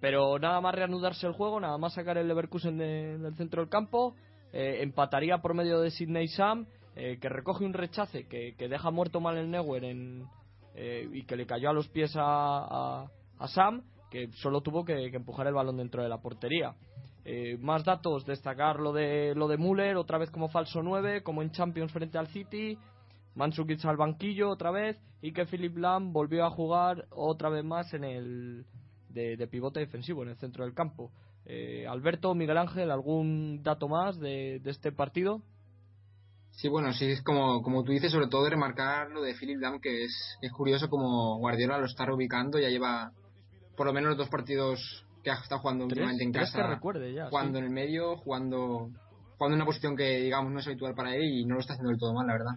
Pero 0.00 0.38
nada 0.38 0.60
más 0.60 0.74
reanudarse 0.74 1.26
el 1.26 1.32
juego, 1.32 1.60
nada 1.60 1.78
más 1.78 1.94
sacar 1.94 2.18
el 2.18 2.26
Leverkusen 2.28 2.78
de- 2.78 3.18
del 3.18 3.34
centro 3.36 3.62
del 3.62 3.70
campo, 3.70 4.14
eh, 4.52 4.78
empataría 4.80 5.38
por 5.38 5.54
medio 5.54 5.80
de 5.80 5.90
Sidney 5.90 6.26
Sam, 6.28 6.66
eh, 6.96 7.18
que 7.20 7.28
recoge 7.28 7.64
un 7.64 7.74
rechace 7.74 8.26
que, 8.26 8.54
que 8.56 8.68
deja 8.68 8.90
muerto 8.90 9.20
mal 9.20 9.36
el 9.36 9.50
Neuer 9.50 9.84
en, 9.84 10.24
eh, 10.74 11.08
y 11.12 11.22
que 11.24 11.36
le 11.36 11.46
cayó 11.46 11.70
a 11.70 11.72
los 11.72 11.88
pies 11.88 12.16
a, 12.16 12.22
a- 12.24 13.10
a 13.38 13.48
Sam, 13.48 13.82
que 14.10 14.28
solo 14.32 14.60
tuvo 14.60 14.84
que, 14.84 15.06
empujar 15.06 15.46
el 15.46 15.54
balón 15.54 15.76
dentro 15.76 16.02
de 16.02 16.08
la 16.08 16.20
portería. 16.20 16.74
Eh, 17.24 17.58
más 17.60 17.84
datos, 17.84 18.24
destacar 18.24 18.80
lo 18.80 18.92
de, 18.92 19.34
lo 19.34 19.48
de 19.48 19.58
Müller, 19.58 19.96
otra 19.96 20.18
vez 20.18 20.30
como 20.30 20.48
falso 20.48 20.82
9, 20.82 21.22
como 21.22 21.42
en 21.42 21.50
Champions 21.50 21.92
frente 21.92 22.16
al 22.16 22.28
City, 22.28 22.78
Mandzukic 23.34 23.84
al 23.84 23.96
banquillo 23.96 24.48
otra 24.48 24.70
vez, 24.70 24.98
y 25.20 25.32
que 25.32 25.46
Philip 25.46 25.76
Lam 25.76 26.12
volvió 26.12 26.44
a 26.44 26.50
jugar 26.50 27.06
otra 27.10 27.50
vez 27.50 27.64
más 27.64 27.92
en 27.92 28.04
el 28.04 28.66
de, 29.10 29.46
pivote 29.48 29.80
defensivo, 29.80 30.22
en 30.22 30.30
el 30.30 30.36
centro 30.36 30.64
del 30.64 30.74
campo. 30.74 31.10
Eh, 31.44 31.86
Alberto, 31.86 32.34
Miguel 32.34 32.58
Ángel, 32.58 32.90
¿algún 32.90 33.62
dato 33.62 33.88
más 33.88 34.18
de, 34.18 34.60
de 34.60 34.70
este 34.70 34.92
partido? 34.92 35.42
Sí, 36.52 36.68
bueno, 36.68 36.92
sí, 36.92 37.06
es 37.06 37.22
como, 37.22 37.62
como 37.62 37.84
tú 37.84 37.92
dices, 37.92 38.10
sobre 38.10 38.26
todo 38.26 38.44
de 38.44 38.50
remarcar 38.50 39.10
lo 39.10 39.22
de 39.22 39.34
Philip 39.34 39.60
Lam, 39.60 39.80
que 39.80 40.04
es, 40.04 40.38
es 40.42 40.50
curioso 40.50 40.88
como 40.88 41.38
Guardiola 41.38 41.78
lo 41.78 41.86
está 41.86 42.04
reubicando, 42.04 42.58
ya 42.58 42.68
lleva 42.68 43.12
por 43.78 43.86
lo 43.86 43.94
menos 43.94 44.10
los 44.10 44.18
dos 44.18 44.28
partidos 44.28 45.06
que 45.24 45.30
ha 45.30 45.34
estado 45.34 45.60
jugando 45.62 45.86
Tres- 45.86 45.92
últimamente 45.98 46.24
en 46.24 46.32
casa, 46.32 46.58
que 46.62 46.66
recuerde 46.74 47.14
ya, 47.14 47.28
jugando 47.30 47.54
sí. 47.54 47.58
en 47.60 47.64
el 47.64 47.70
medio, 47.70 48.16
jugando, 48.18 48.90
jugando 49.38 49.54
en 49.54 49.54
una 49.54 49.64
posición 49.64 49.96
que 49.96 50.20
digamos 50.20 50.52
no 50.52 50.58
es 50.58 50.66
habitual 50.66 50.94
para 50.94 51.14
él 51.14 51.22
y 51.24 51.46
no 51.46 51.54
lo 51.54 51.60
está 51.60 51.72
haciendo 51.72 51.90
del 51.90 51.98
todo 51.98 52.12
mal, 52.12 52.26
la 52.26 52.32
verdad. 52.34 52.52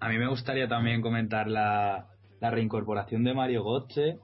A 0.00 0.08
mí 0.08 0.18
me 0.18 0.28
gustaría 0.28 0.68
también 0.68 1.00
comentar 1.02 1.48
la, 1.48 2.06
la 2.40 2.50
reincorporación 2.50 3.24
de 3.24 3.34
Mario 3.34 3.64
Götze, 3.64 4.18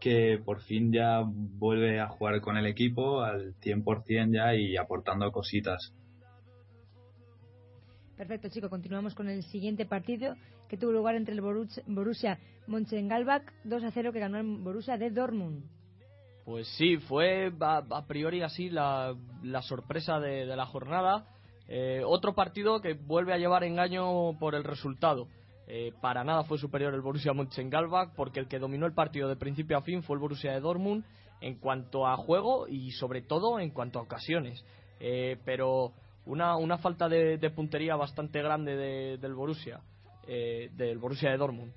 que 0.00 0.40
por 0.44 0.60
fin 0.62 0.92
ya 0.92 1.22
vuelve 1.24 2.00
a 2.00 2.08
jugar 2.08 2.40
con 2.40 2.56
el 2.56 2.66
equipo 2.66 3.22
al 3.22 3.54
100% 3.60 4.32
ya 4.34 4.54
y 4.54 4.76
aportando 4.76 5.30
cositas. 5.32 5.94
Perfecto, 8.16 8.48
chicos. 8.48 8.70
Continuamos 8.70 9.14
con 9.14 9.28
el 9.28 9.42
siguiente 9.44 9.86
partido 9.86 10.36
que 10.68 10.76
tuvo 10.76 10.92
lugar 10.92 11.16
entre 11.16 11.34
el 11.34 11.42
Borus- 11.42 11.82
Borussia 11.86 12.38
Mönchengladbach 12.66 13.42
2 13.64 13.84
a 13.84 13.90
0 13.90 14.12
que 14.12 14.20
ganó 14.20 14.38
el 14.38 14.46
Borussia 14.58 14.96
de 14.96 15.10
Dortmund. 15.10 15.64
Pues 16.44 16.68
sí, 16.76 16.98
fue 16.98 17.50
a, 17.60 18.06
priori 18.06 18.42
así 18.42 18.68
la, 18.70 19.14
la 19.42 19.62
sorpresa 19.62 20.20
de, 20.20 20.46
de 20.46 20.56
la 20.56 20.66
jornada. 20.66 21.26
Eh, 21.68 22.02
otro 22.04 22.34
partido 22.34 22.80
que 22.80 22.92
vuelve 22.92 23.32
a 23.32 23.38
llevar 23.38 23.64
engaño 23.64 24.38
por 24.38 24.54
el 24.54 24.62
resultado. 24.64 25.26
Eh, 25.66 25.92
para 26.02 26.22
nada 26.24 26.44
fue 26.44 26.58
superior 26.58 26.92
el 26.94 27.00
Borussia 27.00 27.32
Mönchengladbach 27.32 28.14
porque 28.14 28.38
el 28.38 28.48
que 28.48 28.58
dominó 28.58 28.84
el 28.86 28.92
partido 28.92 29.28
de 29.28 29.36
principio 29.36 29.78
a 29.78 29.82
fin 29.82 30.02
fue 30.02 30.16
el 30.16 30.20
Borussia 30.20 30.52
de 30.52 30.60
Dortmund 30.60 31.04
en 31.40 31.56
cuanto 31.58 32.06
a 32.06 32.16
juego 32.16 32.68
y 32.68 32.90
sobre 32.92 33.22
todo 33.22 33.58
en 33.58 33.70
cuanto 33.70 33.98
a 33.98 34.02
ocasiones. 34.02 34.62
Eh, 35.00 35.38
pero 35.44 35.92
una, 36.26 36.56
una 36.56 36.78
falta 36.78 37.08
de, 37.08 37.38
de 37.38 37.50
puntería 37.50 37.96
bastante 37.96 38.42
grande 38.42 38.76
de- 38.76 39.18
del 39.18 39.34
Borussia, 39.34 39.80
eh, 40.26 40.70
del 40.74 40.98
Borussia 40.98 41.30
de 41.30 41.36
Dortmund 41.36 41.72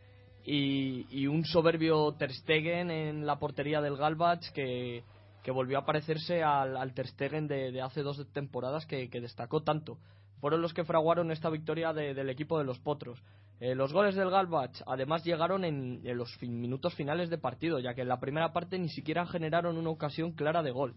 y, 0.46 1.06
y 1.12 1.28
un 1.28 1.44
soberbio 1.46 2.14
Ter 2.14 2.32
Stegen 2.34 2.90
en 2.90 3.26
la 3.26 3.38
portería 3.38 3.82
del 3.82 3.98
Galbach 3.98 4.52
que, 4.54 5.04
que 5.44 5.52
volvió 5.52 5.78
a 5.80 5.86
parecerse 5.86 6.42
al, 6.42 6.78
al 6.78 6.94
Ter 6.94 7.08
Stegen 7.08 7.48
de, 7.48 7.82
hace 7.82 8.02
dos 8.02 8.26
temporadas 8.32 8.86
que, 8.86 9.10
que 9.10 9.20
destacó 9.20 9.62
tanto. 9.64 9.98
Fueron 10.40 10.62
los 10.62 10.74
que 10.74 10.86
fraguaron 10.86 11.32
esta 11.32 11.50
victoria 11.50 11.92
de- 11.92 12.14
del 12.14 12.30
equipo 12.30 12.58
de 12.58 12.64
los 12.64 12.80
Potros. 12.80 13.22
Eh, 13.60 13.74
los 13.76 13.92
goles 13.92 14.16
del 14.16 14.30
Galbach 14.30 14.82
además 14.86 15.26
llegaron 15.26 15.66
en, 15.66 16.00
en 16.06 16.18
los 16.18 16.34
fin- 16.38 16.62
minutos 16.62 16.94
finales 16.94 17.30
de 17.30 17.40
partido, 17.40 17.80
ya 17.80 17.94
que 17.96 18.02
en 18.04 18.08
la 18.08 18.20
primera 18.20 18.54
parte 18.54 18.78
ni 18.80 18.88
siquiera 18.88 19.26
generaron 19.26 19.78
una 19.78 19.90
ocasión 19.90 20.32
clara 20.32 20.62
de 20.64 20.72
gol. 20.72 20.94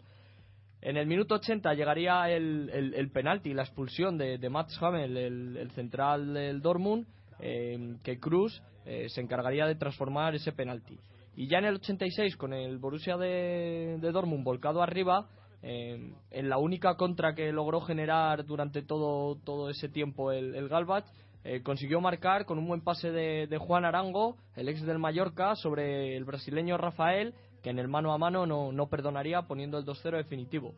En 0.83 0.97
el 0.97 1.07
minuto 1.07 1.35
80 1.35 1.74
llegaría 1.74 2.31
el, 2.31 2.70
el, 2.72 2.95
el 2.95 3.11
penalti, 3.11 3.53
la 3.53 3.62
expulsión 3.62 4.16
de, 4.16 4.39
de 4.39 4.49
Mats 4.49 4.83
Hamel, 4.83 5.16
el, 5.16 5.57
el 5.57 5.70
central 5.72 6.33
del 6.33 6.62
Dortmund, 6.62 7.07
eh, 7.39 7.97
que 8.03 8.18
Cruz 8.18 8.62
eh, 8.87 9.09
se 9.09 9.20
encargaría 9.20 9.66
de 9.66 9.74
transformar 9.74 10.35
ese 10.35 10.53
penalti. 10.53 10.99
Y 11.37 11.49
ya 11.49 11.59
en 11.59 11.66
el 11.66 11.76
86, 11.76 12.37
con 12.37 12.53
el 12.53 12.78
Borussia 12.78 13.16
de, 13.16 13.99
de 14.01 14.12
Dortmund 14.12 14.43
volcado 14.43 14.83
arriba, 14.83 15.28
eh, 15.62 16.14
en 16.31 16.49
la 16.49 16.57
única 16.57 16.97
contra 16.97 17.35
que 17.35 17.53
logró 17.53 17.83
generar 17.83 18.47
durante 18.47 18.83
todo, 18.83 19.37
todo 19.45 19.68
ese 19.68 19.89
tiempo 19.89 20.33
el, 20.33 20.55
el 20.55 20.68
Galbach, 20.68 21.05
eh, 21.45 21.62
consiguió 21.62 22.01
marcar 22.01 22.45
con 22.45 22.59
un 22.59 22.66
buen 22.66 22.83
pase 22.83 23.11
de, 23.11 23.47
de 23.47 23.59
Juan 23.59 23.85
Arango, 23.85 24.37
el 24.57 24.68
ex 24.68 24.83
del 24.83 24.99
Mallorca, 24.99 25.55
sobre 25.57 26.16
el 26.16 26.24
brasileño 26.24 26.76
Rafael, 26.76 27.35
que 27.62 27.70
en 27.70 27.78
el 27.78 27.88
mano 27.88 28.12
a 28.12 28.18
mano 28.18 28.46
no, 28.46 28.72
no 28.72 28.88
perdonaría 28.88 29.42
poniendo 29.42 29.78
el 29.78 29.84
2-0 29.84 30.16
definitivo. 30.16 30.74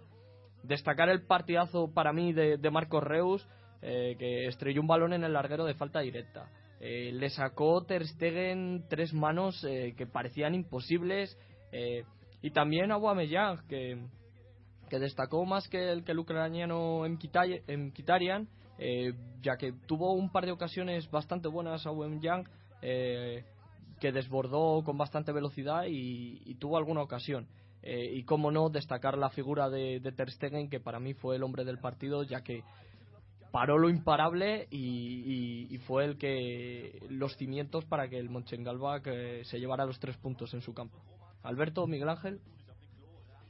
Destacar 0.62 1.08
el 1.08 1.26
partidazo 1.26 1.92
para 1.92 2.12
mí 2.12 2.32
de, 2.32 2.56
de 2.56 2.70
Marcos 2.70 3.02
Reus, 3.02 3.46
eh, 3.82 4.16
que 4.18 4.46
estrelló 4.46 4.80
un 4.80 4.86
balón 4.86 5.12
en 5.12 5.24
el 5.24 5.32
larguero 5.32 5.64
de 5.64 5.74
falta 5.74 6.00
directa. 6.00 6.48
Eh, 6.80 7.12
le 7.12 7.30
sacó 7.30 7.84
Ter 7.84 8.06
Stegen 8.06 8.86
tres 8.88 9.12
manos 9.12 9.64
eh, 9.64 9.94
que 9.96 10.06
parecían 10.06 10.54
imposibles 10.54 11.38
eh, 11.70 12.04
y 12.42 12.50
también 12.50 12.90
a 12.90 12.94
Aubameyang 12.94 13.66
que, 13.68 14.04
que 14.90 14.98
destacó 14.98 15.44
más 15.44 15.68
que 15.68 15.92
el, 15.92 16.04
que 16.04 16.10
el 16.10 16.18
ucraniano 16.18 17.04
Mkhitaryan, 17.08 18.48
eh, 18.78 19.14
ya 19.40 19.56
que 19.56 19.72
tuvo 19.86 20.12
un 20.12 20.32
par 20.32 20.44
de 20.44 20.52
ocasiones 20.52 21.08
bastante 21.10 21.46
buenas 21.46 21.86
a 21.86 21.90
Aubameyang 21.90 22.48
eh, 22.82 23.44
que 24.02 24.10
desbordó 24.10 24.82
con 24.84 24.98
bastante 24.98 25.30
velocidad 25.30 25.84
y, 25.88 26.42
y 26.44 26.56
tuvo 26.56 26.76
alguna 26.76 27.02
ocasión. 27.02 27.46
Eh, 27.84 28.10
y 28.14 28.24
cómo 28.24 28.50
no 28.50 28.68
destacar 28.68 29.16
la 29.16 29.30
figura 29.30 29.70
de, 29.70 30.00
de 30.00 30.10
Ter 30.12 30.30
Stegen 30.32 30.68
que 30.68 30.80
para 30.80 30.98
mí 30.98 31.14
fue 31.14 31.36
el 31.36 31.44
hombre 31.44 31.64
del 31.64 31.78
partido 31.78 32.24
ya 32.24 32.42
que 32.42 32.62
paró 33.52 33.78
lo 33.78 33.88
imparable 33.90 34.66
y, 34.70 34.78
y- 34.80 35.74
y 35.74 35.78
fue 35.78 36.04
el 36.04 36.16
que 36.18 36.98
los 37.10 37.36
cimientos 37.36 37.84
para 37.84 38.08
que 38.08 38.18
el 38.18 38.28
Mönchengladbach 38.28 39.02
eh, 39.06 39.42
se 39.44 39.58
llevara 39.60 39.86
los 39.86 40.00
tres 40.00 40.16
puntos 40.16 40.52
en 40.54 40.62
su 40.62 40.74
campo. 40.74 40.98
Alberto, 41.44 41.86
Miguel 41.86 42.08
Ángel. 42.08 42.40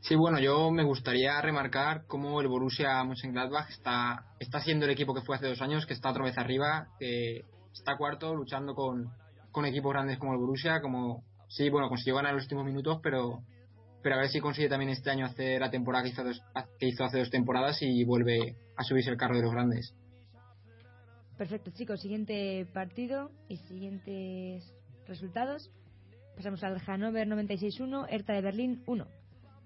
Sí, 0.01 0.17
bueno, 0.17 0.39
yo 0.41 0.71
me 0.71 0.83
gustaría 0.85 1.41
remarcar 1.41 2.05
cómo 2.07 2.41
el 2.43 2.49
Borussia 2.49 3.03
Mönchengladbach 3.05 3.71
está, 3.71 4.25
está 4.39 4.61
siendo 4.61 4.85
el 4.85 4.91
equipo 4.93 5.15
que 5.15 5.23
fue 5.23 5.37
hace 5.37 5.47
dos 5.49 5.63
años, 5.63 5.87
que 5.87 5.95
está 5.95 6.11
otra 6.11 6.25
vez 6.25 6.37
arriba, 6.37 6.89
que 6.99 7.45
está 7.73 7.97
cuarto 7.97 8.35
luchando 8.35 8.75
con, 8.75 9.11
con 9.53 9.65
equipos 9.67 9.93
grandes 9.93 10.19
como 10.19 10.33
el 10.33 10.39
Borussia, 10.39 10.81
como 10.81 11.23
sí, 11.49 11.69
bueno, 11.71 11.89
consiguió 11.89 12.17
ganar 12.17 12.35
los 12.35 12.45
últimos 12.45 12.65
minutos, 12.65 12.99
pero 13.03 13.43
pero 14.03 14.17
a 14.17 14.19
ver 14.19 14.31
si 14.31 14.41
consigue 14.41 14.69
también 14.69 14.91
este 14.91 15.11
año 15.11 15.27
hacer 15.27 15.61
la 15.61 15.71
temporada 15.71 16.03
que 16.03 16.11
hizo, 16.11 16.25
dos- 16.25 16.43
que 16.81 16.89
hizo 16.89 17.05
hace 17.05 17.21
dos 17.21 17.31
temporadas 17.31 17.81
y 17.83 18.03
vuelve 18.03 18.57
a 18.77 18.83
subirse 18.83 19.11
el 19.11 19.17
carro 19.17 19.37
de 19.37 19.43
los 19.43 19.53
grandes. 19.53 19.95
Perfecto, 21.39 21.71
chicos. 21.71 22.01
Siguiente 22.01 22.67
partido 22.75 23.31
y 23.49 23.59
siguientes 23.59 24.75
resultados. 25.07 25.71
Pasamos 26.37 26.65
al 26.65 26.81
Hannover 26.81 27.29
96-1, 27.29 28.07
Hertha 28.11 28.33
de 28.33 28.41
Berlín 28.43 28.83
1. 28.87 29.07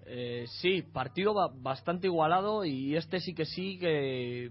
Eh, 0.06 0.44
sí, 0.60 0.82
partido 0.82 1.32
ba- 1.34 1.50
bastante 1.54 2.06
igualado 2.06 2.64
y 2.64 2.94
este 2.96 3.20
sí 3.20 3.34
que 3.34 3.44
sí 3.46 3.78
que, 3.78 4.50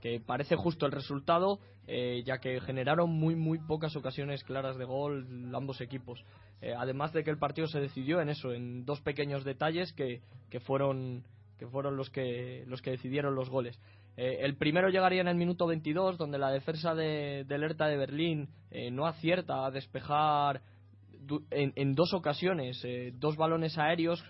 que 0.00 0.20
parece 0.20 0.56
justo 0.56 0.86
el 0.86 0.92
resultado, 0.92 1.58
eh, 1.86 2.22
ya 2.24 2.38
que 2.38 2.60
generaron 2.60 3.10
muy 3.10 3.34
muy 3.34 3.58
pocas 3.58 3.96
ocasiones 3.96 4.44
claras 4.44 4.76
de 4.76 4.84
gol 4.84 5.26
ambos 5.54 5.80
equipos. 5.80 6.24
Eh, 6.60 6.74
además 6.76 7.12
de 7.12 7.24
que 7.24 7.30
el 7.30 7.38
partido 7.38 7.66
se 7.68 7.80
decidió 7.80 8.20
en 8.20 8.28
eso, 8.28 8.52
en 8.52 8.84
dos 8.84 9.00
pequeños 9.00 9.44
detalles 9.44 9.92
que, 9.92 10.20
que 10.50 10.60
fueron 10.60 11.24
que 11.58 11.66
fueron 11.66 11.96
los 11.96 12.10
que 12.10 12.64
los 12.66 12.82
que 12.82 12.90
decidieron 12.92 13.34
los 13.34 13.48
goles. 13.50 13.78
Eh, 14.16 14.38
el 14.40 14.56
primero 14.56 14.88
llegaría 14.88 15.20
en 15.20 15.28
el 15.28 15.36
minuto 15.36 15.66
22, 15.66 16.18
donde 16.18 16.38
la 16.38 16.50
defensa 16.50 16.94
de, 16.94 17.44
del 17.46 17.76
de 17.76 17.96
Berlín 17.96 18.48
no 18.92 19.06
acierta 19.06 19.64
a 19.64 19.70
despejar 19.70 20.60
du- 21.20 21.44
en, 21.50 21.72
en 21.76 21.94
dos 21.94 22.12
ocasiones 22.14 22.84
dos 23.14 23.36
balones 23.36 23.78
aéreos 23.78 24.22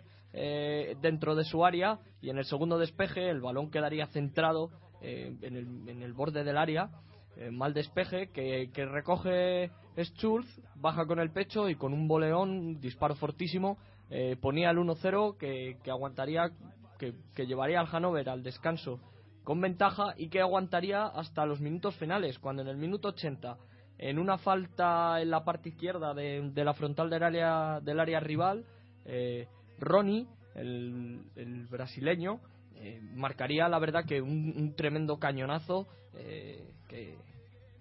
dentro 1.00 1.34
de 1.34 1.44
su 1.44 1.64
área 1.64 1.98
y 2.20 2.28
en 2.28 2.36
el 2.38 2.44
segundo 2.44 2.78
despeje 2.78 3.30
el 3.30 3.40
balón 3.40 3.70
quedaría 3.70 4.06
centrado 4.08 4.70
eh, 5.00 5.36
en, 5.42 5.56
el, 5.56 5.88
en 5.88 6.02
el 6.02 6.12
borde 6.12 6.44
del 6.44 6.56
área 6.56 6.90
eh, 7.36 7.50
mal 7.50 7.72
despeje 7.72 8.30
que, 8.32 8.70
que 8.72 8.84
recoge 8.84 9.70
Schulz 9.96 10.60
baja 10.74 11.06
con 11.06 11.20
el 11.20 11.30
pecho 11.30 11.68
y 11.68 11.76
con 11.76 11.92
un 11.92 12.08
boleón 12.08 12.80
disparo 12.80 13.14
fortísimo 13.14 13.78
eh, 14.10 14.36
ponía 14.40 14.70
el 14.70 14.78
1-0 14.78 15.36
que, 15.36 15.76
aguantaría 15.88 16.50
que, 16.98 17.14
que 17.36 17.46
llevaría 17.46 17.78
al 17.78 17.86
Hannover 17.86 18.28
al 18.28 18.42
descanso 18.42 18.98
con 19.44 19.60
ventaja 19.60 20.14
y 20.16 20.28
que 20.28 20.40
aguantaría 20.40 21.06
hasta 21.06 21.46
los 21.46 21.58
minutos 21.58 21.96
finales, 21.96 22.38
cuando 22.38 22.60
en 22.60 22.68
el 22.68 22.76
minuto 22.76 23.08
80, 23.08 23.56
en 23.96 24.18
una 24.18 24.36
falta 24.36 25.22
en 25.22 25.30
la 25.30 25.42
parte 25.42 25.70
izquierda 25.70 26.12
de, 26.12 26.50
de 26.52 26.64
la 26.64 26.74
frontal 26.74 27.08
del 27.08 27.22
área, 27.22 27.80
del 27.80 27.98
área 27.98 28.20
rival, 28.20 28.66
eh, 29.06 29.48
Ronnie, 29.78 30.26
el 30.54 31.66
brasileño, 31.70 32.40
eh, 32.80 33.00
marcaría 33.14 33.68
la 33.68 33.78
verdad 33.78 34.04
que 34.04 34.20
un, 34.20 34.74
tremendo 34.76 35.18
cañonazo 35.18 35.88
eh, 36.14 36.70
que 36.88 37.16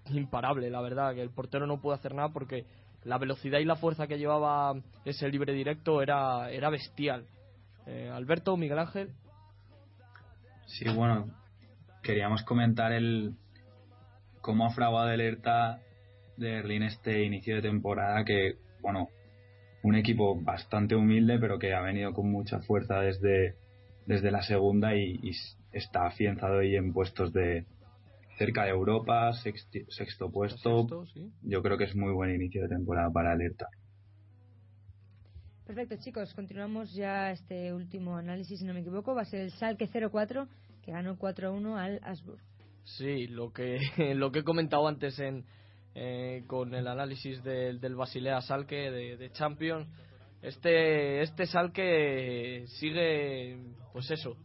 imparable 0.10 0.70
la 0.70 0.82
verdad 0.82 1.14
que 1.14 1.22
el 1.22 1.30
portero 1.30 1.68
no 1.68 1.80
pudo 1.80 1.94
hacer 1.94 2.16
nada 2.16 2.30
porque 2.30 2.66
la 3.04 3.18
velocidad 3.18 3.60
y 3.60 3.66
la 3.66 3.76
fuerza 3.76 4.08
que 4.08 4.18
llevaba 4.18 4.76
ese 5.06 5.30
libre 5.30 5.54
directo 5.54 6.02
era 6.02 6.50
era 6.52 6.70
bestial. 6.70 7.26
Eh, 7.86 8.10
Alberto 8.14 8.58
Miguel 8.58 8.80
Ángel. 8.80 9.12
Sí, 10.66 10.86
bueno, 10.90 11.30
queríamos 12.04 12.44
comentar 12.44 12.92
el 12.92 13.36
cómo 14.42 14.66
ha 14.66 14.72
fraguado 14.72 15.10
alerta 15.10 15.80
de 16.36 16.52
Berlín 16.52 16.84
este 16.84 17.24
inicio 17.24 17.56
de 17.56 17.62
temporada 17.62 18.26
que, 18.26 18.58
bueno, 18.82 19.10
un 19.84 19.96
equipo 19.96 20.40
bastante 20.42 20.96
humilde 20.96 21.40
pero 21.40 21.60
que 21.60 21.74
ha 21.74 21.82
venido 21.82 22.14
con 22.14 22.30
mucha 22.30 22.60
fuerza 22.60 23.00
desde, 23.00 23.56
desde 24.08 24.32
la 24.32 24.42
segunda 24.42 24.96
y, 24.96 25.20
y 25.22 25.32
está 25.72 26.08
afianzado 26.08 26.60
ahí 26.60 26.76
en 26.76 26.94
puestos 26.94 27.32
de 27.34 27.66
cerca 28.40 28.64
de 28.64 28.70
Europa, 28.72 29.32
sexti- 29.44 29.86
sexto 29.90 30.32
puesto. 30.32 30.82
Sexto, 30.82 31.06
sí. 31.08 31.32
Yo 31.44 31.62
creo 31.62 31.78
que 31.78 31.84
es 31.84 31.96
muy 31.96 32.14
buen 32.14 32.34
inicio 32.34 32.64
de 32.64 32.70
temporada 32.70 33.12
para 33.12 33.34
alerta. 33.34 33.68
Perfecto, 35.66 35.98
chicos, 35.98 36.34
continuamos 36.34 36.94
ya 36.94 37.32
este 37.32 37.74
último 37.74 38.16
análisis, 38.16 38.60
si 38.60 38.66
no 38.66 38.74
me 38.74 38.80
equivoco. 38.80 39.14
Va 39.14 39.24
a 39.24 39.26
ser 39.26 39.42
el 39.42 39.52
Salke 39.52 39.90
04, 39.90 40.48
que 40.82 40.92
ganó 40.94 41.18
4-1 41.18 41.78
al 41.78 42.00
Asburg. 42.04 42.40
Sí, 42.86 43.28
lo 43.28 43.52
que, 43.52 43.78
lo 44.16 44.32
que 44.32 44.40
he 44.40 44.44
comentado 44.44 44.88
antes 44.88 45.20
en, 45.20 45.44
eh, 45.96 46.46
con 46.48 46.74
el 46.74 46.88
análisis 46.88 47.44
del, 47.44 47.82
del 47.82 47.96
Basilea 47.96 48.40
Salque 48.42 48.90
de, 48.90 49.18
de 49.18 49.32
Champions. 49.32 49.90
Este, 50.48 51.22
este 51.24 51.46
Salque 51.46 52.64
sigue, 52.80 53.58
pues 53.92 54.10
eso, 54.12 54.38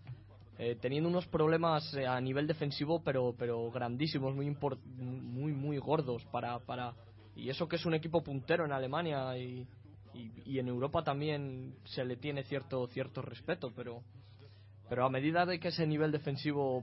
eh, 0.58 0.76
teniendo 0.80 1.08
unos 1.08 1.28
problemas 1.28 1.94
eh, 1.94 2.04
a 2.08 2.20
nivel 2.20 2.48
defensivo, 2.48 3.04
pero, 3.04 3.36
pero 3.38 3.70
grandísimos, 3.70 4.34
muy, 4.34 4.48
import- 4.48 4.82
muy, 4.84 5.52
muy 5.52 5.78
gordos 5.78 6.24
para, 6.32 6.58
para. 6.58 6.92
Y 7.36 7.50
eso 7.50 7.68
que 7.68 7.76
es 7.76 7.86
un 7.86 7.94
equipo 7.94 8.20
puntero 8.24 8.64
en 8.64 8.72
Alemania 8.72 9.38
y, 9.38 9.64
y, 10.12 10.32
y 10.44 10.58
en 10.58 10.66
Europa 10.66 11.04
también 11.04 11.76
se 11.84 12.04
le 12.04 12.16
tiene 12.16 12.42
cierto, 12.42 12.88
cierto 12.88 13.22
respeto, 13.22 13.72
pero, 13.76 14.02
pero 14.88 15.04
a 15.06 15.08
medida 15.08 15.46
de 15.46 15.60
que 15.60 15.68
ese 15.68 15.86
nivel 15.86 16.10
defensivo 16.10 16.82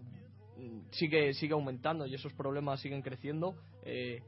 mm, 0.58 0.91
sigue 0.91 1.34
sigue 1.34 1.54
aumentando 1.56 2.06
y 2.06 2.16
esos 2.16 2.32
problemas 2.32 2.80
siguen 2.80 3.02
creciendo 3.02 3.54
eh, 3.84 4.24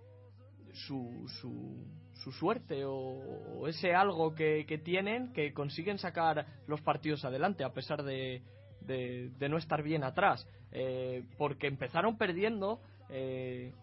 su, 0.74 1.26
su, 1.40 1.78
su 2.24 2.32
suerte 2.32 2.84
o, 2.86 3.68
ese 3.68 3.94
algo 3.94 4.34
que, 4.34 4.66
que 4.68 4.78
tienen 4.78 5.34
que 5.34 5.54
consiguen 5.54 5.98
sacar 5.98 6.46
los 6.68 6.82
partidos 6.82 7.24
adelante 7.26 7.64
a 7.64 7.74
pesar 7.74 8.04
de, 8.04 8.42
de, 8.82 9.30
de 9.38 9.50
no 9.50 9.58
estar 9.58 9.82
bien 9.84 10.04
atrás 10.04 10.46
Eh, 10.74 11.24
porque 11.38 11.68
empezaron 11.68 12.18
perdiendo 12.18 12.80
eh, 13.10 13.74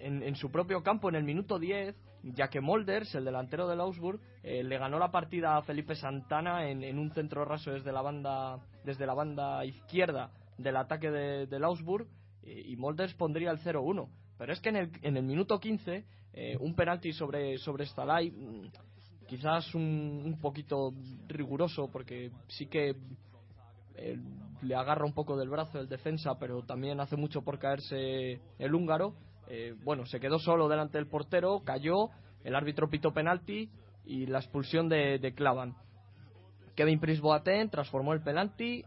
en, 0.00 0.22
en 0.22 0.34
su 0.36 0.50
propio 0.52 0.80
campo 0.82 1.08
en 1.08 1.16
el 1.16 1.24
minuto 1.24 1.58
10 1.58 1.96
ya 2.36 2.46
que 2.48 2.60
Molders, 2.60 3.12
el 3.16 3.24
delantero 3.24 3.66
del 3.66 3.80
Augsburg, 3.80 4.20
eh, 4.44 4.62
le 4.62 4.78
ganó 4.78 5.00
la 5.00 5.10
partida 5.10 5.56
a 5.56 5.62
Felipe 5.62 5.96
Santana 5.96 6.68
en, 6.70 6.84
en 6.84 6.96
un 7.00 7.10
centro 7.10 7.44
raso 7.44 7.72
desde 7.72 7.90
la 7.90 8.02
banda 8.02 8.60
desde 8.84 9.04
la 9.06 9.14
banda 9.14 9.64
izquierda 9.64 10.30
del 10.58 10.76
ataque 10.76 11.10
de- 11.10 11.46
del 11.48 11.64
Augsburg 11.64 12.06
eh, 12.44 12.62
y 12.66 12.76
Molders 12.76 13.14
pondría 13.14 13.50
el 13.50 13.58
0-1. 13.58 14.08
Pero 14.42 14.54
es 14.54 14.60
que 14.60 14.70
en 14.70 14.76
el, 14.76 14.90
en 15.02 15.16
el 15.16 15.22
minuto 15.22 15.60
15 15.60 16.04
eh, 16.32 16.56
un 16.58 16.74
penalti 16.74 17.12
sobre 17.12 17.58
sobre 17.58 17.86
Stalay 17.86 18.28
mm, 18.28 18.72
quizás 19.28 19.72
un, 19.72 20.36
poquito 20.42 20.92
riguroso 21.28 21.88
porque 21.92 22.32
sí 22.48 22.66
que 22.66 22.96
eh, 23.94 24.18
le 24.62 24.74
agarra 24.74 25.04
un 25.04 25.12
poco 25.12 25.36
del 25.36 25.48
brazo 25.48 25.78
el 25.78 25.88
defensa, 25.88 26.40
pero 26.40 26.64
también 26.64 26.98
hace 26.98 27.14
mucho 27.14 27.42
por 27.42 27.60
caerse 27.60 28.40
el 28.58 28.74
húngaro. 28.74 29.14
Eh, 29.46 29.76
bueno, 29.84 30.06
se 30.06 30.18
quedó 30.18 30.40
solo 30.40 30.68
delante 30.68 30.98
del 30.98 31.06
portero, 31.06 31.62
cayó, 31.64 32.10
el 32.42 32.56
árbitro 32.56 32.90
pitó 32.90 33.14
penalti 33.14 33.70
y 34.04 34.26
la 34.26 34.40
expulsión 34.40 34.88
de, 34.88 35.20
de 35.20 35.34
Clavan. 35.34 35.76
Kevin 36.74 36.98
Prince 36.98 37.22
Boateng 37.22 37.70
transformó 37.70 38.12
el 38.12 38.22
penalti 38.22 38.84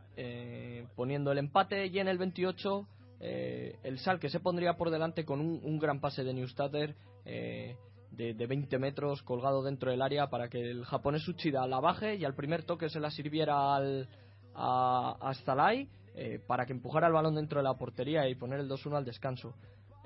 poniendo 0.98 1.32
el 1.32 1.38
empate 1.38 1.86
y 1.86 2.00
en 2.00 2.10
el 2.10 2.18
28 2.18 2.86
eh, 3.20 3.78
el 3.84 4.00
Sal 4.00 4.20
que 4.20 4.30
se 4.30 4.40
pondría 4.40 4.76
por 4.76 4.90
delante 4.90 5.26
con 5.26 5.40
un, 5.40 5.62
un 5.64 5.80
gran 5.80 6.00
pase 6.00 6.24
de 6.24 6.34
Newstater 6.34 6.96
eh, 7.26 7.76
de, 8.12 8.34
de 8.34 8.48
20 8.48 8.78
metros 8.80 9.22
colgado 9.24 9.64
dentro 9.64 9.92
del 9.92 10.02
área 10.02 10.30
para 10.30 10.50
que 10.50 10.60
el 10.60 10.86
japonés 10.86 11.28
Uchida 11.28 11.68
la 11.68 11.80
baje 11.80 12.16
y 12.16 12.26
al 12.26 12.36
primer 12.36 12.64
toque 12.64 12.90
se 12.90 13.00
la 13.00 13.12
sirviera 13.12 13.76
al, 13.76 14.08
a, 14.54 15.18
a 15.20 15.34
Zalai, 15.34 15.90
eh, 16.16 16.40
para 16.46 16.66
que 16.66 16.74
empujara 16.74 17.08
el 17.08 17.14
balón 17.14 17.36
dentro 17.36 17.60
de 17.60 17.64
la 17.64 17.74
portería 17.74 18.28
y 18.28 18.36
poner 18.36 18.60
el 18.60 18.70
2-1 18.70 18.98
al 18.98 19.06
descanso. 19.06 19.54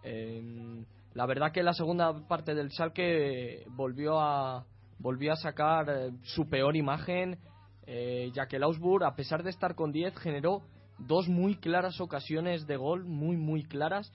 Eh, 0.03 0.83
la 1.13 1.25
verdad 1.25 1.51
que 1.51 1.63
la 1.63 1.73
segunda 1.73 2.27
parte 2.27 2.53
del 2.53 2.71
eh, 2.95 3.65
volvió 3.69 4.19
a 4.19 4.65
volvió 4.99 5.33
a 5.33 5.37
sacar 5.37 5.89
eh, 5.89 6.11
su 6.23 6.47
peor 6.49 6.75
imagen, 6.75 7.39
eh, 7.87 8.31
ya 8.33 8.47
que 8.47 8.57
el 8.57 8.63
Augsburg, 8.63 9.03
a 9.03 9.15
pesar 9.15 9.43
de 9.43 9.49
estar 9.49 9.75
con 9.75 9.91
10, 9.91 10.15
generó 10.17 10.61
dos 11.07 11.27
muy 11.27 11.55
claras 11.55 11.99
ocasiones 12.01 12.67
de 12.67 12.77
gol, 12.77 13.05
muy 13.05 13.37
muy 13.37 13.63
claras. 13.63 14.11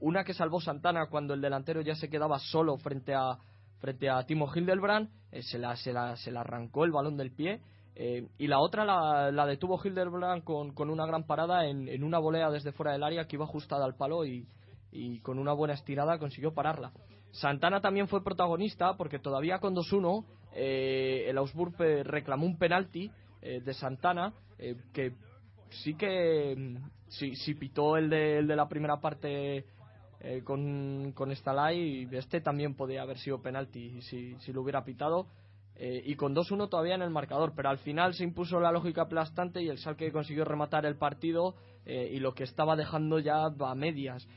Una 0.00 0.24
que 0.24 0.34
salvó 0.34 0.60
Santana 0.60 1.06
cuando 1.10 1.34
el 1.34 1.40
delantero 1.40 1.80
ya 1.80 1.94
se 1.94 2.08
quedaba 2.08 2.38
solo 2.38 2.76
frente 2.78 3.14
a 3.14 3.38
frente 3.78 4.10
a 4.10 4.24
Timo 4.24 4.48
Hildebrand, 4.52 5.08
eh, 5.30 5.42
se, 5.42 5.58
la, 5.58 5.76
se, 5.76 5.92
la, 5.92 6.16
se 6.16 6.30
la 6.32 6.40
arrancó 6.40 6.84
el 6.84 6.90
balón 6.90 7.16
del 7.16 7.30
pie. 7.32 7.60
eh, 7.94 8.26
y 8.38 8.46
la 8.48 8.58
otra 8.60 8.84
la, 8.84 9.30
la 9.30 9.46
detuvo 9.46 9.80
Hildebrand 9.82 10.42
con, 10.44 10.72
con 10.74 10.90
una 10.90 11.06
gran 11.06 11.24
parada 11.26 11.66
en, 11.66 11.88
en 11.88 12.02
una 12.04 12.18
volea 12.18 12.50
desde 12.50 12.72
fuera 12.72 12.92
del 12.92 13.02
área 13.04 13.26
que 13.26 13.36
iba 13.36 13.44
ajustada 13.44 13.84
al 13.84 13.94
palo 13.94 14.24
y, 14.24 14.46
y 14.90 15.20
con 15.20 15.38
una 15.38 15.52
buena 15.52 15.74
estirada 15.74 16.18
consiguió 16.18 16.52
pararla. 16.54 16.92
Santana 17.30 17.80
también 17.80 18.08
fue 18.08 18.24
protagonista 18.24 18.96
porque 18.96 19.18
todavía 19.18 19.58
con 19.58 19.74
2-1 19.74 20.24
eh, 20.54 21.26
el 21.28 21.38
Augsburg 21.38 21.76
reclamó 22.04 22.46
un 22.46 22.58
penalti 22.58 23.10
eh, 23.42 23.60
de 23.60 23.74
Santana 23.74 24.32
que 24.92 25.12
sí 25.70 25.94
que 25.94 26.54
mm, 26.56 26.76
sí, 27.08 27.54
pitó 27.54 27.96
el 27.96 28.10
de, 28.10 28.38
el 28.38 28.46
de 28.46 28.56
la 28.56 28.68
primera 28.68 29.00
parte 29.00 29.64
eh, 30.20 30.42
con, 30.44 31.12
con 31.12 31.34
Stalai 31.34 31.78
y 31.78 32.08
este 32.12 32.40
también 32.40 32.74
podía 32.74 33.02
haber 33.02 33.18
sido 33.18 33.40
penalti 33.40 34.00
si, 34.02 34.36
si 34.38 34.52
lo 34.52 34.62
hubiera 34.62 34.84
pitado. 34.84 35.26
Eh, 35.76 36.02
y 36.04 36.16
con 36.16 36.34
2-1 36.34 36.68
todavía 36.68 36.96
en 36.96 37.02
el 37.02 37.10
marcador 37.10 37.52
pero 37.54 37.68
al 37.68 37.78
final 37.78 38.12
se 38.12 38.24
impuso 38.24 38.58
la 38.58 38.72
lógica 38.72 39.02
aplastante 39.02 39.62
y 39.62 39.68
el 39.68 39.78
Schalke 39.78 40.10
consiguió 40.10 40.44
rematar 40.44 40.84
el 40.86 40.96
partido 40.96 41.54
eh, 41.86 42.10
y 42.12 42.18
lo 42.18 42.34
que 42.34 42.42
estaba 42.42 42.74
dejando 42.74 43.20
ya 43.20 43.44
a 43.44 43.74
medias. 43.74 44.28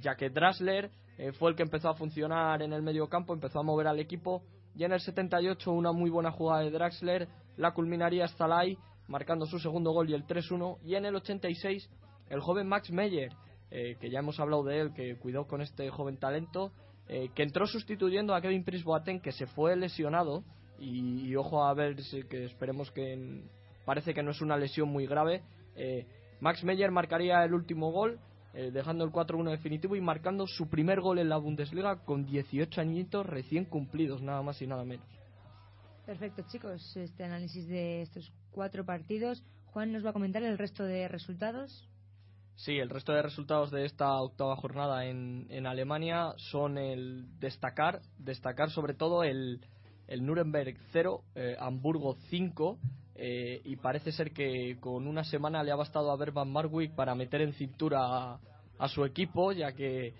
Ya 0.00 0.14
que 0.16 0.30
Drasler 0.30 0.90
fue 1.38 1.50
el 1.50 1.56
que 1.56 1.62
empezó 1.62 1.90
a 1.90 1.94
funcionar 1.94 2.62
en 2.62 2.72
el 2.72 2.80
medio 2.80 3.06
campo, 3.10 3.34
empezó 3.34 3.60
a 3.60 3.62
mover 3.62 3.86
al 3.86 4.00
equipo 4.00 4.42
y 4.74 4.84
en 4.84 4.92
el 4.92 5.00
78 5.00 5.70
una 5.70 5.92
muy 5.92 6.08
buena 6.08 6.30
jugada 6.30 6.62
de 6.62 6.70
Draxler 6.70 7.28
la 7.56 7.72
culminaría 7.72 8.26
Stalai 8.28 8.78
marcando 9.08 9.46
su 9.46 9.58
segundo 9.58 9.90
gol 9.92 10.08
y 10.10 10.14
el 10.14 10.26
3-1 10.26 10.78
y 10.84 10.94
en 10.94 11.04
el 11.04 11.14
86 11.16 11.88
el 12.30 12.40
joven 12.40 12.68
Max 12.68 12.90
Meyer 12.90 13.32
eh, 13.70 13.96
que 14.00 14.10
ya 14.10 14.20
hemos 14.20 14.38
hablado 14.40 14.64
de 14.64 14.80
él 14.80 14.92
que 14.94 15.16
cuidó 15.16 15.46
con 15.46 15.60
este 15.62 15.88
joven 15.90 16.16
talento 16.18 16.72
eh, 17.08 17.30
que 17.34 17.42
entró 17.42 17.66
sustituyendo 17.66 18.34
a 18.34 18.40
Kevin 18.40 18.64
Prince 18.64 18.84
Boateng 18.84 19.20
que 19.20 19.32
se 19.32 19.46
fue 19.46 19.76
lesionado. 19.76 20.44
Y, 20.78 21.34
ojo 21.36 21.64
a 21.64 21.74
ver 21.74 22.00
si- 22.02 22.22
que 22.24 22.44
esperemos 22.44 22.90
que 22.90 23.42
parece 23.84 24.14
que 24.14 24.22
no 24.22 24.30
es 24.32 24.40
una 24.40 24.56
lesión 24.56 24.88
muy 24.88 25.06
grave. 25.06 25.42
Eh, 25.76 26.06
Max 26.40 26.64
Meyer 26.64 26.90
marcaría 26.90 27.44
el 27.44 27.54
último 27.54 27.92
gol 27.92 28.18
eh, 28.54 28.70
dejando 28.72 29.04
el 29.04 29.10
4-1 29.10 29.50
definitivo 29.50 29.94
y 29.96 30.00
marcando 30.00 30.46
su 30.46 30.68
primer 30.68 31.00
gol 31.00 31.18
en 31.18 31.28
la 31.28 31.36
Bundesliga 31.36 32.04
con 32.04 32.24
18 32.24 32.80
añitos 32.80 33.24
recién 33.26 33.64
cumplidos, 33.64 34.22
nada 34.22 34.42
más 34.42 34.60
y 34.60 34.66
nada 34.66 34.84
menos. 34.84 35.06
Perfecto, 36.06 36.42
chicos. 36.50 36.96
Este 36.96 37.24
análisis 37.24 37.68
de 37.68 38.02
estos 38.02 38.32
cuatro 38.50 38.84
partidos. 38.84 39.42
Juan 39.66 39.92
nos 39.92 40.04
va 40.04 40.10
a 40.10 40.12
comentar 40.12 40.42
el 40.42 40.58
resto 40.58 40.84
de 40.84 41.08
resultados. 41.08 41.88
Sí, 42.56 42.78
el 42.78 42.90
resto 42.90 43.12
de 43.12 43.22
resultados 43.22 43.70
de 43.70 43.84
esta 43.84 44.20
octava 44.20 44.56
jornada 44.56 45.06
en, 45.06 45.46
en 45.48 45.66
Alemania 45.66 46.34
son 46.36 46.76
el 46.76 47.26
destacar, 47.38 48.02
destacar 48.18 48.70
sobre 48.70 48.94
todo 48.94 49.24
el, 49.24 49.60
el 50.06 50.26
Nuremberg 50.26 50.76
0, 50.92 51.24
eh, 51.34 51.56
Hamburgo 51.58 52.16
5, 52.28 52.78
eh, 53.14 53.62
y 53.64 53.76
parece 53.76 54.12
ser 54.12 54.32
que 54.32 54.76
con 54.80 55.06
una 55.06 55.24
semana 55.24 55.62
le 55.62 55.70
ha 55.70 55.76
bastado 55.76 56.10
a 56.10 56.16
Verban 56.16 56.50
Marwick 56.52 56.94
para 56.94 57.14
meter 57.14 57.40
en 57.40 57.54
cintura 57.54 58.00
a, 58.02 58.40
a 58.78 58.88
su 58.88 59.04
equipo, 59.04 59.52
ya 59.52 59.72
que, 59.72 60.14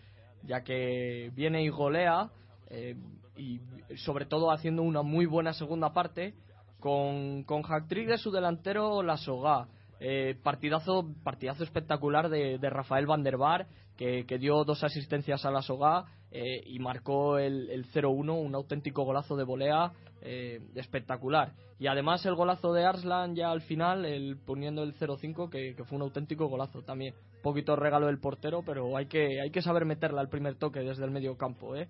ya 0.45 0.63
que 0.63 1.31
viene 1.35 1.63
y 1.63 1.69
golea, 1.69 2.31
eh, 2.71 2.97
y 3.37 3.61
sobre 3.97 4.27
todo 4.27 4.51
haciendo 4.51 4.83
una 4.83 5.03
muy 5.03 5.27
buena 5.27 5.53
segunda 5.53 5.93
parte, 5.93 6.35
con, 6.81 7.45
con 7.45 7.63
hat-trick 7.65 8.09
de 8.09 8.19
su 8.19 8.31
delantero 8.31 9.03
La 9.03 9.17
Soga. 9.17 9.69
Eh, 10.01 10.37
partidazo, 10.43 11.07
partidazo 11.23 11.63
espectacular 11.63 12.29
de, 12.29 12.59
Rafael 12.69 13.07
Van 13.07 13.23
der 13.23 13.37
Bar, 13.37 13.69
que, 13.97 14.27
que 14.27 14.39
dio 14.39 14.65
dos 14.65 14.83
asistencias 14.83 15.45
a 15.45 15.53
la 15.53 15.63
Soga 15.63 16.07
eh, 16.33 16.61
y 16.67 16.81
marcó 16.81 17.39
el, 17.39 17.71
el 17.71 17.87
0-1, 17.93 18.45
un 18.45 18.55
auténtico 18.55 19.05
golazo 19.05 19.37
de 19.37 19.45
volea 19.45 19.93
eh, 20.23 20.61
espectacular. 20.77 21.53
Y 21.81 21.89
además 21.89 22.25
el 22.27 22.37
golazo 22.37 22.73
de 22.73 22.85
Arslan 22.85 23.35
ya 23.35 23.51
al 23.51 23.61
final, 23.61 24.05
el, 24.05 24.37
poniendo 24.37 24.85
el 24.85 24.95
0-5, 24.95 25.51
que, 25.51 25.75
fue 25.85 25.97
un 25.97 26.03
auténtico 26.03 26.47
golazo 26.47 26.83
también. 26.83 27.13
Poquito 27.43 27.75
regalo 27.75 28.07
del 28.07 28.21
portero, 28.21 28.63
pero 28.65 28.97
hay 28.97 29.07
que, 29.07 29.41
hay 29.41 29.51
que 29.51 29.63
saber 29.63 29.85
meterla 29.85 30.21
al 30.21 30.29
primer 30.29 30.55
toque 30.55 30.79
desde 30.81 31.05
el 31.05 31.11
medio 31.11 31.37
campo. 31.37 31.75
¿eh? 31.75 31.89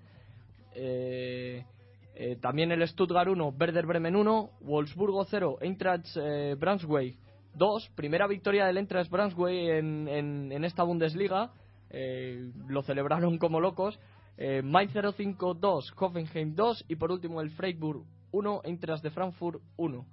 Eh, 0.75 1.65
eh, 2.15 2.37
también 2.37 2.71
el 2.73 2.87
Stuttgart 2.87 3.29
1, 3.29 3.55
Werder 3.59 3.87
Bremen 3.87 4.17
1, 4.17 4.51
Wolfsburgo 4.61 5.25
0, 5.25 5.59
Eintracht 5.61 6.07
eh, 6.17 6.57
Braunschweig 6.59 7.17
2, 7.57 7.91
primera 7.95 8.27
victoria 8.27 8.67
del 8.67 8.77
Eintracht 8.77 9.11
Braunschweig 9.11 9.71
en, 9.79 10.09
en, 10.09 10.65
esta 10.65 10.83
Bundesliga, 10.83 11.53
eh, 11.91 12.53
lo 12.69 12.83
celebraron 12.83 13.39
como 13.39 13.61
locos, 13.61 13.99
eh, 14.37 14.63
Mainz 14.63 14.93
05 14.93 15.55
2, 15.55 15.95
Hoffenheim 15.99 16.55
2 16.55 16.85
y 16.89 16.97
por 16.97 17.11
último 17.11 17.41
el 17.41 17.51
Freiburg 17.51 18.05
1, 18.31 18.61
Eintracht 18.65 19.03
de 19.03 19.11
Frankfurt 19.11 19.63
1. 19.77 20.07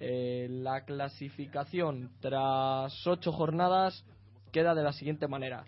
Eh, 0.00 0.48
la 0.50 0.84
clasificación 0.84 2.10
tras 2.20 3.06
8 3.06 3.32
jornadas 3.32 4.04
queda 4.52 4.74
de 4.74 4.82
la 4.82 4.92
siguiente 4.92 5.28
manera. 5.28 5.64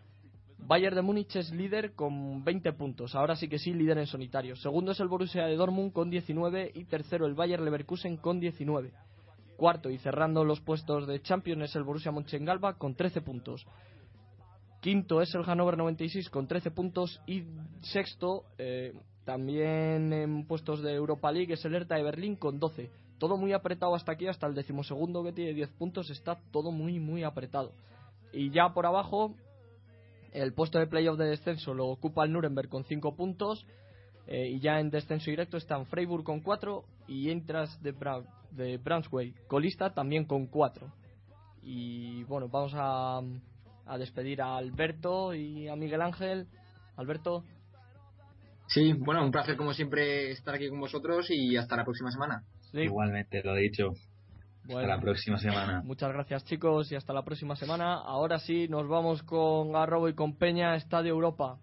Bayern 0.59 0.97
de 0.97 1.03
Múnich 1.03 1.37
es 1.37 1.53
líder 1.53 1.93
con 1.95 2.43
20 2.43 2.73
puntos, 2.73 3.15
ahora 3.15 3.37
sí 3.37 3.49
que 3.49 3.59
sí, 3.59 3.73
líder 3.73 3.99
en 3.99 4.07
solitario. 4.07 4.57
Segundo 4.57 4.93
es 4.93 5.01
el 5.01 5.09
Borussia 5.09 5.47
de 5.47 5.55
Dortmund 5.55 5.93
con 5.93 6.11
19 6.11 6.73
y 6.75 6.85
tercero 6.85 7.27
el 7.27 7.35
Bayern 7.35 7.65
Leverkusen 7.65 8.17
con 8.17 8.41
19. 8.41 8.93
Cuarto 9.57 9.91
y 9.91 9.99
cerrando 9.99 10.45
los 10.45 10.61
puestos 10.61 11.07
de 11.07 11.21
Champions 11.23 11.63
es 11.65 11.77
el 11.77 11.85
Borussia 11.85 12.11
Mönchengladbach 12.11 12.79
con 12.79 12.95
13 12.95 13.21
puntos. 13.21 13.67
Quinto 14.81 15.21
es 15.21 15.35
el 15.35 15.45
Hannover 15.45 15.77
96 15.77 16.31
con 16.31 16.47
13 16.47 16.71
puntos 16.71 17.21
y 17.27 17.45
sexto, 17.83 18.45
eh, 18.59 18.93
también 19.25 20.13
en 20.13 20.47
puestos 20.47 20.83
de 20.83 20.95
Europa 20.95 21.33
League, 21.33 21.55
es 21.55 21.65
el 21.65 21.75
Hertha 21.75 21.97
de 21.97 22.03
Berlín 22.03 22.37
con 22.37 22.59
12. 22.59 22.91
Todo 23.19 23.37
muy 23.37 23.53
apretado 23.53 23.95
hasta 23.95 24.13
aquí, 24.13 24.27
hasta 24.27 24.47
el 24.47 24.55
decimosegundo 24.55 25.25
que 25.25 25.33
tiene 25.33 25.55
10 25.55 25.71
puntos, 25.71 26.11
está 26.11 26.39
todo 26.53 26.71
muy, 26.71 27.01
muy 27.01 27.25
apretado. 27.25 27.73
Y 28.33 28.51
ya 28.51 28.75
por 28.75 28.87
abajo, 28.87 29.35
el 30.43 30.53
puesto 30.53 30.79
de 30.79 30.87
playoff 30.87 31.19
de 31.19 31.27
descenso 31.27 31.75
lo 31.75 31.87
ocupa 31.87 32.25
el 32.25 32.33
Nuremberg 32.33 32.69
con 32.69 32.85
5 32.85 33.17
puntos. 33.17 33.67
eh, 34.29 34.49
y 34.49 34.59
ya 34.61 34.81
en 34.81 34.91
descenso 34.91 35.31
directo 35.31 35.57
están 35.57 35.87
Freiburg 35.87 36.25
con 36.25 36.41
4 36.41 36.85
y 37.07 37.31
Eintracht 37.31 37.81
de, 37.81 37.93
Bra 37.93 38.23
de 38.51 38.77
Braunschweig, 38.79 39.35
colista 39.47 39.95
también 39.95 40.25
con 40.25 40.47
4. 40.47 40.93
Y 41.63 42.25
bueno, 42.25 42.49
vamos 42.49 42.73
a, 42.75 43.21
a 43.87 43.99
despedir 43.99 44.43
a 44.43 44.57
Alberto 44.57 45.33
y 45.35 45.69
a 45.69 45.77
Miguel 45.77 46.03
Ángel. 46.03 46.49
Alberto. 46.97 47.45
Sí, 48.69 48.93
bueno, 48.95 49.25
un 49.25 49.31
placer 49.31 49.57
como 49.57 49.73
siempre 49.75 50.33
estar 50.33 50.55
aquí 50.55 50.69
con 50.69 50.81
vosotros 50.81 51.27
y 51.31 51.57
hasta 51.57 51.77
la 51.77 51.85
próxima 51.85 52.11
semana. 52.11 52.43
Igualmente, 52.73 53.43
lo 53.45 53.57
he 53.57 53.61
dicho. 53.63 53.93
Bueno. 54.67 54.81
Hasta 54.81 54.97
la 54.97 55.01
próxima 55.01 55.39
semana. 55.39 55.83
Muchas 55.85 56.13
gracias 56.13 56.45
chicos 56.45 56.91
y 56.93 56.97
hasta 56.97 57.13
la 57.13 57.25
próxima 57.25 57.57
semana. 57.57 57.95
Ahora 57.95 58.39
sí, 58.39 58.69
nos 58.69 58.89
vamos 58.89 59.23
con 59.23 59.73
Garrobo 59.73 60.09
y 60.09 60.15
con 60.15 60.37
Peña, 60.37 60.77
Estadio 60.77 61.11
Europa. 61.11 61.59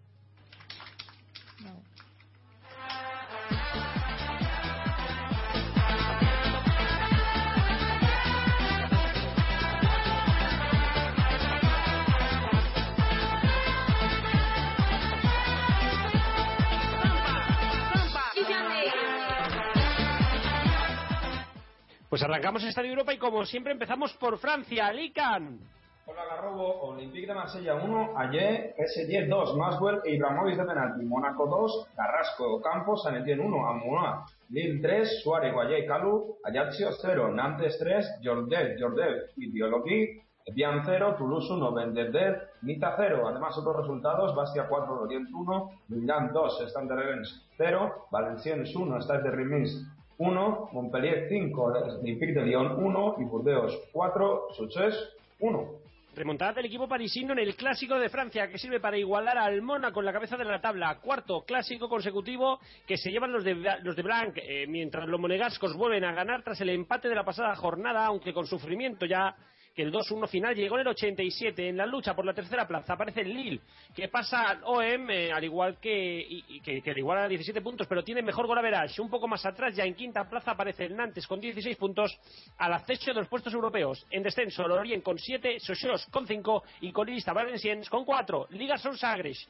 Pues 22.13 22.21
arrancamos 22.21 22.63
Estadio 22.63 22.91
Europa 22.91 23.11
y 23.11 23.17
como 23.17 23.43
siempre 23.43 23.73
empezamos 23.73 24.13
por 24.17 24.37
Francia, 24.37 24.93
Lican. 24.93 25.57
Hola 26.05 26.25
Garrobo, 26.29 26.81
Olympique 26.89 27.25
de 27.25 27.33
Marsella 27.33 27.73
1, 27.73 28.13
Ayer, 28.15 28.75
PSG 28.77 29.27
2, 29.27 29.57
Maswell 29.57 29.99
e 30.05 30.13
Ibrahimovic 30.13 30.57
de 30.57 30.63
penalti, 30.63 31.03
Mónaco 31.05 31.47
2, 31.47 31.87
Carrasco, 31.95 32.61
Campos, 32.61 33.01
San 33.01 33.15
Etienne 33.15 33.43
1, 33.43 33.67
Amoa, 33.67 34.27
Lille 34.49 34.79
3, 34.79 35.23
Suárez, 35.23 35.51
Guayé, 35.51 35.87
Calu, 35.87 36.37
Ajaccio 36.43 36.91
0, 36.91 37.31
Nantes 37.33 37.79
3, 37.79 38.19
Jordet, 38.23 38.79
Jordet 38.79 39.31
y 39.37 39.49
Biologi, 39.49 40.21
Evian 40.45 40.83
0, 40.85 41.15
Toulouse 41.17 41.51
1, 41.51 41.73
Vendeder, 41.73 42.49
Nita 42.61 42.93
0. 42.95 43.27
Además, 43.27 43.57
otros 43.57 43.77
resultados, 43.77 44.35
Bastia 44.35 44.67
4, 44.67 44.95
Lorient 44.97 45.29
1, 45.33 45.69
Milan 45.87 46.31
2, 46.31 46.61
Stade 46.69 46.87
de 46.89 46.95
Rennes 46.95 47.49
0, 47.57 48.07
Valenciennes 48.11 48.75
1, 48.75 49.01
Stade 49.01 49.23
de 49.23 49.31
Reims 49.31 49.87
1, 50.17 50.69
Montpellier 50.73 51.27
5, 51.29 51.63
Olympique 52.01 52.33
de 52.33 52.45
Lyon 52.45 52.83
1 52.83 53.15
y 53.19 53.23
Burdeos 53.25 53.89
4, 53.91 54.47
Success 54.55 54.95
1. 55.39 55.83
Remontada 56.15 56.53
del 56.53 56.65
equipo 56.65 56.87
parisino 56.87 57.33
en 57.33 57.39
el 57.39 57.55
clásico 57.55 57.97
de 57.97 58.07
Francia, 58.07 58.47
que 58.47 58.59
sirve 58.59 58.79
para 58.79 58.97
igualar 58.97 59.35
al 59.35 59.63
Mónaco 59.63 59.99
en 59.99 60.05
la 60.05 60.13
cabeza 60.13 60.37
de 60.37 60.45
la 60.45 60.61
tabla. 60.61 60.99
Cuarto 60.99 61.41
clásico 61.41 61.89
consecutivo 61.89 62.59
que 62.85 62.97
se 62.97 63.09
llevan 63.09 63.31
los 63.31 63.43
de, 63.43 63.55
los 63.81 63.95
de 63.95 64.03
Blanc, 64.03 64.37
eh, 64.37 64.67
mientras 64.67 65.07
los 65.07 65.19
monegascos 65.19 65.75
vuelven 65.75 66.03
a 66.03 66.13
ganar 66.13 66.43
tras 66.43 66.61
el 66.61 66.69
empate 66.69 67.09
de 67.09 67.15
la 67.15 67.23
pasada 67.23 67.55
jornada, 67.55 68.05
aunque 68.05 68.31
con 68.31 68.45
sufrimiento 68.45 69.07
ya 69.07 69.35
que 69.73 69.81
el 69.81 69.91
2-1 69.91 70.27
final 70.27 70.55
llegó 70.55 70.75
en 70.75 70.81
el 70.81 70.87
87. 70.89 71.69
En 71.69 71.77
la 71.77 71.85
lucha 71.85 72.15
por 72.15 72.25
la 72.25 72.33
tercera 72.33 72.67
plaza 72.67 72.93
aparece 72.93 73.21
el 73.21 73.33
Lille, 73.33 73.61
que 73.95 74.07
pasa 74.07 74.49
al 74.49 74.63
OM, 74.63 75.09
eh, 75.09 75.31
al 75.31 75.43
igual 75.43 75.77
que, 75.79 76.61
que, 76.63 76.81
le 76.93 76.99
iguala 76.99 77.23
a 77.23 77.27
17 77.27 77.61
puntos, 77.61 77.87
pero 77.87 78.03
tiene 78.03 78.21
mejor 78.21 78.47
gol 78.47 78.57
average. 78.57 79.01
Un 79.01 79.09
poco 79.09 79.27
más 79.27 79.45
atrás, 79.45 79.75
ya 79.75 79.83
en 79.83 79.95
quinta 79.95 80.29
plaza, 80.29 80.51
aparece 80.51 80.85
el 80.85 80.95
Nantes 80.95 81.27
con 81.27 81.39
16 81.39 81.75
puntos 81.77 82.17
al 82.57 82.73
acecho 82.73 83.13
de 83.13 83.21
los 83.21 83.27
puestos 83.27 83.53
europeos. 83.53 84.05
En 84.11 84.23
descenso, 84.23 84.67
Lorient 84.67 85.03
con 85.03 85.17
7, 85.17 85.59
Sochaux 85.59 86.05
con 86.07 86.27
5 86.27 86.63
y 86.81 86.91
colista 86.91 87.33
Valenciennes 87.33 87.89
con 87.89 88.05
4. 88.05 88.47
Liga 88.51 88.77
Son 88.77 88.97
Sagres. 88.97 89.47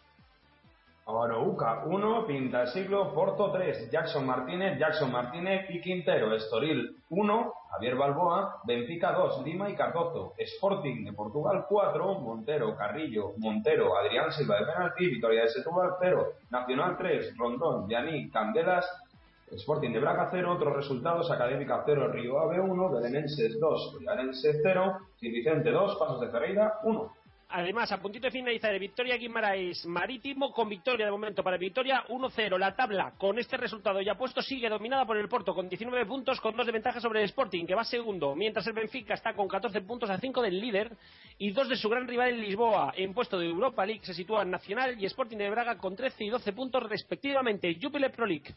Arouca 1.05 1.83
1, 1.85 2.25
Pinta 2.25 2.65
Siglo, 2.67 3.13
Porto 3.13 3.51
3, 3.51 3.91
Jackson 3.91 4.25
Martínez, 4.25 4.79
Jackson 4.79 5.11
Martínez 5.11 5.69
y 5.69 5.81
Quintero, 5.81 6.33
Estoril 6.33 6.95
1, 7.09 7.53
Javier 7.71 7.95
Balboa, 7.95 8.61
Benfica 8.63 9.11
2, 9.11 9.43
Lima 9.43 9.69
y 9.69 9.75
Cardozo, 9.75 10.33
Sporting 10.37 11.03
de 11.03 11.11
Portugal 11.11 11.65
4, 11.67 12.19
Montero, 12.19 12.75
Carrillo, 12.77 13.33
Montero, 13.37 13.97
Adrián 13.97 14.31
Silva 14.31 14.59
de 14.59 14.65
penalti, 14.65 15.07
Victoria 15.07 15.41
de 15.41 15.49
Setúbal 15.49 15.95
0, 15.99 16.33
Nacional 16.49 16.97
3, 16.97 17.37
Rondón, 17.37 17.89
Yaní, 17.89 18.29
Candelas, 18.29 18.85
Sporting 19.51 19.91
de 19.91 19.99
Braga 19.99 20.29
0, 20.31 20.53
otros 20.53 20.75
resultados, 20.75 21.29
Académica 21.29 21.83
0, 21.85 22.13
Río 22.13 22.39
Ave 22.39 22.61
1, 22.61 22.91
Belenenses 22.91 23.59
2, 23.59 23.97
Riarense 23.99 24.61
0, 24.63 24.97
Gil 25.19 25.31
Vicente 25.33 25.69
2, 25.69 25.95
Pasos 25.97 26.21
de 26.21 26.29
Ferreira 26.29 26.79
1. 26.83 27.22
Además, 27.55 27.91
a 27.91 28.01
puntito 28.01 28.25
de 28.25 28.31
finalizar, 28.31 28.79
Victoria 28.79 29.15
Guimaraes 29.15 29.85
Marítimo 29.85 30.51
con 30.51 30.67
victoria 30.67 31.05
de 31.05 31.11
momento 31.11 31.43
para 31.43 31.55
Victoria 31.55 32.03
1-0. 32.07 32.57
La 32.57 32.75
tabla 32.75 33.13
con 33.15 33.37
este 33.37 33.57
resultado 33.57 34.01
ya 34.01 34.15
puesto 34.15 34.41
sigue 34.41 34.69
dominada 34.69 35.05
por 35.05 35.17
el 35.17 35.29
Porto 35.29 35.53
con 35.53 35.69
19 35.69 36.07
puntos 36.07 36.41
con 36.41 36.57
dos 36.57 36.65
de 36.65 36.71
ventaja 36.71 36.99
sobre 36.99 37.19
el 37.19 37.25
Sporting 37.25 37.67
que 37.67 37.75
va 37.75 37.83
segundo, 37.83 38.35
mientras 38.35 38.65
el 38.65 38.73
Benfica 38.73 39.13
está 39.13 39.35
con 39.35 39.47
14 39.47 39.81
puntos 39.81 40.09
a 40.09 40.17
5 40.17 40.41
del 40.41 40.59
líder 40.59 40.97
y 41.37 41.51
dos 41.51 41.69
de 41.69 41.75
su 41.75 41.89
gran 41.89 42.07
rival 42.07 42.29
en 42.29 42.41
Lisboa. 42.41 42.91
En 42.97 43.13
puesto 43.13 43.37
de 43.37 43.45
Europa 43.45 43.85
League 43.85 44.03
se 44.03 44.15
sitúan 44.15 44.49
Nacional 44.49 44.99
y 44.99 45.05
Sporting 45.05 45.37
de 45.37 45.51
Braga 45.51 45.77
con 45.77 45.95
13 45.95 46.23
y 46.23 46.29
12 46.29 46.53
puntos 46.53 46.81
respectivamente. 46.89 47.77
Jupiler 47.79 48.11
Pro 48.11 48.25
League. 48.25 48.51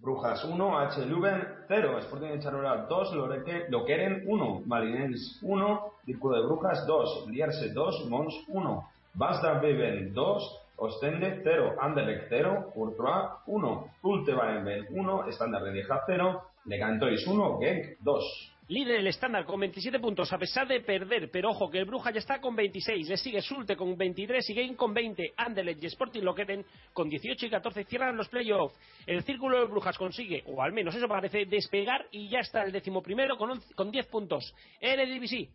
Brujas 0.00 0.44
1, 0.44 0.58
H. 0.58 1.04
Leuven 1.06 1.46
0, 1.68 1.98
Sporting 2.00 2.32
de 2.32 2.40
Charola 2.40 2.86
2, 2.88 3.14
Lorete, 3.14 3.66
Loqueren 3.68 4.24
1, 4.26 4.62
Malinens 4.66 5.38
1, 5.42 5.80
Círculo 6.06 6.36
de 6.40 6.46
Brujas 6.46 6.86
2, 6.86 7.26
Lierse 7.28 7.74
2, 7.74 8.08
Mons 8.08 8.34
1, 8.48 8.82
Basda 9.14 9.60
Beben 9.60 10.14
2, 10.14 10.60
Ostende 10.76 11.42
0, 11.44 11.74
Anderlecht 11.78 12.30
0, 12.30 12.72
Courtois 12.72 13.42
1, 13.46 13.84
Tulte 14.00 14.32
1, 14.32 15.32
Standard 15.32 15.64
de 15.64 15.72
Lieja 15.72 16.02
0, 16.06 16.40
Legantois 16.64 17.26
1, 17.26 17.60
Genk 17.60 17.98
2. 18.02 18.49
Líder 18.70 19.00
el 19.00 19.08
estándar 19.08 19.44
con 19.46 19.58
27 19.58 19.98
puntos 19.98 20.32
a 20.32 20.38
pesar 20.38 20.68
de 20.68 20.80
perder, 20.80 21.28
pero 21.32 21.50
ojo 21.50 21.68
que 21.68 21.78
el 21.78 21.86
Bruja 21.86 22.12
ya 22.12 22.20
está 22.20 22.40
con 22.40 22.54
26, 22.54 23.08
le 23.08 23.16
sigue 23.16 23.42
Sulte 23.42 23.74
con 23.74 23.96
23 23.96 24.48
y 24.48 24.54
Game 24.54 24.76
con 24.76 24.94
20, 24.94 25.32
Anderlecht 25.38 25.82
y 25.82 25.86
Sporting 25.86 26.22
Loqueten 26.22 26.64
con 26.92 27.08
18 27.08 27.46
y 27.46 27.50
14 27.50 27.82
cierran 27.86 28.16
los 28.16 28.28
playoffs. 28.28 28.78
El 29.08 29.24
Círculo 29.24 29.58
de 29.58 29.64
Brujas 29.64 29.98
consigue, 29.98 30.44
o 30.46 30.62
al 30.62 30.72
menos 30.72 30.94
eso 30.94 31.08
parece, 31.08 31.46
despegar 31.46 32.06
y 32.12 32.28
ya 32.28 32.38
está 32.38 32.62
el 32.62 32.70
decimoprimero 32.70 33.36
con, 33.36 33.50
11 33.50 33.74
con 33.74 33.90
10 33.90 34.06
puntos. 34.06 34.54
Eredivisie. 34.80 35.48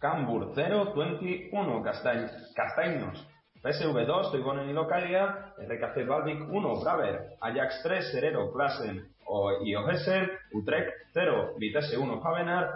Cambur 0.00 0.50
0, 0.52 0.94
21, 0.96 1.82
Castañ, 1.84 2.26
Castaños 2.56 3.24
PSV 3.62 4.06
2, 4.06 4.32
Toivonen 4.32 4.68
y 4.68 4.72
Locadia, 4.72 5.52
RKC 5.56 6.04
Baltic 6.06 6.40
1, 6.50 6.80
Braver, 6.80 7.36
Ajax 7.40 7.80
3, 7.84 8.10
Serero, 8.10 8.52
Klassen 8.52 9.06
y 9.64 9.74
Ogesen, 9.76 10.30
Utrecht 10.52 10.90
0, 11.14 11.54
Vitesse 11.58 11.96
1, 11.96 12.20
Havenar, 12.24 12.70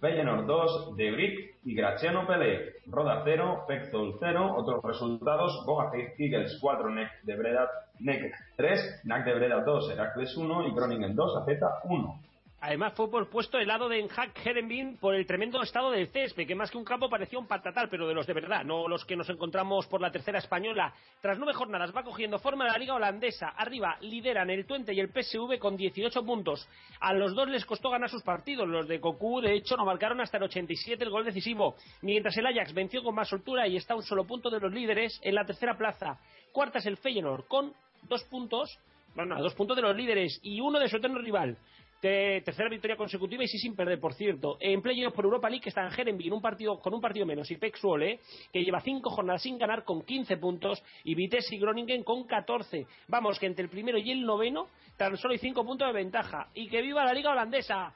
Feyenoord 0.00 0.46
2, 0.46 0.96
De 0.96 1.12
Brick 1.12 1.54
y 1.64 1.74
Graciano 1.76 2.26
Pelé, 2.26 2.74
Roda 2.86 3.22
0, 3.24 3.64
Pectol 3.68 4.16
0, 4.18 4.54
otros 4.56 4.82
resultados, 4.82 5.64
Boga 5.64 5.92
Eagles 6.18 6.58
4, 6.60 6.90
NEC 6.90 7.22
de 7.22 7.36
Breda, 7.36 7.70
NEC 8.00 8.34
3, 8.56 9.02
NAC 9.04 9.24
de 9.24 9.34
Breda 9.34 9.62
2, 9.62 9.90
Heracles 9.90 10.36
1 10.36 10.66
y 10.66 10.74
Groningen 10.74 11.14
2, 11.14 11.36
AZ 11.36 11.58
1. 11.84 12.20
Además 12.64 12.92
fue 12.94 13.10
por 13.10 13.28
puesto 13.28 13.58
helado 13.58 13.88
de 13.88 13.98
Enhack 13.98 14.46
Herenbin 14.46 14.96
por 14.98 15.16
el 15.16 15.26
tremendo 15.26 15.60
estado 15.60 15.90
del 15.90 16.06
césped, 16.06 16.46
que 16.46 16.54
más 16.54 16.70
que 16.70 16.78
un 16.78 16.84
campo 16.84 17.10
parecía 17.10 17.40
un 17.40 17.48
patatal, 17.48 17.88
pero 17.88 18.06
de 18.06 18.14
los 18.14 18.24
de 18.24 18.34
verdad, 18.34 18.62
no 18.62 18.86
los 18.86 19.04
que 19.04 19.16
nos 19.16 19.28
encontramos 19.28 19.88
por 19.88 20.00
la 20.00 20.12
tercera 20.12 20.38
española. 20.38 20.94
Tras 21.20 21.38
nueve 21.38 21.54
jornadas 21.54 21.92
va 21.94 22.04
cogiendo 22.04 22.38
forma 22.38 22.64
la 22.64 22.78
liga 22.78 22.94
holandesa. 22.94 23.48
Arriba 23.48 23.96
lideran 24.02 24.48
el 24.48 24.64
Twente 24.64 24.94
y 24.94 25.00
el 25.00 25.08
PSV 25.08 25.58
con 25.58 25.76
18 25.76 26.24
puntos. 26.24 26.68
A 27.00 27.12
los 27.12 27.34
dos 27.34 27.48
les 27.48 27.64
costó 27.64 27.90
ganar 27.90 28.08
sus 28.08 28.22
partidos. 28.22 28.68
Los 28.68 28.86
de 28.86 29.00
Cocu, 29.00 29.40
de 29.40 29.54
hecho, 29.54 29.76
no 29.76 29.84
marcaron 29.84 30.20
hasta 30.20 30.36
el 30.36 30.44
87 30.44 31.02
el 31.02 31.10
gol 31.10 31.24
decisivo. 31.24 31.74
Mientras 32.02 32.36
el 32.36 32.46
Ajax 32.46 32.72
venció 32.72 33.02
con 33.02 33.16
más 33.16 33.28
soltura 33.28 33.66
y 33.66 33.76
está 33.76 33.94
a 33.94 33.96
un 33.96 34.04
solo 34.04 34.24
punto 34.24 34.50
de 34.50 34.60
los 34.60 34.72
líderes 34.72 35.18
en 35.24 35.34
la 35.34 35.44
tercera 35.44 35.76
plaza. 35.76 36.16
Cuarta 36.52 36.78
es 36.78 36.86
el 36.86 36.96
Feyenoord 36.96 37.48
con 37.48 37.72
dos 38.04 38.22
puntos, 38.22 38.78
bueno, 39.16 39.34
a 39.34 39.40
dos 39.40 39.54
puntos 39.54 39.74
de 39.74 39.82
los 39.82 39.96
líderes 39.96 40.38
y 40.44 40.60
uno 40.60 40.78
de 40.78 40.88
su 40.88 40.98
eterno 40.98 41.18
rival. 41.18 41.58
Te- 42.02 42.40
tercera 42.40 42.68
victoria 42.68 42.96
consecutiva 42.96 43.44
y 43.44 43.46
sí 43.46 43.58
sin 43.58 43.76
perder, 43.76 44.00
por 44.00 44.12
cierto. 44.14 44.56
En 44.58 44.82
playoff 44.82 45.14
por 45.14 45.24
Europa 45.24 45.48
League 45.48 45.68
están 45.68 45.88
Herenveen 45.96 46.32
un 46.32 46.42
partido, 46.42 46.80
con 46.80 46.92
un 46.92 47.00
partido 47.00 47.24
menos 47.24 47.48
y 47.52 47.56
Pek 47.56 47.78
Zwolle, 47.78 48.18
que 48.52 48.64
lleva 48.64 48.80
cinco 48.80 49.08
jornadas 49.10 49.42
sin 49.42 49.56
ganar 49.56 49.84
con 49.84 50.02
15 50.02 50.36
puntos 50.38 50.82
y 51.04 51.14
Vitesse 51.14 51.54
y 51.54 51.58
Groningen 51.60 52.02
con 52.02 52.24
14. 52.24 52.88
Vamos, 53.06 53.38
que 53.38 53.46
entre 53.46 53.62
el 53.62 53.70
primero 53.70 53.98
y 53.98 54.10
el 54.10 54.22
noveno 54.22 54.66
tan 54.96 55.16
solo 55.16 55.30
hay 55.30 55.38
cinco 55.38 55.64
puntos 55.64 55.86
de 55.86 55.92
ventaja. 55.94 56.48
Y 56.54 56.66
que 56.68 56.82
viva 56.82 57.04
la 57.04 57.12
liga 57.12 57.30
holandesa. 57.30 57.94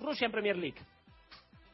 Rusia 0.00 0.26
en 0.26 0.30
Premier 0.30 0.56
League. 0.56 0.78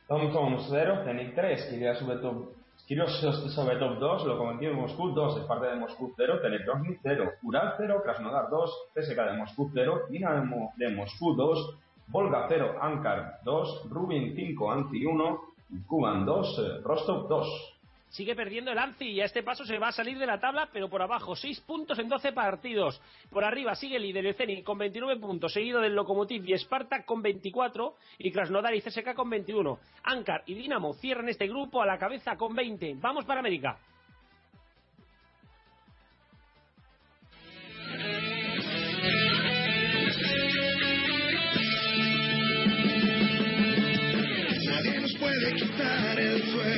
TomTom 0.08 0.56
0, 0.70 1.02
Zenit 1.04 1.34
3, 1.34 1.66
Kiria 1.70 1.94
Sobetov, 1.96 2.48
Kirios 2.93 3.24
Sobetov 3.56 3.97
2, 3.97 4.28
Lokomotiv 4.28 4.74
Moscú 4.77 5.14
2, 5.16 5.40
Esparta 5.40 5.73
de 5.73 5.81
Moscú 5.81 6.12
0, 6.12 6.43
Telekrosny 6.43 6.98
0, 7.02 7.40
Ural 7.43 7.73
0, 7.78 8.02
Krasnodar 8.05 8.51
2, 8.51 8.93
CSK 8.93 9.16
de 9.16 9.32
Moscú 9.32 9.70
0, 9.73 10.12
Dinamo 10.12 10.74
de 10.77 10.90
Moscú 10.90 11.32
2, 11.32 12.12
Volga 12.12 12.44
0, 12.51 12.77
Ankar 12.82 13.40
2, 13.48 13.89
Rubin 13.89 14.36
5, 14.36 14.70
Anti 14.70 15.06
1, 15.06 15.89
Kuban 15.89 16.27
2, 16.27 16.59
eh, 16.59 16.81
Rostov 16.85 17.28
2. 17.28 17.71
Sigue 18.12 18.36
perdiendo 18.36 18.70
el 18.70 18.78
ANZI 18.78 19.06
y 19.06 19.20
a 19.22 19.24
este 19.24 19.43
paso 19.43 19.64
se 19.64 19.78
va 19.78 19.89
a 19.89 19.93
salir 19.93 20.18
de 20.18 20.26
la 20.26 20.39
tabla, 20.39 20.68
pero 20.70 20.90
por 20.90 21.01
abajo. 21.01 21.34
6 21.34 21.62
puntos 21.62 21.98
en 21.98 22.10
12 22.10 22.32
partidos. 22.32 23.01
Por 23.30 23.43
arriba 23.43 23.74
sigue 23.74 23.97
el 23.97 24.02
líder 24.02 24.26
el 24.26 24.34
Zenit 24.34 24.64
con 24.64 24.76
29 24.76 25.18
puntos, 25.18 25.55
seguido 25.55 25.80
del 25.80 25.94
Lokomotiv 25.94 26.47
y 26.47 26.59
Spartak 26.59 27.06
con 27.06 27.22
24 27.22 27.94
y 28.18 28.30
Krasnodar 28.30 28.74
y 28.74 28.82
CSK 28.82 29.14
con 29.14 29.30
21. 29.30 29.78
Ankar 30.05 30.43
y 30.44 30.52
Dinamo 30.52 30.93
cierran 30.93 31.30
este 31.30 31.47
grupo 31.47 31.80
a 31.80 31.86
la 31.86 31.98
cabeza 31.98 32.36
con 32.36 32.55
20. 32.55 32.97
Vamos 33.01 33.24
para 33.24 33.40
América. 33.40 33.78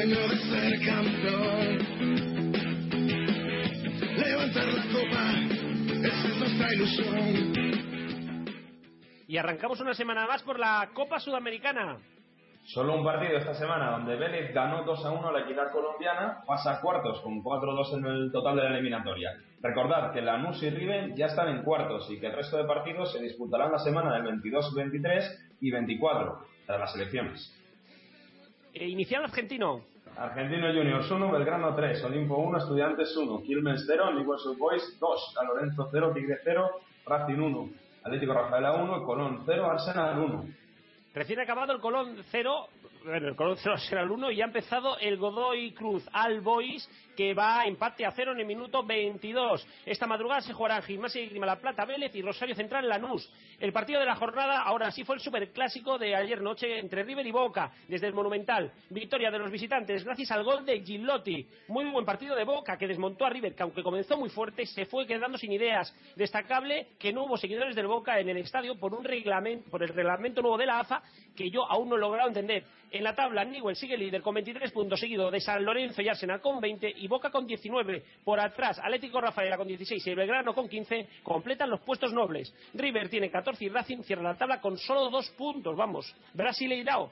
Quitar 0.05 0.25
el 0.25 0.29
sueño 0.29 0.29
de 0.29 0.37
ser 0.37 0.75
campeón. 0.87 1.79
Levantar 4.17 4.67
la 4.67 4.83
copa, 4.93 5.23
esa 6.07 6.29
es 6.29 6.39
nuestra 6.39 6.75
ilusión. 6.75 7.65
Y 9.27 9.37
arrancamos 9.37 9.81
una 9.81 9.95
semana 9.95 10.27
más 10.27 10.43
por 10.43 10.59
la 10.59 10.91
Copa 10.95 11.19
Sudamericana. 11.19 11.99
Solo 12.67 12.95
un 12.95 13.05
partido 13.05 13.37
esta 13.37 13.55
semana 13.55 13.91
donde 13.91 14.17
Vélez 14.17 14.55
ganó 14.55 14.85
2 14.85 15.05
a 15.05 15.11
1 15.11 15.29
a 15.29 15.33
la 15.33 15.41
equidad 15.41 15.71
colombiana, 15.71 16.43
pasa 16.47 16.75
a 16.75 16.81
cuartos 16.81 17.21
con 17.21 17.43
4-2 17.43 17.99
en 17.99 18.07
el 18.07 18.33
total 18.33 18.57
de 18.57 18.63
la 18.63 18.71
eliminatoria. 18.71 19.33
Recordad 19.61 20.13
que 20.13 20.23
Lanús 20.23 20.63
y 20.63 20.71
Riven 20.71 21.15
ya 21.15 21.27
están 21.27 21.49
en 21.49 21.63
cuartos 21.63 22.11
y 22.11 22.19
que 22.21 22.29
el 22.29 22.33
resto 22.33 22.57
de 22.57 22.65
partidos 22.65 23.13
se 23.13 23.21
disputarán 23.21 23.73
la 23.73 23.81
semana 23.81 24.15
del 24.15 24.23
22, 24.23 24.75
23 24.75 25.57
y 25.61 25.71
24 25.71 26.39
tras 26.67 26.81
las 26.81 26.95
elecciones. 26.95 27.53
Eh, 28.73 28.89
inicial 28.89 29.25
argentino. 29.25 29.83
Argentino 30.17 30.71
Juniors 30.73 31.11
1, 31.11 31.31
Belgrano 31.31 31.75
3, 31.75 32.05
Olimpo 32.05 32.37
1, 32.37 32.59
Estudiantes 32.59 33.17
1, 33.17 33.43
Quilmes 33.43 33.85
0, 33.85 34.13
Newell's 34.13 34.57
Boys 34.57 34.97
2, 34.99 35.09
San 35.35 35.47
Lorenzo 35.47 35.89
0, 35.91 36.13
Tigre 36.13 36.41
0, 36.45 36.81
Racing 37.05 37.41
1, 37.41 37.73
Atlético 38.03 38.33
Rafaela 38.33 38.73
1, 38.75 39.03
Colón 39.03 39.43
0, 39.45 39.71
Arsenal 39.71 40.19
1. 40.19 40.64
Recién 41.15 41.39
acabado 41.39 41.73
el 41.73 41.81
Colón 41.81 42.17
0, 42.29 42.69
bueno, 43.05 43.29
el 43.29 43.37
Colón 43.37 43.57
0 43.57 43.77
será 43.89 44.03
el 44.03 44.11
1 44.11 44.33
y 44.33 44.43
ha 44.43 44.47
empezado 44.47 44.99
el 44.99 45.17
Godoy 45.17 45.71
Cruz 45.71 46.03
Al 46.13 46.41
Boys 46.41 46.91
que 47.17 47.33
va 47.35 47.65
empate 47.67 48.05
a 48.05 48.11
0 48.11 48.33
en 48.33 48.41
el 48.41 48.47
minuto 48.47 48.83
22. 48.83 49.65
Esta 49.87 50.09
madrugada 50.09 50.41
se 50.41 50.53
jugarán 50.53 50.83
Gimnasia 50.83 51.23
y 51.23 51.29
Grima 51.29 51.47
La 51.47 51.61
Plata 51.61 51.85
Vélez 51.85 52.13
y 52.17 52.23
Rosario 52.23 52.57
Central 52.57 52.89
Lanús. 52.89 53.31
El 53.61 53.73
partido 53.73 54.01
de 54.01 54.07
la 54.07 54.17
jornada 54.17 54.63
ahora 54.63 54.91
sí 54.91 55.05
fue 55.05 55.15
el 55.15 55.21
superclásico 55.21 55.97
de 55.99 56.17
ayer 56.17 56.43
noche 56.43 56.81
entre 56.81 57.05
River 57.05 57.25
y 57.25 57.31
Boca 57.31 57.71
desde 57.87 58.09
el 58.09 58.15
Monumental. 58.15 58.73
Victoria 58.91 59.31
de 59.31 59.39
los 59.39 59.53
visitantes 59.53 60.03
gracias 60.03 60.33
al 60.33 60.43
gol 60.43 60.67
de 60.67 60.81
Gilotti. 60.81 61.47
Muy 61.69 61.85
buen 61.85 62.05
partido 62.05 62.35
de 62.35 62.43
Boca 62.43 62.77
que 62.77 62.89
desmontó 62.89 63.25
a 63.25 63.31
River 63.31 63.55
que 63.55 63.63
aunque 63.63 63.85
comenzó 63.85 64.19
muy 64.19 64.31
fuerte 64.31 64.67
se 64.67 64.87
fue 64.87 65.07
quedando 65.07 65.39
sin 65.39 65.53
ideas. 65.53 65.95
Destacable 66.17 66.89
que 66.99 67.13
no 67.13 67.23
hubo 67.23 67.37
seguidores 67.37 67.77
del 67.77 67.87
Boca 67.87 68.19
en 68.19 68.29
el 68.29 68.39
estadio 68.39 68.77
por 68.81 68.93
un 68.93 69.05
reglamento, 69.05 69.71
por 69.71 69.85
el 69.85 69.91
reglamento 69.91 70.43
nuevo 70.43 70.59
de 70.59 70.67
la 70.67 70.81
AFA 70.81 71.04
que 71.35 71.51
yo 71.51 71.65
aún 71.71 71.89
no 71.89 71.97
he 71.97 72.01
logrado 72.01 72.29
entender. 72.29 72.65
En 72.91 73.03
la 73.03 73.15
tabla, 73.15 73.45
Newell 73.45 73.75
sigue 73.75 73.97
líder 73.97 74.23
con 74.23 74.35
23 74.35 74.71
puntos, 74.71 75.01
seguido 75.01 75.31
de 75.31 75.41
San 75.41 75.65
Lorenzo 75.65 76.01
y 76.01 76.09
Arsenal 76.09 76.41
con 76.41 76.61
20 76.61 76.95
y 76.97 77.09
Boca 77.09 77.31
con 77.31 77.45
19. 77.45 78.05
Por 78.25 78.39
atrás, 78.39 78.79
Atlético 78.79 79.21
Rafaela 79.21 79.57
con 79.57 79.67
16 79.67 80.07
y 80.07 80.11
el 80.11 80.17
Belgrano 80.17 80.55
con 80.55 80.69
15 80.69 81.09
completan 81.25 81.71
los 81.71 81.81
puestos 81.81 82.13
nobles. 82.13 82.55
River 82.75 83.09
tiene 83.09 83.31
14 83.31 83.65
y 83.65 83.69
Racing 83.69 84.03
cierra 84.03 84.23
la 84.23 84.37
tabla 84.37 84.61
con 84.61 84.79
solo 84.79 85.11
dos 85.11 85.29
puntos. 85.31 85.77
Vamos, 85.77 86.15
Brasileirao. 86.35 87.11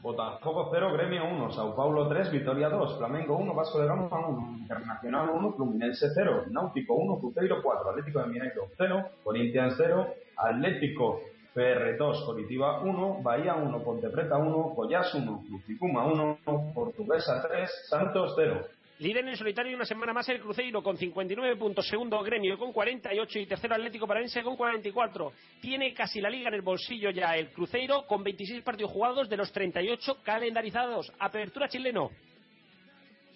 Botafogo 0.00 0.68
0, 0.72 0.92
Gremio 0.94 1.24
1, 1.24 1.52
Sao 1.52 1.76
Paulo 1.76 2.08
3, 2.08 2.32
Vitoria 2.32 2.68
2, 2.68 2.98
Flamengo 2.98 3.36
1, 3.36 3.54
Vasco 3.54 3.78
de 3.78 3.86
Gama 3.86 4.08
1, 4.08 4.58
Internacional 4.58 5.30
1, 5.30 5.52
Fluminense 5.52 6.08
0, 6.12 6.46
Náutico 6.50 6.94
1, 6.94 7.20
Cruzeiro 7.20 7.62
4, 7.62 7.90
Atlético 7.90 8.18
de 8.18 8.26
Mineiro 8.26 8.66
0, 8.76 9.10
Corinthians 9.22 9.74
0, 9.76 10.14
Atlético 10.36 11.20
PR2, 11.54 12.24
Coritiba 12.24 12.80
1, 12.80 13.22
Bahía 13.22 13.54
1, 13.54 13.84
Ponte 13.84 14.08
Preta 14.08 14.38
1, 14.38 14.56
Goiás 14.74 15.14
1, 15.14 15.44
Lucicuma 15.50 16.06
1, 16.06 16.38
Portuguesa 16.74 17.42
3, 17.46 17.70
Santos 17.88 18.32
0. 18.36 18.66
Líder 18.98 19.26
en 19.26 19.36
solitario 19.36 19.74
una 19.74 19.84
semana 19.84 20.12
más 20.12 20.28
el 20.28 20.40
Cruzeiro 20.40 20.80
con 20.82 20.96
59 20.96 21.56
puntos, 21.56 21.88
segundo 21.88 22.22
Gremio 22.22 22.56
con 22.56 22.72
48 22.72 23.38
y 23.40 23.46
tercero 23.46 23.74
Atlético 23.74 24.06
Paranense 24.06 24.44
con 24.44 24.56
44. 24.56 25.32
Tiene 25.60 25.92
casi 25.92 26.20
la 26.20 26.30
liga 26.30 26.48
en 26.48 26.54
el 26.54 26.62
bolsillo 26.62 27.10
ya 27.10 27.36
el 27.36 27.50
Cruzeiro 27.50 28.06
con 28.06 28.22
26 28.22 28.62
partidos 28.62 28.92
jugados 28.92 29.28
de 29.28 29.36
los 29.36 29.50
38 29.50 30.18
calendarizados. 30.22 31.12
Apertura 31.18 31.68
chileno. 31.68 32.10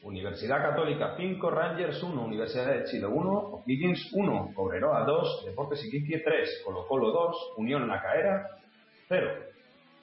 Universidad 0.06 0.62
Católica 0.62 1.14
5, 1.16 1.50
Rangers 1.50 2.00
1, 2.00 2.24
Universidad 2.24 2.72
de 2.72 2.84
Chile 2.84 3.06
1, 3.06 3.30
O'Higgins 3.30 4.12
1, 4.12 4.52
Cobreroa 4.54 5.04
2, 5.04 5.46
Deportes 5.46 5.84
Iquique 5.84 6.20
3, 6.20 6.62
Colo 6.64 6.86
Colo 6.86 7.10
2, 7.10 7.54
Unión 7.56 7.88
La 7.88 8.00
Caera 8.00 8.46
0. 9.08 9.30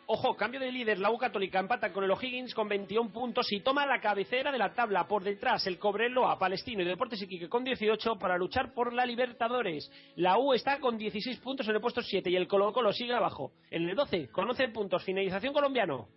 Ojo, 0.05 0.35
cambio 0.35 0.59
de 0.59 0.73
líder, 0.73 0.99
la 0.99 1.09
U 1.09 1.17
Católica 1.17 1.57
empata 1.57 1.93
con 1.93 2.03
el 2.03 2.11
O'Higgins 2.11 2.53
con 2.53 2.67
21 2.67 3.13
puntos 3.13 3.49
y 3.53 3.61
toma 3.61 3.85
la 3.85 4.01
cabecera 4.01 4.51
de 4.51 4.57
la 4.57 4.73
tabla. 4.73 5.07
Por 5.07 5.23
detrás, 5.23 5.65
el 5.67 5.79
Cobreloa, 5.79 6.37
Palestino 6.37 6.81
y 6.81 6.85
Deportes 6.85 7.21
Iquique 7.21 7.47
con 7.47 7.63
18 7.63 8.17
para 8.19 8.37
luchar 8.37 8.73
por 8.73 8.91
la 8.91 9.05
Libertadores. 9.05 9.89
La 10.17 10.37
U 10.37 10.51
está 10.51 10.81
con 10.81 10.97
16 10.97 11.39
puntos 11.39 11.65
en 11.69 11.75
el 11.75 11.81
puesto 11.81 12.01
7 12.01 12.29
y 12.29 12.35
el 12.35 12.49
Colo 12.49 12.73
Colo 12.73 12.91
sigue 12.91 13.13
abajo. 13.13 13.53
En 13.71 13.87
el 13.87 13.95
12, 13.95 14.27
con 14.27 14.49
11 14.49 14.67
puntos. 14.67 15.01
Finalización 15.05 15.53
colombiano. 15.53 16.09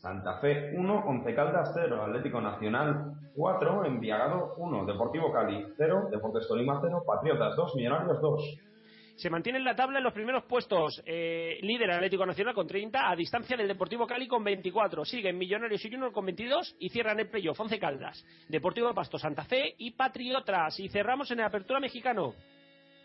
Santa 0.00 0.38
Fe 0.38 0.72
1, 0.76 1.04
Once 1.06 1.34
Caldas 1.34 1.72
0, 1.74 2.02
Atlético 2.02 2.40
Nacional 2.40 3.14
4, 3.34 3.84
Enviagado 3.84 4.54
1, 4.56 4.86
Deportivo 4.86 5.32
Cali 5.32 5.66
0, 5.76 6.08
Deportes 6.10 6.46
Tolima 6.46 6.78
0, 6.80 7.02
Patriotas 7.04 7.56
2, 7.56 7.74
Millonarios 7.74 8.20
2. 8.20 8.58
Se 9.16 9.30
mantiene 9.30 9.58
en 9.58 9.64
la 9.64 9.74
tabla 9.74 9.98
en 9.98 10.04
los 10.04 10.12
primeros 10.12 10.44
puestos. 10.44 11.02
Eh, 11.04 11.58
líder 11.62 11.90
Atlético 11.90 12.24
Nacional 12.24 12.54
con 12.54 12.68
30, 12.68 13.10
a 13.10 13.16
distancia 13.16 13.56
del 13.56 13.66
Deportivo 13.66 14.06
Cali 14.06 14.28
con 14.28 14.44
24. 14.44 15.04
Siguen 15.04 15.36
Millonarios 15.36 15.84
y 15.84 15.90
Junior 15.90 16.12
con 16.12 16.24
22 16.24 16.76
y 16.78 16.88
cierran 16.88 17.18
el 17.18 17.28
playoff 17.28 17.58
11 17.58 17.80
Caldas. 17.80 18.24
Deportivo 18.48 18.94
Pasto, 18.94 19.18
Santa 19.18 19.44
Fe 19.44 19.74
y 19.78 19.90
Patriotas. 19.90 20.78
Y 20.78 20.88
cerramos 20.88 21.28
en 21.32 21.38
la 21.38 21.46
apertura 21.46 21.80
mexicano. 21.80 22.34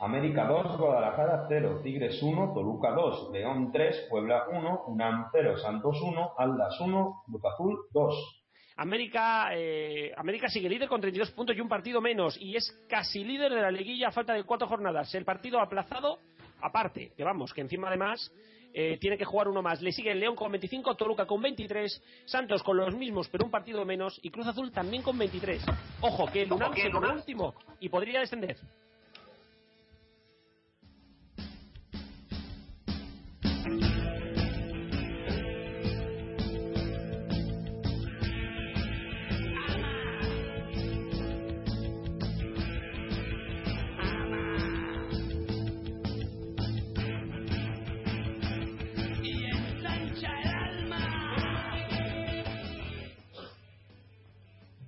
América 0.03 0.45
2, 0.45 0.77
Guadalajara 0.77 1.45
0, 1.47 1.79
Tigres 1.81 2.21
1, 2.21 2.53
Toluca 2.53 2.91
2, 2.91 3.29
León 3.31 3.71
3, 3.71 4.07
Puebla 4.09 4.43
1, 4.51 4.83
UNAM 4.87 5.27
0, 5.31 5.57
Santos 5.57 5.97
1, 6.01 6.33
Aldas 6.37 6.77
1, 6.81 7.23
Cruz 7.25 7.45
Azul 7.45 7.79
2. 7.93 8.43
América, 8.75 9.51
eh, 9.53 10.11
América 10.17 10.49
sigue 10.49 10.67
líder 10.67 10.89
con 10.89 10.99
32 10.99 11.31
puntos 11.31 11.55
y 11.55 11.61
un 11.61 11.69
partido 11.69 12.01
menos 12.01 12.37
y 12.37 12.57
es 12.57 12.69
casi 12.89 13.23
líder 13.23 13.53
de 13.53 13.61
la 13.61 13.71
liguilla 13.71 14.09
a 14.09 14.11
falta 14.11 14.33
de 14.33 14.43
cuatro 14.43 14.67
jornadas. 14.67 15.15
El 15.15 15.23
partido 15.23 15.61
aplazado, 15.61 16.19
aparte, 16.59 17.13
que 17.15 17.23
vamos, 17.23 17.53
que 17.53 17.61
encima 17.61 17.87
además 17.87 18.29
eh, 18.73 18.97
tiene 18.99 19.17
que 19.17 19.23
jugar 19.23 19.47
uno 19.47 19.61
más. 19.61 19.81
Le 19.81 19.93
sigue 19.93 20.11
el 20.11 20.19
León 20.19 20.35
con 20.35 20.51
25, 20.51 20.95
Toluca 20.95 21.25
con 21.25 21.41
23, 21.41 22.03
Santos 22.25 22.61
con 22.61 22.75
los 22.75 22.93
mismos 22.93 23.29
pero 23.29 23.45
un 23.45 23.51
partido 23.51 23.85
menos 23.85 24.19
y 24.21 24.31
Cruz 24.31 24.47
Azul 24.47 24.69
también 24.69 25.01
con 25.01 25.17
23. 25.17 25.63
Ojo, 26.01 26.29
que 26.29 26.41
el 26.41 26.51
UNAM 26.51 26.73
se 26.73 26.89
pone 26.89 27.13
último 27.13 27.53
y 27.79 27.87
podría 27.87 28.19
descender. 28.19 28.57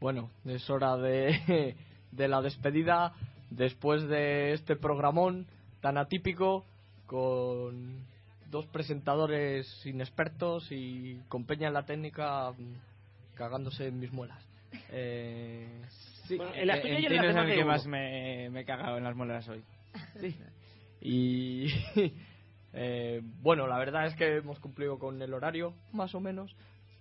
Bueno, 0.06 0.30
es 0.46 0.70
hora 0.70 0.98
de, 0.98 1.76
de 2.12 2.28
la 2.28 2.40
despedida 2.44 3.14
después 3.50 4.08
de 4.08 4.54
este 4.54 4.76
programón 4.76 5.48
tan 5.82 5.98
atípico 5.98 6.64
con 7.08 8.06
dos 8.52 8.66
presentadores 8.68 9.86
inexpertos 9.86 10.72
y 10.72 11.20
con 11.28 11.46
Peña 11.46 11.68
en 11.68 11.74
la 11.74 11.86
técnica 11.86 12.52
mm, 12.52 13.36
cagándose 13.36 13.88
en 13.88 14.00
mis 14.00 14.12
muelas. 14.12 14.44
Eh, 14.92 15.82
sí, 16.28 16.38
Bueno, 16.38 16.54
en 16.56 16.68
la 16.68 16.78
eh, 16.78 17.02
y 17.02 17.06
en 17.06 17.22
que 17.48 17.58
uno. 17.58 17.66
más 17.66 17.86
me, 17.86 18.50
me 18.50 18.62
he 18.62 18.66
cagado 18.66 18.98
en 18.98 19.04
las 19.04 19.16
moleras 19.16 19.48
hoy. 19.48 19.64
Sí. 20.20 20.36
Y 21.02 21.68
eh, 22.74 23.22
bueno, 23.42 23.68
la 23.68 23.78
verdad 23.78 24.08
es 24.08 24.16
que 24.16 24.38
hemos 24.38 24.60
cumplido 24.60 24.98
con 24.98 25.22
el 25.22 25.34
horario, 25.34 25.74
más 25.92 26.16
o 26.16 26.20
menos. 26.20 26.56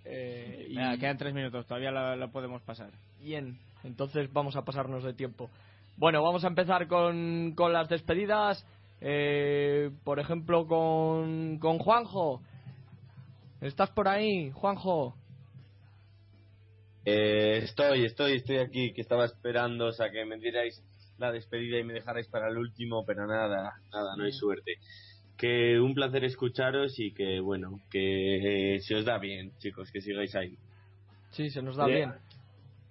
Eh, 0.05 0.67
y 0.69 0.99
quedan 0.99 1.17
tres 1.17 1.33
minutos, 1.33 1.67
todavía 1.67 1.91
lo, 1.91 2.15
lo 2.17 2.31
podemos 2.31 2.61
pasar. 2.63 2.91
Bien, 3.19 3.59
entonces 3.83 4.31
vamos 4.33 4.57
a 4.57 4.65
pasarnos 4.65 5.03
de 5.03 5.15
tiempo. 5.15 5.49
Bueno, 5.97 6.23
vamos 6.23 6.45
a 6.45 6.49
empezar 6.49 6.87
con, 6.89 7.53
con 7.55 7.73
las 7.73 7.89
despedidas. 7.89 8.67
Eh, 9.07 9.91
por 10.03 10.19
ejemplo, 10.19 10.67
con, 10.67 11.59
con 11.59 11.79
Juanjo. 11.79 12.41
¿Estás 13.61 13.91
por 13.91 14.09
ahí, 14.09 14.51
Juanjo? 14.51 15.15
Eh, 17.05 17.61
estoy, 17.65 18.07
estoy, 18.07 18.37
estoy 18.37 18.57
aquí, 18.59 18.95
que 18.95 19.03
estaba 19.03 19.27
esperando 19.27 19.89
a 19.89 20.11
que 20.11 20.25
me 20.25 20.39
dierais 20.39 20.83
la 21.19 21.31
despedida 21.33 21.79
y 21.79 21.85
me 21.85 21.93
dejarais 21.93 22.27
para 22.29 22.49
el 22.49 22.57
último, 22.57 23.05
pero 23.05 23.27
nada, 23.27 23.75
nada, 23.93 24.17
no 24.17 24.25
hay 24.25 24.33
suerte. 24.33 24.79
Que 25.37 25.79
un 25.79 25.95
placer 25.95 26.25
escucharos 26.25 26.99
y 26.99 27.13
que, 27.13 27.41
bueno, 27.41 27.81
que 27.91 28.77
eh, 28.77 28.81
se 28.81 28.95
os 28.95 29.05
da 29.05 29.19
bien, 29.19 29.53
chicos, 29.59 29.91
que 29.93 30.01
sigáis 30.01 30.35
ahí. 30.35 30.57
Sí, 31.31 31.51
se 31.51 31.61
nos 31.61 31.77
da 31.77 31.85
Oye, 31.85 31.97
bien. 31.97 32.15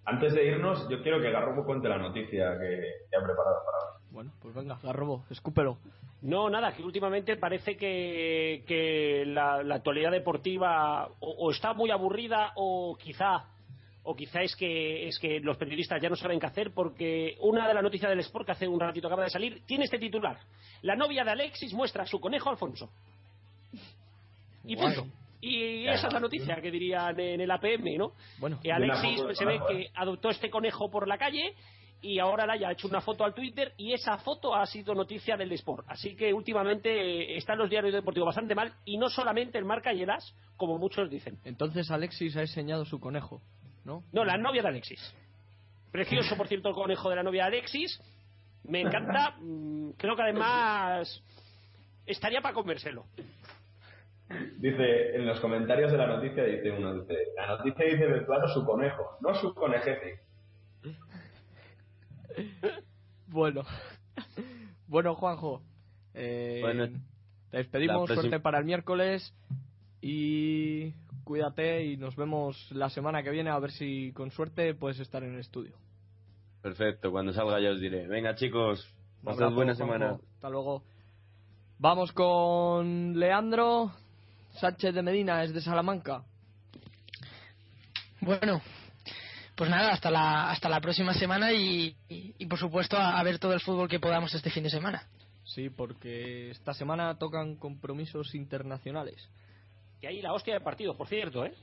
Antes 0.05 0.35
de 0.35 0.45
irnos, 0.45 0.87
yo 0.89 1.01
quiero 1.01 1.19
que 1.19 1.31
Garrobo 1.31 1.65
cuente 1.65 1.89
la 1.89 1.97
noticia 1.97 2.51
que, 2.59 2.83
que 3.09 3.17
ha 3.17 3.23
preparado 3.23 3.63
para 3.65 3.77
hoy. 3.77 3.92
Bueno, 4.13 4.31
pues 4.39 4.53
venga, 4.53 4.77
Garrobo, 4.83 5.25
escúpelo. 5.31 5.79
No, 6.21 6.47
nada, 6.47 6.71
que 6.73 6.83
últimamente 6.83 7.35
parece 7.35 7.75
que, 7.75 8.63
que 8.67 9.25
la, 9.25 9.63
la 9.63 9.75
actualidad 9.75 10.11
deportiva 10.11 11.07
o, 11.19 11.31
o 11.31 11.51
está 11.51 11.73
muy 11.73 11.89
aburrida 11.89 12.53
o 12.55 12.95
quizá 12.95 13.47
o 14.03 14.15
quizá 14.15 14.41
es 14.41 14.55
que 14.55 15.07
es 15.07 15.17
que 15.17 15.39
los 15.39 15.57
periodistas 15.57 15.99
ya 15.99 16.09
no 16.09 16.15
saben 16.15 16.39
qué 16.39 16.45
hacer 16.45 16.73
porque 16.73 17.37
una 17.39 17.67
de 17.67 17.73
las 17.73 17.81
noticias 17.81 18.09
del 18.09 18.19
Sport 18.19 18.45
que 18.45 18.51
hace 18.51 18.67
un 18.67 18.79
ratito 18.79 19.07
acaba 19.07 19.23
de 19.23 19.31
salir 19.31 19.63
tiene 19.65 19.85
este 19.85 19.97
titular. 19.97 20.37
La 20.83 20.95
novia 20.95 21.23
de 21.23 21.31
Alexis 21.31 21.73
muestra 21.73 22.03
a 22.03 22.07
su 22.07 22.19
conejo 22.19 22.51
Alfonso. 22.51 22.91
Y 24.63 24.75
Guay. 24.75 24.95
punto. 24.95 25.15
Y 25.41 25.87
esa 25.87 26.07
es 26.07 26.13
la 26.13 26.19
noticia 26.19 26.61
que 26.61 26.71
dirían 26.71 27.19
en 27.19 27.41
el 27.41 27.51
APM, 27.51 27.97
¿no? 27.97 28.13
Bueno, 28.37 28.59
que 28.61 28.71
Alexis 28.71 29.21
se 29.33 29.43
ve 29.43 29.59
que 29.67 29.89
adoptó 29.95 30.29
este 30.29 30.49
conejo 30.49 30.89
por 30.89 31.07
la 31.07 31.17
calle 31.17 31.55
y 32.03 32.19
ahora 32.19 32.45
le 32.45 32.53
haya 32.53 32.71
hecho 32.71 32.87
una 32.87 32.99
foto 33.01 33.23
al 33.23 33.33
Twitter 33.33 33.73
y 33.77 33.93
esa 33.93 34.17
foto 34.17 34.53
ha 34.53 34.65
sido 34.65 34.93
noticia 34.93 35.37
del 35.37 35.53
Sport. 35.53 35.85
Así 35.87 36.15
que 36.15 36.33
últimamente 36.33 36.89
eh, 36.89 37.37
están 37.37 37.57
los 37.57 37.69
diarios 37.69 37.93
deportivos 37.93 38.27
bastante 38.27 38.53
mal 38.53 38.73
y 38.83 38.97
no 38.97 39.09
solamente 39.09 39.57
el 39.57 39.63
Marca 39.63 39.93
y 39.93 40.03
el 40.03 40.09
As, 40.09 40.35
como 40.57 40.77
muchos 40.77 41.09
dicen. 41.09 41.39
Entonces 41.45 41.89
Alexis 41.89 42.35
ha 42.35 42.41
enseñado 42.41 42.83
su 42.83 42.99
conejo, 42.99 43.41
¿no? 43.85 44.03
No, 44.11 44.25
la 44.25 44.37
novia 44.37 44.61
de 44.61 44.67
Alexis. 44.67 45.15
Precioso, 45.91 46.35
por 46.35 46.47
cierto, 46.47 46.69
el 46.69 46.75
conejo 46.75 47.09
de 47.09 47.15
la 47.15 47.23
novia 47.23 47.43
de 47.43 47.57
Alexis. 47.57 48.01
Me 48.65 48.81
encanta. 48.81 49.35
Mm, 49.39 49.91
Creo 49.97 50.15
que 50.15 50.21
además 50.23 51.23
estaría 52.05 52.41
para 52.41 52.53
comérselo. 52.53 53.05
Dice, 54.57 55.15
en 55.15 55.25
los 55.25 55.39
comentarios 55.39 55.91
de 55.91 55.97
la 55.97 56.07
noticia 56.07 56.43
dice 56.43 56.71
uno, 56.71 57.01
dice, 57.01 57.15
la 57.35 57.47
noticia 57.47 57.85
dice 57.85 58.07
de 58.07 58.25
claro 58.25 58.47
su 58.47 58.65
conejo, 58.65 59.17
no 59.21 59.33
su 59.35 59.53
conejete. 59.53 60.19
Bueno, 63.27 63.63
bueno 64.87 65.15
Juanjo, 65.15 65.63
eh, 66.13 66.59
Bueno, 66.61 66.87
te 67.49 67.57
despedimos, 67.57 68.09
suerte 68.09 68.39
para 68.39 68.59
el 68.59 68.65
miércoles 68.65 69.33
y 70.01 70.91
cuídate 71.23 71.85
y 71.85 71.97
nos 71.97 72.15
vemos 72.15 72.71
la 72.71 72.89
semana 72.89 73.23
que 73.23 73.31
viene 73.31 73.49
a 73.49 73.57
ver 73.59 73.71
si 73.71 74.11
con 74.13 74.29
suerte 74.31 74.75
puedes 74.75 74.99
estar 74.99 75.23
en 75.23 75.33
el 75.33 75.39
estudio. 75.39 75.75
Perfecto, 76.61 77.11
cuando 77.11 77.33
salga 77.33 77.59
ya 77.59 77.71
os 77.71 77.79
diré. 77.79 78.07
Venga, 78.07 78.35
chicos, 78.35 78.87
pasad 79.23 79.51
buena 79.51 79.75
Juanjo. 79.75 79.93
semana. 79.93 80.19
Hasta 80.35 80.49
luego. 80.49 80.83
Vamos 81.79 82.11
con 82.11 83.19
Leandro 83.19 83.91
Sánchez 84.59 84.93
de 84.93 85.01
Medina, 85.01 85.43
es 85.43 85.53
de 85.53 85.61
Salamanca. 85.61 86.23
Bueno, 88.21 88.61
pues 89.55 89.69
nada, 89.69 89.91
hasta 89.91 90.09
la, 90.09 90.49
hasta 90.51 90.69
la 90.69 90.81
próxima 90.81 91.13
semana 91.13 91.51
y, 91.53 91.95
y, 92.09 92.35
y, 92.37 92.45
por 92.47 92.57
supuesto 92.59 92.97
a, 92.97 93.19
a 93.19 93.23
ver 93.23 93.39
todo 93.39 93.53
el 93.53 93.59
fútbol 93.61 93.87
que 93.87 93.99
podamos 93.99 94.33
este 94.33 94.49
fin 94.49 94.63
de 94.63 94.69
semana. 94.69 95.07
Sí, 95.45 95.69
porque 95.69 96.51
esta 96.51 96.73
semana 96.73 97.17
tocan 97.17 97.55
compromisos 97.57 98.33
internacionales. 98.33 99.29
Que 99.99 100.07
hay 100.07 100.21
la 100.21 100.33
hostia 100.33 100.53
de 100.55 100.61
partido, 100.61 100.95
por 100.97 101.07
cierto, 101.07 101.45
¿eh? 101.45 101.53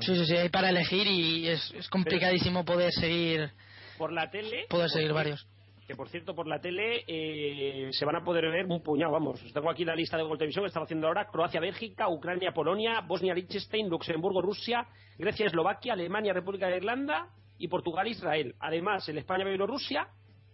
Sí, 0.00 0.16
sí, 0.16 0.24
sí, 0.26 0.36
hay 0.36 0.48
para 0.48 0.70
elegir 0.70 1.06
y 1.06 1.48
es, 1.48 1.70
es 1.72 1.88
complicadísimo 1.90 2.64
poder 2.64 2.90
seguir, 2.92 3.50
Por 3.98 4.10
la 4.12 4.30
tele. 4.30 4.64
poder 4.70 4.88
seguir 4.88 5.12
varios. 5.12 5.46
Que 5.86 5.94
por 5.94 6.08
cierto, 6.08 6.34
por 6.34 6.48
la 6.48 6.60
tele 6.60 7.04
eh, 7.06 7.90
se 7.92 8.04
van 8.04 8.16
a 8.16 8.24
poder 8.24 8.50
ver 8.50 8.66
un 8.66 8.82
puñado, 8.82 9.12
vamos. 9.12 9.40
Tengo 9.52 9.70
aquí 9.70 9.84
la 9.84 9.94
lista 9.94 10.16
de 10.16 10.24
Gol 10.24 10.36
Televisión 10.36 10.64
que 10.64 10.68
estaba 10.68 10.84
haciendo 10.84 11.06
ahora: 11.06 11.28
Croacia, 11.28 11.60
Bélgica, 11.60 12.08
Ucrania, 12.08 12.52
Polonia, 12.52 13.02
Bosnia, 13.02 13.34
Liechtenstein, 13.34 13.88
Luxemburgo, 13.88 14.42
Rusia, 14.42 14.86
Grecia, 15.16 15.46
Eslovaquia, 15.46 15.92
Alemania, 15.92 16.32
República 16.32 16.66
de 16.66 16.78
Irlanda 16.78 17.28
y 17.58 17.68
Portugal, 17.68 18.08
Israel. 18.08 18.54
Además, 18.58 19.08
el 19.08 19.18
España, 19.18 19.44
Bielorrusia. 19.44 20.08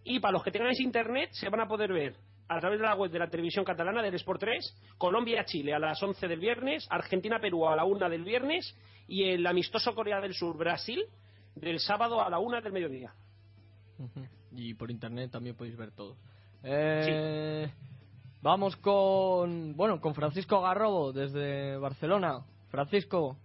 Y 0.04 0.20
para 0.20 0.32
los 0.32 0.42
que 0.42 0.50
tengáis 0.50 0.80
internet, 0.80 1.30
se 1.32 1.48
van 1.48 1.60
a 1.60 1.68
poder 1.68 1.92
ver 1.92 2.16
a 2.48 2.60
través 2.60 2.78
de 2.78 2.86
la 2.86 2.94
web 2.94 3.10
de 3.10 3.18
la 3.18 3.28
televisión 3.28 3.64
catalana 3.64 4.02
del 4.02 4.14
Sport 4.16 4.40
3, 4.40 4.76
Colombia, 4.98 5.44
Chile 5.44 5.72
a 5.72 5.78
las 5.78 6.02
11 6.02 6.28
del 6.28 6.40
viernes, 6.40 6.86
Argentina, 6.90 7.38
Perú 7.40 7.66
a 7.66 7.76
la 7.76 7.84
1 7.84 8.10
del 8.10 8.24
viernes 8.24 8.76
y 9.09 9.30
el 9.30 9.46
amistoso 9.46 9.94
Corea 9.94 10.20
del 10.20 10.34
Sur, 10.34 10.59
Brasil, 10.59 11.02
del 11.54 11.80
sábado 11.80 12.20
a 12.20 12.28
la 12.28 12.38
1 12.38 12.60
del 12.60 12.72
mediodía. 12.72 13.14
Y 14.55 14.74
por 14.74 14.91
internet 14.91 15.31
también 15.31 15.57
podéis 15.57 15.77
ver 15.77 15.91
todo. 15.93 16.16
Eh, 16.62 17.70
Vamos 18.43 18.74
con, 18.77 19.77
bueno, 19.77 20.01
con 20.01 20.15
Francisco 20.15 20.61
Garrobo 20.61 21.12
desde 21.12 21.77
Barcelona. 21.77 22.41
Francisco, 22.70 23.37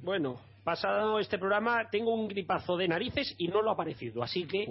Bueno, 0.00 0.40
pasado 0.64 1.18
este 1.18 1.38
programa 1.38 1.90
tengo 1.90 2.14
un 2.14 2.28
gripazo 2.28 2.78
de 2.78 2.88
narices 2.88 3.34
y 3.36 3.48
no 3.48 3.60
lo 3.60 3.70
ha 3.70 3.74
aparecido, 3.74 4.22
así 4.22 4.46
que 4.46 4.66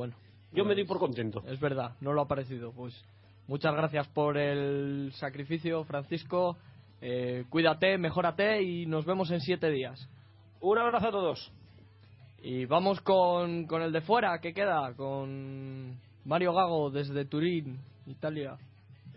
yo 0.52 0.66
me 0.66 0.74
doy 0.74 0.86
por 0.86 0.98
contento. 0.98 1.44
es 1.48 1.60
verdad, 1.60 1.96
no 2.02 2.12
lo 2.12 2.22
ha 2.22 2.28
parecido. 2.28 2.72
Pues 2.72 3.00
muchas 3.48 3.76
gracias 3.76 4.08
por 4.08 4.36
el 4.36 5.12
sacrificio, 5.14 5.84
Francisco. 5.84 6.58
Eh, 7.00 7.46
cuídate, 7.50 8.00
mejórate 8.00 8.64
y 8.64 8.88
nos 8.88 9.06
vemos 9.06 9.30
en 9.30 9.42
siete 9.42 9.70
días. 9.70 10.10
Un 10.60 10.80
abrazo 10.80 11.10
a 11.10 11.12
todos. 11.12 11.52
Y 12.44 12.66
vamos 12.66 13.02
con, 13.02 13.66
con 13.68 13.82
el 13.82 13.92
de 13.92 14.02
fuera, 14.02 14.40
¿qué 14.40 14.54
queda? 14.54 14.94
Con 14.96 15.96
Mario 16.26 16.54
Gago 16.54 16.90
desde 16.90 17.26
Turín, 17.26 17.78
Italia. 18.08 18.58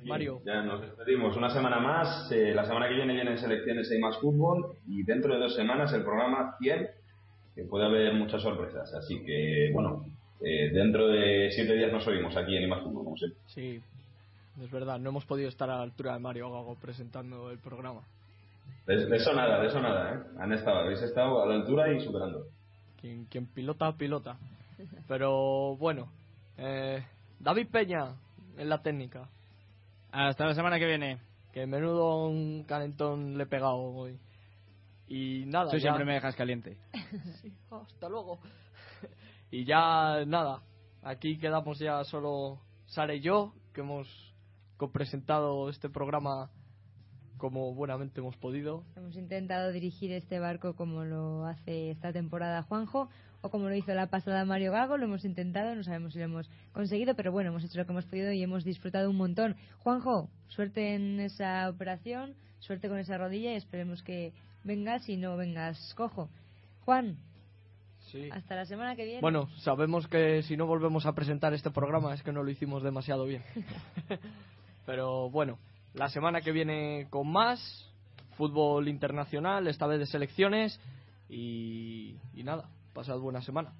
Mario. 0.05 0.41
Ya 0.45 0.61
nos 0.63 0.83
despedimos. 0.83 1.35
Una 1.37 1.49
semana 1.49 1.79
más. 1.81 2.31
eh, 2.31 2.53
la 2.55 2.67
semana 2.67 2.89
que 2.89 2.95
viene 2.95 3.15
vienen 3.15 3.39
selecciones 3.39 3.91
y 3.91 3.99
más 3.99 4.19
fútbol. 4.19 4.77
Y 4.87 5.03
dentro 5.03 5.33
de 5.35 5.41
dos 5.41 5.55
semanas 5.55 5.93
el 5.95 6.03
programa 6.03 6.55
100, 6.59 6.89
que 7.55 7.65
puede 7.65 7.87
haber 7.87 8.13
muchas 8.13 8.43
sorpresas. 8.43 8.93
Así 8.95 9.25
que, 9.25 9.71
bueno, 9.73 10.05
eh, 10.43 10.71
dentro 10.73 11.09
de 11.09 11.51
siete 11.53 11.75
días 11.75 11.91
nos 11.91 12.07
oímos 12.07 12.37
aquí 12.37 12.55
en 12.57 12.69
Más 12.69 12.83
Fútbol, 12.83 13.05
como 13.05 13.17
siempre. 13.17 13.39
Sí, 13.47 13.81
es 14.63 14.71
verdad, 14.71 14.99
no 14.99 15.09
hemos 15.09 15.25
podido 15.25 15.49
estar 15.49 15.71
a 15.71 15.77
la 15.77 15.83
altura 15.83 16.13
de 16.13 16.19
Mario 16.19 16.51
Gago 16.53 16.77
presentando 16.81 17.51
el 17.51 17.59
programa. 17.59 18.03
De, 18.87 19.07
de 19.07 19.17
eso 19.17 19.33
nada, 19.33 19.61
de 19.63 19.69
eso 19.69 19.81
nada. 19.81 20.15
¿eh? 20.15 20.19
Han 20.39 20.53
estado, 20.53 20.81
habéis 20.81 21.01
estado 21.01 21.43
a 21.43 21.47
la 21.47 21.55
altura 21.55 21.91
y 21.91 22.01
superando. 22.01 22.45
Quien, 23.05 23.27
quien 23.27 23.47
pilota, 23.47 23.93
pilota. 23.99 24.39
Pero 25.07 25.77
bueno, 25.77 26.11
eh, 26.57 27.05
David 27.39 27.69
Peña 27.71 28.15
en 28.57 28.69
la 28.71 28.81
técnica. 28.81 29.29
Hasta 30.11 30.47
la 30.47 30.55
semana 30.55 30.79
que 30.79 30.87
viene. 30.87 31.19
Que 31.53 31.67
menudo 31.67 32.27
un 32.27 32.65
calentón 32.65 33.37
le 33.37 33.45
he 33.45 33.47
pegado 33.47 33.77
hoy. 33.77 34.19
Y 35.07 35.45
nada, 35.47 35.71
Tú 35.71 35.77
ya- 35.77 35.83
siempre 35.83 36.07
me 36.07 36.15
dejas 36.15 36.35
caliente. 36.35 36.79
Sí, 37.43 37.53
hasta 37.71 38.09
luego. 38.09 38.41
y 39.51 39.67
ya 39.67 40.25
nada, 40.27 40.63
aquí 41.03 41.37
quedamos 41.37 41.79
ya 41.79 42.03
solo 42.05 42.59
Sara 42.87 43.15
y 43.15 43.21
yo, 43.21 43.53
que 43.75 43.83
hemos 43.83 44.09
presentado 44.95 45.69
este 45.69 45.91
programa 45.91 46.51
como 47.39 47.74
buenamente 47.74 48.20
hemos 48.20 48.36
podido. 48.36 48.85
Hemos 48.97 49.16
intentado 49.16 49.73
dirigir 49.73 50.12
este 50.12 50.39
barco 50.39 50.74
como 50.74 51.05
lo 51.05 51.47
hace 51.47 51.90
esta 51.90 52.12
temporada 52.12 52.62
Juanjo 52.62 53.09
o 53.43 53.51
como 53.51 53.69
lo 53.69 53.74
hizo 53.74 53.93
la 53.94 54.06
pasada 54.09 54.44
Mario 54.44 54.73
Gago. 54.73 54.97
Lo 54.97 55.05
hemos 55.05 55.24
intentado, 55.24 55.74
no 55.74 55.85
sabemos 55.85 56.12
si 56.12 56.19
lo 56.19 56.24
hemos 56.27 56.51
conseguido, 56.73 57.15
pero 57.15 57.32
bueno, 57.32 57.51
hemos 57.51 57.65
hecho 57.65 57.78
lo 57.78 57.86
que 57.86 57.93
hemos 57.93 58.06
podido 58.06 58.32
y 58.32 58.43
hemos 58.43 58.65
disfrutado 58.65 59.11
un 59.11 59.16
montón. 59.16 59.56
Juanjo, 59.81 60.31
suerte 60.48 60.94
en 60.94 61.20
esa 61.20 61.69
operación, 61.69 62.35
suerte 62.61 62.89
con 62.89 62.98
esa 62.98 63.19
rodilla 63.19 63.52
y 63.52 63.56
esperemos 63.56 64.02
que 64.02 64.32
vengas 64.65 65.09
y 65.09 65.16
no 65.16 65.36
vengas 65.36 65.94
cojo. 65.94 66.28
Juan, 66.85 67.19
Sí. 68.11 68.28
hasta 68.31 68.55
la 68.55 68.65
semana 68.66 68.94
que 68.97 69.05
viene. 69.05 69.20
Bueno, 69.20 69.48
sabemos 69.59 70.06
que 70.09 70.43
si 70.43 70.56
no 70.56 70.66
volvemos 70.66 71.06
a 71.06 71.15
presentar 71.15 71.52
este 71.55 71.70
programa 71.70 72.15
es 72.15 72.23
que 72.23 72.32
no 72.32 72.43
lo 72.43 72.51
hicimos 72.51 72.82
demasiado 72.82 73.24
bien. 73.24 73.43
Pero 74.86 75.31
bueno, 75.31 75.59
la 75.95 76.09
semana 76.09 76.41
que 76.41 76.53
viene 76.53 77.07
con 77.09 77.31
más 77.31 77.91
fútbol 78.37 78.89
internacional, 78.89 79.66
esta 79.69 79.87
vez 79.87 80.01
de 80.01 80.07
selecciones 80.07 80.81
y, 81.29 82.16
y 82.35 82.43
nada, 82.43 82.69
pasad 82.93 83.19
buena 83.19 83.41
semana. 83.41 83.73